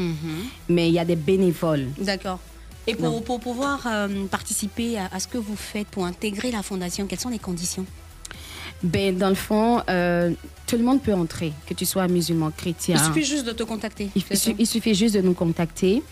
Mais 0.67 0.87
il 0.89 0.93
y 0.93 0.99
a 0.99 1.05
des 1.05 1.15
bénévoles. 1.15 1.87
D'accord. 1.99 2.39
Et 2.87 2.93
pour, 2.93 3.23
pour 3.23 3.39
pouvoir 3.39 3.79
euh, 3.87 4.25
participer 4.29 4.97
à, 4.99 5.09
à 5.11 5.19
ce 5.19 5.27
que 5.27 5.37
vous 5.39 5.55
faites, 5.55 5.87
pour 5.87 6.05
intégrer 6.05 6.51
la 6.51 6.61
fondation, 6.61 7.07
quelles 7.07 7.19
sont 7.19 7.29
les 7.29 7.39
conditions? 7.39 7.85
Ben, 8.83 9.17
dans 9.17 9.29
le 9.29 9.35
fond, 9.35 9.81
euh, 9.89 10.31
tout 10.67 10.77
le 10.77 10.83
monde 10.83 11.01
peut 11.01 11.13
entrer, 11.13 11.53
que 11.67 11.73
tu 11.73 11.85
sois 11.85 12.07
musulman, 12.07 12.51
chrétien. 12.55 12.95
Il 12.97 13.01
suffit 13.05 13.23
juste 13.25 13.45
de 13.45 13.51
te 13.51 13.63
contacter. 13.63 14.09
Il, 14.59 14.67
suffit 14.67 14.93
juste 14.95 15.15
de 15.15 15.21
nous 15.21 15.33
contacter. 15.33 16.03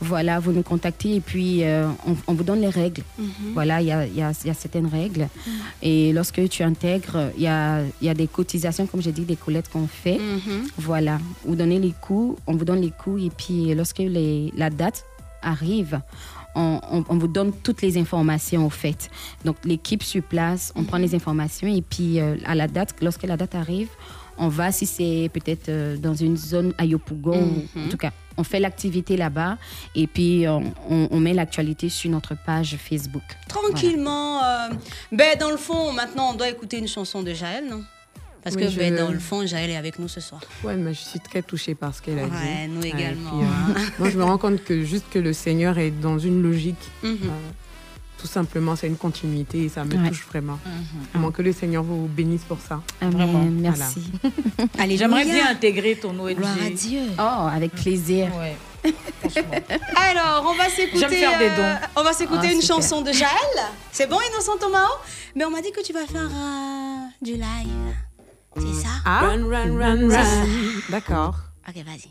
Voilà, 0.00 0.38
vous 0.40 0.52
nous 0.52 0.62
contactez 0.62 1.16
et 1.16 1.20
puis 1.20 1.62
euh, 1.62 1.86
on, 2.06 2.16
on 2.26 2.34
vous 2.34 2.42
donne 2.44 2.60
les 2.62 2.68
règles. 2.68 3.02
Mhm. 3.18 3.28
Voilà, 3.54 3.80
il 3.82 3.88
y 3.88 3.92
a, 3.92 4.06
y 4.06 4.22
a- 4.22 4.32
il 4.42 4.46
y 4.46 4.50
a 4.50 4.54
certaines 4.54 4.86
règles. 4.86 5.28
Et 5.82 6.12
lorsque 6.12 6.48
tu 6.48 6.62
intègres, 6.62 7.30
il 7.36 7.42
y 7.42 7.46
a, 7.46 7.82
y 8.00 8.08
a 8.08 8.14
des 8.14 8.26
cotisations, 8.26 8.86
comme 8.86 9.02
j'ai 9.02 9.12
dit, 9.12 9.22
des 9.24 9.36
collectes 9.36 9.70
qu'on 9.70 9.86
fait. 9.86 10.18
Mhm. 10.18 10.68
Voilà, 10.78 11.18
vous 11.44 11.54
donnez 11.56 11.78
les 11.78 11.92
coûts, 12.00 12.36
on 12.46 12.54
vous 12.56 12.64
donne 12.64 12.80
les 12.80 12.90
coûts 12.90 13.18
et 13.18 13.30
puis 13.30 13.74
lorsque 13.74 13.98
les- 13.98 14.52
la 14.56 14.70
date 14.70 15.04
arrive, 15.42 16.00
on, 16.56 16.80
on- 16.90 17.04
on 17.08 17.18
vous 17.18 17.28
donne 17.28 17.52
toutes 17.62 17.82
les 17.82 17.96
informations 17.98 18.66
au 18.66 18.70
fait. 18.70 19.10
Donc 19.44 19.56
l'équipe 19.64 20.02
sur 20.02 20.22
place, 20.22 20.72
on 20.74 20.82
prend 20.84 20.98
les 20.98 21.14
informations 21.14 21.68
et 21.68 21.82
puis 21.82 22.18
euh, 22.20 22.36
à 22.46 22.54
la 22.54 22.66
date, 22.66 22.94
lorsque 23.02 23.22
la 23.24 23.36
date 23.36 23.54
arrive, 23.54 23.90
on 24.38 24.48
va, 24.48 24.72
si 24.72 24.84
c'est 24.86 25.30
peut-être 25.32 25.68
euh, 25.70 25.96
dans 25.96 26.14
une 26.14 26.36
zone 26.36 26.72
à 26.78 26.84
Yopougon, 26.84 27.40
ou- 27.42 27.78
Mhm. 27.78 27.86
en 27.86 27.88
tout 27.88 27.96
cas, 27.96 28.12
on 28.38 28.44
fait 28.44 28.60
l'activité 28.60 29.16
là-bas 29.16 29.56
et 29.94 30.06
puis 30.06 30.46
on, 30.48 30.62
on- 30.90 31.08
on 31.10 31.20
met 31.20 31.32
l'actualité 31.32 31.88
sur 31.88 32.10
notre 32.10 32.34
page 32.44 32.76
Facebook. 32.76 33.22
Tranquillement. 33.48 34.42
euh, 34.44 34.68
ben, 35.12 35.38
dans 35.38 35.50
le 35.50 35.56
fond, 35.56 35.92
maintenant, 35.92 36.30
on 36.32 36.34
doit 36.34 36.48
écouter 36.50 36.78
une 36.78 36.88
chanson 36.88 37.22
de 37.22 37.32
Jaël, 37.32 37.64
non? 37.68 37.82
Parce 38.46 38.54
Oui, 38.54 38.62
que 38.62 38.70
je- 38.70 38.78
ben, 38.78 38.94
dans 38.94 39.10
le 39.10 39.18
fond, 39.18 39.44
Jaël 39.44 39.70
est 39.70 39.76
avec 39.76 39.98
nous 39.98 40.06
ce 40.06 40.20
soir. 40.20 40.40
Ouais, 40.62 40.76
mais 40.76 40.94
je 40.94 41.00
suis 41.00 41.18
très 41.18 41.42
touchée 41.42 41.74
par 41.74 41.92
ce 41.92 42.00
qu'elle 42.00 42.20
a 42.20 42.26
dit. 42.26 42.30
Ouais, 42.30 42.68
nous 42.68 42.80
et 42.84 42.90
également, 42.90 43.30
puis, 43.30 43.40
euh, 43.40 43.80
hein. 43.80 43.90
moi, 43.98 44.08
je 44.08 44.16
me 44.16 44.22
rends 44.22 44.38
compte 44.38 44.62
que 44.62 44.84
juste 44.84 45.06
que 45.12 45.18
le 45.18 45.32
Seigneur 45.32 45.76
est 45.78 45.90
dans 45.90 46.16
une 46.20 46.40
logique. 46.42 46.76
Mhm. 47.02 47.18
euh, 47.24 47.28
tout 48.18 48.28
simplement, 48.28 48.76
c'est 48.76 48.86
une 48.86 48.96
continuité 48.96 49.64
et 49.64 49.68
ça 49.68 49.84
me 49.84 49.94
Ouais. 49.96 50.08
touche 50.08 50.24
vraiment. 50.28 50.60
Mhm. 50.64 50.72
Vraiment 51.12 51.30
que 51.32 51.42
le 51.42 51.52
Seigneur 51.52 51.82
vous 51.82 52.06
bénisse 52.06 52.44
pour 52.44 52.58
ça. 52.60 52.80
Amen, 53.00 53.14
Vraiment. 53.16 53.42
merci. 53.50 54.10
Alléluia. 54.78 54.96
J'aimerais 54.98 55.24
bien 55.24 55.48
intégrer 55.50 55.96
ton 55.96 56.16
ONG. 56.18 56.36
Gloire 56.36 56.54
à 56.64 56.70
Dieu. 56.70 57.00
Oh, 57.18 57.48
avec 57.52 57.72
plaisir. 57.72 58.28
Ouais. 58.38 58.56
Alors, 59.96 60.46
on 60.48 60.54
va 60.56 60.68
s'écouter. 60.68 61.00
J'aime 61.00 61.10
faire 61.10 61.38
des 61.38 61.46
euh, 61.48 61.56
dons. 61.56 61.86
on 61.96 62.02
va 62.04 62.12
s'écouter 62.12 62.46
Ah, 62.48 62.52
une 62.52 62.60
super. 62.60 62.76
chanson 62.76 63.02
de 63.02 63.10
Jaël. 63.12 63.58
C'est 63.92 64.08
bon, 64.08 64.18
Innocent 64.30 64.56
Tomao 64.60 64.78
Mais 65.34 65.44
on 65.44 65.50
m'a 65.50 65.60
dit 65.60 65.72
que 65.72 65.82
tu 65.84 65.92
vas 65.92 66.06
faire 66.06 66.30
euh, 66.32 66.96
du 67.20 67.32
live. 67.32 67.94
C'est 68.58 68.74
ça 68.82 68.88
Ah, 69.04 69.20
run, 69.26 69.44
run, 69.48 69.76
run, 69.78 70.10
C'est 70.10 70.16
run. 70.16 70.46
D'accord. 70.90 71.36
Ok, 71.68 71.84
vas-y. 71.84 72.10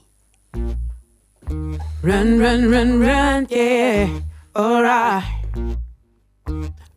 Run, 2.03 2.39
run, 2.39 2.69
run, 2.69 2.99
run, 2.99 3.45
yeah. 3.49 4.07
Alright. 4.55 5.23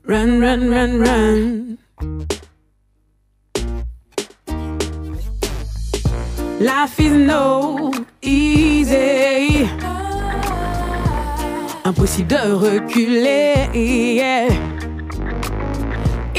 Run, 0.07 0.41
run, 0.41 0.69
run, 0.71 0.99
run. 1.01 1.79
Life 6.61 6.99
is 7.01 7.13
no 7.13 7.91
easy. 8.23 9.69
Impossible 11.85 12.29
de 12.29 12.55
reculer. 12.55 13.71
yeah. 13.75 14.78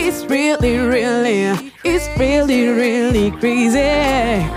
It's 0.01 0.23
really, 0.25 0.77
really, 0.77 1.43
it's 1.83 2.07
really, 2.17 2.69
really 2.69 3.31
crazy. 3.31 4.47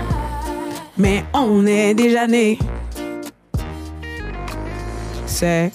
Mais 0.97 1.23
on 1.33 1.67
est 1.67 1.93
déjà 1.93 2.27
né. 2.27 2.57
C'est 5.25 5.71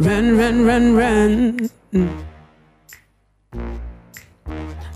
Run, 0.00 0.36
run, 0.36 0.66
run, 0.66 0.96
run. 0.96 1.70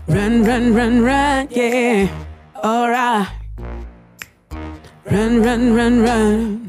Run, 0.07 0.43
run, 0.43 0.73
run, 0.73 1.01
run, 1.03 1.47
yeah. 1.51 2.09
Alright. 2.61 3.29
Run, 5.09 5.41
run, 5.41 5.73
run, 5.73 6.01
run. 6.01 6.65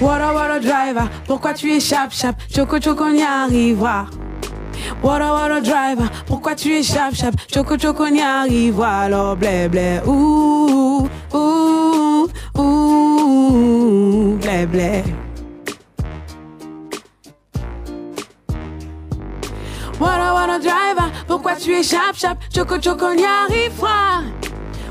Water, 0.00 0.32
water 0.32 0.60
driver, 0.60 1.08
pourquoi 1.26 1.54
tu 1.54 1.72
échappes, 1.72 2.12
chape, 2.12 2.36
choco, 2.54 2.78
choco, 2.78 3.02
on 3.02 3.16
y 3.16 3.22
arrivera. 3.22 4.06
Water, 5.02 5.32
water 5.32 5.60
driver, 5.60 6.08
pourquoi 6.24 6.54
tu 6.54 6.72
échappes, 6.72 7.16
chape, 7.16 7.34
choco, 7.52 7.76
choco, 7.76 8.04
on 8.04 8.14
y 8.14 8.20
arrivera. 8.20 9.00
Alors, 9.00 9.36
blé, 9.36 9.68
blé, 9.68 10.00
ouh, 10.06 11.08
ouh, 11.34 12.28
ouh, 12.54 14.38
blé, 14.40 14.66
blé. 14.66 15.02
Water, 19.98 20.32
water 20.32 20.60
driver, 20.60 21.10
pourquoi 21.26 21.56
tu 21.56 21.72
échappes, 21.72 22.14
chape, 22.14 22.38
choco, 22.54 22.78
choco, 22.78 23.06
on 23.06 23.18
y 23.18 23.24
arrivera. 23.24 24.22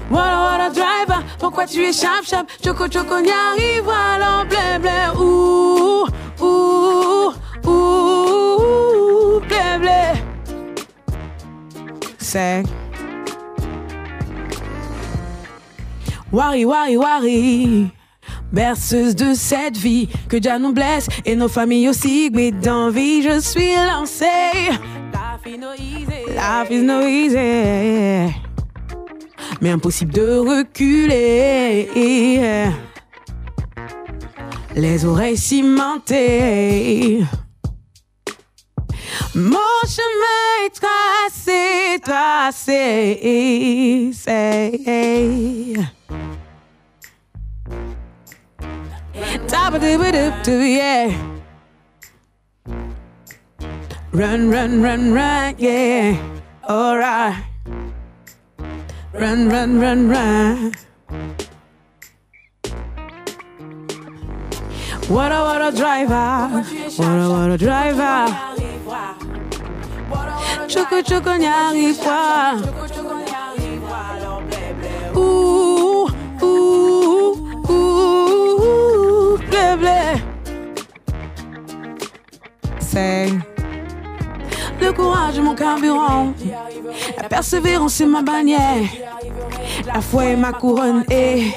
Water, 0.09 0.37
water 0.37 0.71
driver, 0.73 1.23
pourquoi 1.37 1.65
tu 1.65 1.81
échappes, 1.83 2.25
chape, 2.25 2.47
choco, 2.63 2.87
choco, 2.87 3.15
on 3.15 3.23
y 3.25 3.29
arrivera. 3.29 4.13
Alors, 4.15 4.45
blé, 4.45 4.79
blé, 4.79 5.19
ouh, 5.19 6.07
ouh, 6.41 7.33
ouh, 7.65 9.41
blé, 9.41 9.79
blé. 9.79 10.13
C'est 12.17 12.63
Wari, 16.31 16.65
wari, 16.65 16.97
wari. 16.97 17.91
Berceuse 18.51 19.15
de 19.15 19.33
cette 19.33 19.77
vie, 19.77 20.07
que 20.29 20.37
Dieu 20.37 20.57
nous 20.57 20.71
blesse 20.71 21.07
et 21.25 21.35
nos 21.35 21.49
familles 21.49 21.89
aussi. 21.89 22.29
Mais 22.33 22.51
d'envie, 22.51 23.21
je 23.23 23.39
suis 23.39 23.75
lancée. 23.75 24.25
Life 25.11 25.45
is 25.45 25.57
no 25.57 25.73
easy. 25.73 26.33
Life 26.33 26.71
is 26.71 26.81
no 26.81 27.01
easy. 27.01 28.46
Mais 29.61 29.71
impossible 29.71 30.13
de 30.13 30.37
reculer. 30.37 31.89
Les 34.75 35.05
oreilles 35.05 35.37
cimentées. 35.37 37.23
Mon 39.33 39.57
chemin 39.87 40.65
est 40.65 40.73
tracé, 40.73 41.99
tracé. 42.03 43.17
Yeah. 50.47 51.11
Run, 54.13 54.49
run, 54.49 54.81
run, 54.81 55.13
run, 55.13 55.55
yeah. 55.59 56.15
Alright. 56.67 57.56
Run, 59.19 59.49
run, 59.49 59.79
run, 59.79 60.09
run. 60.09 60.71
What 65.07 65.31
a, 65.31 65.41
what 65.41 65.61
a 65.61 65.71
driver. 65.75 66.63
What 66.97 67.07
a, 67.07 67.29
what 67.29 67.51
a 67.51 67.57
driver. 67.57 68.27
Choco, 70.67 71.01
choco, 71.01 71.35
n'y 71.35 71.47
arrive 71.47 71.97
pas. 72.03 72.61
Ouh, 75.15 76.07
ouh, 76.43 77.35
ouh, 77.69 79.37
blé, 79.49 79.77
blé. 79.77 80.21
C'est 82.79 83.56
le 84.79 84.91
courage, 84.93 85.39
mon 85.39 85.55
carburant. 85.55 86.33
La 87.21 87.27
persévérance, 87.27 87.95
c'est 87.95 88.05
ma 88.05 88.21
bannière. 88.21 88.83
La 89.85 90.01
foi 90.01 90.25
est 90.25 90.35
ma 90.35 90.53
couronne. 90.53 91.03
Et, 91.09 91.51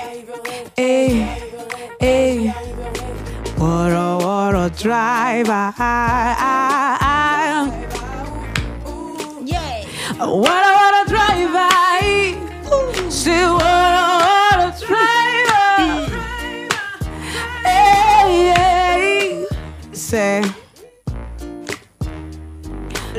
et, 0.76 1.22
et. 2.00 2.50
What 3.58 3.92
a, 3.92 4.16
what 4.16 4.54
a 4.54 4.70
driver. 4.70 5.72
What 10.18 10.64
a, 10.64 10.72
what 10.78 10.94
a 10.94 11.04
driver. 11.06 11.68
Say, 13.10 13.44
what 13.44 13.62
a, 13.62 14.18
what 14.24 14.60
a 14.64 14.72
driver. 14.80 16.08
Hey, 17.64 18.52
hey. 18.56 19.46
C'est 19.92 20.42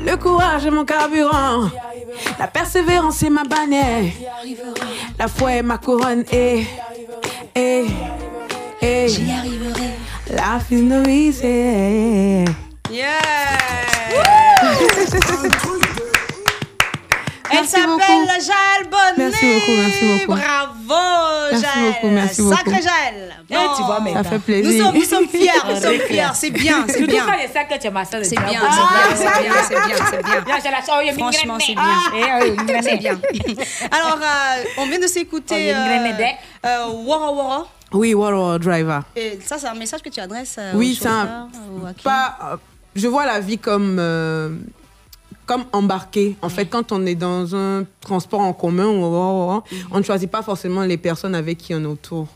le 0.05 0.17
courage 0.17 0.65
est 0.65 0.71
mon 0.71 0.85
carburant. 0.85 1.69
La 2.39 2.47
persévérance 2.47 3.23
est 3.23 3.29
ma 3.29 3.43
bannière. 3.43 4.11
La 5.17 5.27
foi 5.27 5.53
est 5.53 5.63
ma 5.63 5.77
couronne. 5.77 6.23
Et, 6.31 6.65
et, 7.55 7.85
et. 8.81 9.07
J'y 9.07 9.31
arriverai. 9.31 9.91
Life 10.29 10.71
is 10.71 10.81
no 10.81 11.03
easy. 11.03 12.45
Elle 17.53 17.67
s'appelle. 17.67 18.27
Jaël 18.41 18.89
Bonnet. 18.89 19.29
Merci 19.29 19.45
beaucoup, 19.53 19.71
merci 19.77 20.05
beaucoup. 20.05 20.39
Bravo, 20.39 21.01
Merci 21.51 21.63
Jaël. 21.65 21.93
beaucoup, 21.93 22.07
merci 22.13 22.41
beaucoup. 22.41 22.55
Sacré 22.55 22.81
Jaël. 22.81 23.35
Eh, 23.49 23.55
tu 23.75 23.83
vois, 23.83 23.99
mais 24.01 24.13
Ça 24.13 24.23
fait 24.23 24.39
plaisir. 24.39 24.71
Nous 24.71 24.85
sommes, 24.85 24.95
nous 24.95 25.03
sommes 25.03 25.27
fiers, 25.27 25.51
nous 25.69 25.81
sommes 25.81 25.99
fiers. 26.07 26.23
C'est 26.33 26.49
bien, 26.51 26.85
c'est 26.87 27.01
bien. 27.05 27.07
C'est 27.07 27.07
bien, 27.07 27.25
c'est 27.43 27.65
bien, 27.65 28.23
c'est 28.23 28.35
bien, 28.35 28.37
c'est 29.67 29.75
bien, 29.75 29.95
c'est 30.07 30.23
bien. 31.03 31.13
Franchement, 31.17 31.57
c'est 31.59 31.73
bien. 31.73 31.83
Ah, 31.83 32.39
eh. 32.45 32.81
C'est 32.81 32.97
bien. 32.97 33.17
Alors, 33.91 34.17
euh, 34.21 34.63
on 34.77 34.85
vient 34.85 34.99
de 34.99 35.05
Oh, 35.05 35.07
s'écouter 35.07 35.71
graine 35.71 36.15
euh, 36.65 36.67
euh, 36.67 36.85
Wara 37.05 37.31
Wara. 37.33 37.67
Oui, 37.93 38.13
what 38.13 38.53
a 38.55 38.57
driver. 38.59 39.01
Et 39.15 39.39
ça, 39.45 39.57
c'est 39.57 39.67
un 39.67 39.73
message 39.73 40.01
que 40.01 40.09
tu 40.09 40.19
adresses 40.21 40.55
euh, 40.57 40.71
Oui, 40.75 40.97
c'est 40.99 41.09
un- 41.09 41.21
chauffeurs 41.21 41.47
ou 41.83 41.85
à 41.85 41.93
qui 41.93 42.03
pas. 42.03 42.59
je 42.95 43.07
vois 43.07 43.25
la 43.25 43.39
vie 43.41 43.57
comme 43.57 43.97
euh, 43.99 44.49
comme 45.51 45.65
embarqué. 45.73 46.37
En 46.41 46.47
fait, 46.47 46.67
quand 46.67 46.93
on 46.93 47.05
est 47.05 47.15
dans 47.15 47.53
un 47.57 47.85
transport 47.99 48.39
en 48.39 48.53
commun, 48.53 48.87
on 48.87 49.97
ne 49.97 50.01
choisit 50.01 50.31
pas 50.31 50.41
forcément 50.41 50.83
les 50.83 50.95
personnes 50.95 51.35
avec 51.35 51.57
qui 51.57 51.75
on 51.75 51.81
est 51.81 51.85
autour. 51.85 52.29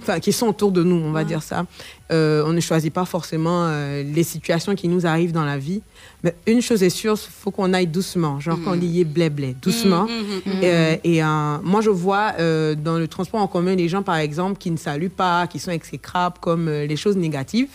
Enfin, 0.00 0.20
qui 0.20 0.32
sont 0.32 0.46
autour 0.46 0.70
de 0.70 0.82
nous, 0.84 0.96
on 0.96 1.10
va 1.10 1.24
dire 1.24 1.42
ça. 1.42 1.66
Euh, 2.12 2.44
on 2.46 2.52
ne 2.52 2.60
choisit 2.60 2.92
pas 2.92 3.04
forcément 3.04 3.66
euh, 3.66 4.02
les 4.02 4.22
situations 4.22 4.74
qui 4.76 4.86
nous 4.86 5.06
arrivent 5.06 5.32
dans 5.32 5.44
la 5.44 5.58
vie. 5.58 5.82
Mais 6.22 6.34
une 6.46 6.62
chose 6.62 6.82
est 6.84 6.90
sûre, 6.90 7.14
il 7.14 7.32
faut 7.32 7.50
qu'on 7.50 7.72
aille 7.72 7.86
doucement. 7.88 8.38
Genre 8.38 8.62
qu'on 8.62 8.80
y 8.80 9.00
est 9.00 9.04
blé 9.04 9.28
blé, 9.28 9.56
doucement. 9.60 10.04
Mm, 10.04 10.08
mm, 10.08 10.58
mm, 10.58 10.60
Euh, 10.62 10.96
et 11.04 11.20
moi, 11.68 11.80
je 11.80 11.90
vois 11.90 12.32
dans 12.76 12.96
le 12.96 13.08
transport 13.08 13.40
en 13.40 13.48
commun 13.48 13.74
les 13.74 13.88
gens, 13.88 14.04
par 14.04 14.16
exemple, 14.16 14.58
qui 14.58 14.70
ne 14.70 14.76
saluent 14.76 15.10
pas, 15.10 15.48
qui 15.48 15.58
sont 15.58 15.72
exécrables, 15.72 16.36
comme 16.40 16.70
les 16.70 16.96
choses 16.96 17.16
négatives. 17.16 17.70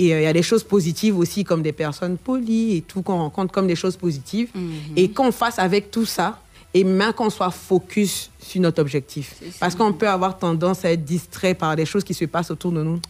Et 0.00 0.14
euh, 0.14 0.20
il 0.20 0.24
y 0.24 0.26
a 0.26 0.32
des 0.32 0.42
choses 0.42 0.64
positives 0.64 1.18
aussi, 1.18 1.44
comme 1.44 1.62
des 1.62 1.72
personnes 1.72 2.16
polies 2.16 2.78
et 2.78 2.80
tout 2.80 3.02
qu'on 3.02 3.18
rencontre 3.18 3.52
comme 3.52 3.66
des 3.66 3.76
choses 3.76 3.96
positives. 3.96 4.48
Et 4.96 5.10
qu'on 5.10 5.30
fasse 5.30 5.58
avec 5.58 5.90
tout 5.90 6.06
ça, 6.06 6.40
et 6.72 6.84
même 6.84 7.12
qu'on 7.12 7.28
soit 7.28 7.50
focus 7.50 8.30
sur 8.40 8.62
notre 8.62 8.80
objectif. 8.80 9.34
Parce 9.60 9.74
qu'on 9.74 9.92
peut 9.92 10.08
avoir 10.08 10.38
tendance 10.38 10.86
à 10.86 10.92
être 10.92 11.04
distrait 11.04 11.54
par 11.54 11.76
des 11.76 11.84
choses 11.84 12.02
qui 12.02 12.14
se 12.14 12.24
passent 12.24 12.50
autour 12.50 12.72
de 12.72 12.82
nous. 12.82 13.00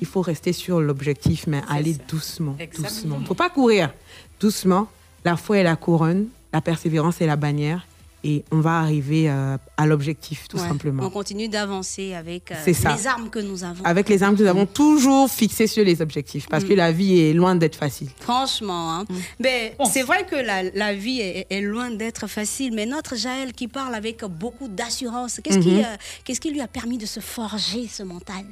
Il 0.00 0.06
faut 0.06 0.20
rester 0.20 0.52
sur 0.52 0.80
l'objectif, 0.80 1.46
mais 1.46 1.62
aller 1.68 1.96
doucement, 2.08 2.56
doucement. 2.76 3.16
Il 3.18 3.22
ne 3.22 3.26
faut 3.26 3.34
pas 3.34 3.50
courir. 3.50 3.92
Doucement, 4.40 4.88
la 5.24 5.36
foi 5.36 5.58
est 5.58 5.62
la 5.62 5.76
couronne, 5.76 6.26
la 6.52 6.60
persévérance 6.60 7.20
est 7.20 7.26
la 7.26 7.36
bannière, 7.36 7.86
et 8.24 8.44
on 8.52 8.60
va 8.60 8.78
arriver 8.80 9.28
euh, 9.28 9.56
à 9.76 9.86
l'objectif, 9.86 10.46
tout 10.48 10.56
Ouais. 10.58 10.68
simplement. 10.68 11.02
On 11.04 11.10
continue 11.10 11.48
d'avancer 11.48 12.14
avec 12.14 12.52
euh, 12.52 12.54
les 12.66 13.06
armes 13.06 13.30
que 13.30 13.38
nous 13.40 13.64
avons. 13.64 13.84
Avec 13.84 14.08
les 14.08 14.22
armes 14.22 14.36
que 14.36 14.42
nous 14.42 14.48
avons 14.48 14.66
toujours 14.66 15.28
fixées 15.30 15.66
sur 15.66 15.84
les 15.84 16.00
objectifs, 16.00 16.48
parce 16.48 16.64
que 16.64 16.72
Mm. 16.72 16.76
la 16.76 16.92
vie 16.92 17.20
est 17.20 17.32
loin 17.32 17.54
d'être 17.56 17.76
facile. 17.76 18.08
Franchement, 18.20 18.94
hein. 19.00 19.04
mais 19.40 19.74
c'est 19.90 20.02
vrai 20.02 20.24
que 20.30 20.36
la, 20.36 20.62
la 20.62 20.94
vie 20.94 21.20
est, 21.20 21.46
est 21.50 21.60
loin 21.60 21.90
d'être 21.90 22.26
facile, 22.28 22.72
mais 22.74 22.86
notre 22.86 23.16
Jaël 23.16 23.52
qui 23.52 23.68
parle 23.68 23.94
avec 23.94 24.24
beaucoup 24.24 24.68
d'assurance, 24.68 25.40
qu'est-ce 25.42 25.58
qui, 25.58 25.70
Mhm. 25.72 25.80
euh, 25.80 25.96
qu'est-ce 26.24 26.40
qui 26.40 26.50
lui 26.50 26.60
a 26.60 26.68
permis 26.68 26.98
de 26.98 27.06
se 27.06 27.20
forger 27.20 27.88
ce 27.88 28.02
mental? 28.02 28.44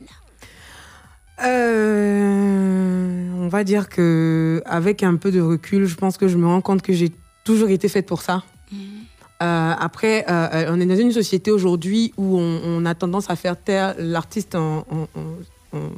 Euh, 1.42 3.30
on 3.38 3.48
va 3.48 3.64
dire 3.64 3.88
que 3.88 4.62
avec 4.66 5.02
un 5.02 5.16
peu 5.16 5.30
de 5.30 5.40
recul, 5.40 5.86
je 5.86 5.94
pense 5.94 6.16
que 6.16 6.28
je 6.28 6.36
me 6.36 6.46
rends 6.46 6.60
compte 6.60 6.82
que 6.82 6.92
j'ai 6.92 7.10
toujours 7.44 7.70
été 7.70 7.88
faite 7.88 8.06
pour 8.06 8.22
ça. 8.22 8.42
Euh, 9.42 9.72
après, 9.78 10.24
euh, 10.28 10.66
on 10.70 10.80
est 10.80 10.86
dans 10.86 10.96
une 10.96 11.12
société 11.12 11.50
aujourd'hui 11.50 12.12
où 12.18 12.38
on, 12.38 12.60
on 12.66 12.84
a 12.84 12.94
tendance 12.94 13.30
à 13.30 13.36
faire 13.36 13.56
taire 13.56 13.94
l'artiste 13.98 14.54
en, 14.54 14.86
en- 14.90 15.08
en- 15.18 15.78
en- 15.78 15.90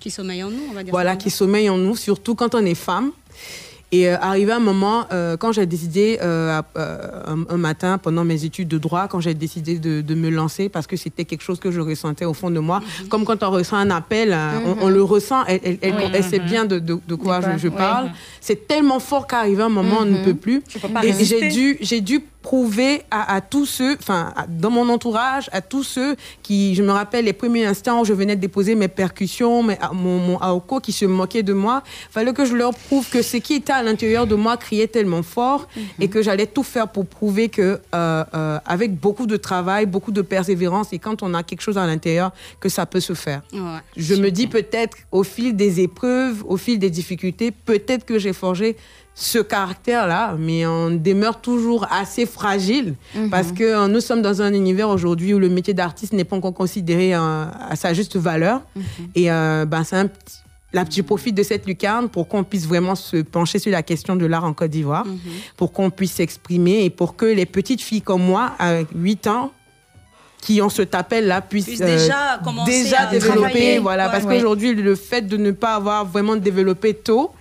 Qui 0.00 0.10
sommeille 0.10 0.42
en 0.42 0.50
nous, 0.50 0.62
on 0.70 0.72
va 0.74 0.82
dire. 0.82 0.90
voilà, 0.90 1.16
qui 1.16 1.28
sommeille 1.30 1.68
en 1.68 1.76
nous, 1.76 1.96
surtout 1.96 2.34
quand 2.34 2.54
on 2.54 2.64
est 2.64 2.74
femme. 2.74 3.10
Et 3.92 4.08
euh, 4.08 4.16
arrivé 4.20 4.50
un 4.50 4.58
moment, 4.58 5.04
euh, 5.12 5.36
quand 5.36 5.52
j'ai 5.52 5.64
décidé, 5.64 6.18
un, 6.20 7.44
un 7.48 7.56
matin, 7.56 7.98
pendant 7.98 8.24
mes 8.24 8.44
études 8.44 8.66
de 8.66 8.78
droit, 8.78 9.06
quand 9.06 9.20
j'ai 9.20 9.32
décidé 9.34 9.78
de, 9.78 10.00
de 10.00 10.14
me 10.16 10.28
lancer, 10.28 10.68
parce 10.68 10.88
que 10.88 10.96
c'était 10.96 11.24
quelque 11.24 11.42
chose 11.42 11.60
que 11.60 11.70
je 11.70 11.80
ressentais 11.80 12.24
au 12.24 12.34
fond 12.34 12.50
de 12.50 12.58
moi, 12.58 12.80
comme 13.08 13.24
quand 13.24 13.42
on 13.44 13.50
ressent 13.50 13.76
un 13.76 13.90
appel, 13.90 14.36
on- 14.64 14.70
Mhm. 14.74 14.82
on, 14.82 14.88
le 14.88 15.02
ressent, 15.04 15.44
elle, 15.46 15.60
elle- 15.62 15.78
elle- 15.82 15.94
Oui. 15.94 16.02
elle 16.12 16.24
sait 16.24 16.40
Mhm. 16.40 16.46
bien 16.46 16.64
de, 16.64 16.78
de- 16.80 16.98
de 17.06 17.14
quoi 17.14 17.40
je, 17.58 17.68
parle. 17.68 18.06
Mhm. 18.06 18.12
C'est 18.40 18.66
tellement 18.66 18.98
fort 18.98 19.26
qu'arrivé 19.28 19.62
un 19.62 19.68
moment, 19.68 19.98
on 20.00 20.04
ne 20.04 20.18
Mhm. 20.18 20.24
peut 20.24 20.34
plus. 20.34 20.60
peux 20.62 20.88
pas 20.88 21.04
Et 21.04 21.12
j'ai 21.24 21.48
dû, 21.50 21.78
j'ai 21.80 22.00
dû 22.00 22.24
prouver 22.46 23.02
à, 23.10 23.34
à 23.34 23.40
tous 23.40 23.66
ceux, 23.66 23.96
enfin, 23.98 24.32
dans 24.48 24.70
mon 24.70 24.88
entourage, 24.88 25.50
à 25.50 25.60
tous 25.60 25.82
ceux 25.82 26.14
qui, 26.44 26.76
je 26.76 26.82
me 26.84 26.92
rappelle 26.92 27.24
les 27.24 27.32
premiers 27.32 27.66
instants 27.66 28.02
où 28.02 28.04
je 28.04 28.12
venais 28.12 28.36
de 28.36 28.40
déposer 28.40 28.76
mes 28.76 28.86
percussions, 28.86 29.64
mes, 29.64 29.76
mon, 29.92 30.20
mon 30.20 30.38
AOCO 30.38 30.78
qui 30.78 30.92
se 30.92 31.06
moquait 31.06 31.42
de 31.42 31.52
moi, 31.52 31.82
fallait 32.08 32.32
que 32.32 32.44
je 32.44 32.54
leur 32.54 32.72
prouve 32.72 33.10
que 33.10 33.20
ce 33.20 33.38
qui 33.38 33.54
était 33.54 33.72
à 33.72 33.82
l'intérieur 33.82 34.28
de 34.28 34.36
moi 34.36 34.56
criait 34.56 34.86
tellement 34.86 35.24
fort 35.24 35.66
et 35.98 36.06
que 36.06 36.22
j'allais 36.22 36.46
tout 36.46 36.62
faire 36.62 36.86
pour 36.86 37.06
prouver 37.06 37.48
que, 37.48 37.80
euh, 37.92 38.24
euh, 38.32 38.58
avec 38.64 38.94
beaucoup 38.94 39.26
de 39.26 39.36
travail, 39.36 39.86
beaucoup 39.86 40.12
de 40.12 40.22
persévérance 40.22 40.92
et 40.92 41.00
quand 41.00 41.24
on 41.24 41.34
a 41.34 41.42
quelque 41.42 41.62
chose 41.62 41.78
à 41.78 41.84
l'intérieur, 41.84 42.30
que 42.60 42.68
ça 42.68 42.86
peut 42.86 43.00
se 43.00 43.14
faire. 43.14 43.42
Ouais. 43.52 43.80
Je 43.96 44.14
me 44.14 44.30
dis 44.30 44.46
peut-être 44.46 44.96
au 45.10 45.24
fil 45.24 45.56
des 45.56 45.80
épreuves, 45.80 46.44
au 46.46 46.56
fil 46.56 46.78
des 46.78 46.90
difficultés, 46.90 47.50
peut-être 47.50 48.04
que 48.06 48.20
j'ai 48.20 48.32
forgé 48.32 48.76
ce 49.18 49.38
caractère-là, 49.38 50.36
mais 50.38 50.66
on 50.66 50.90
demeure 50.90 51.40
toujours 51.40 51.86
assez 51.90 52.26
fragile 52.26 52.94
Mhm. 53.14 53.30
parce 53.30 53.50
que 53.50 53.64
euh, 53.64 53.88
nous 53.88 54.00
sommes 54.02 54.20
dans 54.20 54.42
un 54.42 54.52
univers 54.52 54.90
aujourd'hui 54.90 55.32
où 55.32 55.38
le 55.38 55.48
métier 55.48 55.72
d'artiste 55.72 56.12
n'est 56.12 56.24
pas 56.24 56.36
encore 56.36 56.52
considéré 56.52 57.14
euh, 57.14 57.44
à 57.70 57.74
sa 57.76 57.94
juste 57.94 58.16
valeur. 58.16 58.60
Mhm. 58.76 58.82
Et 59.14 59.32
euh, 59.32 59.64
ben, 59.64 59.84
c'est 59.84 59.96
un 59.96 60.06
petit- 60.08 60.42
je 60.94 61.00
profite 61.00 61.34
de 61.34 61.42
cette 61.42 61.66
lucarne 61.66 62.10
pour 62.10 62.28
qu'on 62.28 62.44
puisse 62.44 62.66
vraiment 62.66 62.94
se 62.94 63.16
pencher 63.22 63.58
sur 63.58 63.72
la 63.72 63.82
question 63.82 64.16
de 64.16 64.26
l'art 64.26 64.44
en 64.44 64.52
Côte 64.52 64.70
d'Ivoire, 64.70 65.06
Mhm. 65.06 65.18
pour 65.56 65.72
qu'on 65.72 65.88
puisse 65.88 66.12
s'exprimer 66.12 66.84
et 66.84 66.90
pour 66.90 67.16
que 67.16 67.24
les 67.24 67.46
petites 67.46 67.80
filles 67.80 68.02
comme 68.02 68.22
moi, 68.22 68.52
à 68.58 68.80
8 68.94 69.26
ans, 69.28 69.50
qui 70.42 70.60
ont 70.60 70.68
cet 70.68 70.94
appel-là, 70.94 71.40
puissent, 71.40 71.64
Puissent 71.64 71.78
déjà 71.80 72.38
commencer 72.44 72.82
déjà 72.82 73.00
à 73.00 73.06
développer. 73.06 73.38
travailler. 73.40 73.78
Voilà, 73.78 74.04
Ouais. 74.06 74.12
parce 74.12 74.24
Ouais. 74.24 74.34
qu'aujourd'hui, 74.36 74.74
le 74.74 74.94
fait 74.94 75.22
de 75.22 75.38
ne 75.38 75.52
pas 75.52 75.74
avoir 75.76 76.04
vraiment 76.04 76.36
développé 76.36 76.92
tôt, 76.92 77.32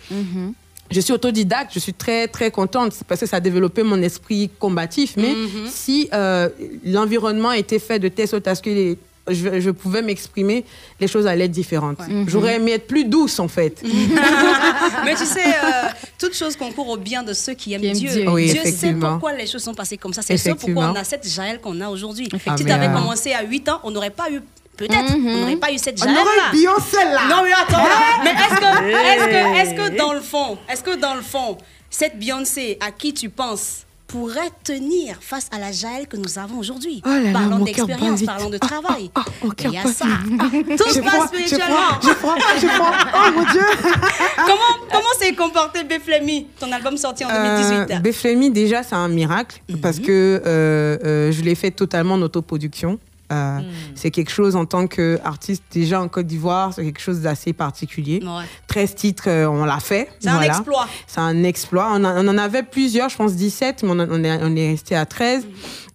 je 0.92 1.00
suis 1.02 1.14
autodidacte, 1.14 1.72
je 1.74 1.80
suis 1.80 1.94
très 1.94 2.28
très 2.28 2.52
contente 2.52 2.94
parce 3.08 3.20
que 3.22 3.26
ça 3.26 3.38
a 3.38 3.40
développé 3.40 3.84
mon 3.84 4.02
esprit 4.02 4.50
combatif. 4.60 5.16
Mais 5.18 5.34
Mhm. 5.34 5.68
si 5.68 6.10
euh, 6.14 6.50
l'environnement 6.86 7.52
était 7.52 7.80
fait 7.80 8.00
de 8.00 8.08
telle 8.08 8.28
sorte 8.28 8.48
à 8.48 8.56
ce 8.56 8.62
que 8.62 8.70
les 8.70 8.98
je, 9.28 9.60
je 9.60 9.72
pouvais 9.72 10.04
m'exprimer, 10.04 10.64
les 11.00 11.08
choses 11.08 11.26
allaient 11.26 11.46
être 11.46 11.52
différentes. 11.52 11.98
J'aurais 12.28 12.58
aimé 12.58 12.74
être 12.74 12.86
plus 12.86 13.06
douce, 13.06 13.40
en 13.40 13.48
fait. 13.48 13.82
Mais 15.06 15.16
tu 15.16 15.26
sais, 15.26 15.40
euh, 15.48 15.88
toute 16.20 16.36
chose 16.36 16.56
concourt 16.56 16.90
au 16.90 16.98
bien 16.98 17.24
de 17.24 17.34
ceux 17.34 17.54
qui 17.56 17.74
aiment 17.74 17.82
Qui 17.82 17.88
aiment 17.88 17.94
Dieu. 17.98 18.12
Dieu. 18.12 18.30
Oui, 18.30 18.52
Dieu 18.52 18.62
sait 18.66 18.94
pourquoi 18.94 19.34
les 19.34 19.48
choses 19.48 19.64
sont 19.64 19.74
passées 19.74 19.98
comme 19.98 20.14
ça. 20.14 20.22
C'est 20.22 20.38
ça 20.38 20.54
pourquoi 20.54 20.92
on 20.92 20.96
a 20.96 21.04
cette 21.04 21.28
Jaël 21.28 21.60
qu'on 21.60 21.82
a 21.82 21.90
aujourd'hui. 21.90 22.26
Si 22.32 22.40
Ah, 22.46 22.56
tu 22.56 22.70
avais 22.72 22.86
euh, 22.88 22.94
commencé 22.94 23.34
à 23.34 23.44
8 23.44 23.68
ans, 23.70 23.80
on 23.84 23.90
n'aurait 23.92 24.12
pas 24.12 24.30
eu. 24.32 24.42
Peut-être, 24.78 25.18
Mhm. 25.18 25.28
on 25.28 25.38
n'aurait 25.42 25.56
pas 25.56 25.72
eu 25.72 25.78
cette 25.78 26.00
On 26.02 26.06
Jaël 26.06 26.18
aurait 26.18 26.36
là. 26.38 26.52
Beyoncé 26.52 26.98
là. 26.98 27.22
Non 27.30 27.44
mais 27.44 27.52
attends, 27.54 27.84
mais 28.24 28.32
est-ce 28.32 28.60
que, 28.60 29.58
est-ce 29.58 29.74
que, 29.90 29.90
que 29.94 29.98
dans 29.98 30.14
le 30.14 30.22
fond, 30.22 30.58
est-ce 30.70 30.84
que 30.84 30.96
dans 30.96 31.16
le 31.16 31.22
fond, 31.22 31.58
cette 31.90 32.20
Beyoncé 32.20 32.78
à 32.86 32.92
qui 32.92 33.14
tu 33.14 33.30
penses 33.30 33.82
pourrait 34.08 34.52
tenir 34.64 35.18
face 35.20 35.48
à 35.52 35.58
la 35.58 35.72
Jaël 35.72 36.08
que 36.08 36.16
nous 36.16 36.38
avons 36.38 36.60
aujourd'hui? 36.60 37.02
Oh 37.06 37.10
Parlons 37.34 37.60
d'expérience, 37.60 38.22
parlons 38.24 38.50
de 38.52 38.58
travail. 38.60 39.10
mon 39.44 39.52
Il 39.64 39.72
y 39.72 39.78
a 39.78 39.84
ça. 39.84 40.06
vite. 40.52 40.78
Tout 40.78 40.90
se 40.90 41.00
passe 41.00 41.28
spirituellement. 41.28 41.76
j'ai 42.04 42.14
froid, 42.14 42.36
j'ai 42.62 42.68
froid. 42.68 42.92
Oh 43.16 43.32
mon 43.36 43.52
Dieu. 43.52 43.62
comment 44.38 44.88
comment 44.92 45.14
s'est 45.20 45.34
comporté 45.34 45.84
Beflemi, 45.86 46.48
ton 46.60 46.72
album 46.72 46.98
sorti 46.98 47.26
en 47.26 47.30
2018 47.30 47.96
Euh, 47.96 48.00
Beflemi, 48.00 48.52
déjà, 48.52 48.84
c'est 48.84 48.96
un 48.96 49.08
miracle 49.08 49.62
Mhm. 49.70 49.80
parce 49.82 50.00
que 50.00 50.42
euh, 50.46 50.98
euh, 51.04 51.32
je 51.32 51.42
l'ai 51.42 51.56
fait 51.56 51.72
totalement 51.72 52.14
en 52.16 52.22
autoproduction. 52.22 53.00
Euh, 53.32 53.58
Mhm. 53.60 53.66
C'est 53.96 54.12
quelque 54.12 54.30
chose 54.32 54.56
en 54.56 54.66
tant 54.66 54.86
qu'artiste 54.88 55.64
déjà 55.72 56.00
en 56.02 56.08
Côte 56.08 56.28
d'Ivoire, 56.28 56.74
c'est 56.74 56.84
quelque 56.84 57.02
chose 57.02 57.22
d'assez 57.22 57.54
particulier. 57.54 58.20
Ouais. 58.24 58.44
13 58.68 58.96
titres, 58.96 59.24
euh, 59.30 59.48
on 59.48 59.66
l'a 59.66 59.80
fait. 59.80 60.10
C'est 60.20 60.30
un 60.30 60.42
exploit. 60.42 60.88
C'est 61.08 61.20
un 61.22 61.44
exploit. 61.44 61.90
On, 61.94 62.04
a- 62.04 62.22
on 62.24 62.28
en 62.28 62.38
avait 62.38 62.64
plusieurs, 62.64 63.10
je 63.10 63.16
pense 63.18 63.34
17, 63.36 63.84
mais 63.84 63.90
on, 63.92 64.00
a- 64.00 64.08
on 64.08 64.24
est, 64.24 64.40
on 64.44 64.56
est 64.56 64.70
resté 64.72 64.96
à 64.96 65.06
13. 65.06 65.48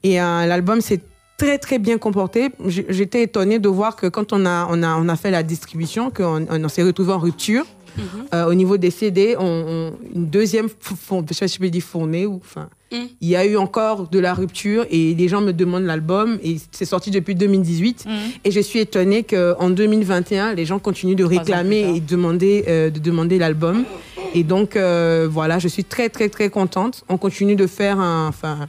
Et 0.02 0.20
euh, 0.20 0.46
l'album 0.46 0.80
s'est 0.80 1.00
très 1.36 1.58
très 1.58 1.78
bien 1.78 1.96
comporté. 1.98 2.50
J'étais 2.66 3.22
étonnée 3.22 3.58
de 3.58 3.68
voir 3.68 3.96
que 3.96 4.06
quand 4.08 4.32
on 4.32 4.44
a, 4.44 4.66
on 4.70 4.82
a, 4.82 4.96
on 4.96 5.08
a 5.08 5.16
fait 5.16 5.30
la 5.30 5.42
distribution, 5.42 6.10
qu'on 6.10 6.46
on, 6.50 6.68
s'est 6.68 6.82
retrouvé 6.82 7.12
en 7.12 7.18
rupture. 7.18 7.64
Euh, 8.34 8.46
au 8.46 8.54
niveau 8.54 8.76
des 8.76 8.90
CD, 8.90 9.36
on, 9.38 9.44
on- 9.44 9.92
une 10.14 10.26
deuxième, 10.26 10.68
je 10.68 11.34
sais 11.34 11.40
pas 11.40 11.48
si 11.48 11.54
je 11.54 11.58
peux 11.60 11.70
dire 11.70 11.82
fournée 11.82 12.26
ou 12.26 12.36
enfin, 12.42 12.68
Mm. 12.92 12.96
il 13.20 13.28
y 13.28 13.36
a 13.36 13.46
eu 13.46 13.56
encore 13.56 14.08
de 14.08 14.18
la 14.18 14.34
rupture 14.34 14.84
et 14.90 15.14
les 15.14 15.28
gens 15.28 15.40
me 15.40 15.52
demandent 15.52 15.84
l'album 15.84 16.40
et 16.42 16.56
c'est 16.72 16.84
sorti 16.84 17.12
depuis 17.12 17.36
2018 17.36 18.04
et 18.44 18.50
je 18.50 18.58
suis 18.58 18.80
étonnée 18.80 19.22
qu'en 19.22 19.70
2021 19.70 20.54
les 20.54 20.64
gens 20.66 20.80
continuent 20.80 21.14
de 21.14 21.22
réclamer 21.22 21.94
et 21.94 22.00
demander 22.00 22.64
euh, 22.66 22.90
de 22.90 22.98
demander 22.98 23.38
l'album. 23.38 23.84
Et 24.34 24.42
donc 24.42 24.74
euh, 24.74 25.28
voilà 25.30 25.60
je 25.60 25.68
suis 25.68 25.84
très 25.84 26.08
très 26.08 26.28
très 26.28 26.50
contente. 26.50 27.04
On 27.08 27.16
continue 27.16 27.54
de 27.54 27.68
faire 27.68 28.00
un, 28.00 28.26
enfin 28.26 28.66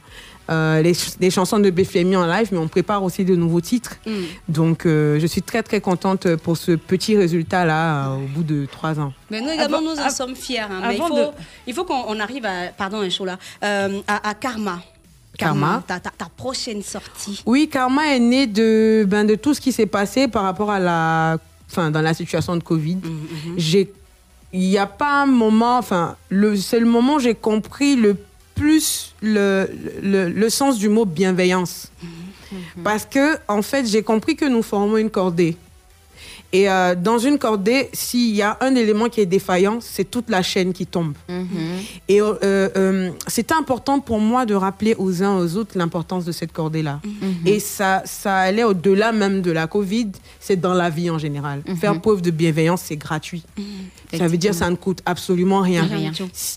euh, 0.50 0.82
les, 0.82 0.94
ch- 0.94 1.14
les 1.20 1.30
chansons 1.30 1.58
de 1.60 1.70
Beflemi 1.70 2.16
en 2.16 2.26
live 2.26 2.48
mais 2.52 2.58
on 2.58 2.68
prépare 2.68 3.02
aussi 3.04 3.24
de 3.24 3.36
nouveaux 3.36 3.60
titres 3.60 3.96
Mm. 4.06 4.10
donc 4.48 4.86
euh, 4.86 5.20
je 5.20 5.26
suis 5.26 5.42
très 5.42 5.62
très 5.62 5.80
contente 5.80 6.34
pour 6.36 6.56
ce 6.56 6.72
petit 6.72 7.16
résultat 7.16 7.64
là 7.64 8.10
au 8.14 8.26
bout 8.26 8.42
de 8.42 8.66
trois 8.70 8.98
ans 8.98 9.12
Mais 9.30 9.40
nous 9.40 9.48
également, 9.50 9.78
Avant- 9.78 9.94
nous 9.94 10.00
en 10.00 10.06
av- 10.06 10.10
sommes 10.14 10.34
fiers. 10.34 10.58
hein. 10.60 10.80
Mais 10.88 10.96
il 10.96 11.02
faut, 11.02 11.14
de- 11.14 11.26
il 11.66 11.74
faut 11.74 11.84
qu'on 11.84 12.04
on 12.08 12.18
arrive 12.20 12.44
à, 12.44 12.68
pardon, 12.76 13.00
un 13.00 13.10
show 13.10 13.24
là, 13.24 13.38
euh, 13.64 14.00
à, 14.08 14.30
à 14.30 14.34
Karma. 14.34 14.80
Karma. 15.38 15.82
Ta, 15.86 15.98
ta- 15.98 16.10
ta 16.10 16.26
prochaine 16.36 16.82
sortie. 16.82 17.42
Oui, 17.46 17.66
Karma 17.70 18.14
est 18.14 18.18
né 18.18 18.46
de, 18.46 19.04
ben, 19.08 19.24
de 19.24 19.34
tout 19.34 19.54
ce 19.54 19.60
qui 19.62 19.72
s'est 19.72 19.86
passé 19.86 20.28
par 20.28 20.42
rapport 20.42 20.70
à 20.70 20.78
la, 20.78 21.38
enfin, 21.70 21.90
dans 21.90 22.02
la 22.02 22.12
situation 22.12 22.54
de 22.56 22.62
Covid. 22.62 22.98
J'ai, 23.56 23.90
il 24.52 24.60
n'y 24.60 24.76
a 24.76 24.86
pas 24.86 25.22
un 25.22 25.26
moment, 25.26 25.78
enfin, 25.78 26.16
le, 26.28 26.54
c'est 26.56 26.78
le 26.78 26.84
moment 26.86 27.14
où 27.14 27.18
j'ai 27.20 27.34
compris 27.34 27.96
le 27.96 28.14
plus 28.54 29.01
le, 29.22 29.68
le, 30.02 30.28
le 30.28 30.50
sens 30.50 30.78
du 30.78 30.88
mot 30.88 31.04
bienveillance. 31.04 31.90
Parce 32.84 33.06
que, 33.06 33.38
en 33.48 33.62
fait, 33.62 33.86
j'ai 33.86 34.02
compris 34.02 34.36
que 34.36 34.44
nous 34.44 34.62
formons 34.62 34.98
une 34.98 35.10
cordée. 35.10 35.56
Et 36.54 36.68
euh, 36.68 36.94
dans 36.94 37.18
une 37.18 37.38
cordée, 37.38 37.88
s'il 37.94 38.34
y 38.36 38.42
a 38.42 38.58
un 38.60 38.74
élément 38.74 39.08
qui 39.08 39.22
est 39.22 39.26
défaillant, 39.26 39.78
c'est 39.80 40.04
toute 40.04 40.28
la 40.28 40.42
chaîne 40.42 40.74
qui 40.74 40.84
tombe. 40.84 41.14
Et 42.08 42.20
euh, 42.20 42.34
euh, 42.44 43.10
c'est 43.26 43.52
important 43.52 44.00
pour 44.00 44.20
moi 44.20 44.44
de 44.44 44.54
rappeler 44.54 44.94
aux 44.98 45.22
uns 45.22 45.38
aux 45.38 45.56
autres 45.56 45.78
l'importance 45.78 46.26
de 46.26 46.32
cette 46.32 46.52
cordée-là. 46.52 47.00
Et 47.46 47.58
ça, 47.58 48.02
ça 48.04 48.36
allait 48.36 48.64
au-delà 48.64 49.12
même 49.12 49.40
de 49.40 49.50
la 49.50 49.66
Covid, 49.66 50.10
c'est 50.40 50.60
dans 50.60 50.74
la 50.74 50.90
vie 50.90 51.08
en 51.08 51.18
général. 51.18 51.62
Faire 51.80 51.98
preuve 52.02 52.20
de 52.20 52.30
bienveillance, 52.30 52.82
c'est 52.84 52.96
gratuit. 52.96 53.44
Ça 54.18 54.26
veut 54.28 54.36
dire 54.36 54.54
ça 54.54 54.68
ne 54.70 54.76
coûte 54.76 55.00
absolument 55.06 55.60
rien. 55.60 55.88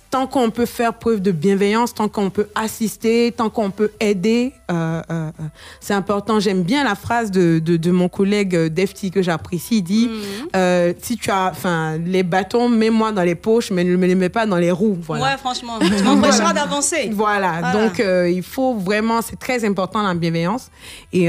Tant 0.09 0.27
qu'on 0.27 0.49
peut 0.49 0.65
faire 0.65 0.93
preuve 0.93 1.21
de 1.21 1.31
bienveillance, 1.31 1.93
tant 1.93 2.07
qu'on 2.07 2.29
peut 2.29 2.47
assister, 2.55 3.33
tant 3.35 3.49
qu'on 3.49 3.71
peut 3.71 3.91
aider, 3.99 4.51
euh, 4.71 5.01
euh, 5.09 5.29
euh, 5.39 5.43
c'est 5.79 5.93
important. 5.93 6.39
J'aime 6.39 6.63
bien 6.63 6.83
la 6.83 6.95
phrase 6.95 7.31
de, 7.31 7.59
de, 7.59 7.77
de 7.77 7.91
mon 7.91 8.09
collègue 8.09 8.55
Defty 8.55 9.11
que 9.11 9.21
j'apprécie. 9.21 9.77
Il 9.77 9.83
dit 9.83 10.09
euh, 10.55 10.93
si 11.01 11.17
tu 11.17 11.29
as, 11.31 11.49
enfin, 11.51 11.97
les 11.97 12.23
bâtons, 12.23 12.69
mets-moi 12.69 13.11
dans 13.11 13.23
les 13.23 13.35
poches, 13.35 13.71
mais 13.71 13.83
ne 13.83 13.95
me 13.95 14.05
les 14.07 14.15
mets 14.15 14.29
pas 14.29 14.45
dans 14.45 14.57
les 14.57 14.71
roues. 14.71 14.97
Voilà. 15.01 15.23
Ouais, 15.23 15.37
franchement, 15.37 15.79
tu 15.79 16.03
m'empêcheras 16.03 16.53
d'avancer. 16.59 17.09
Voilà, 17.13 17.59
Voilà. 17.61 17.71
donc 17.87 17.99
il 18.33 18.43
faut 18.43 18.75
vraiment, 18.75 19.21
c'est 19.21 19.37
très 19.39 19.63
important 19.65 20.01
la 20.03 20.13
bienveillance. 20.13 20.69
Et 21.13 21.27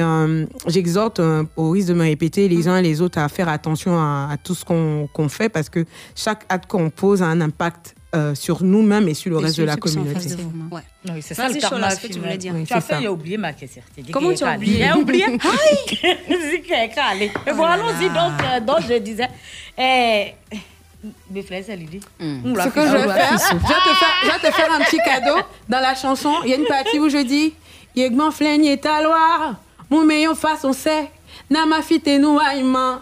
j'exhorte, 0.66 1.20
au 1.57 1.70
risque 1.70 1.89
de 1.89 1.94
me 1.94 2.03
répéter, 2.03 2.48
les 2.48 2.69
uns 2.69 2.78
et 2.78 2.82
les 2.82 3.01
autres 3.01 3.19
à 3.19 3.28
faire 3.28 3.48
attention 3.48 3.97
à, 3.98 4.28
à 4.32 4.36
tout 4.36 4.55
ce 4.55 4.65
qu'on 4.65 5.09
qu'on 5.12 5.28
fait 5.28 5.48
parce 5.48 5.69
que 5.69 5.85
chaque 6.17 6.45
acte 6.49 6.67
qu'on 6.69 6.91
pose 6.91 7.23
a 7.23 7.27
un 7.27 7.41
impact 7.41 7.95
euh, 8.15 8.35
sur 8.35 8.63
nous-mêmes 8.65 9.07
et 9.09 9.15
sur 9.15 9.31
le 9.33 9.39
Et 9.41 9.43
reste 9.45 9.55
sur 9.57 9.65
de 9.65 9.67
la 9.69 9.77
communauté. 9.77 10.15
face 10.15 10.37
de 10.37 10.43
vous. 10.43 10.53
Ouais. 10.75 10.81
Oui, 11.11 11.21
c'est 11.23 11.35
ça 11.35 11.49
le 11.49 11.55
karma. 11.55 11.77
Chola, 11.77 11.91
ce 11.91 12.01
que 12.01 12.13
tu 12.13 12.19
voulais 12.19 12.39
dire. 12.39 12.53
Oui, 12.55 12.65
Tu 12.65 12.73
as 12.73 12.81
c'est 12.81 12.87
fait, 12.87 12.93
ça. 12.95 13.01
j'ai 13.01 13.09
oublié 13.09 13.37
ma 13.37 13.53
question. 13.53 13.83
Comment 14.13 14.33
tu 14.33 14.43
as 14.45 14.57
oublié? 14.57 14.79
Calé. 14.79 14.93
J'ai 14.95 15.01
oublié. 15.03 15.27
Calé. 16.95 17.33
Mais 17.45 17.53
bon, 17.53 17.63
là 17.65 17.73
allons-y. 17.75 18.09
Donc, 18.09 18.43
euh, 18.43 18.61
donc, 18.61 18.79
je 18.89 18.95
disais. 18.99 19.29
Eh, 19.79 20.33
mes 21.31 21.43
frères, 21.43 21.65
ça 21.65 21.77
lui 21.77 21.85
dit. 21.87 22.01
On 22.19 22.55
l'a 22.55 22.65
Ce 22.65 22.69
que 22.71 22.81
je 22.81 22.87
On 22.89 22.93
vais 22.93 23.13
faire, 23.15 23.39
je 23.39 23.55
vais, 23.55 23.61
te 23.61 23.95
faire, 23.95 24.15
je 24.23 24.27
vais 24.31 24.49
te 24.51 24.55
faire 24.55 24.73
un 24.73 24.81
petit 24.81 24.99
cadeau. 25.05 25.37
Dans 25.69 25.81
la 25.81 25.95
chanson, 25.95 26.33
il 26.45 26.51
y 26.51 26.55
a 26.55 26.57
une 26.57 26.65
partie 26.67 26.99
où 26.99 27.09
je 27.11 27.19
dis 27.23 27.53
Yegman 27.95 28.31
flenye 28.33 28.79
ta 28.79 29.03
loire, 29.03 29.57
mon 29.91 30.05
meilleur 30.05 30.37
façon 30.37 30.73
c'est, 30.73 31.11
Nama 31.49 31.81
fite 31.83 32.09
nou 32.19 32.41
aïman. 32.41 32.99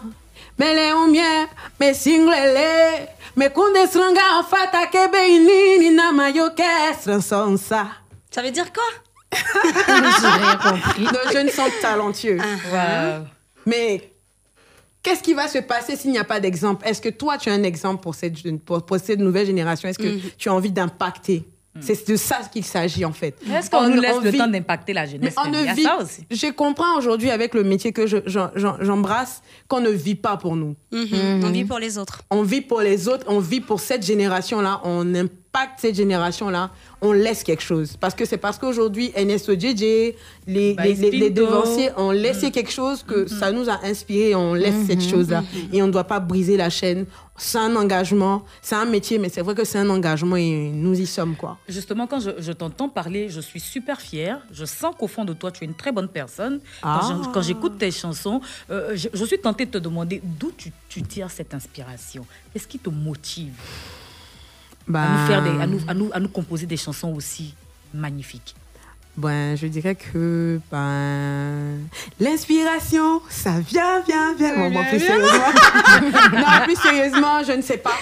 Mais 0.57 0.73
les 0.73 0.93
ou 0.93 1.07
mien, 1.11 1.47
mais 1.79 1.93
singlele, 1.93 3.07
mais 3.35 3.49
konde 3.51 3.85
sranga 3.91 4.21
en 4.39 4.43
fata 4.43 4.85
kebe 4.87 5.19
inini, 5.29 5.89
nama 5.93 6.29
yo 6.29 6.49
kestre 6.55 7.21
son 7.21 7.57
ça. 7.57 7.87
Ça 8.31 8.41
veut 8.41 8.51
dire 8.51 8.71
quoi? 8.71 8.83
Rien 9.87 10.55
compris. 10.57 11.03
Nos 11.03 11.31
jeunes 11.31 11.49
sont 11.49 11.69
talentueux. 11.81 12.37
Wow. 12.71 13.25
Mais 13.65 14.11
qu'est-ce 15.03 15.21
qui 15.23 15.33
va 15.33 15.47
se 15.47 15.57
passer 15.59 15.95
s'il 15.97 16.11
n'y 16.11 16.17
a 16.17 16.23
pas 16.23 16.39
d'exemple? 16.39 16.87
Est-ce 16.87 17.01
que 17.01 17.09
toi, 17.09 17.37
tu 17.37 17.49
as 17.49 17.53
un 17.53 17.63
exemple 17.63 18.01
pour 18.01 18.15
cette, 18.15 18.35
pour, 18.63 18.85
pour 18.85 18.97
cette 18.97 19.19
nouvelle 19.19 19.45
génération? 19.47 19.89
Est-ce 19.89 19.99
que 19.99 20.07
Mhm. 20.07 20.21
tu 20.37 20.49
as 20.49 20.53
envie 20.53 20.71
d'impacter? 20.71 21.45
C'est 21.81 22.07
de 22.07 22.15
ça 22.15 22.39
qu'il 22.51 22.63
s'agit 22.63 23.03
en 23.05 23.11
fait. 23.11 23.35
Est-ce 23.53 23.69
qu'on 23.69 23.89
nous 23.89 23.99
laisse 23.99 24.21
le 24.23 24.29
vit- 24.29 24.37
temps 24.37 24.47
d'impacter 24.47 24.93
la 24.93 25.03
mais 25.05 25.09
jeunesse 25.11 25.35
on 25.37 25.45
Il 25.51 25.59
y 25.59 25.63
ne 25.63 25.67
a 25.69 25.73
vit, 25.73 25.83
ça 25.83 25.97
aussi. 26.01 26.25
je 26.31 26.47
comprends 26.51 26.97
aujourd'hui 26.97 27.29
avec 27.31 27.53
le 27.53 27.63
métier 27.63 27.91
que 27.91 28.07
je- 28.07 28.17
j'embrasse 28.25 29.41
qu'on 29.67 29.81
ne 29.81 29.89
vit 29.89 30.15
pas 30.15 30.37
pour 30.37 30.55
nous. 30.55 30.75
Mhm. 30.91 31.41
On 31.43 31.49
vit 31.49 31.65
pour 31.65 31.79
les 31.79 31.97
autres. 31.97 32.21
On 32.31 32.43
vit 32.43 32.61
pour 32.61 32.81
les 32.81 33.07
autres, 33.09 33.25
on 33.27 33.39
vit 33.39 33.61
pour 33.61 33.79
cette 33.81 34.05
génération-là, 34.05 34.81
on 34.85 35.13
impacte 35.15 35.33
cette 35.77 35.95
génération-là, 35.95 36.71
on 37.01 37.11
laisse 37.11 37.43
quelque 37.43 37.63
chose. 37.63 37.97
Parce 37.99 38.15
que 38.15 38.25
c'est 38.25 38.37
parce 38.37 38.57
qu'aujourd'hui, 38.57 39.11
NSOJJ, 39.17 40.15
les, 40.47 40.73
Bah, 40.73 40.83
les, 40.85 41.11
les, 41.11 41.29
devanciers 41.29 41.89
ont 41.97 42.11
laissé 42.11 42.51
quelque 42.51 42.71
chose 42.71 43.03
que 43.03 43.27
ça 43.27 43.51
nous 43.51 43.69
a 43.69 43.79
inspiré, 43.85 44.35
on 44.35 44.53
laisse 44.53 44.85
cette 44.87 45.01
chose-là. 45.01 45.43
Et 45.71 45.81
on 45.81 45.87
ne 45.87 45.91
doit 45.91 46.03
pas 46.03 46.19
briser 46.19 46.57
la 46.57 46.69
chaîne. 46.69 47.05
C'est 47.37 47.57
un 47.57 47.75
engagement, 47.75 48.45
c'est 48.61 48.75
un 48.75 48.85
métier, 48.85 49.17
mais 49.17 49.27
c'est 49.27 49.41
vrai 49.41 49.55
que 49.55 49.65
c'est 49.65 49.77
un 49.77 49.89
engagement 49.89 50.37
et 50.37 50.69
nous 50.73 50.97
y 50.97 51.05
sommes, 51.05 51.35
quoi. 51.35 51.57
Justement, 51.67 52.07
quand 52.07 52.21
je, 52.21 52.31
je 52.39 52.53
t'entends 52.53 52.87
parler, 52.87 53.27
je 53.29 53.41
suis 53.41 53.59
super 53.59 53.99
fière. 53.99 54.39
Je 54.53 54.63
sens 54.63 54.95
qu'au 54.97 55.07
fond 55.07 55.25
de 55.25 55.33
toi, 55.33 55.51
tu 55.51 55.65
es 55.65 55.67
une 55.67 55.73
très 55.73 55.91
bonne 55.91 56.07
personne. 56.07 56.61
Ah. 56.81 57.01
Quand 57.33 57.41
j'écoute 57.41 57.77
tes 57.77 57.91
chansons, 57.91 58.39
euh, 58.69 58.95
je, 58.95 59.09
je 59.13 59.25
suis 59.25 59.39
tentée 59.39 59.65
de 59.65 59.71
te 59.71 59.77
demander 59.79 60.21
d'où 60.23 60.53
tu, 60.55 60.71
tu 60.87 61.01
tires 61.03 61.29
cette 61.29 61.53
inspiration. 61.53 62.25
Qu'est-ce 62.53 62.67
qui 62.67 62.79
te 62.79 62.89
motive? 62.89 63.51
À, 64.93 65.07
nous 65.09 65.27
faire 65.27 65.43
des, 65.43 65.49
à, 65.61 65.67
nous, 65.67 65.79
à, 65.87 65.93
nous, 65.93 66.09
à 66.13 66.19
nous 66.19 66.29
composer 66.29 66.65
des 66.65 66.77
chansons 66.77 67.13
aussi 67.13 67.53
magnifiques 67.93 68.55
Ben, 69.17 69.55
je 69.55 69.67
dirais 69.67 69.95
que 69.95 70.59
ben, 70.71 71.79
l'inspiration, 72.19 73.21
ça 73.29 73.59
vient, 73.59 74.01
vient, 74.01 74.33
vient. 74.35 74.55
Bon, 74.57 74.71
bon, 74.71 74.83
plus 74.85 74.99
sérieusement. 74.99 75.53
non, 76.33 76.65
plus 76.65 76.75
sérieusement, 76.75 77.43
je 77.43 77.53
ne 77.53 77.61
sais 77.61 77.77
pas. 77.77 77.95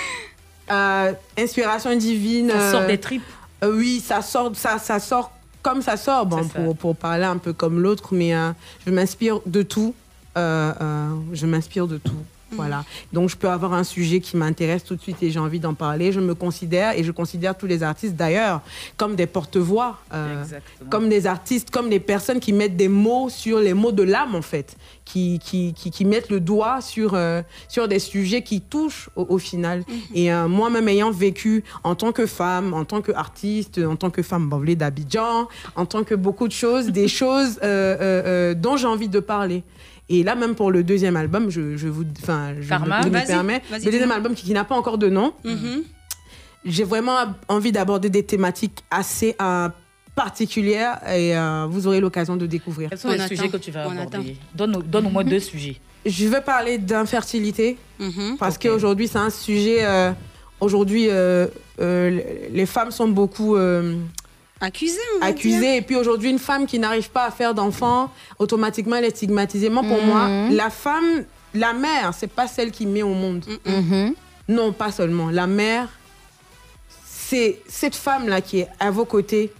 Euh, 0.72 1.14
inspiration 1.38 1.96
divine. 1.96 2.50
Ça 2.50 2.72
sort 2.72 2.82
euh, 2.82 2.88
des 2.88 2.98
tripes. 2.98 3.24
euh, 3.64 3.76
oui, 3.76 4.02
ça 4.06 4.22
sort, 4.22 4.52
ça, 4.56 4.80
ça 4.80 5.00
sort 5.00 5.32
comme 5.62 5.82
ça 5.82 5.98
sort. 5.98 6.26
Bon, 6.26 6.44
ça. 6.44 6.60
pour, 6.60 6.76
pour 6.76 6.96
parler 6.96 7.26
un 7.26 7.38
peu 7.38 7.54
comme 7.54 7.80
l'autre, 7.82 8.10
mais 8.14 8.34
euh, 8.36 8.52
je 8.86 8.92
m'inspire 8.92 9.40
de 9.46 9.62
tout. 9.62 9.94
Je 10.36 11.46
m'inspire 11.46 11.88
de 11.88 11.98
tout. 11.98 12.24
Voilà. 12.56 12.84
Donc, 13.12 13.30
je 13.30 13.38
peux 13.38 13.50
avoir 13.50 13.74
un 13.74 13.84
sujet 13.84 14.20
qui 14.20 14.38
m'intéresse 14.38 14.84
tout 14.84 14.96
de 14.96 15.02
suite 15.02 15.22
et 15.22 15.32
j'ai 15.32 15.40
envie 15.40 15.60
d'en 15.60 15.74
parler. 15.74 16.12
Je 16.12 16.20
me 16.20 16.36
considère 16.36 16.98
et 16.98 17.04
je 17.04 17.12
considère 17.12 17.58
tous 17.58 17.66
les 17.66 17.84
artistes 17.84 18.16
d'ailleurs 18.16 18.62
comme 18.98 19.16
des 19.16 19.28
porte-voix, 19.28 19.98
euh, 20.14 20.44
comme 20.90 21.10
des 21.10 21.28
artistes, 21.28 21.70
comme 21.70 21.90
des 21.90 22.00
personnes 22.00 22.40
qui 22.40 22.54
mettent 22.54 22.78
des 22.78 22.88
mots 22.88 23.30
sur 23.30 23.60
les 23.60 23.74
mots 23.74 23.92
de 23.92 24.04
l'âme 24.04 24.36
en 24.36 24.42
fait, 24.42 24.76
qui, 25.06 25.40
qui, 25.40 25.74
qui, 25.74 25.92
qui 25.92 26.06
mettent 26.06 26.30
le 26.30 26.40
doigt 26.40 26.82
sur, 26.82 27.14
euh, 27.14 27.42
sur 27.68 27.88
des 27.88 28.00
sujets 28.00 28.42
qui 28.42 28.62
touchent 28.62 29.10
au, 29.16 29.26
au 29.30 29.38
final. 29.38 29.84
Et 30.14 30.32
euh, 30.32 30.48
moi-même 30.48 30.88
ayant 30.88 31.12
vécu 31.12 31.64
en 31.84 31.96
tant 31.96 32.12
que 32.12 32.26
femme, 32.26 32.74
en 32.74 32.86
tant 32.86 33.02
qu'artiste, 33.02 33.80
en 33.80 33.96
tant 33.96 34.10
que 34.10 34.22
femme 34.22 34.50
bablée 34.50 34.76
d'Abidjan, 34.76 35.48
en 35.76 35.86
tant 35.86 36.04
que 36.04 36.16
beaucoup 36.16 36.48
de 36.48 36.54
choses, 36.54 36.88
des 36.88 37.08
choses 37.20 37.60
dont 37.60 38.78
j'ai 38.78 38.88
envie 38.88 39.10
de 39.10 39.20
parler. 39.20 39.64
Et 40.14 40.24
là, 40.24 40.36
même 40.36 40.54
pour 40.56 40.70
le 40.72 40.84
deuxième 40.84 41.16
album, 41.16 41.50
je, 41.50 41.76
je 41.76 41.88
vous, 41.88 42.04
enfin, 42.22 42.54
je, 42.60 42.70
Karma. 42.70 43.04
me 43.06 43.26
permets, 43.26 43.62
le 43.72 43.84
deuxième 43.92 44.12
album 44.12 44.34
qui, 44.36 44.46
qui 44.46 44.54
n'a 44.54 44.64
pas 44.64 44.76
encore 44.76 44.98
de 44.98 45.10
nom, 45.10 45.34
Mhm. 45.44 45.84
j'ai 46.66 46.84
vraiment 46.84 47.16
envie 47.48 47.72
d'aborder 47.72 48.10
des 48.10 48.24
thématiques 48.24 48.80
assez 48.92 49.36
euh, 49.42 49.70
particulières 50.16 51.00
et 51.10 51.36
euh, 51.36 51.66
vous 51.70 51.88
aurez 51.88 52.00
l'occasion 52.00 52.36
de 52.36 52.46
découvrir. 52.46 52.90
Quels 52.90 53.00
sont 53.00 53.10
les 53.10 53.28
sujets 53.28 53.50
que 53.50 53.58
tu 53.58 53.72
vas 53.72 53.84
aborder? 53.90 54.38
Donne, 54.54 54.84
donne 54.86 55.08
au 55.08 55.10
moins 55.10 55.24
deux 55.24 55.40
sujets. 55.40 55.78
Je 56.06 56.28
veux 56.28 56.42
parler 56.42 56.78
d'infertilité 56.78 57.78
Mhm. 58.00 58.38
parce 58.38 58.58
qu'aujourd'hui 58.58 59.08
c'est 59.08 59.18
un 59.20 59.30
sujet. 59.30 59.80
euh, 59.86 60.12
aujourd'hui, 60.60 61.08
euh, 61.10 61.48
euh, 61.80 62.20
les 62.52 62.66
femmes 62.66 62.92
sont 62.92 63.08
beaucoup 63.08 63.56
on 65.20 65.26
accusées. 65.26 65.60
dire. 65.60 65.74
Et 65.76 65.82
puis 65.82 65.96
aujourd'hui, 65.96 66.30
une 66.30 66.40
femme 66.40 66.66
qui 66.66 66.80
n'arrive 66.80 67.10
pas 67.10 67.26
à 67.26 67.32
faire 67.32 67.54
d'enfant, 67.54 68.12
automatiquement 68.40 68.96
elle 68.98 69.06
est 69.06 69.16
stigmatisée. 69.16 69.70
Moi, 69.70 69.84
pour 69.84 69.98
Mhm. 70.02 70.06
moi, 70.08 70.30
la 70.52 70.70
femme, 70.70 71.26
la 71.54 71.74
mère, 71.74 72.14
c'est 72.18 72.32
pas 72.32 72.48
celle 72.48 72.72
qui 72.72 72.86
met 72.86 73.04
au 73.04 73.14
monde. 73.14 73.46
Non, 74.48 74.72
pas 74.74 74.92
seulement. 74.92 75.30
La 75.30 75.48
mère, 75.48 75.88
c'est 77.06 77.60
cette 77.68 77.96
femme-là 77.96 78.42
qui 78.42 78.60
est 78.60 78.68
à 78.80 78.92
vos 78.92 79.06
côtés, 79.06 79.52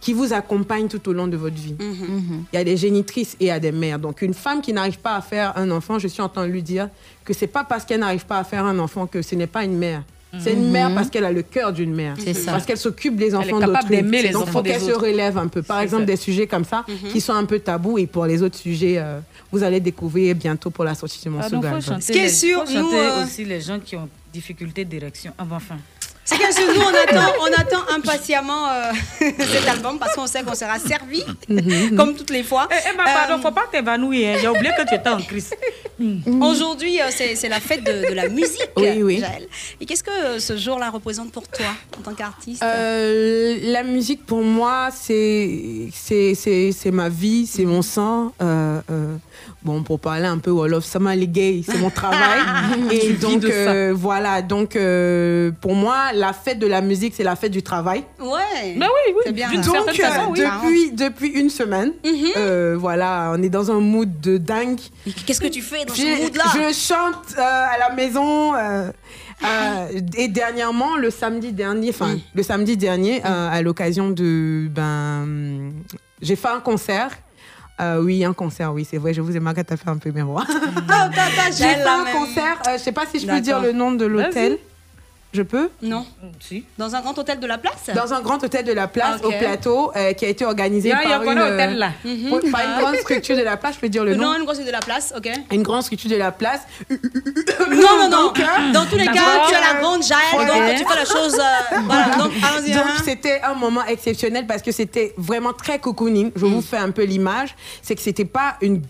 qui 0.00 0.12
vous 0.12 0.32
accompagne 0.32 0.88
tout 0.88 1.06
au 1.08 1.12
long 1.12 1.26
de 1.26 1.36
votre 1.36 1.56
vie. 1.56 1.74
Mhm. 1.78 2.44
Il 2.52 2.56
y 2.56 2.58
a 2.58 2.64
des 2.64 2.76
génitrices 2.76 3.34
et 3.40 3.44
il 3.44 3.48
y 3.48 3.50
a 3.50 3.60
des 3.60 3.72
mères. 3.72 3.98
Donc, 3.98 4.22
une 4.22 4.34
femme 4.34 4.60
qui 4.62 4.72
n'arrive 4.72 4.98
pas 4.98 5.14
à 5.14 5.20
faire 5.20 5.52
un 5.56 5.70
enfant, 5.70 5.98
je 5.98 6.08
suis 6.08 6.22
en 6.22 6.28
train 6.28 6.46
de 6.46 6.52
lui 6.52 6.62
dire 6.62 6.88
que 7.24 7.32
c'est 7.34 7.46
pas 7.46 7.64
parce 7.64 7.84
qu'elle 7.84 8.00
n'arrive 8.00 8.24
pas 8.26 8.38
à 8.38 8.44
faire 8.44 8.64
un 8.64 8.78
enfant 8.78 9.06
que 9.06 9.20
ce 9.22 9.34
n'est 9.34 9.46
pas 9.46 9.64
une 9.64 9.76
mère. 9.76 10.02
C'est 10.38 10.52
une 10.52 10.66
Mhm. 10.66 10.70
mère 10.70 10.94
parce 10.94 11.10
qu'elle 11.10 11.24
a 11.24 11.32
le 11.32 11.42
cœur 11.42 11.72
d'une 11.72 11.92
mère. 11.94 12.14
C'est 12.18 12.34
ça. 12.34 12.52
Parce 12.52 12.64
qu'elle 12.64 12.76
s'occupe 12.76 13.16
des 13.16 13.26
Elle 13.26 13.32
est 13.32 13.34
enfants 13.34 13.58
capable 13.58 13.72
d'autrui. 13.88 13.96
d'aimer 13.96 14.22
les 14.22 14.28
Donc, 14.30 14.42
enfants 14.42 14.52
faut 14.52 14.62
qu'elle 14.62 14.80
se 14.80 14.92
relève 14.92 15.36
un 15.38 15.48
peu. 15.48 15.62
Par 15.62 15.80
exemple, 15.80 16.02
ça. 16.02 16.06
des 16.06 16.16
sujets 16.16 16.46
comme 16.46 16.64
ça 16.64 16.84
Mhm. 16.88 17.10
qui 17.10 17.20
sont 17.20 17.32
un 17.32 17.44
peu 17.44 17.58
tabous. 17.58 17.98
Et 17.98 18.06
pour 18.06 18.26
les 18.26 18.42
autres 18.42 18.56
sujets, 18.58 18.96
euh, 18.98 19.18
vous 19.50 19.62
allez 19.64 19.80
découvrir 19.80 20.34
bientôt 20.36 20.70
pour 20.70 20.84
la 20.84 20.94
sortie 20.94 21.20
de 21.24 21.30
mon 21.30 21.40
Ah, 21.40 21.48
Ce 22.00 22.12
qui 22.12 22.18
est 22.18 22.28
sûr, 22.28 22.64
nous, 22.72 22.92
euh, 22.92 23.24
aussi 23.24 23.44
les 23.44 23.60
gens 23.60 23.80
qui 23.80 23.96
ont 23.96 24.08
difficulté 24.32 24.84
d'érection. 24.84 25.32
Ah, 25.36 25.44
bon, 25.44 25.56
enfin. 25.56 25.76
C'est 26.24 26.36
bien 26.38 26.52
sûr, 26.52 26.66
nous, 26.72 26.80
on 26.80 26.88
attend, 26.94 27.32
on 27.40 27.52
attend 27.60 27.92
impatiemment 27.96 28.68
euh, 28.70 28.92
cet 29.20 29.66
album 29.68 29.98
parce 29.98 30.14
qu'on 30.14 30.28
sait 30.28 30.42
qu'on 30.44 30.54
sera 30.54 30.78
servi, 30.78 31.24
comme 31.96 32.14
toutes 32.14 32.30
les 32.30 32.44
fois. 32.44 32.68
Eh, 32.70 32.74
eh, 32.92 32.96
ma 32.96 33.04
pardon, 33.04 33.42
faut 33.42 33.50
pas 33.50 33.64
t'évanouir. 33.72 34.36
hein. 34.36 34.38
J'ai 34.40 34.48
oublié 34.48 34.70
que 34.78 34.86
tu 34.88 34.94
étais 34.94 35.08
en 35.08 35.18
crise. 35.20 35.50
Aujourd'hui, 36.40 37.00
euh, 37.00 37.06
c'est 37.10 37.34
c'est 37.34 37.48
la 37.48 37.58
fête 37.60 37.82
de, 37.84 38.08
de 38.08 38.14
la 38.14 38.28
musique, 38.28 38.70
Oui, 38.76 39.02
oui. 39.02 39.18
Jaël. 39.20 39.48
Et 39.80 39.86
qu'est-ce 39.86 40.04
que 40.04 40.10
euh, 40.10 40.38
ce 40.38 40.56
jour-là 40.56 40.90
représente 40.90 41.32
pour 41.32 41.46
toi 41.48 41.66
en 41.98 42.02
tant 42.02 42.14
qu'artiste? 42.14 42.62
Euh, 42.62 43.58
la 43.64 43.82
musique 43.82 44.24
pour 44.24 44.42
moi 44.42 44.88
c'est 44.94 45.88
c'est 45.92 46.34
c'est 46.34 46.72
c'est 46.72 46.90
ma 46.90 47.08
vie 47.08 47.46
c'est 47.46 47.64
mon 47.64 47.82
sang 47.82 48.32
euh, 48.40 48.80
euh, 48.90 49.16
bon 49.62 49.82
pour 49.82 50.00
parler 50.00 50.26
un 50.26 50.38
peu 50.38 50.50
wolof 50.50 50.84
sama 50.84 51.16
gay 51.16 51.62
c'est 51.66 51.78
mon 51.78 51.90
travail 51.90 52.40
Tu 52.90 52.94
et 52.96 53.08
vis 53.12 53.18
donc 53.18 53.44
euh, 53.44 53.92
voilà 53.94 54.42
donc 54.42 54.74
euh, 54.76 55.50
pour 55.60 55.74
moi 55.74 56.12
la 56.14 56.32
fête 56.32 56.58
de 56.58 56.66
la 56.66 56.80
musique 56.80 57.14
c'est 57.16 57.24
la 57.24 57.36
fête 57.36 57.52
du 57.52 57.62
travail 57.62 58.04
Ouais. 58.18 58.74
Ben 58.76 58.86
oui, 58.86 59.12
oui. 59.14 59.22
C'est 59.26 59.32
bien. 59.32 59.50
Donc 59.52 59.64
certaine 59.64 59.94
façon, 59.94 60.32
euh, 60.32 60.32
oui. 60.32 60.40
depuis 60.40 60.92
depuis 60.92 61.28
une 61.40 61.50
semaine 61.50 61.92
euh, 62.36 62.76
voilà 62.78 63.32
on 63.36 63.42
est 63.42 63.48
dans 63.50 63.70
un 63.70 63.80
mood 63.80 64.20
de 64.20 64.38
dingue 64.38 64.80
Qu'est-ce 65.26 65.40
que 65.40 65.48
tu 65.48 65.62
fais 65.62 65.84
dans 65.84 65.94
ce 65.94 66.22
mood-là? 66.22 66.44
Je 66.54 66.74
chante 66.74 67.34
euh, 67.38 67.40
à 67.42 67.78
la 67.78 67.94
maison. 67.94 68.54
euh, 68.54 68.90
euh, 69.42 70.00
et 70.16 70.28
dernièrement, 70.28 70.96
le 70.96 71.10
samedi 71.10 71.52
dernier, 71.52 71.88
enfin, 71.90 72.18
le 72.34 72.42
samedi 72.42 72.76
dernier, 72.76 73.22
euh, 73.24 73.48
à 73.50 73.62
l'occasion 73.62 74.10
de. 74.10 74.68
Ben, 74.70 75.72
j'ai 76.20 76.36
fait 76.36 76.48
un 76.48 76.60
concert. 76.60 77.10
Euh, 77.80 78.02
oui, 78.02 78.24
un 78.24 78.32
concert, 78.34 78.72
oui, 78.74 78.86
c'est 78.88 78.98
vrai. 78.98 79.14
Je 79.14 79.20
vous 79.20 79.34
ai 79.36 79.40
marqué, 79.40 79.64
t'as 79.64 79.76
fait 79.76 79.88
un 79.88 79.96
peu 79.96 80.12
mémoire. 80.12 80.46
T'as 80.86 81.50
J'ai 81.50 81.74
fait 81.74 81.82
un 81.82 82.04
concert. 82.12 82.58
euh, 82.68 82.72
je 82.74 82.82
sais 82.82 82.92
pas 82.92 83.06
si 83.06 83.18
je 83.20 83.26
peux 83.26 83.40
dire 83.40 83.60
le 83.60 83.72
nom 83.72 83.92
de 83.92 84.04
l'hôtel. 84.04 84.58
Je 85.32 85.42
peux 85.42 85.70
Non. 85.80 86.04
Si. 86.40 86.64
Dans 86.76 86.92
un 86.96 87.00
grand 87.02 87.16
hôtel 87.16 87.38
de 87.38 87.46
la 87.46 87.56
place 87.56 87.88
Dans 87.94 88.12
un 88.12 88.20
grand 88.20 88.42
hôtel 88.42 88.64
de 88.64 88.72
la 88.72 88.88
place, 88.88 89.20
Ok. 89.22 89.26
au 89.32 89.38
plateau, 89.38 89.92
euh, 89.94 90.12
qui 90.12 90.24
a 90.24 90.28
été 90.28 90.44
organisé 90.44 90.90
par 90.90 91.22
une, 91.22 91.34
dans 91.36 91.48
l'hôtel, 91.48 91.78
là 91.78 91.92
Mhm. 92.04 92.28
pour- 92.30 92.40
par 92.50 92.60
une 92.64 92.80
grande 92.82 92.96
structure 92.96 93.36
de 93.36 93.42
la 93.42 93.56
place. 93.56 93.76
Je 93.76 93.80
peux 93.80 93.88
dire 93.88 94.04
le 94.04 94.16
nom 94.16 94.24
Non, 94.32 94.38
une 94.38 94.44
grosse 94.44 94.58
de 94.58 94.68
la 94.70 94.80
place, 94.80 95.14
ok. 95.16 95.30
Une 95.52 95.62
grande 95.62 95.82
structure 95.84 96.10
de 96.10 96.16
la 96.16 96.32
place. 96.32 96.62
Non, 96.90 97.76
non, 97.98 98.08
non. 98.10 98.26
Donc, 98.26 98.40
euh, 98.40 98.72
Dans 98.72 98.84
tous 98.86 98.96
les 98.96 99.06
cas, 99.06 99.46
tu 99.48 99.54
as 99.54 99.60
la 99.60 99.76
euh, 99.78 99.80
grande 99.80 100.02
Jaël, 100.02 100.20
ok. 100.34 100.46
donc 100.46 100.76
tu 100.78 100.84
fais 100.84 100.98
la 100.98 101.04
chose. 101.04 101.38
euh, 101.38 101.76
voilà, 101.84 102.16
donc 102.18 102.32
allons-y. 102.42 102.72
Donc 102.72 102.84
hein. 102.86 103.02
c'était 103.04 103.40
un 103.42 103.54
moment 103.54 103.84
exceptionnel 103.86 104.46
parce 104.46 104.62
que 104.62 104.72
c'était 104.72 105.14
vraiment 105.16 105.52
très 105.52 105.78
cocooning. 105.78 106.32
Je 106.34 106.44
vous 106.44 106.60
fais 106.60 106.78
un 106.78 106.90
peu 106.90 107.04
l'image. 107.04 107.54
C'est 107.82 107.94
que 107.94 108.02
c'était 108.02 108.24
pas 108.24 108.56
une 108.60 108.82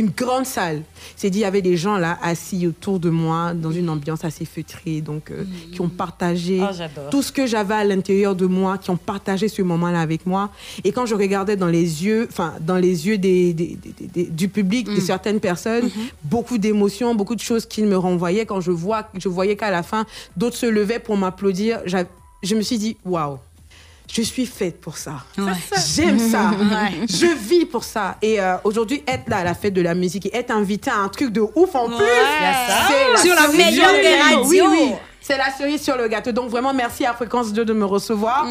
une 0.00 0.10
grande 0.10 0.46
salle. 0.46 0.82
C'est 1.16 1.30
dit, 1.30 1.38
il 1.38 1.42
y 1.42 1.44
avait 1.44 1.62
des 1.62 1.76
gens 1.76 1.96
là 1.98 2.18
assis 2.22 2.66
autour 2.66 2.98
de 3.00 3.10
moi 3.10 3.54
dans 3.54 3.70
une 3.70 3.88
ambiance 3.88 4.24
assez 4.24 4.44
feutrée, 4.44 5.00
donc 5.00 5.30
euh, 5.30 5.44
qui 5.72 5.80
ont 5.80 5.88
partagé 5.88 6.60
Ah, 6.60 7.10
tout 7.10 7.22
ce 7.22 7.30
que 7.32 7.46
j'avais 7.46 7.74
à 7.74 7.84
l'intérieur 7.84 8.34
de 8.34 8.46
moi, 8.46 8.78
qui 8.78 8.90
ont 8.90 8.96
partagé 8.96 9.48
ce 9.48 9.62
moment-là 9.62 10.00
avec 10.00 10.26
moi. 10.26 10.50
Et 10.84 10.92
quand 10.92 11.06
je 11.06 11.14
regardais 11.14 11.56
dans 11.56 11.66
les 11.68 12.04
yeux, 12.04 12.26
enfin 12.30 12.54
dans 12.60 12.76
les 12.76 13.06
yeux 13.06 13.18
des, 13.18 13.52
des- 13.54 13.76
des- 13.98 14.06
des- 14.06 14.24
du 14.30 14.48
public, 14.48 14.86
de 14.88 15.00
certaines 15.00 15.40
personnes, 15.40 15.88
beaucoup 16.24 16.58
d'émotions, 16.58 17.14
beaucoup 17.14 17.34
de 17.36 17.40
choses 17.40 17.66
qui 17.66 17.82
me 17.82 17.96
renvoyaient. 17.96 18.46
Quand 18.46 18.60
je 18.60 18.70
vois, 18.72 19.08
je 19.18 19.28
voyais 19.28 19.56
qu'à 19.56 19.70
la 19.70 19.82
fin, 19.82 20.04
d'autres 20.36 20.56
se 20.56 20.66
levaient 20.66 20.98
pour 20.98 21.16
m'applaudir. 21.16 21.80
Je 22.42 22.54
me 22.54 22.62
suis 22.62 22.78
dit, 22.78 22.96
waouh. 23.04 23.36
Je 24.12 24.22
suis 24.22 24.46
faite 24.46 24.80
pour 24.80 24.96
ça. 24.96 25.24
J'aime 25.94 26.18
ça. 26.30 26.50
Ouais. 26.50 27.06
Je 27.08 27.26
vis 27.36 27.64
pour 27.64 27.84
ça. 27.84 28.16
Et 28.22 28.40
euh, 28.40 28.56
aujourd'hui, 28.64 29.02
être 29.06 29.28
là 29.28 29.38
à 29.38 29.44
la 29.44 29.54
fête 29.54 29.72
de 29.74 29.82
la 29.82 29.94
musique 29.94 30.26
et 30.26 30.36
être 30.36 30.50
invité 30.50 30.90
à 30.90 30.96
un 30.98 31.08
truc 31.08 31.32
de 31.32 31.40
ouf 31.40 31.74
en 31.74 31.86
plus, 31.86 31.96
c'est 31.96 33.22
Sur 33.22 33.34
la 33.34 33.42
cerise 33.42 33.56
meilleure 33.56 33.88
sur 33.90 33.96
le 33.96 34.02
des 34.02 34.58
gâteau. 34.58 34.70
Oui. 34.70 34.92
C'est 35.20 35.36
la 35.36 35.52
cerise 35.52 35.82
sur 35.82 35.96
le 35.96 36.08
gâteau. 36.08 36.32
Donc 36.32 36.50
vraiment, 36.50 36.74
merci 36.74 37.06
à 37.06 37.12
Fréquence 37.14 37.52
2 37.52 37.64
de 37.64 37.72
me 37.72 37.84
recevoir. 37.84 38.46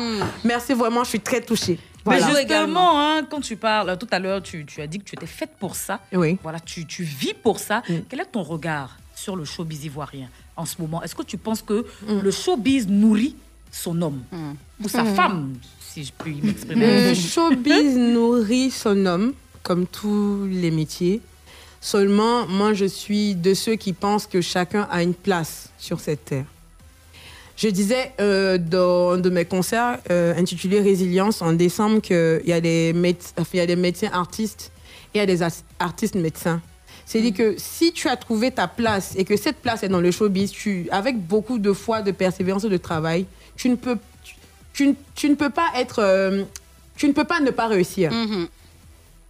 Merci 0.46 0.74
vraiment, 0.74 1.04
je 1.04 1.10
suis 1.10 1.20
très 1.20 1.42
touchée. 1.42 1.78
Voilà. 2.06 2.26
Mais 2.28 2.40
justement, 2.42 3.00
hein, 3.02 3.24
quand 3.30 3.42
tu 3.42 3.58
parles, 3.58 3.98
tout 3.98 4.08
à 4.12 4.20
l'heure, 4.20 4.42
tu, 4.42 4.66
tu 4.66 4.82
as 4.82 4.88
dit 4.88 5.00
que 5.00 5.04
tu 5.04 5.16
étais 5.16 5.28
faite 5.28 5.52
pour 5.60 5.76
ça. 5.76 6.00
Oui. 6.14 6.38
Voilà, 6.42 6.60
tu, 6.62 6.86
tu 6.86 7.04
vis 7.04 7.34
pour 7.34 7.60
ça. 7.60 7.84
Quel 8.08 8.22
est 8.22 8.32
ton 8.32 8.44
regard 8.44 8.98
sur 9.14 9.36
le 9.36 9.44
showbiz 9.44 9.84
ivoirien 9.84 10.30
en 10.56 10.66
ce 10.66 10.82
moment? 10.82 11.04
Est-ce 11.04 11.16
que 11.16 11.24
tu 11.24 11.38
penses 11.38 11.62
que 11.62 11.86
le 12.08 12.32
showbiz 12.32 12.88
nourrit 12.88 13.36
son 13.72 14.02
homme? 14.02 14.22
Ou 14.84 14.90
sa 14.90 15.04
Mm. 15.04 15.16
femme, 15.16 15.54
si 15.80 16.04
je 16.04 16.12
puis 16.18 16.40
m'exprimer 16.42 17.10
Le 17.10 17.14
showbiz 17.14 17.96
nourrit 17.98 18.72
son 18.72 19.06
homme, 19.06 19.34
comme 19.64 19.86
tous 19.88 20.46
les 20.50 20.72
métiers. 20.72 21.22
Seulement, 21.82 22.46
moi, 22.48 22.74
je 22.74 22.86
suis 22.86 23.36
de 23.36 23.54
ceux 23.54 23.76
qui 23.76 23.94
pensent 23.94 24.28
que 24.28 24.42
chacun 24.42 24.88
a 24.92 25.02
une 25.02 25.14
place 25.14 25.70
sur 25.78 26.00
cette 26.00 26.26
terre. 26.26 26.46
Je 27.56 27.68
disais 27.68 28.14
euh, 28.22 28.58
dans 28.58 29.12
un 29.12 29.18
de 29.18 29.30
mes 29.30 29.44
concerts 29.46 30.00
euh, 30.12 30.34
intitulé 30.38 30.80
Résilience 30.80 31.42
en 31.42 31.52
décembre 31.52 32.00
qu'il 32.02 32.42
y, 32.46 32.54
a 32.54 32.62
des 32.62 32.94
y 33.54 33.60
a 33.60 33.66
des 33.66 33.76
médecins 33.76 34.10
artistes 34.14 34.72
et 35.14 35.18
il 35.18 35.20
y 35.20 35.22
a 35.22 35.26
des 35.26 35.42
artistes 35.80 36.16
médecins. 36.16 36.62
C'est-à-dire 37.06 37.34
que 37.34 37.56
si 37.58 37.92
tu 37.92 38.08
as 38.08 38.16
trouvé 38.16 38.52
ta 38.52 38.68
place 38.68 39.14
et 39.18 39.26
que 39.26 39.36
cette 39.36 39.58
place 39.58 39.84
est 39.84 39.90
dans 39.90 40.00
le 40.00 40.12
showbiz, 40.12 40.52
tu, 40.52 40.88
avec 40.92 41.20
beaucoup 41.20 41.60
de 41.60 41.74
foi, 41.74 42.02
de 42.02 42.12
persévérance 42.12 42.64
et 42.64 42.70
de 42.70 42.78
travail, 42.78 43.26
tu 43.58 43.68
ne 43.70 43.76
peux, 43.76 43.98
tu, 44.84 44.96
tu 45.16 45.30
ne- 45.30 45.36
peux 45.36 45.50
pas 45.50 45.70
être... 45.76 46.00
euh, 46.00 46.44
tu 46.96 47.08
ne 47.08 47.14
peux 47.14 47.24
pas 47.26 47.40
ne 47.40 47.52
pas 47.52 47.68
réussir. 47.68 48.12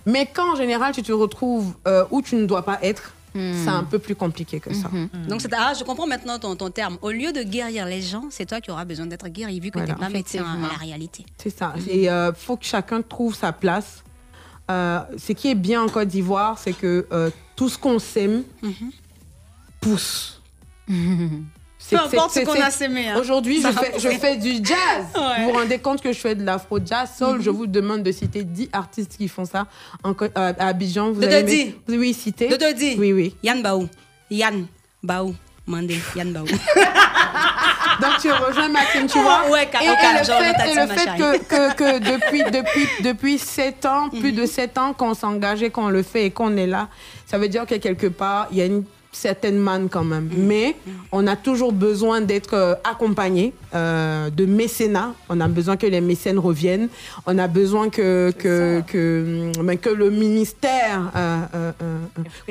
Mais 0.05 0.25
quand 0.33 0.53
en 0.53 0.55
général 0.55 0.93
tu 0.93 1.03
te 1.03 1.11
retrouves 1.11 1.73
euh, 1.87 2.05
où 2.11 2.21
tu 2.21 2.35
ne 2.35 2.45
dois 2.45 2.63
pas 2.63 2.79
être, 2.81 3.13
c'est 3.35 3.67
un 3.69 3.83
peu 3.83 3.99
plus 3.99 4.15
compliqué 4.15 4.59
que 4.59 4.73
ça. 4.73 4.89
Donc, 5.27 5.39
c'est- 5.41 5.53
ah, 5.55 5.73
je 5.77 5.83
comprends 5.83 6.07
maintenant 6.07 6.39
ton, 6.39 6.55
ton 6.55 6.71
terme. 6.71 6.97
Au 7.03 7.11
lieu 7.11 7.31
de 7.31 7.43
guérir 7.43 7.85
les 7.85 8.01
gens, 8.01 8.25
c'est 8.31 8.45
toi 8.47 8.59
qui 8.59 8.71
auras 8.71 8.85
besoin 8.85 9.05
d'être 9.05 9.27
guéri, 9.27 9.59
vu 9.59 9.69
que 9.69 9.77
Voilà. 9.77 9.93
tu 9.93 9.99
n'es 9.99 10.05
pas 10.07 10.11
médecin 10.11 10.43
à 10.43 10.71
la 10.73 10.77
réalité. 10.79 11.25
C'est 11.37 11.55
ça. 11.55 11.73
Et 11.87 12.05
il 12.05 12.31
faut 12.35 12.57
que 12.57 12.65
chacun 12.65 13.01
trouve 13.03 13.35
sa 13.35 13.51
place. 13.51 14.03
Euh, 14.71 14.99
ce 15.17 15.33
qui 15.33 15.49
est 15.49 15.55
bien 15.55 15.81
en 15.83 15.87
Côte 15.89 16.07
d'Ivoire, 16.09 16.57
c'est 16.57 16.73
que 16.73 17.05
euh, 17.11 17.29
tout 17.55 17.69
ce 17.69 17.77
qu'on 17.77 17.99
sème 17.99 18.43
pousse. 19.81 20.41
C'est- 21.81 21.95
Peu 21.95 22.01
importe 22.03 22.33
ce 22.33 22.39
qu'on 22.41 22.59
a 22.61 22.69
sémé, 22.71 23.07
hein. 23.09 23.15
Aujourd'hui, 23.19 23.61
je 23.61 23.67
fais, 23.69 23.93
je 23.97 24.07
pousser. 24.07 24.19
fais 24.19 24.35
du 24.35 24.55
jazz. 24.55 25.05
Ouais. 25.15 25.43
Vous 25.45 25.51
vous 25.51 25.57
rendez 25.57 25.79
compte 25.79 26.01
que 26.01 26.11
je 26.11 26.19
fais 26.19 26.35
de 26.35 26.43
l'afro-jazz, 26.43 27.09
soul. 27.17 27.41
Je 27.41 27.49
vous 27.49 27.67
demande 27.67 28.03
de 28.03 28.11
citer 28.11 28.43
10 28.43 28.69
artistes 28.73 29.15
qui 29.17 29.27
font 29.29 29.45
ça 29.45 29.65
en 30.03 30.11
euh, 30.21 30.27
à 30.35 30.67
Abidjan. 30.67 31.11
Vous 31.13 31.21
De 31.21 31.25
allez 31.27 31.41
Dodi. 31.41 31.75
me- 31.87 31.97
Oui, 31.97 32.13
citer? 32.13 32.49
De 32.49 32.57
Dodi. 32.57 32.95
Oui, 32.99 33.13
oui. 33.13 33.35
Yann 33.41 33.61
Baou. 33.61 33.87
Yann 34.29 34.65
Baou. 35.01 35.33
Mandé, 35.65 35.97
Yann 36.15 36.33
Baou. 36.33 36.45
Donc 38.01 38.11
tu 38.21 38.31
rejoins 38.31 38.69
Maxime, 38.69 39.07
tu 39.07 39.19
vois? 39.19 39.49
Ouais, 39.49 39.69
et, 39.81 39.85
et 39.85 39.89
le 39.89 40.23
fait, 40.25 40.71
et 40.71 40.75
le 40.75 40.87
fait 40.87 41.05
que, 41.17 41.37
que, 41.43 41.73
que 41.75 41.99
depuis, 42.11 42.43
depuis, 42.43 42.87
depuis 43.03 43.37
7 43.37 43.85
ans, 43.85 44.09
plus 44.09 44.31
de 44.31 44.45
7 44.45 44.77
ans 44.77 44.93
qu'on 44.93 45.13
s'engage 45.13 45.61
et 45.63 45.69
qu'on 45.69 45.89
le 45.89 46.01
fait 46.03 46.25
et 46.25 46.31
qu'on 46.31 46.55
est 46.57 46.67
là, 46.67 46.87
ça 47.25 47.37
veut 47.37 47.49
dire 47.49 47.65
que 47.65 47.75
quelque 47.75 48.07
part, 48.07 48.47
il 48.51 48.57
y 48.57 48.61
a 48.61 48.65
une 48.65 48.83
certaine 49.11 49.57
manne 49.57 49.89
quand 49.89 50.03
même. 50.03 50.25
Mhm. 50.25 50.45
Mais 50.45 50.75
on 51.11 51.25
a 51.27 51.35
toujours 51.35 51.71
besoin 51.71 52.21
d'être 52.21 52.53
euh, 52.53 52.75
accompagné 52.83 53.53
euh, 53.73 54.29
de 54.29 54.45
mécénat. 54.45 55.13
On 55.29 55.39
a 55.41 55.47
besoin 55.47 55.77
que 55.77 55.87
les 55.87 56.01
mécènes 56.01 56.39
reviennent. 56.39 56.89
On 57.25 57.37
a 57.37 57.47
besoin 57.47 57.89
que, 57.89 58.31
que, 58.37 58.81
que, 58.87 59.51
hum, 59.57 59.65
ben, 59.65 59.77
que 59.77 59.89
le 59.89 60.09
ministère 60.11 61.11
euh, 61.15 61.71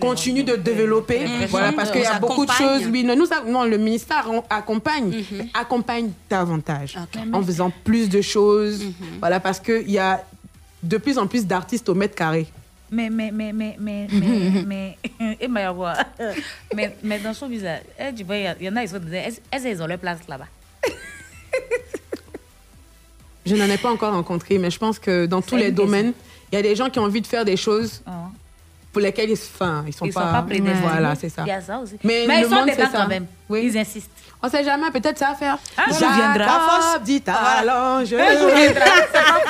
continue 0.01 0.43
de 0.45 0.57
développer. 0.57 1.21
Voilà, 1.49 1.73
parce 1.73 1.91
qu'il 1.91 2.03
y 2.03 2.07
a 2.07 2.19
beaucoup 2.19 2.47
de 2.47 2.51
choses. 2.51 2.83
Oui, 2.91 3.05
non, 3.05 3.15
nous, 3.17 3.27
non, 3.51 3.65
le 3.65 3.79
ministère 3.79 4.29
accompagne, 4.51 5.25
mais 5.33 5.49
accompagne 5.55 6.11
davantage 6.29 6.99
en 7.33 7.43
faisant 7.43 7.73
plus 7.85 8.09
de 8.09 8.21
choses. 8.21 8.83
Voilà, 9.21 9.41
parce 9.41 9.61
qu'il 9.61 9.91
y 9.91 9.99
a 9.99 10.25
de 10.83 10.97
plus 10.97 11.19
en 11.19 11.27
plus 11.27 11.47
d'artistes 11.47 11.89
au 11.89 11.95
mètre 11.95 12.15
carré. 12.15 12.47
Mais, 12.91 13.11
mais, 13.11 13.31
mais, 13.31 13.53
mais, 13.53 13.77
mais, 13.79 14.09
mais, 14.11 14.65
mais, 15.21 15.37
et 15.41 15.49
Mayawa, 15.49 15.95
mais, 16.75 16.97
mais 17.03 17.19
dans 17.19 17.35
son 17.35 17.49
visage, 17.49 17.83
tu 18.17 18.25
vois, 18.25 18.37
il 18.37 18.45
y 18.45 18.55
il 18.61 18.67
y 18.67 18.69
en 18.69 18.77
a, 18.77 18.83
ils 18.83 18.89
sont, 18.89 18.97
est-ce 19.13 19.41
est-ce 19.53 19.65
qu'ils 19.65 19.83
ont 19.83 19.87
leur 19.87 19.99
place 19.99 20.21
là-bas? 20.29 20.47
Je 23.45 23.55
n'en 23.55 23.65
ai 23.67 23.79
pas 23.79 23.91
encore 23.91 24.13
rencontré, 24.13 24.59
mais 24.59 24.71
je 24.71 24.79
pense 24.79 24.99
que 24.99 25.25
dans 25.27 25.41
tous 25.41 25.57
les 25.57 25.73
domaines, 25.73 26.13
il 26.53 26.57
y 26.57 26.59
a 26.59 26.63
des 26.63 26.77
gens 26.77 26.91
qui 26.91 26.99
ont 26.99 27.05
envie 27.05 27.23
de 27.23 27.27
faire 27.27 27.45
des 27.45 27.57
choses 27.57 28.03
Ah. 28.07 28.29
Pour 28.99 29.07
lesquelles 29.07 29.31
ils 29.31 29.33
ne 29.33 29.89
ils 29.89 29.93
sont, 29.93 30.05
Ils 30.07 30.13
sont 30.13 30.21
pas, 30.21 30.33
pas 30.33 30.43
prédestinés. 30.43 30.75
Voilà, 30.83 31.15
c'est 31.15 31.29
ça. 31.29 31.43
Il 31.47 31.49
y 31.49 31.53
a 31.53 31.61
ça 31.61 31.79
aussi. 31.79 31.95
Mais, 32.03 32.25
Mais 32.27 32.41
le 32.41 32.47
ils 32.47 32.49
sont 32.51 32.55
monde, 32.57 32.65
dedans 32.67 32.75
c'est 32.77 32.83
ça. 32.97 33.03
quand 33.03 33.09
même. 33.09 33.27
Ils 33.51 33.79
insistent. 33.79 34.11
On 34.43 34.49
sait 34.49 34.63
jamais, 34.65 34.91
peut-être 34.93 35.19
ça 35.19 35.31
va 35.31 35.35
faire. 35.35 35.59
Un 35.77 35.89
jour 35.93 36.09
viendra. 36.13 36.45
À 36.57 36.61
force, 36.61 37.03
dit 37.05 37.21
talent, 37.21 38.05
je 38.05 38.15
Un 38.17 38.39
jour 38.39 38.51
viendra. 38.55 38.85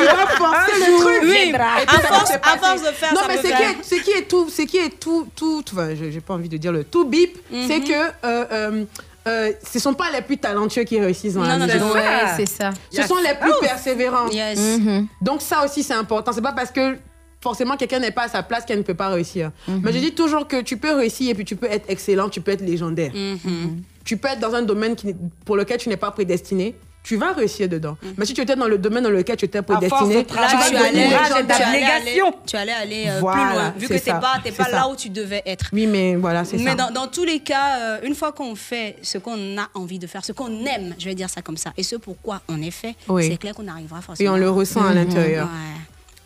Il 0.01 0.05
va 0.07 0.27
forcer 0.27 0.73
Un 0.73 0.79
le 0.79 0.87
jour 0.87 1.01
truc. 1.01 1.21
puis 1.23 1.55
À 1.55 1.97
force- 1.99 2.31
à 2.31 2.75
de 2.77 2.95
faire, 2.95 3.15
Non, 3.15 3.21
ça 3.21 3.27
mais 3.29 3.37
peut 3.37 3.49
ce 3.49 3.55
qui, 3.55 3.63
est, 3.63 3.83
ce 3.83 3.95
qui 4.03 4.11
est 4.13 4.23
tout, 4.29 4.49
ce 4.51 4.63
qui 4.63 4.77
est 4.79 4.99
tout, 5.01 5.29
tout, 5.37 5.63
enfin, 5.73 5.91
je- 5.95 6.11
j'ai 6.11 6.21
pas 6.21 6.35
envie 6.35 6.49
de 6.49 6.57
dire 6.57 6.73
le 6.73 6.85
tout 6.85 7.05
bip, 7.05 7.37
c'est 7.67 7.81
que 7.81 7.93
euh, 7.93 8.45
euh, 8.53 8.85
euh, 9.27 9.53
ce 9.71 9.79
sont 9.79 9.93
pas 9.95 10.11
les 10.11 10.23
plus 10.23 10.39
talentueux 10.39 10.85
qui 10.85 10.99
réussissent 10.99 11.35
dans 11.35 11.43
la 11.43 11.55
Non, 11.59 11.59
non, 11.61 11.65
musique. 11.67 11.81
non, 11.81 11.93
ouais, 11.93 12.03
c'est 12.37 12.47
ça. 12.49 12.71
Ce 12.91 13.03
sont 13.03 13.17
les 13.17 13.35
plus 13.35 13.53
persévérants. 13.61 14.29
Yes. 14.29 14.59
Mhm. 14.59 15.07
Donc 15.21 15.43
ça 15.43 15.65
aussi 15.65 15.83
c'est 15.83 15.93
important. 15.95 16.33
C'est 16.33 16.41
pas 16.41 16.53
parce 16.53 16.71
que 16.71 16.97
forcément 17.41 17.77
quelqu'un 17.77 17.99
n'est 18.01 18.11
pas 18.11 18.25
à 18.25 18.29
sa 18.29 18.43
place 18.43 18.65
qu'elle 18.65 18.79
ne 18.79 18.83
peut 18.85 18.95
pas 18.95 19.09
réussir. 19.09 19.51
Mhm. 19.69 19.81
Mais 19.85 19.93
je 19.93 19.99
dis 19.99 20.13
toujours 20.15 20.47
que 20.49 20.61
tu 20.63 20.77
peux 20.77 20.95
réussir 20.95 21.31
et 21.31 21.35
puis 21.35 21.45
tu 21.45 21.57
peux 21.57 21.71
être 21.71 21.85
excellent, 21.89 22.29
tu 22.29 22.41
peux 22.41 22.53
être 22.53 22.63
légendaire. 22.65 23.13
Mhm. 23.15 23.83
Tu 24.05 24.17
peux 24.17 24.29
être 24.29 24.41
dans 24.41 24.55
un 24.55 24.63
domaine 24.63 24.97
qui, 24.97 25.15
pour 25.45 25.57
lequel 25.57 25.79
tu 25.79 25.89
n'es 25.89 25.97
pas 25.97 26.11
prédestiné. 26.11 26.75
Tu 27.05 27.17
vas 27.17 27.33
réussir 27.33 27.69
dedans. 27.69 27.97
Mais 28.19 28.27
si 28.27 28.35
tu 28.35 28.41
étais 28.43 28.57
dans 28.57 28.67
le 28.67 28.77
domaine 28.77 29.05
dans 29.05 29.09
lequel 29.11 29.37
tu 29.37 29.45
étais 29.47 29.63
prédestiné, 29.63 30.17
de 30.17 30.29
tu 30.29 30.35
vas 30.35 30.47
tu 30.49 30.75
devenir 30.75 31.09
tu 31.09 31.63
allais 31.63 31.85
aller- 31.85 32.21
tu 32.45 32.57
allais 32.57 32.73
aller 32.73 33.05
euh, 33.09 33.21
Voilà, 33.21 33.43
plus 33.47 33.55
loin, 33.55 33.75
vu 33.79 33.87
que 33.89 33.93
t'es 33.95 33.99
ça, 33.99 34.15
pas, 34.17 34.35
t'es 34.45 34.51
pas 34.51 34.65
ça. 34.65 34.71
là 34.73 34.89
où 34.89 34.97
tu 34.97 35.09
devais 35.09 35.43
être. 35.47 35.67
Oui, 35.73 35.87
mais 35.87 36.17
voilà, 36.17 36.45
c'est 36.45 36.59
Mais 36.59 36.71
ça. 36.71 36.75
dans, 36.75 36.91
dans 36.91 37.07
tous 37.07 37.25
les 37.25 37.39
cas, 37.41 37.79
euh, 37.79 37.99
une 38.03 38.15
fois 38.15 38.33
qu'on 38.33 38.55
fait 38.57 38.97
ce 39.01 39.17
qu'on 39.17 39.57
a 39.59 39.69
envie 39.75 39.99
de 39.99 40.07
faire, 40.07 40.23
ce 40.25 40.33
qu'on 40.33 40.67
aime, 40.67 40.95
je 40.99 41.05
vais 41.07 41.15
dire 41.15 41.31
ça 41.31 41.41
comme 41.41 41.57
ça, 41.57 41.73
et 41.79 41.83
ce 41.83 41.97
pourquoi 41.97 42.43
on 42.49 42.61
est 42.61 42.73
fait, 42.73 42.95
Oui. 43.09 43.29
c'est 43.31 43.39
clair 43.39 43.55
qu'on 43.55 43.69
arrivera 43.69 44.03
forcément. 44.03 44.31
Et 44.31 44.35
on 44.35 44.37
le 44.37 44.51
ressent 44.51 44.85
à 44.85 44.91
Mhm. 44.91 44.95
l'intérieur. 44.97 45.47
Ouais. 45.47 45.81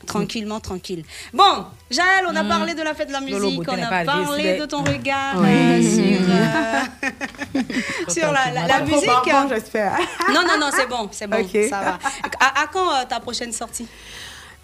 Tranquillement, 0.07 0.61
tranquille. 0.61 1.05
Bon, 1.33 1.65
Jaël, 1.91 2.25
on 2.29 2.35
a 2.37 2.43
Mhm. 2.43 2.49
parlé 2.49 2.75
de 2.75 2.83
la 2.83 2.95
fête 2.95 3.09
de 3.09 3.13
la 3.13 3.21
musique, 3.21 3.61
on 3.69 3.83
a 3.83 4.05
parlé 4.05 4.59
de 4.59 4.65
ton 4.67 4.83
regard 4.83 5.37
euh, 5.39 5.83
sur, 5.83 6.29
euh, 6.29 7.61
sur 8.09 8.33
la, 8.33 8.81
musique. 8.83 9.09
j'espère. 9.49 9.99
Non, 10.29 10.43
non, 10.47 10.59
non, 10.59 10.71
c'est 10.75 10.87
bon, 10.89 11.09
c'est 11.13 11.27
bon, 11.27 11.37
Ok. 11.41 11.69
ça 11.69 11.81
va. 11.81 11.99
À, 12.41 12.63
à 12.63 12.67
quand 12.67 12.91
euh, 12.93 13.05
ta 13.09 13.21
prochaine 13.21 13.53
sortie? 13.53 13.87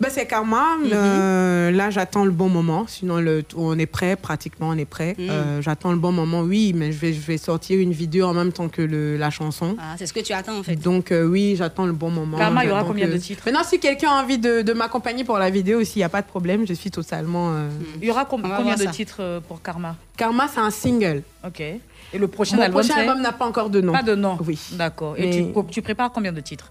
Ben, 0.00 0.08
c'est 0.10 0.26
Karma. 0.26 0.76
Mhm. 0.80 0.90
Euh, 0.92 1.70
là, 1.72 1.90
j'attends 1.90 2.24
le 2.24 2.30
bon 2.30 2.48
moment. 2.48 2.84
Sinon, 2.86 3.16
le, 3.18 3.42
on 3.56 3.76
est 3.78 3.86
prêt, 3.86 4.14
pratiquement, 4.14 4.68
on 4.68 4.78
est 4.78 4.84
prêt. 4.84 5.16
Mhm. 5.18 5.26
Euh, 5.28 5.60
j'attends 5.62 5.90
le 5.90 5.98
bon 5.98 6.12
moment, 6.12 6.42
oui, 6.42 6.72
mais 6.72 6.92
je 6.92 6.98
vais, 6.98 7.12
je 7.12 7.20
vais 7.20 7.36
sortir 7.36 7.80
une 7.80 7.90
vidéo 7.92 8.26
en 8.26 8.32
même 8.34 8.52
temps 8.52 8.68
que 8.68 8.80
le, 8.80 9.16
la 9.16 9.30
chanson. 9.30 9.76
Ah, 9.80 9.96
C'est 9.98 10.06
ce 10.06 10.12
que 10.12 10.20
tu 10.20 10.32
attends 10.32 10.58
en 10.58 10.62
fait. 10.62 10.76
Donc, 10.76 11.10
euh, 11.10 11.24
oui, 11.26 11.56
j'attends 11.58 11.84
le 11.84 11.92
bon 11.92 12.10
moment. 12.10 12.38
Karma, 12.38 12.64
il 12.64 12.68
y 12.68 12.70
aura 12.70 12.84
combien 12.84 13.08
euh, 13.08 13.12
de 13.12 13.18
titres 13.18 13.42
Maintenant, 13.44 13.64
si 13.64 13.80
quelqu'un 13.80 14.10
a 14.10 14.22
envie 14.22 14.38
de, 14.38 14.62
de 14.62 14.72
m'accompagner 14.72 15.24
pour 15.24 15.36
la 15.38 15.50
vidéo 15.50 15.80
aussi, 15.80 15.94
il 15.96 15.98
n'y 16.00 16.04
a 16.04 16.08
pas 16.08 16.22
de 16.22 16.28
problème. 16.28 16.64
Je 16.64 16.74
suis 16.74 16.92
totalement. 16.92 17.50
euh, 17.54 17.68
Il 18.00 18.06
y 18.06 18.10
aura 18.12 18.24
com- 18.24 18.40
combien 18.56 18.76
de 18.76 18.82
ça. 18.84 18.90
titres 18.90 19.42
pour 19.48 19.60
Karma? 19.62 19.96
Karma, 20.16 20.46
c'est 20.52 20.60
un 20.60 20.70
single. 20.70 21.22
Ok. 21.44 21.60
Et 21.60 22.18
le 22.18 22.28
prochain 22.28 22.56
Mon 22.56 22.62
album, 22.62 22.80
prochain 22.82 23.00
album 23.00 23.20
n'a 23.20 23.32
pas 23.32 23.46
encore 23.46 23.68
de 23.68 23.80
nom. 23.80 23.92
Pas 23.92 24.02
de 24.04 24.14
nom. 24.14 24.38
Oui. 24.46 24.58
D'accord. 24.72 25.16
Et 25.18 25.26
Mais- 25.26 25.52
tu, 25.52 25.72
tu 25.72 25.82
prépares 25.82 26.12
combien 26.12 26.32
de 26.32 26.40
titres? 26.40 26.70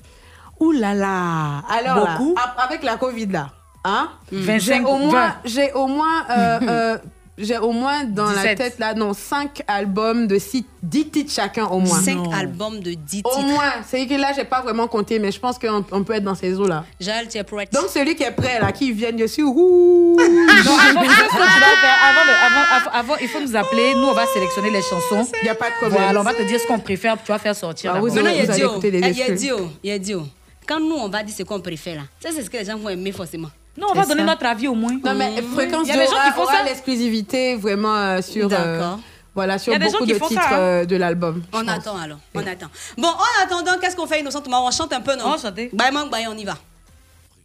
Ouh 0.60 0.72
là 0.72 0.94
là 0.94 1.62
Alors 1.70 2.04
là, 2.06 2.18
Beaucoup. 2.18 2.36
ap- 2.38 2.58
avec 2.70 2.84
la 2.84 2.98
Covid 2.98 3.28
là, 3.28 3.50
hein? 3.86 4.10
25, 4.32 4.60
J'ai 4.60 4.80
au 4.86 4.98
moins, 4.98 5.28
20. 5.28 5.36
j'ai 5.46 5.72
au 5.74 5.88
moins, 5.88 6.26
euh, 6.30 6.60
euh, 6.68 6.98
j'ai 7.38 7.58
au 7.60 7.72
moins 7.72 8.04
dans 8.06 8.26
la 8.32 8.42
17. 8.42 8.58
tête 8.58 8.80
là, 8.80 8.96
non, 8.96 9.14
5 9.14 9.62
albums 9.68 10.26
de 10.26 10.40
10 10.82 11.10
titres 11.12 11.32
chacun 11.32 11.66
au 11.66 11.80
moins. 11.80 12.00
5 12.02 12.18
albums 12.34 12.80
de 12.80 12.94
10 12.94 13.22
Au 13.24 13.30
titres. 13.30 13.46
moins, 13.48 13.72
c'est 13.88 14.08
que 14.08 14.16
là 14.16 14.32
j'ai 14.36 14.46
pas 14.46 14.62
vraiment 14.62 14.88
compté, 14.88 15.20
mais 15.20 15.32
je 15.32 15.40
pense 15.40 15.60
qu'on 15.60 15.86
on 15.92 16.04
peut 16.04 16.14
être 16.14 16.24
dans 16.24 16.34
ces 16.34 16.60
eaux 16.60 16.66
là. 16.68 16.84
Jaël, 17.00 17.28
tu 17.28 17.38
es 17.38 17.44
prête 17.44 17.72
Donc 17.72 17.90
celui 17.90 18.16
qui 18.16 18.24
est 18.24 18.32
prêt 18.32 18.60
là, 18.60 18.72
qui 18.72 18.92
vient 18.92 19.12
dessus, 19.12 19.44
ouh. 19.44 20.18
Non, 20.20 20.26
avant, 20.26 21.02
tu 21.04 21.08
sais 21.10 21.16
ce 21.16 21.28
que 21.30 21.54
tu 21.54 21.60
vas 21.60 21.78
faire 21.80 22.92
avant, 22.94 23.16
il 23.22 23.28
faut 23.28 23.40
nous 23.40 23.56
appeler. 23.56 23.94
Nous, 23.96 24.04
on 24.08 24.14
va 24.14 24.26
sélectionner 24.34 24.72
les 24.72 24.82
chansons. 24.82 25.30
Il 25.42 25.44
n'y 25.44 25.50
a 25.50 25.56
pas 25.56 25.68
de 25.70 25.76
problème. 25.80 26.02
Voilà, 26.02 26.20
on 26.20 26.24
va 26.24 26.34
te 26.34 26.42
dire 26.44 26.60
ce 26.60 26.66
qu'on 26.68 26.80
préfère. 26.80 27.16
Tu 27.24 27.32
vas 27.32 27.38
faire 27.38 27.56
sortir. 27.56 27.94
Ah, 27.96 28.00
vous 28.00 28.08
Maintenant, 28.08 28.30
il 28.32 28.38
y 28.38 28.40
a 28.40 28.44
allez 28.44 28.54
Dio. 28.54 28.72
Eh, 28.84 28.88
Il 28.88 29.18
y 29.18 29.22
a. 29.22 29.30
Dio. 29.32 29.58
Il 29.84 29.90
y 29.90 29.94
a 29.94 30.00
Dio. 30.00 30.24
Quand 30.68 30.80
nous, 30.82 30.96
on 30.96 31.08
va 31.08 31.24
dire 31.24 31.34
ce 31.36 31.44
qu'on 31.44 31.62
préfère 31.62 31.96
là, 31.96 32.02
ça, 32.20 32.30
c'est 32.34 32.44
ce 32.44 32.50
que 32.50 32.58
les 32.58 32.66
gens 32.66 32.78
vont 32.78 32.90
aimer 32.90 33.12
forcément. 33.14 33.50
Non, 33.78 33.88
on 33.92 33.94
va 33.94 34.06
donner 34.06 34.22
ça. 34.22 34.26
notre 34.26 34.46
avis 34.46 34.68
au 34.68 34.74
moins. 34.76 35.00
Non 35.04 35.14
mais 35.14 35.42
fréquence 35.54 35.88
Il 35.88 35.90
y 35.90 35.92
a 35.92 35.98
des 35.98 36.06
gens 36.08 36.18
qui 36.26 36.32
font 36.34 36.46
ça. 36.46 36.64
l'exclusivité 36.64 37.56
vraiment 37.56 37.96
euh, 37.96 38.22
sur, 38.22 38.50
euh, 38.52 38.96
voilà, 39.36 39.54
Il 39.56 39.58
y 39.58 39.60
sur 39.62 39.74
a 39.74 39.78
des 39.78 39.86
gens 39.86 39.92
beaucoup 39.94 40.06
qui 40.06 40.14
de 40.14 40.18
font 40.18 40.26
ça, 40.28 40.34
titres 40.34 40.48
hein. 40.52 40.58
euh, 40.60 40.86
de 40.86 40.96
l'album. 40.96 41.44
On 41.54 41.60
pense. 41.64 41.70
attend 41.70 41.98
alors. 41.98 42.18
On 42.34 42.40
attend. 42.40 42.68
Bon, 42.98 43.08
en 43.08 43.44
attendant, 43.46 43.78
qu'est-ce 43.80 43.96
qu'on 43.96 44.08
fait, 44.08 44.20
Innocent 44.20 44.42
Thomas 44.42 44.60
On 44.62 44.72
chante 44.72 44.92
un 44.94 45.02
peu, 45.02 45.16
non? 45.16 45.36
On. 45.38 45.52
Bye, 45.52 45.92
man, 45.94 46.10
bye, 46.10 46.26
on 46.28 46.36
y 46.36 46.44
va. 46.44 46.58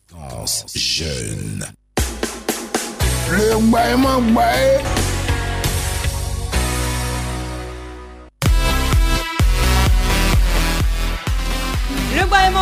Fréquence 0.09 0.65
jeune. 0.75 1.65
Le 3.31 3.55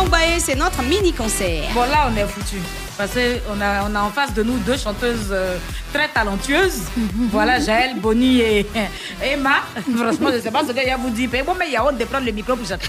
Baye, 0.05 0.39
c'est 0.39 0.55
notre 0.55 0.81
mini-concert. 0.83 1.63
Bon, 1.73 1.81
là, 1.81 2.09
on 2.11 2.15
est 2.17 2.25
foutu. 2.27 2.57
Parce 2.97 3.11
qu'on 3.13 3.59
a, 3.61 3.89
on 3.89 3.95
a 3.95 4.01
en 4.01 4.09
face 4.09 4.33
de 4.33 4.43
nous 4.43 4.57
deux 4.59 4.77
chanteuses 4.77 5.29
euh, 5.31 5.57
très 5.93 6.07
talentueuses. 6.09 6.83
voilà, 7.31 7.59
Jaël, 7.59 7.95
Bonnie 7.99 8.39
et 8.41 8.65
Emma. 9.23 9.61
Franchement, 9.95 10.29
je 10.31 10.35
ne 10.35 10.41
sais 10.41 10.51
pas 10.51 10.63
ce 10.65 10.71
que 10.71 10.81
je 10.81 10.95
vous 10.97 11.09
dis. 11.09 11.27
Mais 11.31 11.43
bon, 11.43 11.53
mais 11.57 11.65
il 11.67 11.73
y 11.73 11.77
a 11.77 11.85
honte 11.85 11.97
de 11.97 12.05
prendre 12.05 12.25
le 12.25 12.31
micro 12.31 12.55
pour 12.55 12.67
chanter. 12.67 12.87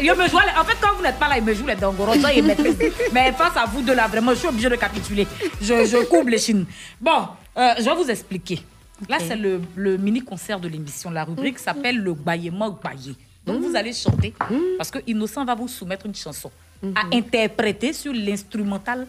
Il 0.00 0.12
me 0.14 0.28
joue 0.28 0.36
en 0.36 0.64
fait, 0.64 0.76
quand 0.80 0.94
vous 0.96 1.02
n'êtes 1.02 1.18
pas 1.18 1.28
là, 1.28 1.38
il 1.38 1.44
me 1.44 1.52
joue 1.54 1.66
les 1.66 2.42
maîtrise. 2.42 2.76
Mais 3.12 3.32
face 3.32 3.56
à 3.56 3.64
vous 3.66 3.82
deux 3.82 3.94
là, 3.94 4.06
vraiment, 4.06 4.32
je 4.32 4.38
suis 4.38 4.48
obligée 4.48 4.68
de 4.68 4.76
capituler. 4.76 5.26
Je, 5.60 5.84
je 5.86 6.04
coupe 6.04 6.28
les 6.28 6.38
chines. 6.38 6.66
Bon, 7.00 7.26
euh, 7.56 7.74
je 7.78 7.84
vais 7.84 7.94
vous 7.94 8.08
expliquer. 8.10 8.62
Là, 9.08 9.18
c'est 9.26 9.36
le, 9.36 9.60
le 9.74 9.96
mini-concert 9.98 10.58
de 10.60 10.68
l'émission. 10.68 11.10
La 11.10 11.24
rubrique 11.24 11.58
s'appelle 11.58 11.98
le 11.98 12.14
Bayement 12.14 12.70
Bayé. 12.82 13.14
Donc, 13.46 13.62
vous 13.62 13.76
allez 13.76 13.92
chanter 13.92 14.34
parce 14.76 14.90
que 14.90 14.98
Innocent 15.06 15.44
va 15.44 15.54
vous 15.54 15.68
soumettre 15.68 16.06
une 16.06 16.14
chanson 16.14 16.50
à 16.94 17.02
interpréter 17.14 17.92
sur 17.92 18.12
l'instrumental 18.12 19.06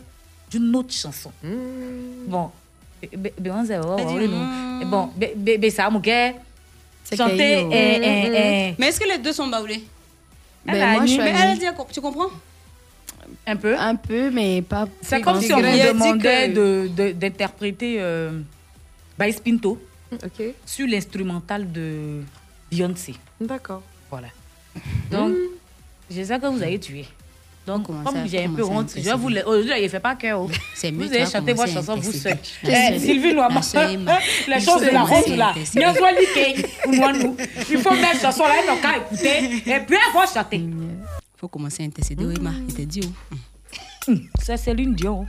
d'une 0.50 0.76
autre 0.76 0.94
chanson. 0.94 1.32
Bon. 2.28 2.52
Be- 3.02 3.16
be- 3.16 3.34
be- 3.40 3.52
on 3.52 3.66
sait, 3.66 3.80
oh, 3.80 3.96
oh, 4.00 4.86
Bon, 4.86 5.10
ça, 5.70 5.90
mon 5.90 6.00
gars. 6.00 6.34
C'est 7.04 7.16
Chanter. 7.16 7.66
Eh, 7.72 7.76
eh, 7.76 8.70
eh. 8.72 8.76
Mais 8.80 8.88
est-ce 8.88 9.00
que 9.00 9.08
les 9.08 9.18
deux 9.20 9.32
sont 9.34 9.48
baoulés? 9.48 9.84
Ben, 10.66 10.74
Elle 10.76 10.82
a 10.82 10.92
moi, 10.94 11.02
je 11.06 11.12
suis 11.12 11.20
animé. 11.22 11.34
Mais 11.34 11.42
allée- 11.42 11.52
elle 11.64 11.74
dit, 11.76 11.84
tu 11.94 12.02
comprends? 12.02 12.30
Un 13.46 13.56
peu. 13.56 13.78
Un 13.78 13.96
peu, 13.96 14.30
mais 14.32 14.62
pas. 14.62 14.88
C'est 15.02 15.22
comme 15.22 15.40
si 15.42 15.54
on 15.54 15.58
dit 15.62 15.82
demandait 15.88 16.50
que- 16.50 16.54
de- 16.54 16.88
de- 16.88 17.12
d'interpréter 17.12 17.98
euh, 18.00 18.40
Baïs 19.18 19.40
Pinto 19.40 19.80
sur 20.66 20.88
l'instrumental 20.88 21.72
de 21.72 22.22
Beyoncé. 22.72 23.16
d'accord. 23.40 23.84
Voilà. 24.10 24.28
Donc, 25.12 25.36
je 26.10 26.24
sais 26.24 26.40
que 26.40 26.48
vous 26.48 26.62
avez 26.62 26.80
tué. 26.80 27.06
Donc, 27.68 27.88
comme 27.88 28.26
j'ai 28.26 28.46
un 28.46 28.50
peu 28.50 28.64
honte, 28.64 28.94
je 28.96 29.02
vais 29.02 29.14
vous 29.14 29.28
le. 29.28 29.46
Aujourd'hui, 29.46 29.74
il 29.78 29.84
ne 29.84 29.88
fait 29.90 30.00
pas 30.00 30.16
cœur. 30.16 30.42
oh. 30.44 30.50
C'est 30.74 30.90
mieux, 30.90 31.06
Vous 31.06 31.14
allez 31.14 31.26
chanter 31.26 31.52
votre 31.52 31.70
chanson 31.70 31.98
vous 31.98 32.14
seul. 32.14 32.38
Eh, 32.64 32.98
Sylvie 32.98 33.32
Emma. 33.32 33.60
les 33.62 34.56
Il 34.56 34.62
choses 34.62 34.74
faut 34.76 34.80
de 34.80 34.90
la 34.90 35.04
honte 35.04 35.28
là. 35.28 35.54
Bien 35.76 35.94
moi 36.88 37.12
nous. 37.12 37.36
Il 37.70 37.80
faut 37.80 37.92
mettre 37.92 38.22
chanson 38.22 38.44
là, 38.44 38.56
n'ont 38.66 38.80
qu'à 38.80 38.98
écouter. 38.98 39.70
Et 39.70 39.80
puis, 39.82 39.98
elle 39.98 40.14
va 40.14 40.26
chanter. 40.34 40.64
faut 41.36 41.50
commencer 41.50 41.84
à 41.84 41.86
intercéder, 41.88 42.26
oui. 42.26 42.36
Il 42.70 42.74
t'a 42.74 42.86
dit 42.86 43.02
où 44.08 44.14
Ça, 44.42 44.56
c'est 44.56 44.74
l'une 44.74 44.96
Dion. 44.96 45.26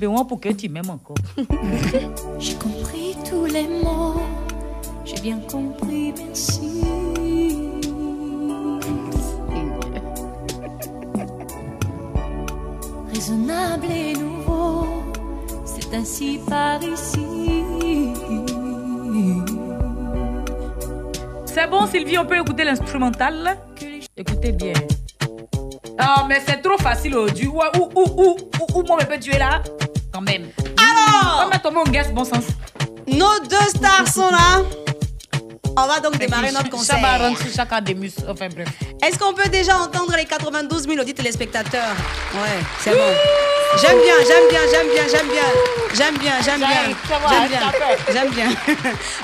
Mais 0.00 0.06
moi, 0.06 0.24
pour 0.24 0.40
que 0.40 0.50
tu 0.50 0.68
m'aimes 0.68 0.88
encore. 0.88 1.16
J'ai 2.38 2.54
compris 2.54 3.16
tous 3.28 3.46
les 3.46 3.66
mots, 3.66 4.22
J'ai 5.04 5.20
bien 5.20 5.40
compris, 5.50 6.14
merci. 6.16 6.84
Raisonnable 13.22 13.86
et 13.88 14.14
nouveau, 14.14 14.84
c'est 15.64 15.94
ainsi 15.94 16.40
par 16.48 16.82
ici. 16.82 17.62
C'est 21.44 21.70
bon, 21.70 21.86
Sylvie, 21.86 22.18
on 22.18 22.26
peut 22.26 22.40
écouter 22.40 22.64
l'instrumental? 22.64 23.58
Écoutez 24.16 24.50
bien. 24.50 24.72
Non, 26.00 26.26
mais 26.28 26.42
c'est 26.44 26.62
trop 26.62 26.76
facile 26.78 27.14
aujourd'hui. 27.14 27.46
Où, 27.46 27.60
où, 27.60 27.90
où, 27.94 28.02
où, 28.16 28.36
où, 28.60 28.80
où 28.80 28.82
mon 28.88 28.96
bébé 28.96 29.20
tu 29.20 29.32
es 29.32 29.38
là 29.38 29.62
Quand 30.12 30.22
même. 30.22 30.48
Alors 30.76 31.44
On 31.46 31.48
va 31.48 31.58
tomber 31.60 31.78
en 31.78 31.92
gaz, 31.92 32.12
bon 32.12 32.24
sens. 32.24 32.46
Nos 33.06 33.38
deux 33.48 33.68
stars 33.68 34.08
sont 34.08 34.30
là. 34.32 34.81
On 35.76 35.86
va 35.86 36.00
donc 36.00 36.18
démarrer 36.18 36.52
notre 36.52 36.68
concert. 36.70 36.96
Chabaron, 36.96 37.34
chacun 37.54 37.80
des 37.80 37.94
mus. 37.94 38.12
Enfin 38.28 38.48
bref. 38.54 38.68
Est-ce 39.02 39.18
qu'on 39.18 39.32
peut 39.32 39.48
déjà 39.48 39.78
entendre 39.78 40.14
les 40.16 40.24
92 40.26 40.82
000 40.86 40.98
audits 41.00 41.14
téléspectateurs 41.14 41.94
Ouais, 42.34 42.40
c'est 42.80 42.90
bon. 42.90 42.98
J'aime 43.80 43.98
bien, 44.04 44.14
j'aime 44.26 44.48
bien, 44.50 44.60
j'aime 44.70 44.88
bien, 44.92 45.04
j'aime 45.10 45.28
bien. 45.28 45.42
J'aime 45.94 46.18
bien, 46.18 46.32
j'aime 46.44 46.58
bien. 46.58 46.96
J'aime 47.30 47.48
bien. 47.48 47.60
J'aime 48.12 48.30
bien. 48.34 48.48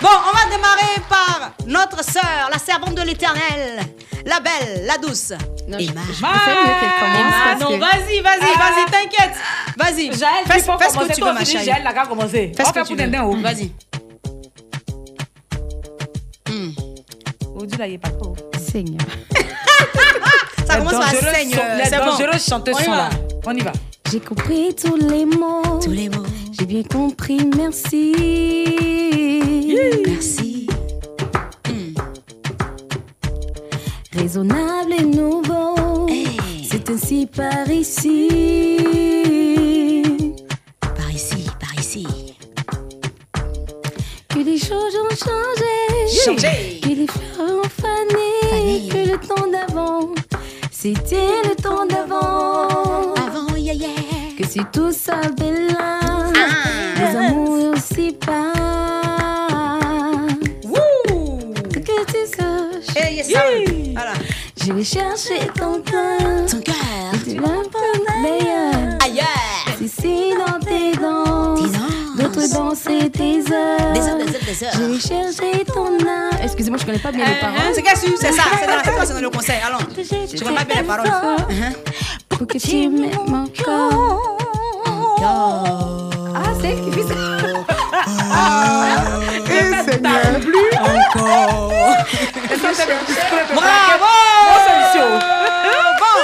Bon, 0.01 0.09
on 0.09 0.37
va 0.37 0.57
démarrer 0.57 1.01
par 1.09 1.51
notre 1.67 2.03
sœur, 2.03 2.49
la 2.51 2.59
servante 2.59 2.95
de 2.95 3.03
l'éternel. 3.03 3.81
La 4.25 4.41
belle, 4.41 4.85
la 4.87 4.97
douce. 4.99 5.33
Emma. 5.69 6.01
Ah, 6.23 7.55
non, 7.61 7.79
vas-y, 7.79 8.21
vas-y, 8.21 8.39
Ah. 8.43 8.59
vas-y, 8.59 8.85
t'inquiète. 8.91 9.37
Vas-y. 9.77 10.11
Fais, 10.13 10.61
ce 10.61 10.99
que 10.99 11.13
tu 11.15 11.21
toi 11.21 11.29
veux, 11.29 11.35
ma 11.35 11.43
aussi, 11.43 11.53
chérie. 11.53 11.65
Jaël, 11.67 11.83
la 11.85 11.93
gars, 11.93 12.07
commencer. 12.07 12.53
Fais 12.57 12.65
ce 12.65 12.69
On 12.69 12.73
que 12.73 12.79
fait 12.81 12.87
tu 12.87 12.89
pour 12.89 12.97
Dindin, 12.97 13.25
veux. 13.27 13.43
Vas-y. 13.43 13.73
Aujourd'hui, 17.59 17.79
là, 17.79 17.87
il 17.89 17.95
est 17.95 17.99
pas 17.99 18.11
trop. 18.11 18.37
Seigneur. 18.57 19.01
Ça 20.65 20.77
commence 20.77 20.93
par 20.93 21.11
Seigneur. 21.11 21.61
Les 21.83 21.91
dangereuses 21.91 22.45
chanteuses 22.49 22.77
On 22.77 22.81
y 22.81 22.85
sont 22.85 22.91
va. 22.93 22.97
là. 22.97 23.11
On 23.47 23.53
y 23.57 23.61
va. 23.63 23.73
J'ai 24.13 24.21
compris 24.21 24.77
tous 24.81 24.95
les 24.95 25.25
mots. 25.27 25.81
Tous 25.83 25.91
les 25.91 26.09
mots. 26.09 26.23
J'ai 26.57 26.67
bien 26.67 26.85
compris, 26.85 27.41
merci. 27.57 28.15
Merci. 30.07 30.69
Raisonnable 34.13 34.93
et 34.97 35.03
nouveau. 35.05 36.07
C'est 36.71 36.89
ainsi 36.91 37.27
par 37.27 37.69
ici. 37.69 38.29
Choses 44.69 44.97
ont 44.97 45.17
changé. 45.17 45.77
Changé. 46.25 46.81
Que 46.83 46.89
les 46.89 47.07
fleurs 47.07 47.61
ont 47.65 47.69
fané. 47.81 48.89
Que 48.91 49.13
le 49.13 49.19
temps 49.19 49.49
d'avant, 49.51 50.15
c'était 50.71 51.43
le 51.49 51.55
temps 51.55 51.87
d'avant. 51.87 53.15
Avant, 53.15 53.57
yeah, 53.57 53.73
yeah. 53.73 53.89
Que 54.39 54.47
si 54.47 54.61
tout 54.73 54.93
ça 54.93 55.21
bella. 55.39 56.01
Ah. 56.03 56.51
Les 56.99 57.17
amours 57.17 57.73
aussi 57.73 58.13
pas. 58.13 58.53
Que 61.73 62.05
tu 62.13 62.23
saches. 62.27 62.97
Hey, 62.97 63.17
yes, 63.17 63.27
sir. 63.29 63.39
Voilà. 63.95 64.13
Je 64.61 64.73
vais 64.73 64.85
chercher 64.85 65.41
ton 65.59 65.81
cœur. 65.81 66.47
Ton 66.51 66.61
cœur. 66.61 66.75
Tu 67.25 67.35
l'importes 67.37 68.05
d'ailleurs. 68.23 68.99
Ailleurs. 69.05 69.79
Si 69.79 69.89
si 69.89 70.35
dans 70.35 70.61
tes 70.61 70.93
danses. 71.01 71.63
D'autres 71.63 72.08
danses 72.47 72.87
et 72.89 73.11
tes 73.11 73.41
heures. 73.53 73.93
Des 73.93 74.01
heures, 74.01 74.17
des 74.19 74.35
heures, 74.35 74.45
des 74.47 74.65
heures. 74.65 74.73
Je 74.75 74.83
vais 74.85 75.01
chercher 75.01 75.65
ton 75.65 75.87
âme. 75.87 76.31
Excusez-moi, 76.43 76.79
je 76.81 76.87
connais 76.87 76.99
pas 76.99 77.11
bien 77.13 77.27
les 77.27 77.35
paroles. 77.41 77.57
Hein, 77.59 77.73
C'est 77.75 77.83
qu'est-ce 77.83 78.03
que 78.07 78.17
c'est 78.17 78.33
ça, 78.33 78.43
c'est 78.61 78.67
dans, 78.67 78.73
c'est 78.85 78.93
toi, 78.93 79.05
c'est 79.07 79.15
dans 79.15 79.21
le 79.21 79.31
concert. 79.31 79.61
Allons. 79.67 79.79
Je 79.97 80.43
connais 80.43 80.57
pas 80.57 80.65
bien 80.65 80.83
les 80.83 80.87
paroles. 80.87 81.11
Pour 82.29 82.47
que 82.47 82.59
tu 82.59 82.89
m'aimes 82.89 83.35
encore. 83.35 84.39
Ah, 85.21 86.53
c'est 86.61 86.69
elle 86.69 86.81
qui 86.83 86.93
fait 86.93 87.03
ça? 87.03 87.15
Eh, 89.51 89.91
Seigneur. 89.91 90.23
Encore. 90.81 91.73
Bravo. 93.55 94.11
Bon, 96.01 96.19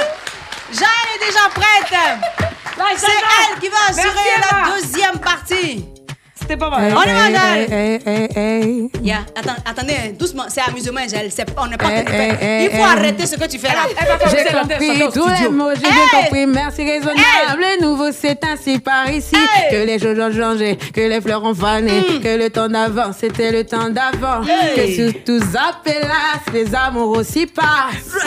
Jeanne 0.71 1.09
est 1.15 1.25
déjà 1.25 1.45
prête. 1.53 1.93
C'est 2.97 3.07
elle 3.07 3.59
qui 3.59 3.67
va 3.69 3.81
assurer 3.89 4.33
la 4.39 4.75
deuxième 4.75 5.17
partie. 5.19 5.85
C'était 6.47 6.57
pas 6.57 6.69
Hey, 6.77 6.93
mal. 6.93 6.93
On 6.95 7.01
y 7.01 7.33
va, 7.33 7.57
hey, 7.57 7.67
hey, 7.71 8.01
hey, 8.05 8.27
hey. 8.35 8.89
Yeah, 9.01 9.21
attends, 9.35 9.55
attendez, 9.65 10.13
doucement, 10.17 10.43
c'est 10.47 10.61
amusement, 10.61 10.99
Angèle. 11.03 11.31
C'est- 11.31 11.45
On 11.57 11.65
n'est 11.65 11.75
pas 11.77 11.85
Eh, 11.89 12.33
eh, 12.39 12.63
Il 12.65 12.69
faut 12.69 12.77
eh. 12.77 12.83
arrêter 12.83 13.25
ce 13.25 13.35
que 13.35 13.47
tu 13.47 13.57
fais 13.57 13.69
là. 13.69 13.87
J'ai 14.29 14.53
compris 14.53 15.11
tous 15.11 15.27
les 15.41 15.49
mots, 15.49 15.69
j'ai 15.73 15.81
bien 15.81 16.21
compris. 16.21 16.45
Merci 16.45 16.83
raisonnable. 16.83 17.21
Le 17.57 17.81
nouveau, 17.81 18.11
c'est 18.11 18.37
ainsi 18.45 18.77
par 18.77 19.09
ici. 19.09 19.35
Que 19.71 19.85
les 19.85 19.97
choses 19.97 20.19
ont 20.19 20.31
changé, 20.31 20.77
que 20.93 21.01
les 21.01 21.19
fleurs 21.19 21.43
ont 21.43 21.55
fané, 21.55 22.03
que 22.21 22.37
le 22.37 22.49
temps 22.51 22.67
d'avant, 22.69 23.11
c'était 23.19 23.51
le 23.51 23.63
temps 23.63 23.89
d'avant. 23.89 24.43
Hey. 24.47 24.75
Que 24.75 25.11
sous 25.11 25.17
tous 25.25 25.43
appelassent, 25.57 26.53
les 26.53 26.75
amours 26.75 27.17
aussi 27.17 27.47
passent. 27.47 28.21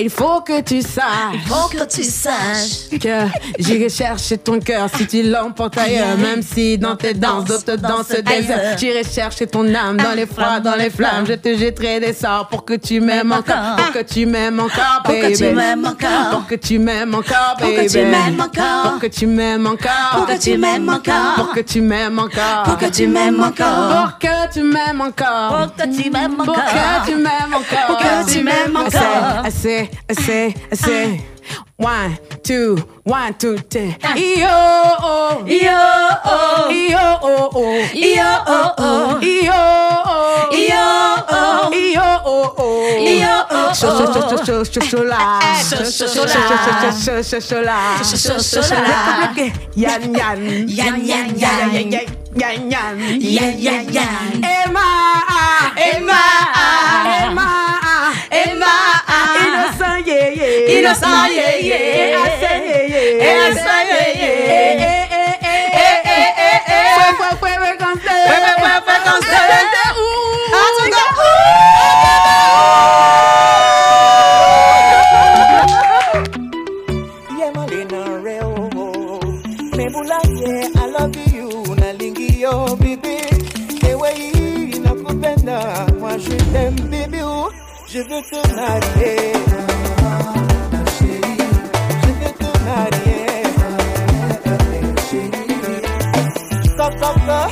Il 0.00 0.10
faut 0.10 0.40
que 0.42 0.60
tu 0.60 0.80
saches. 0.80 1.34
Il 1.34 1.40
faut 1.40 1.68
que 1.68 1.84
tu 1.84 2.04
saches. 2.04 2.88
que 3.02 3.26
j'irai 3.58 3.88
chercher 3.88 4.38
ton 4.38 4.60
cœur 4.60 4.88
si 4.96 5.06
tu 5.08 5.22
l'emportes 5.24 5.76
ailleurs. 5.76 6.16
Même 6.16 6.40
si 6.40 6.78
dans 6.78 6.94
tes 6.94 7.14
danses, 7.14 7.46
d'autres 7.46 7.76
dansent 7.76 8.08
des 8.10 8.50
heures. 8.50 8.78
J'irai 8.78 9.02
chercher 9.02 9.48
ton 9.48 9.74
âme 9.74 9.96
dans 9.96 10.12
les 10.14 10.26
froids, 10.26 10.60
dans 10.60 10.76
les 10.76 10.90
flammes. 10.90 11.26
Je 11.26 11.34
te 11.34 11.56
jetterai 11.56 11.98
des 11.98 12.12
sorts 12.12 12.46
pour 12.48 12.64
que 12.64 12.74
tu 12.74 13.00
m'aimes 13.00 13.32
encore. 13.32 13.76
Pour 13.76 13.90
que 13.92 13.98
tu 14.02 14.24
m'aimes 14.26 14.60
encore, 14.60 15.02
Pour 15.04 15.14
que 15.14 15.34
tu 15.36 15.52
m'aimes 15.52 15.84
encore. 15.84 16.30
Pour 16.30 16.46
que 16.46 16.54
tu 16.54 16.78
m'aimes 16.78 17.14
encore, 17.16 17.66
Pour 17.66 17.88
que 17.88 17.96
tu 17.96 18.06
m'aimes 18.06 18.46
encore. 18.46 18.94
Pour 18.94 19.08
que 19.08 19.18
tu 19.18 19.26
m'aimes 19.26 19.66
encore. 19.66 20.24
Pour 20.24 20.30
que 20.30 20.40
tu 20.40 20.60
m'aimes 20.60 20.88
encore. 20.88 21.34
Pour 21.34 21.48
que 21.48 21.60
tu 21.60 21.80
m'aimes 21.80 22.18
encore. 22.18 22.62
Pour 22.64 22.78
que 22.78 22.86
tu 22.88 23.06
m'aimes 23.08 23.40
encore. 23.40 23.94
Pour 23.98 24.16
que 24.16 24.52
tu 24.52 24.62
m'aimes 24.62 25.00
encore. 25.00 25.58
Pour 25.58 25.74
que 25.74 25.86
tu 25.96 26.10
m'aimes 26.10 26.36
Pour 26.36 26.48
encore. 26.50 26.62
que 27.04 27.10
tu 27.10 27.16
m'aimes 27.16 27.54
encore. 27.54 27.86
Pour 27.88 27.98
que 27.98 28.32
tu 28.32 28.42
m'aimes 28.44 28.76
encore. 28.76 29.87
Assez, 30.08 30.54
assez, 30.70 30.86
assez. 30.96 31.20
One, 31.78 32.18
two, 32.42 32.76
one, 33.04 33.32
two, 33.38 33.56
ten. 33.70 33.94
Yo, 34.16 34.48
oh. 34.50 35.44
Yo, 35.46 35.70
oh. 36.24 36.68
Yo, 36.68 37.18
oh, 37.22 37.50
oh. 37.54 37.88
Yo, 37.94 38.44
oh, 38.46 38.74
oh. 38.78 39.18
Yo, 39.22 39.52
oh. 40.04 40.50
Yo, 40.52 40.84
oh. 41.30 41.70
Yo, 41.72 42.02
oh, 42.26 42.54
oh. 42.58 42.98
Yo, 42.98 43.44
oh, 43.50 43.72
Cho- 43.72 43.96
cho- 43.96 44.12
cho- 44.12 44.28
cho- 44.28 44.44
cho- 44.44 44.64
cho- 44.64 44.80
cho- 44.90 45.04
la. 45.04 45.40
Cho- 45.70 45.76
cho- 45.76 45.90
cho- 45.90 46.08
Cho- 46.08 46.26
cho- 46.26 46.58
cho- 46.68 47.22
cho- 47.22 47.22
cho- 47.22 47.40
cho- 47.40 47.62
la. 47.62 47.98
Cho- 47.98 48.16
cho- 48.16 48.38
cho- 48.38 48.62
cho- 48.62 48.82
la. 48.82 49.32
Yan, 49.76 50.14
yan. 50.14 50.68
Yan, 50.68 51.06
yan, 51.06 51.38
yan. 51.38 51.70
Yan, 51.70 51.80
yan, 51.80 51.90
yan. 51.90 52.06
Yan, 52.36 52.70
yan. 52.70 52.98
Yan, 53.22 53.58
yan, 53.58 53.92
yan. 53.92 54.44
Emma, 54.44 54.88
Emma, 55.76 56.20
Emma, 57.24 57.48
Emma, 58.30 58.74
innocent, 59.68 60.06
yeah, 60.06 60.28
yeah. 60.28 60.78
Innocent, 60.78 61.30
yeah, 61.34 61.56
yeah. 61.56 62.24
Assez, 62.24 62.56
yeah, 62.68 62.84
yeah. 62.88 63.28
Innocent, 63.28 63.88
yeah, 63.88 64.08
yeah. 64.08 64.38
Eh, 64.38 64.48
eh, 64.48 64.72
eh, 64.78 65.10
eh, 65.10 65.36
eh, 65.40 65.68
Eh, 65.72 65.96
eh, 66.04 66.32
eh, 66.38 66.60
eh. 66.68 66.88
Fue, 66.96 67.08
fue, 67.18 67.30
fue, 67.38 67.52
fue, 67.58 67.72
conste. 67.76 68.16
Fue, 68.28 68.38
fue, 68.38 68.54
fue, 68.58 68.76
fue, 68.86 68.96
conste. 69.04 69.36
Ouh. 69.98 70.54
Ah, 70.54 70.70
tu 70.76 70.84
je 87.90 88.00
oh. 88.00 88.04
Veux 88.08 88.22
te 88.22 88.54
marier. 88.54 89.32
Je 92.02 92.10
veux 92.20 92.32
te 92.32 92.50
marier. 92.64 93.26
Stop, 96.64 96.92
stop, 96.98 97.16
stop. 97.24 97.50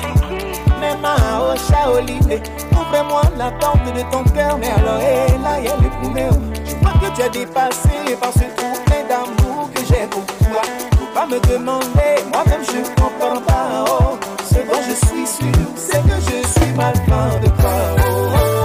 Mes. 0.80 2.40
Ouvre-moi 2.72 3.22
la 3.36 3.50
porte 3.52 3.84
de 3.94 4.02
ton 4.10 4.24
cœur. 4.32 4.58
Mais 4.58 4.68
alors, 4.68 5.00
hé, 5.00 5.38
là, 5.42 5.58
il 5.58 5.64
y 5.64 5.68
a 5.68 5.76
le 5.76 5.90
premier. 6.00 6.28
Je 6.64 6.76
vois 6.76 6.92
que 7.00 7.16
tu 7.16 7.22
as 7.22 7.28
dépassé 7.28 8.16
par 8.20 8.32
ce 8.32 8.46
trou 8.56 8.72
plein 8.86 9.04
d'amour 9.08 9.70
que 9.74 9.80
j'ai 9.88 10.06
pour 10.10 10.24
toi. 10.26 10.62
Faut 10.98 11.14
pas 11.14 11.26
me 11.26 11.40
demander, 11.40 12.14
moi-même 12.32 12.62
je 12.62 12.80
comprends 13.00 13.40
pas. 13.40 13.84
Oh, 13.88 14.18
ce 14.44 14.54
dont 14.54 14.82
je 14.88 15.06
suis 15.06 15.26
sûr, 15.26 15.66
c'est 15.76 16.02
que 16.02 16.16
je 16.20 16.46
suis 16.48 16.72
mal 16.74 16.94
fan 17.08 17.40
de 17.40 17.48
toi. 17.48 17.70
Oh, 17.98 18.28
oh. 18.34 18.56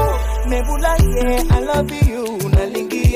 Mais 0.47 0.61
vous 0.63 0.75
là, 0.77 0.95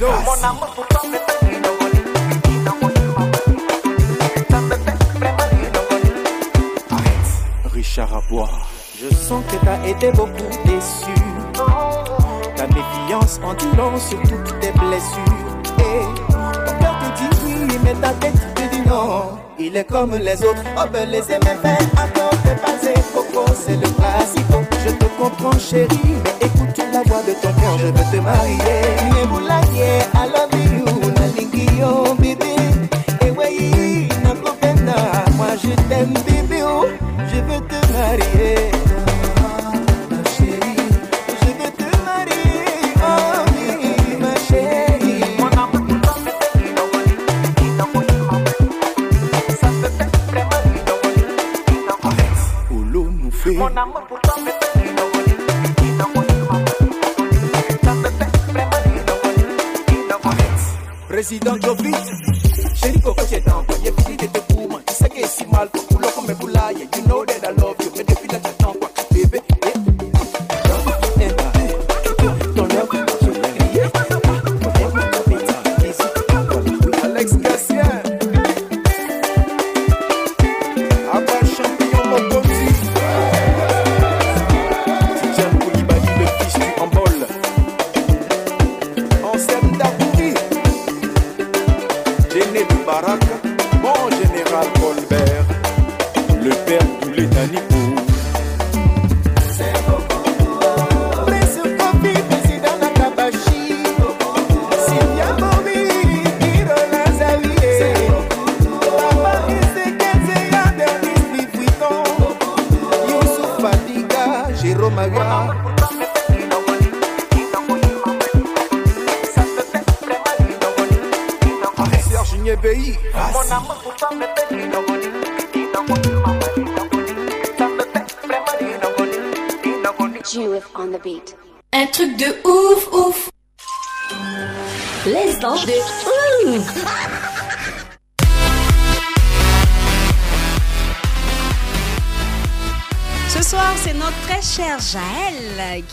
Mon 0.00 0.08
amour 0.42 0.74
pour 0.74 0.86
Richard 7.70 8.16
Abois. 8.16 8.48
Je 8.98 9.14
sens 9.14 9.44
que 9.46 9.56
t'as 9.62 9.86
été 9.86 10.10
beaucoup 10.12 10.30
déçu. 10.64 11.12
Ta 12.56 12.66
méfiance 12.68 13.40
en 13.44 13.52
long 13.76 13.98
sur 13.98 14.22
toutes 14.22 14.58
tes 14.60 14.72
blessures. 14.72 15.18
Et 15.80 16.04
ton 16.32 16.78
cœur 16.78 16.98
te 16.98 17.20
dit 17.20 17.28
oui, 17.44 17.78
mais 17.84 17.94
ta 17.94 18.14
tête 18.14 18.54
te 18.54 18.74
dit 18.74 18.88
non. 18.88 19.38
Il 19.58 19.76
est 19.76 19.84
comme 19.84 20.14
les 20.14 20.42
autres, 20.42 20.64
oh 20.78 20.88
ben 20.90 21.10
les 21.10 21.30
aimer 21.30 21.58
faire 21.62 22.19
encore 22.50 22.80
t'es 22.80 22.90
passé 22.90 22.94
coco, 23.14 23.44
c'est 23.54 23.76
le 23.76 23.88
classico. 23.88 24.62
Je 24.84 24.90
te 24.92 25.04
comprends 25.18 25.58
chérie, 25.58 26.16
mais 26.24 26.46
écoute 26.46 26.78
la 26.92 27.02
voix 27.02 27.22
de 27.22 27.32
ton 27.32 27.52
cœur, 27.60 27.78
je 27.78 27.86
veux 27.86 27.92
te 27.92 28.16
marier. 28.22 28.80
Ne 29.10 29.26
vous 29.28 29.40
laguiez, 29.40 30.00
I 30.14 30.28
love 30.32 30.54
you, 30.54 31.10
nalingi 31.12 31.66
yo 31.78 32.14
bébé. 32.14 32.56
Et 33.26 33.30
ouais, 33.30 34.08
n'a 34.24 34.34
pas 34.34 34.54
peine, 34.60 34.92
moi 35.36 35.48
je 35.62 35.70
t'aime 35.88 36.14
bébé, 36.26 36.62
oh, 36.64 36.86
je 37.32 37.40
veux 37.40 37.60
te 37.66 37.92
marier. 37.92 38.70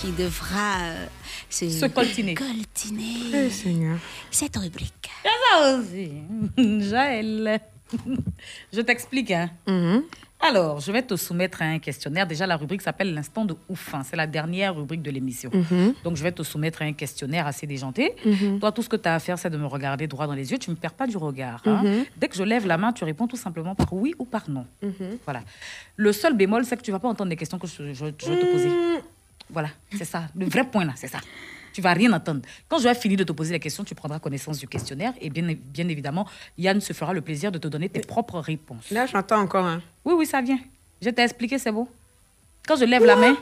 Qui 0.08 0.14
devra 0.14 0.80
euh, 0.84 1.06
se, 1.50 1.70
Se 1.70 1.86
coltiner. 1.88 2.34
coltiner 2.36 3.50
Seigneur. 3.50 3.98
cette 4.32 4.56
rubrique. 4.56 5.10
Ça 5.24 5.78
aussi. 5.78 6.12
Jaël. 6.90 7.60
Je 8.72 8.82
t'explique. 8.82 9.32
Hein. 9.32 9.50
Alors, 10.40 10.80
je 10.80 10.92
vais 10.92 11.02
te 11.02 11.16
soumettre 11.16 11.62
à 11.62 11.66
un 11.66 11.80
questionnaire. 11.80 12.28
Déjà, 12.28 12.46
la 12.46 12.56
rubrique 12.58 12.82
s'appelle 12.82 13.14
l'instant 13.14 13.44
de 13.44 13.56
ouf. 13.70 13.94
hein. 13.96 14.04
C'est 14.06 14.16
la 14.16 14.28
dernière 14.28 14.76
rubrique 14.76 15.02
de 15.02 15.10
l'émission. 15.12 15.50
Mhm. 15.54 15.94
Donc, 16.04 16.16
je 16.16 16.24
vais 16.24 16.32
te 16.32 16.44
soumettre 16.44 16.82
à 16.84 16.86
un 16.86 16.94
questionnaire 16.94 17.48
assez 17.48 17.66
déjanté. 17.66 18.14
Mhm. 18.26 18.60
Toi, 18.60 18.72
tout 18.72 18.84
ce 18.84 18.90
que 18.90 18.98
tu 18.98 19.08
as 19.10 19.16
à 19.16 19.20
faire, 19.20 19.38
c'est 19.40 19.50
de 19.50 19.58
me 19.58 19.66
regarder 19.66 20.06
droit 20.08 20.28
dans 20.28 20.34
les 20.36 20.52
yeux. 20.52 20.58
Tu 20.60 20.70
ne 20.70 20.76
me 20.76 20.80
perds 20.80 20.94
pas 20.94 21.08
du 21.08 21.18
regard. 21.18 21.62
hein. 21.66 22.04
Dès 22.18 22.28
que 22.30 22.36
je 22.36 22.44
lève 22.44 22.66
la 22.68 22.78
main, 22.78 22.94
tu 22.94 23.04
réponds 23.04 23.28
tout 23.28 23.36
simplement 23.38 23.74
par 23.76 23.92
oui 23.94 24.14
ou 24.20 24.26
par 24.26 24.50
non. 24.50 24.66
Voilà. 25.26 25.42
Le 25.98 26.12
seul 26.14 26.34
bémol, 26.38 26.64
c'est 26.66 26.78
que 26.78 26.84
tu 26.84 26.92
vas 26.92 27.00
pas 27.00 27.10
entendre 27.10 27.30
les 27.30 27.36
questions 27.36 27.58
que 27.58 27.68
je, 27.68 27.94
je- 27.94 27.94
je 27.94 28.02
vais 28.06 28.12
te 28.40 28.52
poser. 28.52 28.70
Voilà, 29.50 29.70
c'est 29.98 30.06
ça. 30.06 30.24
Le 30.36 30.46
vrai 30.48 30.64
point, 30.66 30.86
là, 30.86 30.94
c'est 30.96 31.08
ça. 31.08 31.20
Tu 31.74 31.82
vas 31.82 31.94
rien 31.94 32.12
entendre. 32.14 32.42
Quand 32.68 32.80
je 32.80 32.84
vais 32.86 32.96
finir 32.96 33.18
de 33.18 33.24
te 33.24 33.32
poser 33.32 33.54
les 33.54 33.60
questions, 33.60 33.84
tu 33.84 33.94
prendras 33.96 34.20
connaissance 34.20 34.58
du 34.58 34.68
questionnaire 34.68 35.14
et 35.22 35.30
bien, 35.30 35.56
bien 35.56 35.88
évidemment, 35.88 36.28
Yann 36.58 36.82
se 36.82 36.92
fera 36.94 37.14
le 37.14 37.22
plaisir 37.22 37.52
de 37.52 37.60
te 37.60 37.68
donner 37.68 37.88
tes 37.88 38.00
propres 38.02 38.40
réponses. 38.40 38.90
Là, 38.92 39.06
j'entends 39.06 39.40
encore 39.42 39.66
un. 39.66 39.82
Oui, 40.04 40.14
oui, 40.18 40.26
ça 40.26 40.42
vient. 40.42 40.60
Je 41.02 41.10
t'ai 41.12 41.22
expliqué, 41.22 41.60
c'est 41.60 41.72
bon. 41.72 41.88
Quand 42.68 42.76
je 42.76 42.86
lève 42.86 43.06
la 43.06 43.16
main. 43.16 43.38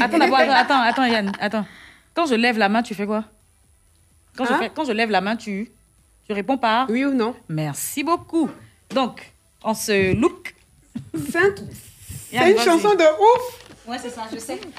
Attends, 0.00 0.18
d'abord, 0.18 0.38
attends, 0.38 0.52
attends, 0.54 0.80
attends, 0.82 1.04
Yann, 1.04 1.32
attends. 1.38 1.66
Quand 2.14 2.26
je 2.26 2.34
lève 2.34 2.56
la 2.58 2.68
main, 2.70 2.82
tu 2.82 2.94
fais 2.94 3.06
quoi? 3.06 3.24
Quand, 4.36 4.46
je 4.46 4.52
Hein? 4.54 4.58
fais- 4.58 4.70
quand 4.74 4.84
je 4.86 4.92
lève 4.92 5.10
la 5.10 5.20
main, 5.20 5.36
tu, 5.36 5.70
tu 6.26 6.32
réponds 6.32 6.56
par? 6.56 6.88
Oui 6.90 7.04
ou 7.04 7.12
non? 7.12 7.36
Merci 7.50 8.02
beaucoup. 8.02 8.50
Donc, 8.94 9.30
on 9.62 9.74
se 9.74 10.14
look. 10.14 10.54
C'est 11.14 12.50
une 12.50 12.58
chanson 12.58 12.94
de 12.94 13.04
ouf. 13.04 13.65
Ouais, 13.86 13.98
c'est 13.98 14.10
ça, 14.10 14.26
je 14.32 14.38
sais. 14.38 14.60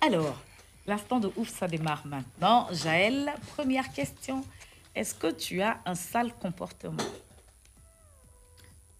Alors, 0.00 0.40
l'instant 0.86 1.20
de 1.20 1.30
ouf, 1.36 1.48
ça 1.48 1.66
démarre 1.66 2.06
maintenant. 2.06 2.68
Jaël, 2.72 3.32
première 3.56 3.92
question. 3.92 4.44
Est-ce 4.94 5.14
que 5.14 5.32
tu 5.32 5.62
as 5.62 5.80
un 5.86 5.94
sale 5.94 6.32
comportement? 6.34 7.02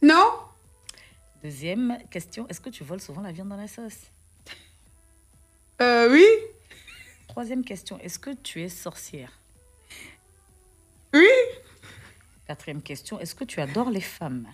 Non. 0.00 0.32
Deuxième 1.42 1.98
question. 2.10 2.48
Est-ce 2.48 2.60
que 2.60 2.70
tu 2.70 2.82
voles 2.82 3.00
souvent 3.00 3.20
la 3.20 3.32
viande 3.32 3.50
dans 3.50 3.56
la 3.56 3.68
sauce? 3.68 3.98
Euh, 5.82 6.10
oui. 6.10 6.24
Troisième 7.28 7.64
question. 7.64 7.98
Est-ce 8.00 8.18
que 8.18 8.30
tu 8.30 8.62
es 8.62 8.68
sorcière? 8.68 9.32
Oui. 11.12 11.28
Quatrième 12.46 12.82
question. 12.82 13.20
Est-ce 13.20 13.34
que 13.34 13.44
tu 13.44 13.60
adores 13.60 13.90
les 13.90 14.00
femmes? 14.00 14.46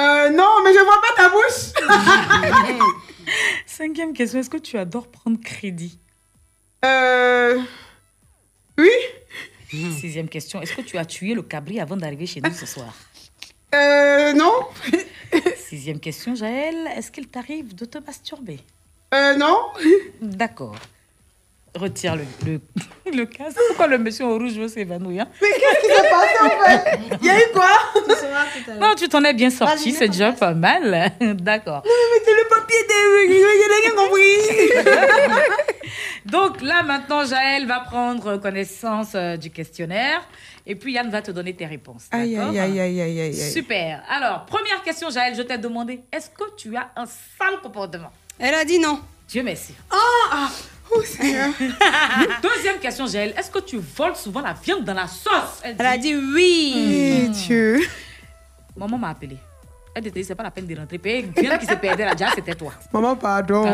Euh, 0.00 0.30
non, 0.30 0.62
mais 0.64 0.72
je 0.72 0.80
vois 0.84 1.00
pas 1.00 1.14
ta 1.16 1.28
bouche. 1.28 2.82
Cinquième 3.66 4.12
question. 4.14 4.40
Est-ce 4.40 4.50
que 4.50 4.56
tu 4.56 4.78
adores 4.78 5.08
prendre 5.08 5.38
crédit? 5.40 5.98
Euh. 6.84 7.60
Oui. 8.78 8.90
Sixième 10.00 10.28
question. 10.28 10.60
Est-ce 10.62 10.74
que 10.74 10.82
tu 10.82 10.96
as 10.96 11.04
tué 11.04 11.34
le 11.34 11.42
cabri 11.42 11.80
avant 11.80 11.96
d'arriver 11.96 12.26
chez 12.26 12.40
nous 12.40 12.52
ce 12.52 12.66
soir? 12.66 12.94
Euh, 13.74 14.32
non. 14.32 14.52
Sixième 15.56 16.00
question, 16.00 16.34
Jaël. 16.34 16.88
Est-ce 16.96 17.10
qu'il 17.10 17.28
t'arrive 17.28 17.74
de 17.74 17.84
te 17.84 17.98
masturber? 17.98 18.60
Euh, 19.14 19.36
non. 19.36 19.58
D'accord. 20.20 20.76
Retire 21.74 22.16
le, 22.16 22.24
le, 22.44 22.60
le 23.16 23.26
casque. 23.26 23.56
Pourquoi 23.68 23.86
le 23.86 23.98
monsieur 23.98 24.24
au 24.24 24.38
rouge 24.38 24.54
veut 24.54 24.66
s'évanouir 24.68 25.26
Mais 25.40 25.48
qu'est-ce 25.50 25.80
qui 25.80 25.86
s'est 25.86 26.10
passé 26.10 26.36
en 26.42 26.64
fait? 26.64 26.98
Il 27.20 27.26
y 27.26 27.30
a 27.30 27.38
eu 27.38 27.52
quoi? 27.52 27.68
Non, 28.80 28.94
tu 28.96 29.08
t'en 29.08 29.22
es 29.22 29.32
bien 29.34 29.50
sorti, 29.50 29.92
c'est 29.92 30.08
déjà 30.08 30.32
pas 30.32 30.52
mal. 30.52 31.12
D'accord. 31.20 31.82
Mais 31.84 32.22
c'est 32.24 32.34
le 32.34 32.48
papier 32.48 32.76
de. 32.88 33.00
Je 33.32 33.38
n'ai 33.68 33.80
rien 33.82 33.94
compris. 33.94 35.60
Donc 36.26 36.60
là, 36.60 36.82
maintenant, 36.82 37.24
Jaël 37.24 37.66
va 37.66 37.80
prendre 37.80 38.36
connaissance 38.36 39.12
euh, 39.14 39.36
du 39.36 39.50
questionnaire 39.50 40.22
et 40.66 40.74
puis 40.74 40.92
Yann 40.92 41.08
va 41.10 41.22
te 41.22 41.30
donner 41.30 41.54
tes 41.54 41.66
réponses. 41.66 42.06
Aïe, 42.10 42.34
d'accord? 42.34 42.50
aïe, 42.50 42.58
aïe, 42.58 42.80
aïe, 42.80 43.00
aïe, 43.00 43.20
aïe. 43.20 43.20
aïe. 43.20 43.50
Super. 43.52 44.02
Alors, 44.08 44.44
première 44.44 44.82
question, 44.82 45.10
Jaël, 45.10 45.34
je 45.36 45.42
t'ai 45.42 45.58
demandé 45.58 46.00
est-ce 46.12 46.30
que 46.30 46.44
tu 46.56 46.76
as 46.76 46.90
un 46.96 47.06
sale 47.06 47.60
comportement 47.62 48.10
Elle 48.38 48.54
a 48.54 48.64
dit 48.64 48.78
non. 48.78 49.00
Dieu 49.28 49.42
merci. 49.44 49.74
Ah 49.90 50.48
Oh, 50.92 51.02
Seigneur. 51.04 51.50
Deuxième 52.42 52.78
question, 52.78 53.06
Jaël 53.06 53.34
est-ce 53.36 53.50
que 53.50 53.60
tu 53.60 53.78
voles 53.78 54.16
souvent 54.16 54.40
la 54.40 54.52
viande 54.54 54.84
dans 54.84 54.94
la 54.94 55.06
sauce? 55.06 55.60
Elle 55.62 55.80
a 55.86 55.96
dit 55.96 56.14
oui. 56.16 57.24
Eh, 57.26 57.28
Dieu. 57.28 57.80
Maman 58.76 58.98
m'a 58.98 59.10
appelé. 59.10 59.36
Elle 59.94 60.10
dit, 60.10 60.24
c'est 60.24 60.34
pas 60.36 60.44
la 60.44 60.50
peine 60.52 60.66
de 60.66 60.76
rentrer. 60.76 60.98
Bien 60.98 61.58
qui 61.58 61.66
se 61.66 61.74
perdait 61.74 62.04
là, 62.04 62.14
déjà, 62.14 62.30
c'était 62.34 62.54
toi. 62.54 62.72
Maman, 62.92 63.16
pardon. 63.16 63.64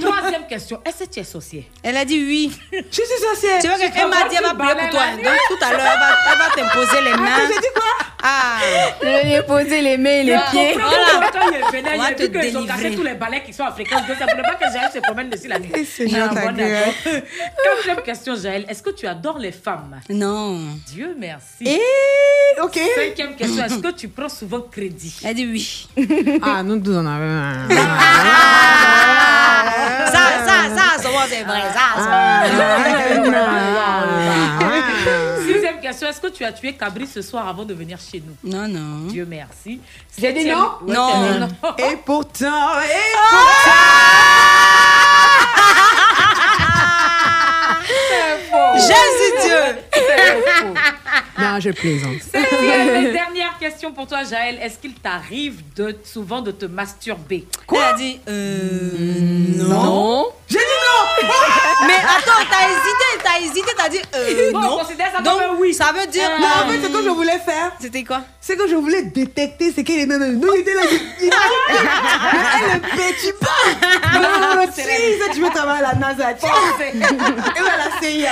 Troisième 0.00 0.46
question. 0.46 0.80
Est-ce 0.84 1.04
que 1.04 1.10
tu 1.10 1.20
es 1.20 1.24
sorcière? 1.24 1.64
Elle 1.82 1.96
a 1.96 2.04
dit 2.04 2.22
oui. 2.24 2.58
Je 2.70 2.78
suis 2.92 3.04
sorcière. 3.22 3.60
Tu 3.60 3.68
vois 3.68 3.78
qu'elle 3.78 4.08
m'a 4.08 4.28
dit, 4.28 4.36
elle 4.36 4.44
va 4.44 4.54
prier 4.54 4.74
pour 4.74 4.90
toi. 4.90 5.04
Donc 5.16 5.38
tout 5.48 5.64
à 5.64 5.70
l'heure, 5.72 5.80
elle 5.80 6.38
va, 6.38 6.44
va 6.44 6.54
t'imposer 6.54 7.00
les 7.04 7.12
mains. 7.16 7.24
Attends, 7.24 7.48
j'ai 7.54 7.60
dit 7.60 7.72
quoi? 7.74 8.07
Ah. 8.22 8.58
Je 9.02 9.24
lui 9.26 9.32
ai 9.34 9.42
posé 9.42 9.80
les 9.80 9.96
mains 9.96 10.10
et 10.10 10.24
les 10.24 10.36
pieds. 10.50 10.74
Voilà. 10.74 11.30
Quand 11.32 11.48
il 11.50 11.56
est 11.56 11.70
venu, 11.82 11.88
il 11.94 12.00
a 12.00 12.14
te 12.14 12.22
vu 12.22 12.40
qu'ils 12.40 12.58
ont 12.58 12.66
cassé 12.66 12.90
tous 12.94 13.02
les 13.02 13.14
balais 13.14 13.42
qui 13.44 13.52
sont 13.52 13.64
à 13.64 13.70
fréquence. 13.72 14.06
Donc, 14.06 14.16
ça 14.18 14.26
ne 14.26 14.30
voulait 14.32 14.42
pas 14.42 14.54
que 14.54 14.72
Jaël 14.72 14.90
se 14.92 14.98
promène 14.98 15.30
dessus 15.30 15.46
la 15.48 15.58
nuit. 15.60 15.70
Seigneur, 15.84 16.28
Ah, 16.32 16.34
bon. 16.34 16.56
Quatrième 16.56 18.02
question, 18.04 18.34
Jaël. 18.34 18.66
Est-ce 18.68 18.82
que 18.82 18.90
tu 18.90 19.06
adores 19.06 19.38
les 19.38 19.52
femmes? 19.52 20.00
Non. 20.10 20.58
Dieu 20.88 21.14
merci. 21.18 21.64
Et 21.64 21.80
ok. 22.60 22.78
Cinquième 22.96 23.36
question. 23.36 23.64
Est-ce 23.64 23.78
que 23.78 23.92
tu 23.92 24.08
prends 24.08 24.28
souvent 24.28 24.60
crédit? 24.62 25.14
Elle 25.24 25.34
dit 25.34 25.46
oui. 25.46 25.88
Ah, 26.42 26.62
nous 26.64 26.78
deux, 26.78 26.96
on 26.96 27.06
avait 27.06 27.24
un. 27.24 27.68
Ça, 30.06 30.18
ça, 30.44 30.76
ça, 30.76 31.02
souvent 31.02 31.24
c'est 31.28 31.42
vrai. 31.44 31.60
Ça, 31.72 32.44
Sixième 32.48 33.32
question. 35.98 36.08
Est-ce 36.08 36.20
que 36.20 36.28
tu 36.36 36.44
as 36.44 36.52
tué 36.52 36.74
Cabri 36.74 37.06
ce 37.06 37.22
soir 37.22 37.46
avant 37.48 37.64
de 37.64 37.74
venir 37.74 37.98
chez 37.98 38.22
nous 38.24 38.36
Non, 38.50 38.68
non. 38.68 39.06
Dieu 39.08 39.26
merci. 39.28 39.80
J'ai 40.18 40.32
dit 40.32 40.46
non 40.46 40.72
Ouais, 40.82 40.94
Non. 40.94 41.40
non. 41.40 41.48
Et 41.78 41.96
pourtant, 42.04 42.80
et 42.80 44.08
Jésus 48.76 49.32
Dieu. 49.42 49.64
C'est. 51.38 51.44
Non, 51.44 51.60
je 51.60 51.70
plaisante. 51.70 52.12
Dernière 52.32 53.56
question 53.58 53.92
pour 53.92 54.06
toi, 54.06 54.24
Jaël. 54.24 54.58
Est-ce 54.62 54.78
qu'il 54.78 54.94
t'arrive 54.94 55.60
de, 55.76 55.96
souvent 56.04 56.42
de 56.42 56.50
te 56.50 56.66
masturber? 56.66 57.46
Elle 57.72 57.78
a 57.78 57.92
dit 57.94 58.20
euh, 58.28 58.58
non. 59.56 60.26
J'ai 60.48 60.58
dit 60.58 60.64
non 60.64 61.28
Mais 61.86 61.94
attends, 61.94 62.44
t'as 62.50 62.68
hésité, 62.68 63.22
t'as 63.22 63.40
hésité, 63.40 63.70
t'as 63.76 63.88
dit 63.88 64.00
euh, 64.14 64.52
Bon, 64.52 64.60
non. 64.60 64.74
on 64.74 64.78
considère 64.78 65.12
ça 65.14 65.20
Donc, 65.22 65.40
comme 65.40 65.56
un 65.56 65.58
oui. 65.60 65.74
Ça 65.74 65.92
veut 65.92 66.06
dire. 66.06 66.28
Non, 66.40 66.46
euh, 66.46 66.64
en 66.64 66.68
fait, 66.68 66.82
ce 66.86 66.92
que 66.92 67.02
je 67.04 67.10
voulais 67.10 67.38
faire, 67.38 67.72
C'était 67.80 68.04
quoi? 68.04 68.22
c'est 68.40 68.56
que 68.56 68.66
je 68.66 68.74
voulais 68.74 69.02
détecter 69.02 69.72
ce 69.72 69.82
qu'elle 69.82 70.00
est 70.00 70.06
dans 70.06 70.18
le. 70.18 70.32
Nous, 70.32 70.54
il 70.54 70.60
était 70.60 70.74
là, 70.74 70.82
il 70.90 71.30
elle 72.60 72.74
ne 72.74 72.80
pète 72.80 73.38
pas. 73.38 74.18
Non, 74.18 74.20
non, 74.20 74.56
non, 74.56 74.72
tu 75.32 75.40
veux 75.40 75.50
travailler 75.50 75.84
à 75.84 75.92
la 75.92 75.94
NASA, 75.98 76.34
tiens. 76.34 76.50
Et 76.80 77.60
voilà, 77.60 77.76
la 77.76 78.00
CIA. 78.00 78.30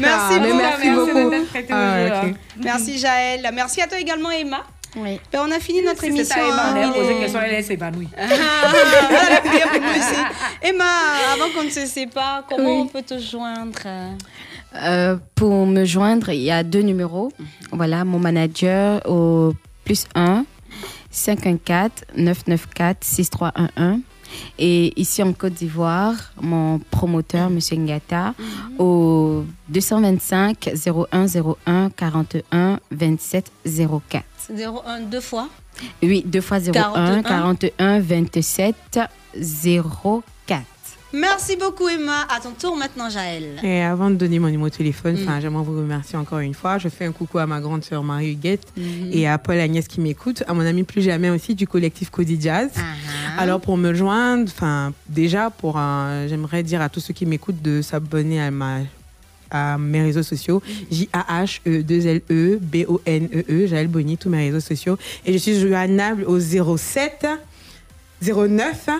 Merci 0.00 0.34
Ah, 0.34 0.38
beaucoup. 0.38 0.56
merci 0.56 0.90
beaucoup. 0.90 1.32
Ah, 1.70 1.98
jeu, 1.98 2.06
ok. 2.06 2.12
hein. 2.14 2.32
Merci 2.62 2.98
Jaël. 2.98 3.48
Merci 3.54 3.80
à 3.82 3.86
toi 3.86 3.98
également 3.98 4.30
Emma. 4.30 4.62
Oui. 4.96 5.20
Ben, 5.32 5.40
on 5.46 5.50
a 5.50 5.60
fini 5.60 5.82
notre 5.82 6.00
Si 6.00 6.06
émission. 6.06 6.34
à 6.36 6.48
Emma, 6.48 6.62
hein. 6.86 6.92
est- 6.94 7.12
une 7.12 7.20
question, 7.20 7.40
elle 7.44 7.54
elle 7.54 7.64
s'évanouit. 7.64 8.08
Ah, 8.16 8.22
elle 8.30 9.36
a 9.36 9.40
prié 9.40 9.62
pour 9.70 9.80
nous 9.80 9.96
ici. 9.96 10.14
Emma, 10.62 10.84
avant 11.34 11.50
qu'on 11.54 11.64
ne 11.64 11.70
se 11.70 11.84
sépare, 11.86 12.44
comment 12.48 12.64
Oui. 12.76 12.80
on 12.82 12.86
peut 12.86 13.02
te 13.02 13.18
joindre? 13.18 13.78
Euh, 14.76 15.16
pour 15.34 15.66
me 15.66 15.84
joindre, 15.84 16.30
il 16.30 16.40
y 16.42 16.50
a 16.50 16.62
deux 16.62 16.80
numéros. 16.82 17.30
Voilà, 17.72 18.04
mon 18.04 18.18
manager 18.18 19.00
au 19.08 19.52
plus 19.84 20.06
1 20.14 20.44
514 21.10 21.90
994 22.16 22.96
6311. 23.02 24.00
Et 24.58 24.92
ici 25.00 25.22
en 25.22 25.32
Côte 25.32 25.54
d'Ivoire, 25.54 26.14
mon 26.40 26.78
promoteur, 26.90 27.48
M. 27.48 27.58
Ngata, 27.84 28.34
au 28.78 29.44
225 29.68 30.70
0101 30.74 31.90
41 31.90 32.80
27 32.90 33.52
04. 34.10 34.24
01 34.50 35.00
deux 35.00 35.20
fois? 35.20 35.48
Oui, 36.02 36.22
deux 36.26 36.40
fois 36.40 36.58
01 36.58 36.72
41. 36.72 37.22
41 37.22 38.00
27 38.00 39.00
04. 39.34 40.22
Merci 41.12 41.56
beaucoup 41.56 41.88
Emma. 41.88 42.26
À 42.28 42.38
ton 42.40 42.50
tour 42.50 42.76
maintenant 42.76 43.08
Jaël. 43.08 43.44
Et 43.62 43.80
avant 43.80 44.10
de 44.10 44.16
donner 44.16 44.38
mon 44.38 44.48
numéro 44.50 44.68
de 44.68 44.74
téléphone, 44.74 45.14
Mm. 45.16 45.40
j'aimerais 45.40 45.64
vous 45.64 45.78
remercier 45.78 46.18
encore 46.18 46.40
une 46.40 46.52
fois. 46.52 46.76
Je 46.76 46.88
fais 46.90 47.06
un 47.06 47.12
coucou 47.12 47.38
à 47.38 47.46
ma 47.46 47.60
grande 47.60 47.82
sœur 47.82 48.02
Marie-Huguette 48.04 48.66
Mhm. 48.76 49.10
et 49.12 49.26
à 49.26 49.38
Paul 49.38 49.58
Agnès 49.58 49.88
qui 49.88 50.00
m'écoute, 50.02 50.44
à 50.46 50.52
mon 50.52 50.60
ami 50.66 50.84
plus 50.84 51.00
jamais 51.00 51.30
aussi 51.30 51.54
du 51.54 51.66
collectif 51.66 52.10
Cody 52.10 52.38
Jazz. 52.38 52.70
Ah. 52.76 53.40
Alors 53.42 53.60
pour 53.60 53.78
me 53.78 53.94
joindre, 53.94 54.50
enfin 54.54 54.92
déjà 55.08 55.48
pour 55.48 55.74
j'aimerais 56.28 56.62
dire 56.62 56.82
à 56.82 56.90
tous 56.90 57.00
ceux 57.00 57.14
qui 57.14 57.24
m'écoutent 57.24 57.62
de 57.62 57.80
s'abonner 57.82 58.40
à 58.42 58.50
ma 58.50 58.80
à 59.50 59.78
mes 59.78 60.02
réseaux 60.02 60.22
sociaux 60.22 60.60
J 60.90 61.08
A 61.14 61.42
H 61.42 61.60
E 61.66 61.82
2 61.82 62.06
L 62.06 62.20
E 62.30 62.58
B 62.60 62.84
O 62.86 63.00
N 63.06 63.30
E 63.34 63.44
E 63.48 63.66
Jaël 63.66 63.88
Bonny 63.88 64.18
tous 64.18 64.28
mes 64.28 64.50
réseaux 64.50 64.60
sociaux 64.60 64.98
et 65.24 65.32
je 65.32 65.38
suis 65.38 65.58
joignable 65.58 66.24
au 66.24 66.38
07 66.38 67.26
09 68.20 68.90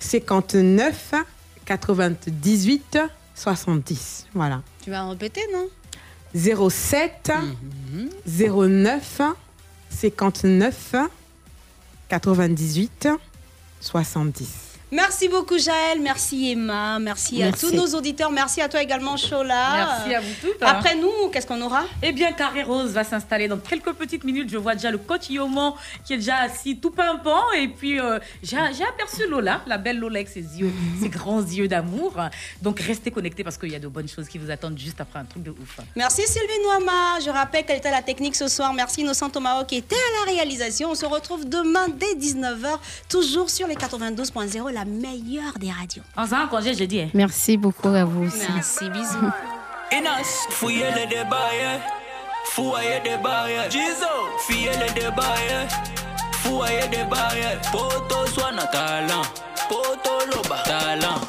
59 0.00 1.14
98 1.64 2.98
70 3.34 4.26
voilà. 4.34 4.62
Tu 4.82 4.90
vas 4.90 5.08
répéter 5.08 5.40
non? 5.52 5.68
07 6.34 7.32
09 8.26 9.20
59 9.90 10.94
98 12.08 13.08
70. 13.80 14.71
Merci 14.92 15.26
beaucoup 15.30 15.56
Jaël, 15.56 16.00
merci 16.02 16.50
Emma, 16.50 16.98
merci, 16.98 17.38
Merci. 17.38 17.64
à 17.64 17.70
tous 17.70 17.74
nos 17.74 17.86
auditeurs, 17.98 18.30
merci 18.30 18.60
à 18.60 18.68
toi 18.68 18.82
également 18.82 19.16
Chola. 19.16 19.96
Merci 20.04 20.14
à 20.14 20.20
vous 20.20 20.34
toutes. 20.42 20.62
Après 20.62 20.94
nous, 20.96 21.30
qu'est-ce 21.32 21.46
qu'on 21.46 21.62
aura? 21.62 21.84
Eh 22.02 22.12
bien, 22.12 22.30
Carré 22.32 22.62
Rose 22.62 22.90
va 22.90 23.02
s'installer 23.02 23.48
dans 23.48 23.56
quelques 23.56 23.94
petites 23.94 24.22
minutes. 24.22 24.50
Je 24.50 24.58
vois 24.58 24.74
déjà 24.74 24.90
le 24.90 24.98
coach 24.98 25.30
Yoman 25.30 25.72
qui 26.04 26.12
est 26.12 26.16
déjà 26.18 26.40
assis 26.40 26.76
tout 26.76 26.90
pimpant. 26.90 27.50
Et 27.56 27.68
puis, 27.68 27.98
euh, 27.98 28.18
j'ai 28.42 28.58
aperçu 28.58 29.26
Lola, 29.30 29.62
la 29.66 29.78
belle 29.78 29.98
Lola 29.98 30.16
avec 30.16 30.28
ses 30.28 30.42
yeux, 30.42 30.70
ses 31.00 31.08
grands 31.08 31.40
yeux 31.40 31.68
d'amour. 31.68 32.12
Donc, 32.60 32.78
restez 32.80 33.10
connectés 33.10 33.44
parce 33.44 33.56
qu'il 33.56 33.72
y 33.72 33.76
a 33.76 33.78
de 33.80 33.88
bonnes 33.88 34.08
choses 34.08 34.28
qui 34.28 34.36
vous 34.36 34.50
attendent 34.50 34.78
juste 34.78 35.00
après 35.00 35.20
un 35.20 35.24
truc 35.24 35.42
de 35.42 35.52
ouf. 35.52 35.78
Merci 35.96 36.20
Sylvie 36.26 36.62
Noama, 36.64 37.18
je 37.24 37.30
rappelle 37.30 37.64
qu'elle 37.64 37.78
était 37.78 37.88
à 37.88 37.92
la 37.92 38.02
technique 38.02 38.36
ce 38.36 38.46
soir. 38.46 38.74
Merci 38.74 39.00
Innocent 39.00 39.30
Tomao 39.30 39.64
qui 39.64 39.76
était 39.76 39.96
à 39.96 40.26
la 40.26 40.32
réalisation. 40.32 40.90
On 40.90 40.94
se 40.94 41.06
retrouve 41.06 41.48
demain 41.48 41.88
dès 41.88 42.14
19h, 42.14 42.78
toujours 43.08 43.48
sur 43.48 43.66
les 43.66 43.74
92.0, 43.74 44.70
la 44.84 44.90
meilleure 44.90 45.58
des 45.58 45.70
radios. 45.70 46.02
En 46.16 46.24
faisant 46.24 46.38
un 46.38 46.46
congé, 46.48 46.74
j'ai 46.74 46.86
dit. 46.86 47.00
hein. 47.02 47.08
Merci 47.14 47.56
beaucoup 47.56 47.88
à 47.88 48.04
vous 48.04 48.24
aussi. 48.24 48.46
Merci, 48.52 48.90
bisous. 48.90 49.30
Inas, 49.92 50.46
fouiller 50.50 50.90
le 50.90 51.08
débat. 51.08 51.50
Fouiller 52.46 52.98
le 53.04 53.10
débat. 53.10 53.46
Jizo, 53.70 54.06
fouiller 54.38 54.70
le 54.72 54.92
débat, 54.94 55.34
yeah. 55.48 55.68
Fouiller 56.32 56.82
le 56.82 56.88
débat, 56.88 57.28
yeah. 57.36 57.56
Poto 57.70 58.24
talent, 58.72 59.22
poto 59.68 60.26
loba 60.34 60.62
talent. 60.64 61.20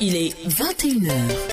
Il 0.00 0.16
est 0.16 0.34
21h. 0.48 1.40